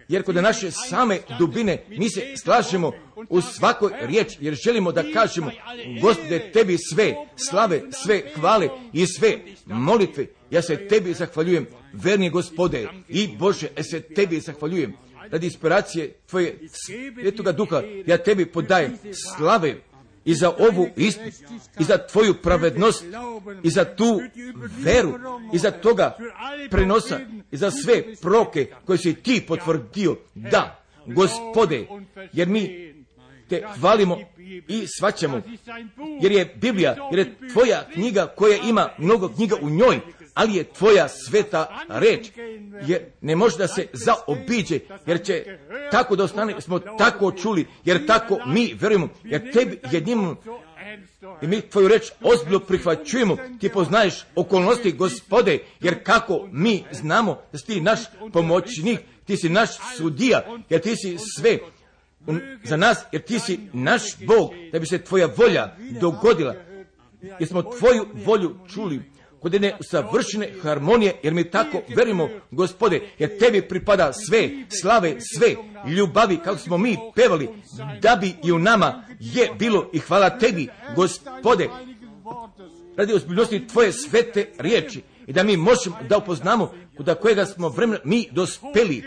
Jer 0.08 0.22
kod 0.22 0.34
naše 0.34 0.70
same 0.70 1.18
dubine 1.38 1.84
mi 1.88 2.10
se 2.10 2.34
slažemo 2.42 2.92
u 3.28 3.40
svakoj 3.40 3.92
riječi, 4.00 4.36
jer 4.40 4.54
želimo 4.54 4.92
da 4.92 5.12
kažemo, 5.12 5.50
gospode, 6.00 6.50
tebi 6.52 6.76
sve 6.94 7.14
slave, 7.50 7.82
sve 8.04 8.22
hvale 8.34 8.68
i 8.92 9.06
sve 9.06 9.38
molitve. 9.66 10.26
Ja 10.50 10.62
se 10.62 10.88
tebi 10.88 11.14
zahvaljujem, 11.14 11.66
verni 11.92 12.30
gospode 12.30 12.88
i 13.08 13.28
Bože, 13.38 13.68
ja 13.76 13.82
se 13.82 14.00
tebi 14.00 14.40
zahvaljujem 14.40 14.94
radi 15.30 15.46
inspiracije 15.46 16.12
tvoje 16.26 16.58
svetoga 16.86 17.52
duha, 17.52 17.82
ja 18.06 18.18
tebi 18.18 18.46
podajem 18.46 18.98
slave 19.36 19.74
i 20.24 20.34
za 20.34 20.52
ovu 20.58 20.88
istinu, 20.96 21.30
i 21.80 21.84
za 21.84 21.98
tvoju 21.98 22.34
pravednost, 22.42 23.04
i 23.62 23.70
za 23.70 23.84
tu 23.84 24.20
veru, 24.78 25.14
i 25.52 25.58
za 25.58 25.70
toga 25.70 26.16
prenosa, 26.70 27.20
i 27.50 27.56
za 27.56 27.70
sve 27.70 28.02
proke 28.22 28.66
koje 28.84 28.98
si 28.98 29.14
ti 29.14 29.44
potvrdio. 29.48 30.16
Da, 30.34 30.82
gospode, 31.06 31.86
jer 32.32 32.48
mi 32.48 32.94
te 33.48 33.62
hvalimo 33.80 34.18
i 34.68 34.86
svaćamo, 34.98 35.42
jer 36.22 36.32
je 36.32 36.54
Biblija, 36.60 36.96
jer 37.10 37.18
je 37.18 37.34
tvoja 37.52 37.88
knjiga 37.92 38.26
koja 38.36 38.56
ima 38.56 38.88
mnogo 38.98 39.28
knjiga 39.28 39.56
u 39.62 39.70
njoj, 39.70 40.00
ali 40.36 40.54
je 40.54 40.64
tvoja 40.64 41.08
sveta 41.08 41.84
reč, 41.88 42.30
jer 42.86 43.02
ne 43.20 43.36
može 43.36 43.58
da 43.58 43.68
se 43.68 43.86
zaobiđe, 43.92 44.78
jer 45.06 45.24
će 45.24 45.44
tako 45.90 46.16
da 46.16 46.24
ostane, 46.24 46.60
smo 46.60 46.78
tako 46.78 47.32
čuli, 47.32 47.66
jer 47.84 48.06
tako 48.06 48.38
mi 48.46 48.74
verujemo, 48.80 49.08
jer 49.24 49.52
tebi 49.52 49.80
jednim 49.90 50.36
i 51.42 51.46
mi 51.46 51.60
tvoju 51.60 51.88
reč 51.88 52.02
ozbiljno 52.22 52.60
prihvaćujemo, 52.60 53.36
ti 53.60 53.68
poznaješ 53.68 54.24
okolnosti 54.34 54.92
gospode, 54.92 55.58
jer 55.80 56.04
kako 56.04 56.48
mi 56.52 56.84
znamo 56.92 57.38
da 57.52 57.58
si 57.58 57.80
naš 57.80 58.00
pomoćnik, 58.32 59.00
ti 59.26 59.36
si 59.36 59.48
naš 59.48 59.70
sudija, 59.96 60.42
jer 60.68 60.80
ti 60.80 60.96
si 60.96 61.16
sve 61.36 61.58
za 62.64 62.76
nas, 62.76 62.98
jer 63.12 63.22
ti 63.22 63.38
si 63.38 63.60
naš 63.72 64.02
Bog, 64.26 64.50
da 64.72 64.78
bi 64.78 64.86
se 64.86 64.98
tvoja 64.98 65.28
volja 65.36 65.76
dogodila, 66.00 66.54
jer 67.22 67.48
smo 67.48 67.62
tvoju 67.62 68.06
volju 68.24 68.56
čuli, 68.74 69.02
jedne 69.54 69.76
savršene 69.90 70.52
harmonije, 70.62 71.14
jer 71.22 71.34
mi 71.34 71.50
tako 71.50 71.82
verimo, 71.96 72.28
gospode, 72.50 73.00
jer 73.18 73.38
tebi 73.38 73.62
pripada 73.62 74.12
sve, 74.12 74.50
slave, 74.80 75.16
sve, 75.20 75.54
ljubavi, 75.96 76.36
kako 76.44 76.58
smo 76.58 76.78
mi 76.78 76.96
pevali, 77.14 77.48
da 78.02 78.16
bi 78.20 78.34
i 78.44 78.52
u 78.52 78.58
nama 78.58 79.04
je 79.20 79.50
bilo 79.58 79.90
i 79.92 79.98
hvala 79.98 80.38
tebi, 80.38 80.68
gospode, 80.96 81.68
radi 82.96 83.14
ozbiljnosti 83.14 83.66
tvoje 83.66 83.92
svete 83.92 84.48
riječi 84.58 85.02
i 85.26 85.32
da 85.32 85.42
mi 85.42 85.56
možemo 85.56 85.96
da 86.08 86.18
upoznamo 86.18 86.72
kuda 86.96 87.14
kojega 87.14 87.44
smo 87.44 87.68
vremena 87.68 88.00
mi 88.04 88.28
dospeli. 88.32 89.04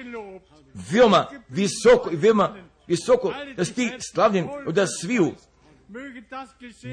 Veoma 0.92 1.26
visoko 1.50 2.12
i 2.12 2.16
veoma 2.16 2.56
visoko 2.88 3.34
da 3.58 3.66
si 3.66 3.74
ti 3.74 3.90
slavljen 4.14 4.48
da 4.72 4.88
sviju 4.88 5.32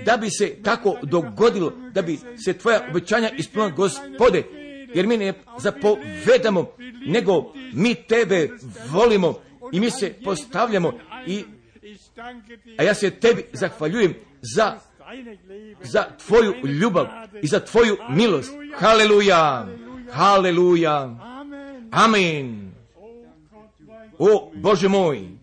da 0.05 0.17
bi 0.17 0.31
se 0.31 0.57
tako 0.63 0.99
dogodilo, 1.03 1.73
da 1.93 2.03
bi 2.03 2.19
se 2.45 2.53
tvoja 2.53 2.81
obećanja 2.91 3.31
ispunila 3.39 3.71
gospode, 3.71 4.43
jer 4.95 5.07
mi 5.07 5.17
ne 5.17 5.33
zapovedamo, 5.59 6.71
nego 7.07 7.53
mi 7.73 7.95
tebe 7.95 8.49
volimo 8.91 9.35
i 9.73 9.81
mi 9.81 9.91
se 9.91 10.15
postavljamo 10.25 10.93
i 11.27 11.45
a 12.79 12.83
ja 12.83 12.95
se 12.95 13.11
tebi 13.11 13.45
zahvaljujem 13.53 14.15
za, 14.41 14.79
za 15.83 16.05
tvoju 16.27 16.55
ljubav 16.67 17.07
i 17.43 17.47
za 17.47 17.61
tvoju 17.61 17.97
milost. 18.11 18.53
Haleluja! 18.79 19.67
Haleluja! 20.13 21.17
Amen! 21.91 22.73
O 24.19 24.53
Bože 24.55 24.89
moj! 24.89 25.36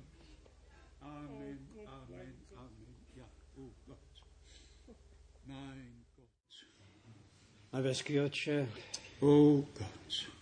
Nebeský 7.73 8.19
oče, 8.19 8.67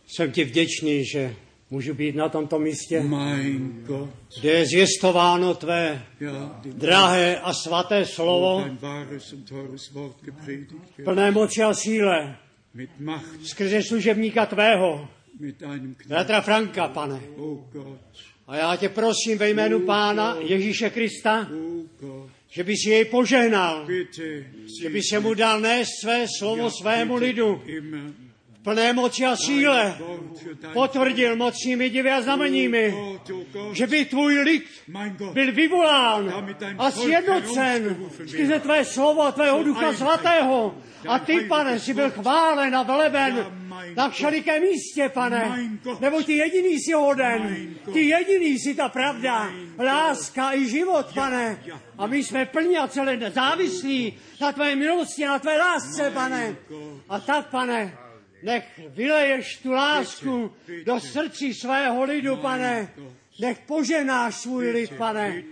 jsem 0.08 0.32
ti 0.32 0.44
vděčný, 0.44 1.06
že 1.06 1.36
můžu 1.70 1.94
být 1.94 2.16
na 2.16 2.30
tomto 2.30 2.60
místě, 2.60 3.04
kde 4.40 4.50
je 4.52 4.66
zvěstováno 4.66 5.54
tvé 5.54 6.06
drahé 6.66 7.40
a 7.40 7.54
svaté 7.54 8.06
slovo, 8.06 8.66
plné 11.04 11.32
moci 11.32 11.64
a 11.64 11.74
síle, 11.74 12.38
skrze 13.44 13.84
služebníka 13.84 14.46
tvého, 14.46 15.08
bratra 16.08 16.42
Franka, 16.42 16.88
pane. 16.88 17.22
A 18.48 18.56
já 18.56 18.76
tě 18.76 18.90
prosím 18.90 19.38
ve 19.38 19.50
jménu 19.50 19.80
Pána 19.80 20.38
Ježíše 20.40 20.90
Krista, 20.90 21.48
že 22.52 22.64
by 22.64 22.74
si 22.76 22.90
jej 22.90 23.06
požehnal, 23.08 23.88
že 24.68 24.90
by 24.90 25.00
se 25.00 25.20
mu 25.20 25.34
dal 25.34 25.60
nést 25.60 26.04
své 26.04 26.28
slovo 26.28 26.72
svému 26.72 27.16
lidu 27.16 27.64
plné 28.64 28.94
moci 28.94 29.26
a 29.26 29.36
síle, 29.36 29.98
potvrdil 30.74 31.36
mocnými 31.36 31.90
divy 31.90 32.12
a 32.12 32.22
znameními, 32.22 32.94
že 33.74 33.88
by 33.88 34.06
tvůj 34.06 34.40
lid 34.40 34.66
byl 35.34 35.52
vyvolán 35.52 36.48
a 36.78 36.92
sjednocen 36.92 37.98
skrze 38.28 38.60
tvé 38.60 38.86
slovo 38.86 39.22
a 39.22 39.32
tvého 39.32 39.64
ducha 39.64 39.94
svatého. 39.94 40.76
A 41.08 41.20
ty, 41.20 41.40
pane, 41.50 41.80
si 41.80 41.94
byl 41.94 42.12
chválen 42.12 42.76
a 42.76 42.84
veleben 42.84 43.46
na 43.96 44.10
všelikém 44.10 44.62
místě, 44.62 45.10
pane, 45.10 45.70
nebo 46.00 46.24
ty 46.24 46.34
jediný 46.34 46.80
si 46.80 46.94
hoden, 46.94 47.74
ty 47.94 48.08
jediný 48.08 48.60
si 48.60 48.76
ta 48.76 48.90
pravda, 48.90 49.52
láska 49.80 50.54
i 50.54 50.70
život, 50.70 51.06
pane. 51.14 51.64
A 51.98 52.08
my 52.08 52.24
jsme 52.24 52.46
plní 52.46 52.78
a 52.78 52.88
celé 52.88 53.32
závislí 53.32 54.14
na 54.42 54.52
tvé 54.52 54.76
milosti, 54.76 55.26
na 55.26 55.40
tvé 55.40 55.58
lásce, 55.58 56.12
pane. 56.12 56.56
A 57.10 57.20
tak, 57.20 57.50
pane, 57.50 57.98
nech 58.44 58.80
vyleješ 58.88 59.58
tu 59.58 59.72
lásku 59.72 60.52
do 60.86 61.00
srdcí 61.00 61.54
svého 61.54 62.04
lidu, 62.04 62.36
pane. 62.36 62.90
Nech 63.40 63.60
poženáš 63.60 64.36
svůj 64.36 64.70
lid, 64.70 64.94
pane, 64.98 65.44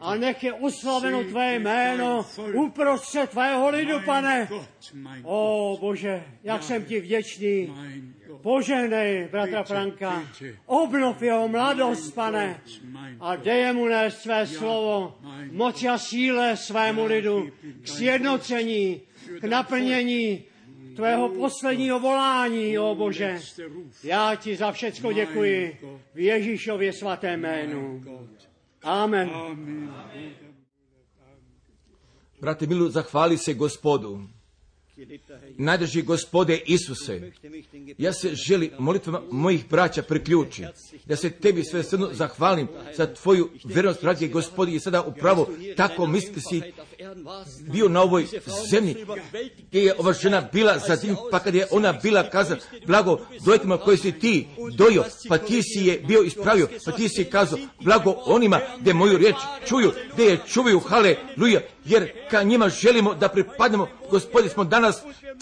a 0.00 0.14
nech 0.14 0.44
je 0.44 0.52
oslaveno 0.52 1.24
tvé 1.24 1.54
jméno 1.54 2.26
uprostřed 2.52 3.30
tvého 3.30 3.68
lidu, 3.68 4.00
pane. 4.04 4.48
O 5.22 5.78
Bože, 5.80 6.22
jak 6.44 6.62
jsem 6.62 6.84
ti 6.84 7.00
vděčný. 7.00 7.74
Poženej, 8.42 9.28
bratra 9.30 9.62
Franka, 9.62 10.22
obnov 10.66 11.22
jeho 11.22 11.48
mladost, 11.48 12.14
pane, 12.14 12.60
a 13.20 13.36
dej 13.36 13.72
mu 13.72 13.86
nést 13.86 14.18
své 14.22 14.46
slovo, 14.46 15.18
moci 15.50 15.88
a 15.88 15.98
síle 15.98 16.56
svému 16.56 17.04
lidu, 17.04 17.50
k 17.82 17.88
sjednocení, 17.88 19.00
k 19.40 19.44
naplnění 19.44 20.44
tvého 20.96 21.28
posledního 21.28 22.00
volání, 22.00 22.78
o 22.78 22.94
Bože. 22.94 23.38
Já 24.04 24.34
ti 24.34 24.56
za 24.56 24.72
všecko 24.72 25.12
děkuji 25.12 25.78
v 26.14 26.18
Ježíšově 26.18 26.92
svaté 26.92 27.36
jménu. 27.36 28.02
Amen. 28.82 29.30
Brate 32.40 32.66
milu, 32.66 32.90
zahvali 32.90 33.38
se 33.38 33.54
gospodu. 33.54 34.28
Najdrži 35.58 36.02
gospode 36.02 36.56
Isuse, 36.56 37.32
ja 37.98 38.12
se 38.12 38.34
želim 38.34 38.70
molitvama 38.78 39.22
mojih 39.30 39.68
braća 39.68 40.02
priključiti, 40.02 40.68
da 41.06 41.16
se 41.16 41.30
tebi 41.30 41.64
sve 41.64 41.82
zahvalim 42.12 42.68
za 42.96 43.06
tvoju 43.06 43.50
vjernost, 43.64 44.02
dragi 44.02 44.28
gospodi, 44.28 44.74
i 44.74 44.80
sada 44.80 45.02
upravo 45.02 45.48
tako 45.76 46.06
misli 46.06 46.40
si 46.40 46.62
bio 47.60 47.88
na 47.88 48.02
ovoj 48.02 48.26
zemlji, 48.70 49.06
gdje 49.68 49.80
je 49.80 49.94
ova 49.98 50.12
žena 50.12 50.48
bila 50.52 50.78
za 50.78 50.96
tim, 50.96 51.16
pa 51.30 51.38
kad 51.38 51.54
je 51.54 51.66
ona 51.70 51.92
bila 51.92 52.30
kazala, 52.30 52.60
blago 52.86 53.18
dojtima 53.44 53.78
koji 53.78 53.96
si 53.96 54.12
ti 54.12 54.48
dojo, 54.76 55.04
pa 55.28 55.38
ti 55.38 55.62
si 55.62 55.86
je 55.86 55.98
bio 55.98 56.22
ispravio, 56.22 56.68
pa 56.84 56.92
ti 56.92 57.08
si 57.08 57.24
kazao, 57.24 57.58
blago 57.80 58.14
onima 58.24 58.60
gdje 58.80 58.94
moju 58.94 59.18
riječ 59.18 59.36
čuju, 59.68 59.92
gdje 60.12 60.24
je 60.24 60.40
čuvaju, 60.48 60.80
haleluja, 60.80 61.60
jer 61.84 62.12
ka 62.30 62.42
njima 62.42 62.68
želimo 62.68 63.14
da 63.14 63.28
pripadnemo, 63.28 63.88
gospodi 64.10 64.48
smo 64.48 64.64
danas 64.64 64.96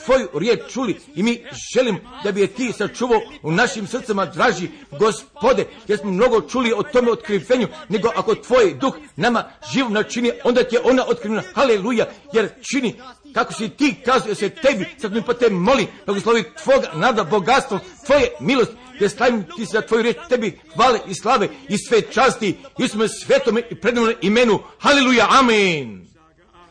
tvoju 0.04 0.28
riječ 0.34 0.60
čuli 0.72 1.00
i 1.14 1.22
mi 1.22 1.44
želimo 1.74 1.98
da 2.24 2.32
bi 2.32 2.40
je 2.40 2.46
ti 2.46 2.72
sačuvao 2.72 3.20
u 3.42 3.52
našim 3.52 3.86
srcama 3.86 4.26
draži 4.26 4.68
gospode, 4.90 5.66
jer 5.88 5.98
smo 5.98 6.10
mnogo 6.10 6.40
čuli 6.40 6.72
o 6.76 6.82
tome 6.82 7.12
otkrivenju, 7.12 7.68
nego 7.88 8.08
ako 8.16 8.34
tvoj 8.34 8.74
duh 8.80 8.94
nama 9.16 9.44
živ 9.72 9.90
načini, 9.90 10.30
onda 10.44 10.64
ti 10.64 10.74
je 10.74 10.80
ona 10.84 11.04
otkrivena, 11.08 11.42
haleluja, 11.54 12.06
jer 12.32 12.48
čini 12.70 12.94
kako 13.34 13.52
si 13.52 13.68
ti 13.68 13.94
kazuje 14.04 14.34
se 14.34 14.48
tebi, 14.48 14.86
sad 14.98 15.12
mi 15.12 15.22
pa 15.22 15.34
te 15.34 15.50
moli, 15.50 15.86
blagoslovi 16.06 16.44
tvoga 16.62 16.90
nada 16.94 17.24
bogatstvo, 17.24 17.80
tvoje 18.06 18.28
milost, 18.40 18.72
jer 19.00 19.10
stavim 19.10 19.44
ti 19.56 19.64
za 19.64 19.80
tvoju 19.80 20.02
riječ 20.02 20.16
tebi 20.28 20.60
hvale 20.74 21.00
i 21.08 21.14
slave 21.14 21.48
i 21.68 21.78
sve 21.78 22.02
časti 22.12 22.56
i 22.78 22.88
smo 22.88 23.08
svetome 23.08 23.62
i 23.70 23.74
predivnom 23.74 24.14
imenu, 24.22 24.58
haleluja, 24.78 25.26
amen. 25.30 26.06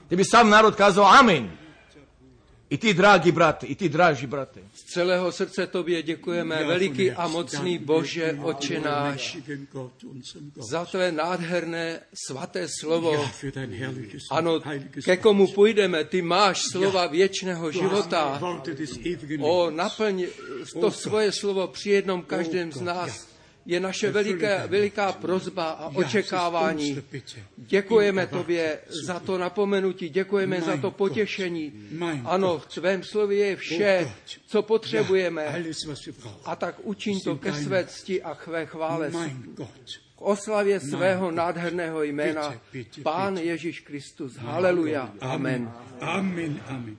Te 0.10 0.16
bi 0.16 0.24
sam 0.24 0.50
narod 0.50 0.76
kazao 0.76 1.06
amen. 1.20 1.63
I 2.74 2.78
ti, 2.78 2.94
dragi 2.94 3.32
brate, 3.32 3.68
i 3.68 3.76
ti, 3.76 3.90
draži 3.90 4.28
brate. 4.28 4.60
Z 4.74 4.84
celého 4.84 5.32
srdce 5.32 5.68
tobě 5.68 6.04
děkujeme, 6.04 6.64
veliký 6.64 7.12
a 7.12 7.28
mocný 7.28 7.78
Bože, 7.78 8.40
oče 8.42 8.80
náš, 8.80 9.38
za 10.58 10.86
tvé 10.86 11.12
nádherné 11.12 12.00
svaté 12.28 12.68
slovo. 12.80 13.30
Ano, 14.32 14.62
ke 15.06 15.18
komu 15.18 15.48
půjdeme, 15.48 16.04
ty 16.04 16.22
máš 16.22 16.62
slova 16.72 17.08
věčného 17.08 17.72
života. 17.72 18.42
O, 19.42 19.70
naplň 19.70 20.26
to 20.82 20.92
svoje 20.92 21.32
slovo 21.32 21.68
při 21.68 21.90
jednom 21.90 22.22
každém 22.22 22.72
z 22.72 22.82
nás 22.82 23.33
je 23.66 23.80
naše 23.80 24.12
veliké, 24.12 24.68
veliká 24.68 25.12
prozba 25.12 25.72
a 25.72 25.88
očekávání. 25.88 26.98
Děkujeme 27.58 28.28
tobě 28.28 28.80
za 29.06 29.20
to 29.20 29.38
napomenutí, 29.38 30.10
děkujeme 30.10 30.62
za 30.62 30.78
to 30.78 30.92
potěšení. 30.92 31.74
Ano, 32.26 32.60
v 32.60 32.66
tvém 32.66 33.04
slově 33.04 33.46
je 33.46 33.56
vše, 33.56 34.12
co 34.46 34.62
potřebujeme. 34.62 35.66
A 36.46 36.56
tak 36.56 36.76
učiň 36.84 37.20
to 37.20 37.36
ke 37.36 37.54
své 37.54 37.86
cti 37.86 38.22
a 38.22 38.34
chvé 38.34 38.66
chvále. 38.66 39.12
K 40.16 40.22
oslavě 40.22 40.80
svého 40.80 41.32
nádherného 41.32 42.04
jména 42.04 42.56
Pán 43.04 43.38
Ježíš 43.38 43.80
Kristus. 43.80 44.36
Haleluja. 44.36 45.14
Amen. 45.22 45.72
Amen, 46.00 46.62
amen. 46.68 46.98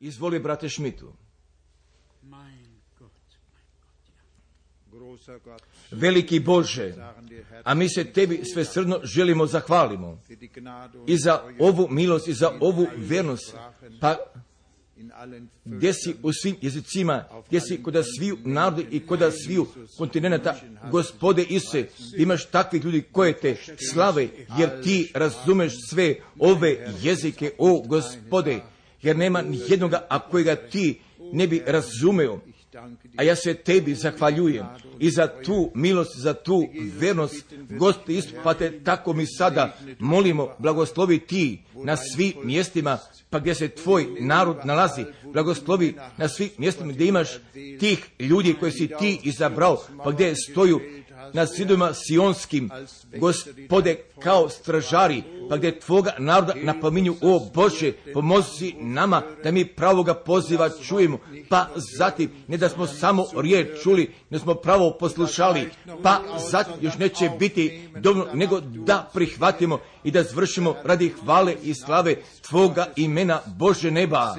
Izvoli, 0.00 0.38
brate 0.38 0.70
Šmitu. 0.70 1.19
Veliki 5.90 6.40
Bože, 6.40 6.94
a 7.64 7.74
mi 7.74 7.88
se 7.88 8.04
tebi 8.04 8.40
sve 8.52 8.64
srdno 8.64 9.00
želimo 9.02 9.46
zahvalimo. 9.46 10.22
I 11.06 11.16
za 11.16 11.42
ovu 11.58 11.88
milost 11.90 12.28
i 12.28 12.32
za 12.32 12.52
ovu 12.60 12.86
vjernost, 12.96 13.56
pa 14.00 14.16
gdje 15.64 15.92
si 15.92 16.14
u 16.22 16.32
svim 16.32 16.56
jezicima, 16.62 17.24
gdje 17.48 17.60
si 17.60 17.82
kod 17.82 17.94
sviju 18.16 18.38
narodi 18.44 18.86
i 18.90 19.06
kod 19.06 19.20
sviju 19.44 19.66
kontinenta, 19.98 20.56
gospode 20.90 21.42
Isuse, 21.42 21.86
imaš 22.16 22.46
takvih 22.46 22.84
ljudi 22.84 23.02
koje 23.12 23.32
te 23.32 23.56
slave, 23.92 24.28
jer 24.58 24.82
ti 24.82 25.12
razumeš 25.14 25.72
sve 25.90 26.14
ove 26.38 26.86
jezike, 27.02 27.52
o 27.58 27.82
gospode, 27.86 28.60
jer 29.02 29.16
nema 29.16 29.42
ni 29.42 29.60
jednoga, 29.68 30.06
a 30.08 30.28
kojega 30.28 30.56
ti 30.56 31.00
ne 31.32 31.46
bi 31.46 31.62
razumeo. 31.66 32.40
A 33.16 33.22
ja 33.22 33.36
se 33.36 33.54
tebi 33.54 33.94
zahvaljujem 33.94 34.66
i 34.98 35.10
za 35.10 35.26
tu 35.44 35.70
milost, 35.74 36.18
za 36.18 36.34
tu 36.34 36.68
vjernost, 36.74 37.44
Gospodi 37.78 38.16
istupate, 38.16 38.80
tako 38.84 39.12
mi 39.12 39.26
sada 39.26 39.76
molimo, 39.98 40.48
blagoslovi 40.58 41.18
ti 41.18 41.62
na 41.74 41.96
svim 41.96 42.32
mjestima, 42.44 42.98
pa 43.30 43.38
gdje 43.38 43.54
se 43.54 43.68
tvoj 43.68 44.06
narod 44.20 44.56
nalazi, 44.64 45.04
blagoslovi 45.32 45.94
na 46.16 46.28
svim 46.28 46.50
mjestima 46.58 46.92
gdje 46.92 47.06
imaš 47.06 47.28
tih 47.80 48.06
ljudi 48.18 48.54
koji 48.60 48.72
si 48.72 48.90
ti 48.98 49.20
izabrao, 49.22 49.82
pa 50.04 50.10
gdje 50.10 50.34
stoju 50.36 50.80
na 51.32 51.46
zidovima 51.46 51.94
sionskim, 51.94 52.70
gospode, 53.16 53.96
kao 54.22 54.48
stražari, 54.48 55.22
pa 55.48 55.56
gdje 55.56 55.80
tvoga 55.80 56.12
naroda 56.18 56.54
napominju, 56.62 57.16
o 57.22 57.50
Bože, 57.54 57.92
pomozi 58.12 58.74
nama 58.80 59.22
da 59.44 59.50
mi 59.50 59.64
pravoga 59.64 60.14
poziva 60.14 60.70
čujemo, 60.88 61.18
pa 61.48 61.66
zatim, 61.98 62.30
ne 62.48 62.56
da 62.56 62.68
smo 62.68 62.86
samo 62.86 63.26
riječ 63.36 63.82
čuli, 63.82 64.10
ne 64.30 64.38
smo 64.38 64.54
pravo 64.54 64.96
poslušali, 65.00 65.70
pa 66.02 66.20
zatim 66.50 66.74
još 66.80 66.98
neće 66.98 67.30
biti 67.38 67.88
dovoljno, 68.00 68.34
nego 68.34 68.60
da 68.60 69.10
prihvatimo 69.14 69.78
i 70.04 70.10
da 70.10 70.22
zvršimo 70.22 70.74
radi 70.84 71.08
hvale 71.20 71.56
i 71.62 71.74
slave 71.74 72.16
Tvoga 72.48 72.86
imena 72.96 73.40
Bože 73.58 73.90
neba. 73.90 74.36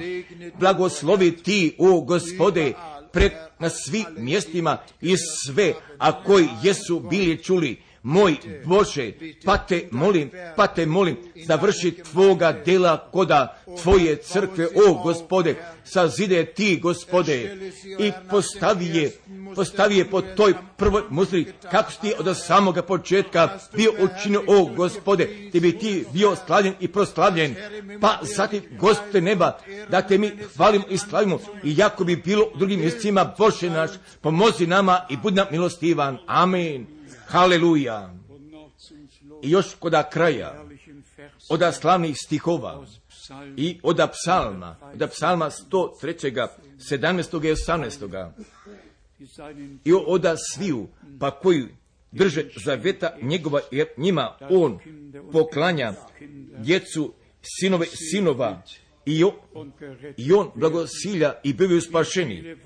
Blagoslovi 0.60 1.36
Ti, 1.36 1.76
o 1.78 2.00
Gospode, 2.00 2.72
pred, 3.12 3.32
na 3.58 3.70
svim 3.70 4.06
mjestima 4.16 4.78
i 5.00 5.16
sve, 5.16 5.74
a 5.98 6.22
koji 6.24 6.48
jesu 6.62 7.00
bili 7.00 7.42
čuli, 7.42 7.82
moj 8.02 8.36
Bože, 8.64 9.12
pa 9.44 9.58
te 9.58 9.88
molim, 9.90 10.30
pa 10.56 10.66
te 10.66 10.86
molim, 10.86 11.16
završi 11.46 11.90
tvoga 11.90 12.52
dela 12.52 13.08
koda 13.12 13.58
tvoje 13.82 14.16
crkve, 14.16 14.68
o 14.86 14.94
gospode, 15.02 15.54
sazide 15.84 16.44
ti 16.44 16.78
gospode 16.82 17.56
i 17.98 18.12
postavi 18.30 18.86
je, 18.86 19.12
postavi 19.54 19.96
je 19.96 20.10
po 20.10 20.20
toj 20.22 20.54
prvoj 20.76 21.02
musli, 21.10 21.52
kako 21.70 21.92
ti 22.00 22.12
od 22.18 22.36
samoga 22.38 22.82
početka 22.82 23.58
bio 23.76 23.92
učinio, 24.00 24.42
o 24.46 24.64
gospode, 24.64 25.50
ti 25.52 25.60
bi 25.60 25.78
ti 25.78 26.04
bio 26.12 26.36
slavljen 26.46 26.74
i 26.80 26.88
proslavljen, 26.88 27.54
pa 28.00 28.18
zatim 28.22 28.62
gospode 28.80 29.20
neba, 29.20 29.58
da 29.90 30.02
te 30.02 30.18
mi 30.18 30.30
hvalimo 30.56 30.84
i 30.88 30.98
slavimo 30.98 31.38
i 31.64 31.76
jako 31.76 32.04
bi 32.04 32.16
bilo 32.16 32.50
drugim 32.54 32.80
mjesecima, 32.80 33.34
Bože 33.38 33.70
naš, 33.70 33.90
pomozi 34.20 34.66
nama 34.66 35.06
i 35.10 35.16
budi 35.16 35.36
nam 35.36 35.46
milostivan. 35.50 36.18
Amen. 36.26 37.01
Haleluja. 37.32 38.14
I 39.42 39.50
još 39.50 39.74
koda 39.78 40.10
kraja, 40.10 40.64
od 41.50 41.60
slavnih 41.80 42.16
stihova 42.24 42.86
i 43.56 43.80
od 43.82 44.00
psalma, 44.12 44.76
od 44.94 45.10
psalma 45.10 45.50
103. 45.70 46.46
17. 46.90 47.46
i 47.46 47.54
18. 47.54 48.30
I 49.84 49.92
od 50.06 50.24
sviju, 50.54 50.88
pa 51.20 51.30
koji 51.30 51.68
drže 52.10 52.44
zaveta 52.64 53.16
njegova, 53.22 53.60
jer 53.70 53.86
njima 53.96 54.36
on 54.50 54.78
poklanja 55.32 55.92
djecu, 56.58 57.12
sinove, 57.42 57.86
sinova, 57.86 58.62
i 59.06 59.24
on, 59.24 59.72
i 60.16 60.32
on 60.32 60.50
blagosilja 60.54 61.32
i 61.44 61.52
bivaju 61.52 61.80
spašeni. 61.80 62.56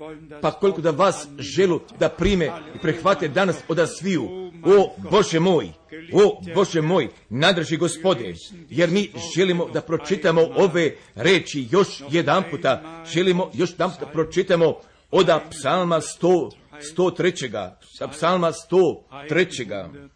Pa 0.41 0.51
koliko 0.51 0.81
da 0.81 0.91
vas 0.91 1.27
želu 1.39 1.79
da 1.99 2.09
prime 2.09 2.45
i 2.75 2.79
prehvate 2.81 3.27
danas 3.27 3.57
od 3.67 3.79
sviju. 3.99 4.46
O 4.67 4.93
Bože 5.11 5.39
moj, 5.39 5.71
o 6.13 6.41
Bože 6.55 6.81
moj, 6.81 7.09
nadrži 7.29 7.77
gospode, 7.77 8.33
jer 8.69 8.89
mi 8.89 9.11
želimo 9.35 9.69
da 9.69 9.81
pročitamo 9.81 10.41
ove 10.41 10.95
reči 11.15 11.67
još 11.71 11.87
jedan 12.11 12.43
puta. 12.51 13.03
Želimo 13.13 13.51
još 13.53 13.71
jedan 13.71 13.91
puta 13.91 14.05
pročitamo 14.05 14.75
od 15.11 15.27
psalma 15.49 16.01
100, 16.01 16.51
103. 16.97 17.69
Sa 17.97 18.07
psalma 18.07 18.51
103. 18.71 20.07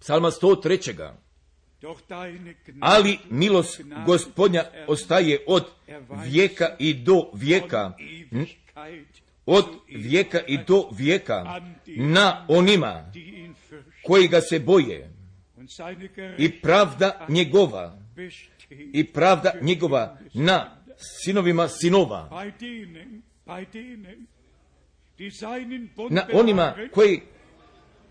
Psalma 0.00 0.30
103 0.30 1.10
ali 2.80 3.18
milost 3.30 3.80
gospodnja 4.06 4.64
ostaje 4.86 5.44
od 5.46 5.64
vijeka 6.24 6.76
i 6.78 6.94
do 6.94 7.30
vijeka, 7.34 7.92
od 9.46 9.64
vijeka 9.88 10.40
i 10.46 10.58
do 10.66 10.88
vijeka 10.98 11.60
na 11.86 12.46
onima 12.48 13.12
koji 14.04 14.28
ga 14.28 14.40
se 14.40 14.58
boje 14.58 15.10
i 16.38 16.60
pravda 16.60 17.26
njegova 17.28 17.98
i 18.92 19.04
pravda 19.04 19.52
njegova 19.62 20.18
na 20.34 20.82
sinovima 21.24 21.68
sinova 21.68 22.44
na 26.10 26.26
onima 26.32 26.74
koji 26.92 27.20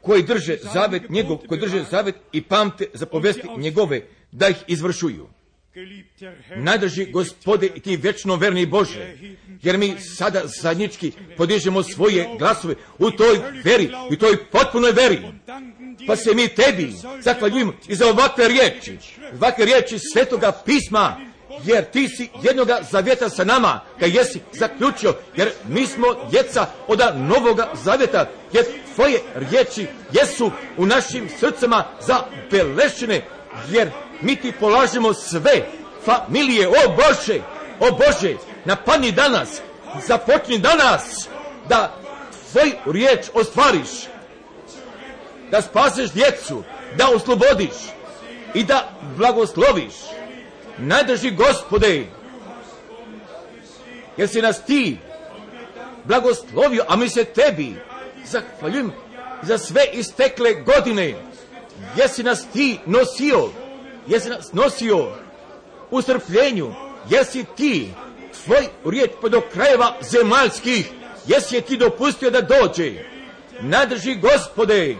koji 0.06 0.24
drže 0.24 0.58
zavet 0.74 1.10
njegov, 1.10 1.38
koji 1.48 1.60
drže 1.60 1.84
zavet 1.84 2.16
i 2.32 2.42
pamte 2.42 2.86
zapovesti 2.94 3.48
njegove, 3.58 4.02
da 4.32 4.50
ih 4.50 4.64
izvršuju. 4.68 5.28
Najdrži 6.56 7.06
gospode 7.12 7.70
ti 7.70 7.98
vječno 7.98 8.36
verni 8.36 8.66
Bože, 8.66 9.18
jer 9.62 9.78
mi 9.78 9.96
sada 10.18 10.42
zadnjički 10.62 11.12
podižemo 11.38 11.84
svoje 11.84 12.28
glasove 12.40 12.76
u 13.00 13.12
toj 13.12 13.40
veri, 13.64 13.90
u 14.12 14.16
toj 14.16 14.46
potpunoj 14.52 14.92
veri. 14.92 15.22
Pa 16.08 16.16
se 16.16 16.34
mi 16.34 16.48
tebi 16.48 16.94
zahvaljujemo 17.22 17.74
i 17.88 17.96
za 17.96 18.08
ovakve 18.08 18.48
riječi, 18.48 18.98
ovakve 19.34 19.66
riječi 19.66 20.00
svetoga 20.14 20.52
pisma, 20.66 21.18
jer 21.64 21.92
ti 21.92 22.08
si 22.10 22.30
jednoga 22.44 22.80
zavjeta 22.92 23.30
sa 23.30 23.44
nama, 23.44 23.82
kad 24.00 24.14
jesi 24.14 24.40
zaključio, 24.54 25.16
jer 25.36 25.52
mi 25.70 25.88
smo 25.88 26.08
djeca 26.32 26.68
od 26.88 27.00
novoga 27.16 27.72
zavjeta, 27.84 28.30
jer 28.54 28.66
tvoje 28.96 29.20
riječi 29.36 29.88
jesu 30.14 30.52
u 30.78 30.86
našim 30.86 31.30
srcama 31.40 31.86
zabelešene, 32.02 33.26
jer 33.72 33.92
mi 34.22 34.36
ti 34.36 34.52
polažemo 34.60 35.14
sve 35.14 35.66
familije, 36.06 36.68
o 36.68 36.72
Bože, 36.72 37.42
o 37.80 37.92
Bože, 37.92 38.36
napani 38.66 39.12
danas, 39.12 39.62
započni 40.08 40.60
danas, 40.60 41.28
da 41.70 41.96
tvoj 42.52 42.72
riječ 42.86 43.26
ostvariš, 43.34 43.90
da 45.52 45.62
spaseš 45.62 46.12
djecu, 46.12 46.64
da 46.98 47.10
oslobodiš 47.10 47.76
i 48.54 48.64
da 48.64 48.90
blagosloviš 49.18 49.94
najdrži 50.78 51.32
gospode, 51.32 52.06
jer 54.18 54.30
si 54.30 54.42
nas 54.42 54.66
ti 54.66 54.98
blagoslovio, 56.04 56.86
a 56.88 56.96
mi 56.96 57.10
se 57.10 57.24
tebi 57.24 57.76
zahvaljujem 58.26 58.92
za 59.42 59.58
sve 59.58 59.82
istekle 59.94 60.54
godine. 60.54 61.14
Jesi 61.96 62.24
nas 62.24 62.46
ti 62.54 62.80
nosio, 62.86 63.50
jesi 64.08 64.30
nas 64.30 64.54
nosio 64.54 65.12
u 65.92 66.02
strpljenju, 66.02 66.74
jesi 67.10 67.46
ti 67.56 67.90
svoj 68.32 68.68
riječ 68.86 69.12
pa 69.22 69.30
do 69.30 69.42
krajeva 69.42 69.98
zemaljskih, 70.02 70.90
jesi 71.28 71.56
je 71.56 71.62
ti 71.62 71.78
dopustio 71.78 72.30
da 72.30 72.42
dođe. 72.42 72.92
Nadrži 73.62 74.16
gospode, 74.16 74.96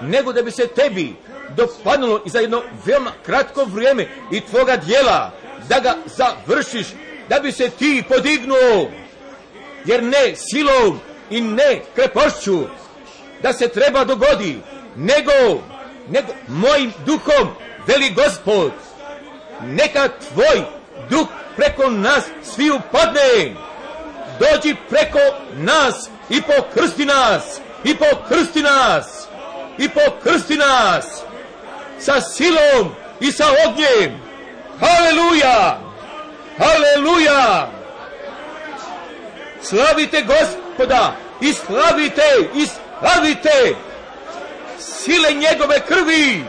nego 0.00 0.32
da 0.32 0.42
bi 0.42 0.50
se 0.50 0.66
tebi 0.66 1.14
dopadnulo 1.56 2.22
i 2.26 2.30
za 2.30 2.38
jedno 2.38 2.62
veoma 2.86 3.12
kratko 3.26 3.64
vrijeme 3.64 4.08
i 4.32 4.40
tvoga 4.40 4.76
dijela 4.76 5.32
da 5.68 5.80
ga 5.80 5.96
završiš, 6.06 6.86
da 7.28 7.40
bi 7.40 7.52
se 7.52 7.70
ti 7.70 8.02
podignuo, 8.08 8.90
jer 9.84 10.02
ne 10.02 10.34
silom 10.36 11.00
i 11.30 11.40
ne 11.40 11.80
krepošću 11.94 12.58
da 13.42 13.52
se 13.52 13.68
treba 13.68 14.04
dogodi, 14.04 14.58
nego, 14.96 15.62
nego 16.08 16.32
mojim 16.48 16.92
duhom, 17.06 17.48
veli 17.86 18.10
gospod, 18.10 18.72
neka 19.62 20.08
tvoj 20.08 20.64
duh 21.10 21.26
preko 21.56 21.90
nas 21.90 22.24
svi 22.42 22.70
upadne, 22.70 23.54
dođi 24.38 24.76
preko 24.88 25.18
nas 25.56 26.08
i 26.28 26.42
pokrsti 26.42 27.04
nas, 27.04 27.60
i 27.84 27.94
pokrsti 27.96 28.62
nas, 28.62 29.26
i 29.78 29.88
pokrsti 29.88 30.56
nas, 30.56 31.22
sa 31.98 32.20
silom 32.20 32.94
i 33.20 33.32
sa 33.32 33.44
ognjem. 33.66 34.22
Haleluja! 34.80 35.78
Haleluja! 36.58 37.68
Slavite 39.62 40.22
gospoda 40.22 41.12
i 41.40 41.52
slavite 41.52 42.48
i 42.54 42.66
slavite 42.66 43.74
sile 44.78 45.32
njegove 45.32 45.80
krvi 45.80 46.44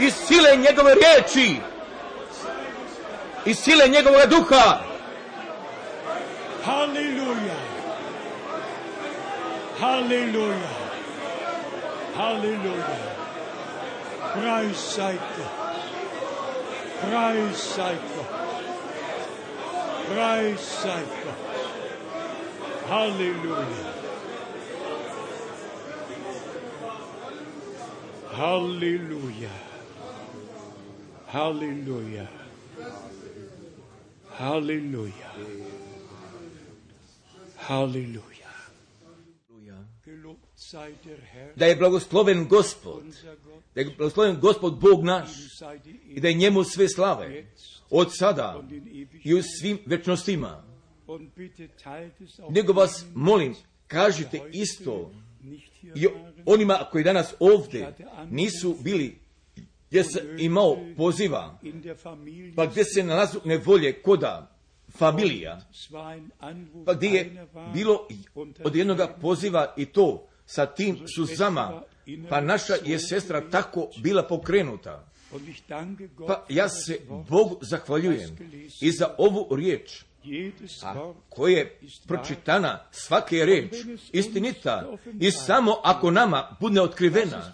i 0.00 0.10
sile 0.10 0.56
njegove 0.56 0.94
riječi 0.94 1.60
i 3.44 3.54
sile 3.54 3.88
njegovog 3.88 4.26
duha. 4.28 4.78
Haleluja! 6.64 7.56
Haleluja! 9.80 10.68
Haleluja! 12.16 13.10
Preis 14.34 14.78
sei 14.94 15.18
Gott. 15.36 15.50
Preis 17.00 17.58
sei. 17.74 17.84
Halleluja. 31.32 32.26
Halleluja. 34.28 35.30
Halleluja. 37.56 38.50
da 41.56 41.66
je 41.66 41.76
blagosloven 41.76 42.48
gospod, 42.48 43.02
da 43.74 43.80
je 43.80 43.94
blagosloven 43.96 44.40
gospod 44.40 44.78
Bog 44.80 45.04
naš 45.04 45.28
i 46.08 46.20
da 46.20 46.28
je 46.28 46.34
njemu 46.34 46.64
sve 46.64 46.88
slave 46.88 47.46
od 47.90 48.08
sada 48.18 48.62
i 49.24 49.34
u 49.34 49.42
svim 49.42 49.78
večnostima. 49.86 50.64
Nego 52.48 52.72
vas 52.72 53.04
molim, 53.14 53.54
kažite 53.86 54.40
isto 54.52 55.12
i 55.94 56.06
onima 56.46 56.78
koji 56.92 57.04
danas 57.04 57.34
ovdje 57.40 57.94
nisu 58.30 58.76
bili 58.80 59.19
gdje 59.90 60.04
se 60.04 60.34
imao 60.38 60.78
poziva, 60.96 61.58
pa 62.56 62.66
gdje 62.66 62.84
se 62.84 63.04
nalazu 63.04 63.40
nevolje 63.44 63.92
koda 63.92 64.56
familija, 64.98 65.60
pa 66.86 66.94
gdje 66.94 67.08
je 67.08 67.46
bilo 67.74 68.08
od 68.64 68.76
jednoga 68.76 69.16
poziva 69.20 69.74
i 69.76 69.86
to 69.86 70.26
sa 70.46 70.66
tim 70.66 70.98
suzama, 71.16 71.82
pa 72.28 72.40
naša 72.40 72.74
je 72.84 72.98
sestra 72.98 73.50
tako 73.50 73.88
bila 74.02 74.22
pokrenuta. 74.22 75.06
Pa 76.26 76.46
ja 76.48 76.68
se 76.68 77.00
Bogu 77.28 77.58
zahvaljujem 77.62 78.36
i 78.80 78.92
za 78.92 79.14
ovu 79.18 79.56
riječ, 79.56 80.04
a 80.82 81.12
koja 81.28 81.58
je 81.58 81.78
pročitana, 82.08 82.84
svake 82.90 83.44
riječ 83.44 83.74
istinita 84.12 84.92
i 85.20 85.30
samo 85.30 85.76
ako 85.82 86.10
nama 86.10 86.56
bude 86.60 86.80
otkrivena, 86.80 87.52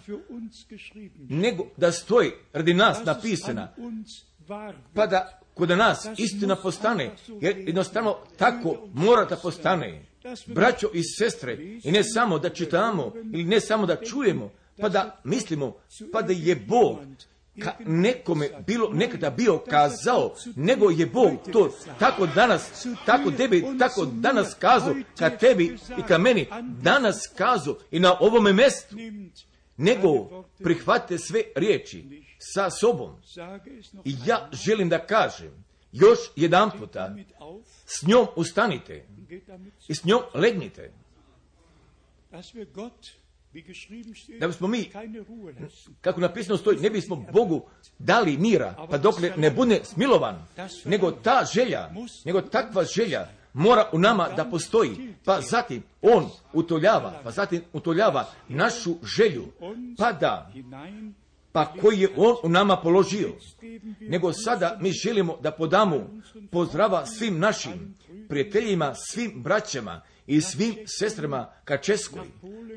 nego 1.29 1.65
da 1.77 1.91
stoji 1.91 2.31
radi 2.53 2.73
nas 2.73 3.05
napisana, 3.05 3.73
pa 4.93 5.07
da 5.07 5.39
kod 5.53 5.69
nas 5.69 6.07
istina 6.17 6.55
postane, 6.55 7.15
jer 7.41 7.57
jednostavno 7.57 8.17
tako 8.37 8.87
mora 8.93 9.25
da 9.25 9.35
postane. 9.35 10.05
Braćo 10.45 10.89
i 10.93 11.03
sestre, 11.03 11.57
i 11.83 11.91
ne 11.91 12.03
samo 12.03 12.39
da 12.39 12.49
čitamo, 12.49 13.13
ili 13.33 13.43
ne 13.43 13.59
samo 13.59 13.85
da 13.85 13.95
čujemo, 13.95 14.51
pa 14.81 14.89
da 14.89 15.21
mislimo, 15.23 15.75
pa 16.13 16.21
da 16.21 16.33
je 16.33 16.55
Bog 16.55 16.99
ka 17.63 17.73
nekome 17.85 18.49
bilo 18.67 18.89
nekada 18.93 19.29
bio 19.29 19.57
kazao, 19.57 20.35
nego 20.55 20.89
je 20.89 21.05
Bog 21.05 21.31
to 21.51 21.71
tako 21.99 22.27
danas, 22.27 22.87
tako 23.05 23.31
tebi, 23.31 23.65
tako 23.79 24.05
danas 24.05 24.53
kazao 24.53 24.95
ka 25.17 25.29
tebi 25.29 25.77
i 25.97 26.01
ka 26.07 26.17
meni, 26.17 26.47
danas 26.81 27.17
kazao 27.37 27.75
i 27.91 27.99
na 27.99 28.19
ovome 28.19 28.53
mjestu, 28.53 28.95
nego 29.77 30.43
prihvate 30.63 31.17
sve 31.17 31.41
riječi 31.55 32.23
sa 32.39 32.69
sobom. 32.69 33.15
I 34.05 34.15
ja 34.25 34.49
želim 34.51 34.89
da 34.89 35.05
kažem, 35.05 35.65
još 35.91 36.19
jedan 36.35 36.71
puta, 36.79 37.15
s 37.85 38.07
njom 38.07 38.27
ustanite 38.35 39.05
i 39.87 39.95
s 39.95 40.03
njom 40.03 40.21
legnite. 40.33 40.91
Da 44.39 44.47
bismo 44.47 44.67
mi, 44.67 44.89
kako 46.01 46.21
napisano 46.21 46.57
stoji, 46.57 46.79
ne 46.79 46.89
bismo 46.89 47.25
Bogu 47.33 47.61
dali 47.99 48.37
mira, 48.37 48.75
pa 48.89 48.97
dokle 48.97 49.33
ne 49.37 49.51
bude 49.51 49.81
smilovan, 49.83 50.45
nego 50.85 51.11
ta 51.11 51.45
želja, 51.53 51.89
nego 52.25 52.41
takva 52.41 52.83
želja 52.83 53.27
mora 53.53 53.89
u 53.93 53.99
nama 53.99 54.29
da 54.35 54.45
postoji, 54.45 55.13
pa 55.25 55.41
zatim 55.41 55.83
On 56.01 56.29
utoljava, 56.53 57.21
pa 57.23 57.31
zatim 57.31 57.61
utoljava 57.73 58.27
našu 58.47 58.95
želju, 59.03 59.45
pa 59.97 60.11
da, 60.11 60.51
pa 61.51 61.73
koji 61.81 61.99
je 61.99 62.09
On 62.17 62.35
u 62.43 62.49
nama 62.49 62.77
položio. 62.77 63.33
Nego 63.99 64.33
sada 64.33 64.77
mi 64.81 64.91
želimo 64.91 65.37
da 65.41 65.51
podamo 65.51 66.21
pozdrava 66.51 67.05
svim 67.05 67.39
našim 67.39 67.95
prijateljima, 68.29 68.93
svim 68.95 69.43
braćama 69.43 70.01
i 70.27 70.41
svim 70.41 70.75
sestrama 70.85 71.49
ka 71.65 71.77
Českoj, 71.77 72.27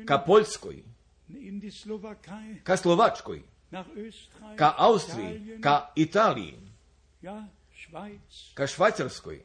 ka 0.05 0.17
Poljskoj, 0.17 0.83
ka 2.63 2.77
Slovačkoj, 2.77 3.41
ka 4.55 4.73
Austriji, 4.77 5.61
ka 5.61 5.91
Italiji, 5.95 6.57
ka 8.53 8.67
Švajcarskoj, 8.67 9.41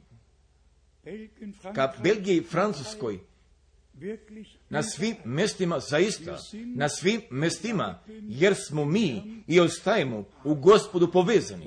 ka 1.75 1.95
Belgiji, 2.03 2.43
Francuskoj, 2.43 3.21
na 4.69 4.83
svim 4.83 5.17
mestima 5.25 5.81
zaista, 5.81 6.39
na 6.75 6.89
svim 6.89 7.21
mestima, 7.31 7.99
jer 8.23 8.55
smo 8.55 8.85
mi 8.85 9.43
i 9.47 9.61
ostajemo 9.61 10.25
u 10.45 10.55
gospodu 10.55 11.13
povezani. 11.13 11.65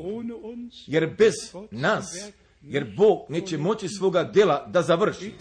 Jer 0.87 1.15
bez 1.17 1.33
nas, 1.71 2.31
jer 2.61 2.93
Bog 2.97 3.25
neće 3.29 3.57
moći 3.57 3.87
svoga 3.87 4.23
dela 4.23 4.67
da 4.67 4.81
završi. 4.81 5.33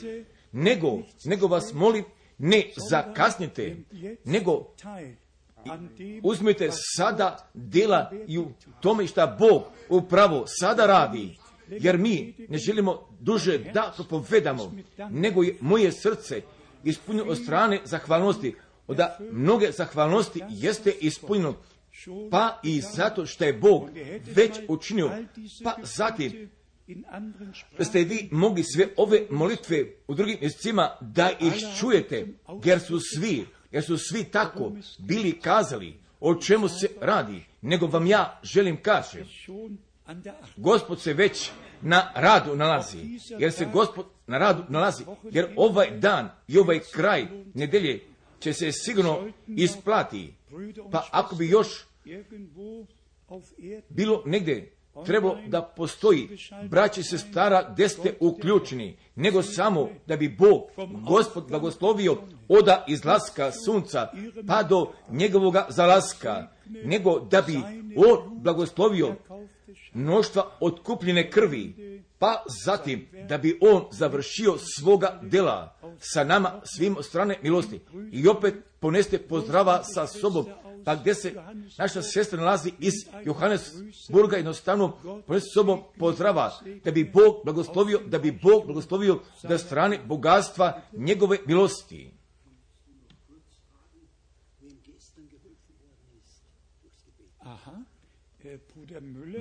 Nego, 0.52 0.98
nego 1.24 1.46
vas 1.46 1.72
molim, 1.74 2.04
ne 2.38 2.70
zakasnite, 2.90 3.76
nego 4.24 4.74
uzmite 6.22 6.70
sada 6.96 7.50
dela 7.54 8.10
i 8.26 8.38
u 8.38 8.52
tome 8.80 9.06
šta 9.06 9.36
Bog 9.40 9.62
upravo 9.88 10.44
sada 10.46 10.86
radi. 10.86 11.38
Jer 11.68 11.98
mi 11.98 12.34
ne 12.48 12.58
želimo 12.58 13.08
duže 13.20 13.58
da 13.58 13.94
propovedamo, 13.96 14.72
nego 15.10 15.42
je 15.42 15.56
moje 15.60 15.92
srce 15.92 16.42
ispunjeno 16.84 17.30
od 17.30 17.38
strane 17.38 17.80
zahvalnosti, 17.84 18.54
da 18.88 19.18
mnoge 19.32 19.72
zahvalnosti 19.72 20.42
jeste 20.48 20.90
ispunjeno, 21.00 21.54
pa 22.30 22.60
i 22.62 22.80
zato 22.80 23.26
što 23.26 23.44
je 23.44 23.52
Bog 23.52 23.90
već 24.34 24.60
učinio, 24.68 25.10
pa 25.64 25.74
zatim 25.82 26.50
ste 27.84 28.04
vi 28.04 28.28
mogli 28.32 28.62
sve 28.62 28.88
ove 28.96 29.26
molitve 29.30 29.84
u 30.08 30.14
drugim 30.14 30.38
mjesecima 30.40 30.90
da 31.00 31.30
ih 31.40 31.54
čujete, 31.80 32.26
jer 32.64 32.80
su 32.80 33.00
svi, 33.14 33.46
jer 33.70 33.84
su 33.84 33.98
svi 33.98 34.24
tako 34.24 34.72
bili 34.98 35.40
kazali 35.40 35.94
o 36.20 36.34
čemu 36.34 36.68
se 36.68 36.88
radi, 37.00 37.44
nego 37.62 37.86
vam 37.86 38.06
ja 38.06 38.40
želim 38.42 38.82
kažem, 38.82 39.26
Gospod 40.56 41.00
se 41.00 41.12
već 41.12 41.50
na 41.82 42.12
radu 42.14 42.56
nalazi, 42.56 42.98
jer 43.38 43.52
se 43.52 43.68
Gospod 43.72 44.06
na 44.26 44.38
radu 44.38 44.64
nalazi, 44.68 45.04
jer 45.30 45.48
ovaj 45.56 45.90
dan 45.98 46.30
i 46.48 46.58
ovaj 46.58 46.80
kraj 46.92 47.26
nedelje 47.54 48.00
će 48.40 48.52
se 48.52 48.72
sigurno 48.72 49.32
isplati. 49.46 50.34
Pa 50.92 51.08
ako 51.10 51.36
bi 51.36 51.48
još 51.48 51.68
bilo 53.88 54.22
negdje 54.26 54.72
trebalo 55.06 55.38
da 55.46 55.62
postoji. 55.62 56.28
Braći 56.70 57.02
se 57.02 57.18
stara 57.18 57.68
gdje 57.72 57.88
ste 57.88 58.14
uključeni, 58.20 58.96
nego 59.16 59.42
samo 59.42 59.88
da 60.06 60.16
bi 60.16 60.36
Bog, 60.38 60.62
Gospod 61.08 61.48
blagoslovio 61.48 62.16
oda 62.48 62.84
izlaska 62.88 63.52
sunca 63.64 64.08
pa 64.46 64.62
do 64.62 64.92
njegovoga 65.10 65.66
zalaska, 65.68 66.46
nego 66.84 67.20
da 67.20 67.42
bi 67.42 67.58
On 67.96 68.38
blagoslovio 68.42 69.14
mnoštva 69.92 70.50
otkupljene 70.60 71.30
krvi, 71.30 71.74
pa 72.18 72.44
zatim 72.64 73.08
da 73.28 73.38
bi 73.38 73.58
on 73.60 73.84
završio 73.90 74.56
svoga 74.78 75.20
dela 75.22 75.74
sa 75.98 76.24
nama 76.24 76.60
svim 76.64 76.96
strane 77.02 77.38
milosti. 77.42 77.80
I 78.12 78.28
opet 78.28 78.54
poneste 78.80 79.18
pozdrava 79.18 79.84
sa 79.84 80.06
sobom, 80.06 80.46
pa 80.88 80.94
gdje 80.94 81.14
se 81.14 81.34
naša 81.78 82.02
sestra 82.02 82.38
nalazi 82.38 82.72
iz 82.78 82.94
Johannesburga, 83.24 84.36
jednostavno 84.36 84.96
poneste 85.26 85.50
sobom 85.54 85.82
pozdrava, 85.98 86.60
da 86.84 86.90
bi 86.90 87.10
Bog 87.14 87.34
blagoslovio, 87.44 88.00
da 88.06 88.18
bi 88.18 88.38
Bog 88.42 88.64
blagoslovio 88.66 89.20
da 89.42 89.58
strane 89.58 89.98
bogatstva 90.04 90.82
njegove 90.92 91.38
milosti. 91.46 92.10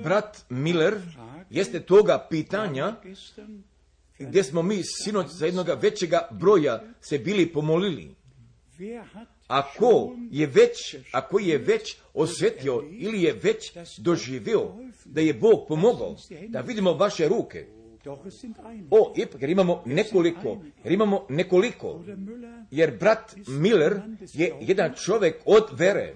Brat 0.03 0.45
Miller 0.49 1.01
jeste 1.49 1.79
toga 1.79 2.27
pitanja 2.29 2.95
gdje 4.19 4.43
smo 4.43 4.61
mi 4.61 4.81
sinoć 4.83 5.27
za 5.31 5.45
jednoga 5.45 5.73
većega 5.73 6.27
broja 6.31 6.83
se 7.01 7.17
bili 7.17 7.53
pomolili. 7.53 8.15
Ako 9.47 10.15
je 10.31 10.47
već, 10.47 10.95
ako 11.11 11.39
je 11.39 11.57
već 11.57 11.97
osvetio 12.13 12.83
ili 12.91 13.23
je 13.23 13.33
već 13.33 13.71
doživio 13.97 14.71
da 15.05 15.21
je 15.21 15.33
Bog 15.33 15.65
pomogao, 15.67 16.15
da 16.47 16.61
vidimo 16.61 16.93
vaše 16.93 17.27
ruke, 17.27 17.65
o, 18.91 19.13
ipak, 19.15 19.41
jer 19.41 19.49
imamo 19.49 19.83
nekoliko, 19.85 20.61
jer 20.83 20.93
imamo 20.93 21.25
nekoliko, 21.29 22.03
jer 22.71 22.97
brat 22.99 23.35
Miller 23.47 24.01
je 24.33 24.55
jedan 24.61 24.93
čovjek 25.05 25.35
od 25.45 25.63
vere, 25.71 26.13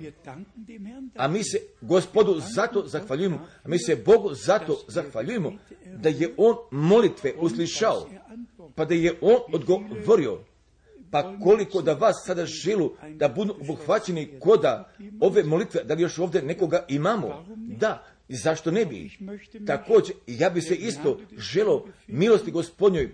a 1.16 1.28
mi 1.28 1.44
se 1.44 1.58
gospodu 1.82 2.40
zato 2.56 2.88
zahvaljujemo, 2.88 3.48
a 3.64 3.70
mi 3.70 3.80
se 3.80 3.96
Bogu 4.06 4.34
zato 4.34 4.80
zahvaljujemo, 4.88 5.54
da 5.96 6.10
je 6.10 6.34
on 6.38 6.56
molitve 6.72 7.34
uslišao, 7.40 8.10
pa 8.76 8.86
da 8.86 8.94
je 8.94 9.14
on 9.22 9.40
odgovorio, 9.54 10.40
pa 11.12 11.38
koliko 11.44 11.82
da 11.82 11.94
vas 11.94 12.24
sada 12.26 12.46
žilu 12.46 12.92
da 13.16 13.28
budu 13.28 13.56
obuhvaćeni 13.62 14.40
koda 14.40 14.90
ove 15.20 15.44
molitve, 15.44 15.84
da 15.84 15.94
li 15.94 16.02
još 16.02 16.20
ovdje 16.20 16.42
nekoga 16.42 16.86
imamo? 16.88 17.46
Da, 17.56 18.04
zašto 18.30 18.72
ne 18.72 18.86
bi? 18.86 19.12
Također, 19.68 20.16
ja 20.28 20.50
bi 20.50 20.62
se 20.62 20.76
isto 20.76 21.20
želo 21.38 21.88
milosti 22.08 22.52
gospodnjoj 22.52 23.12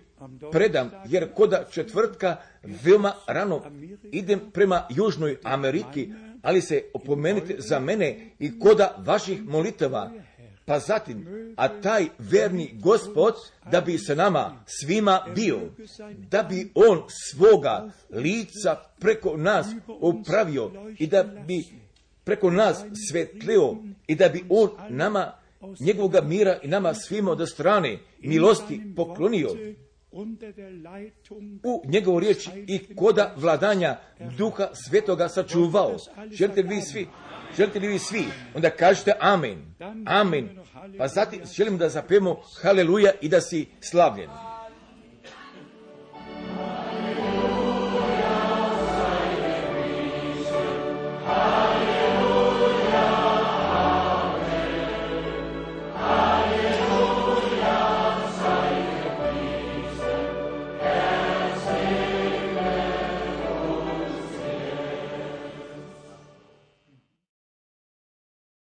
predam, 0.51 0.91
jer 1.07 1.33
koda 1.33 1.65
četvrtka 1.71 2.35
veoma 2.63 3.13
rano 3.27 3.61
idem 4.11 4.39
prema 4.53 4.87
Južnoj 4.89 5.37
Ameriki, 5.43 6.09
ali 6.41 6.61
se 6.61 6.83
opomenite 6.93 7.55
za 7.57 7.79
mene 7.79 8.31
i 8.39 8.59
koda 8.59 8.95
vaših 8.97 9.43
molitava, 9.43 10.11
pa 10.67 10.79
zatim, 10.79 11.27
a 11.55 11.81
taj 11.81 12.07
verni 12.19 12.79
gospod 12.83 13.33
da 13.71 13.81
bi 13.81 13.97
se 13.97 14.15
nama 14.15 14.63
svima 14.65 15.25
bio, 15.35 15.59
da 16.29 16.43
bi 16.43 16.71
on 16.75 17.03
svoga 17.31 17.89
lica 18.09 18.75
preko 18.99 19.37
nas 19.37 19.67
upravio 19.87 20.71
i 20.99 21.07
da 21.07 21.23
bi 21.23 21.63
preko 22.23 22.51
nas 22.51 22.77
svetlio 23.09 23.75
i 24.07 24.15
da 24.15 24.29
bi 24.29 24.43
on 24.49 24.69
nama 24.89 25.31
njegovoga 25.79 26.21
mira 26.21 26.59
i 26.63 26.67
nama 26.67 26.93
svima 26.93 27.31
od 27.31 27.49
strane 27.49 27.99
milosti 28.19 28.81
poklonio 28.95 29.49
u 31.63 31.81
njegovu 31.85 32.19
riječ 32.19 32.47
i 32.67 32.95
koda 32.95 33.33
vladanja 33.37 33.97
duha 34.37 34.69
svetoga 34.73 35.29
sačuvao. 35.29 35.97
Želite 36.31 36.61
li 36.61 36.67
vi 36.67 36.81
svi? 36.81 37.07
Želite 37.57 37.79
li 37.79 37.87
vi 37.87 37.99
svi? 37.99 38.25
Onda 38.55 38.69
kažete 38.69 39.13
amen. 39.19 39.75
Amen. 40.05 40.49
Pa 40.97 41.07
zatim 41.07 41.41
želim 41.53 41.77
da 41.77 41.89
zapemo 41.89 42.41
haleluja 42.61 43.11
i 43.21 43.29
da 43.29 43.41
si 43.41 43.65
slavljen. 43.81 44.29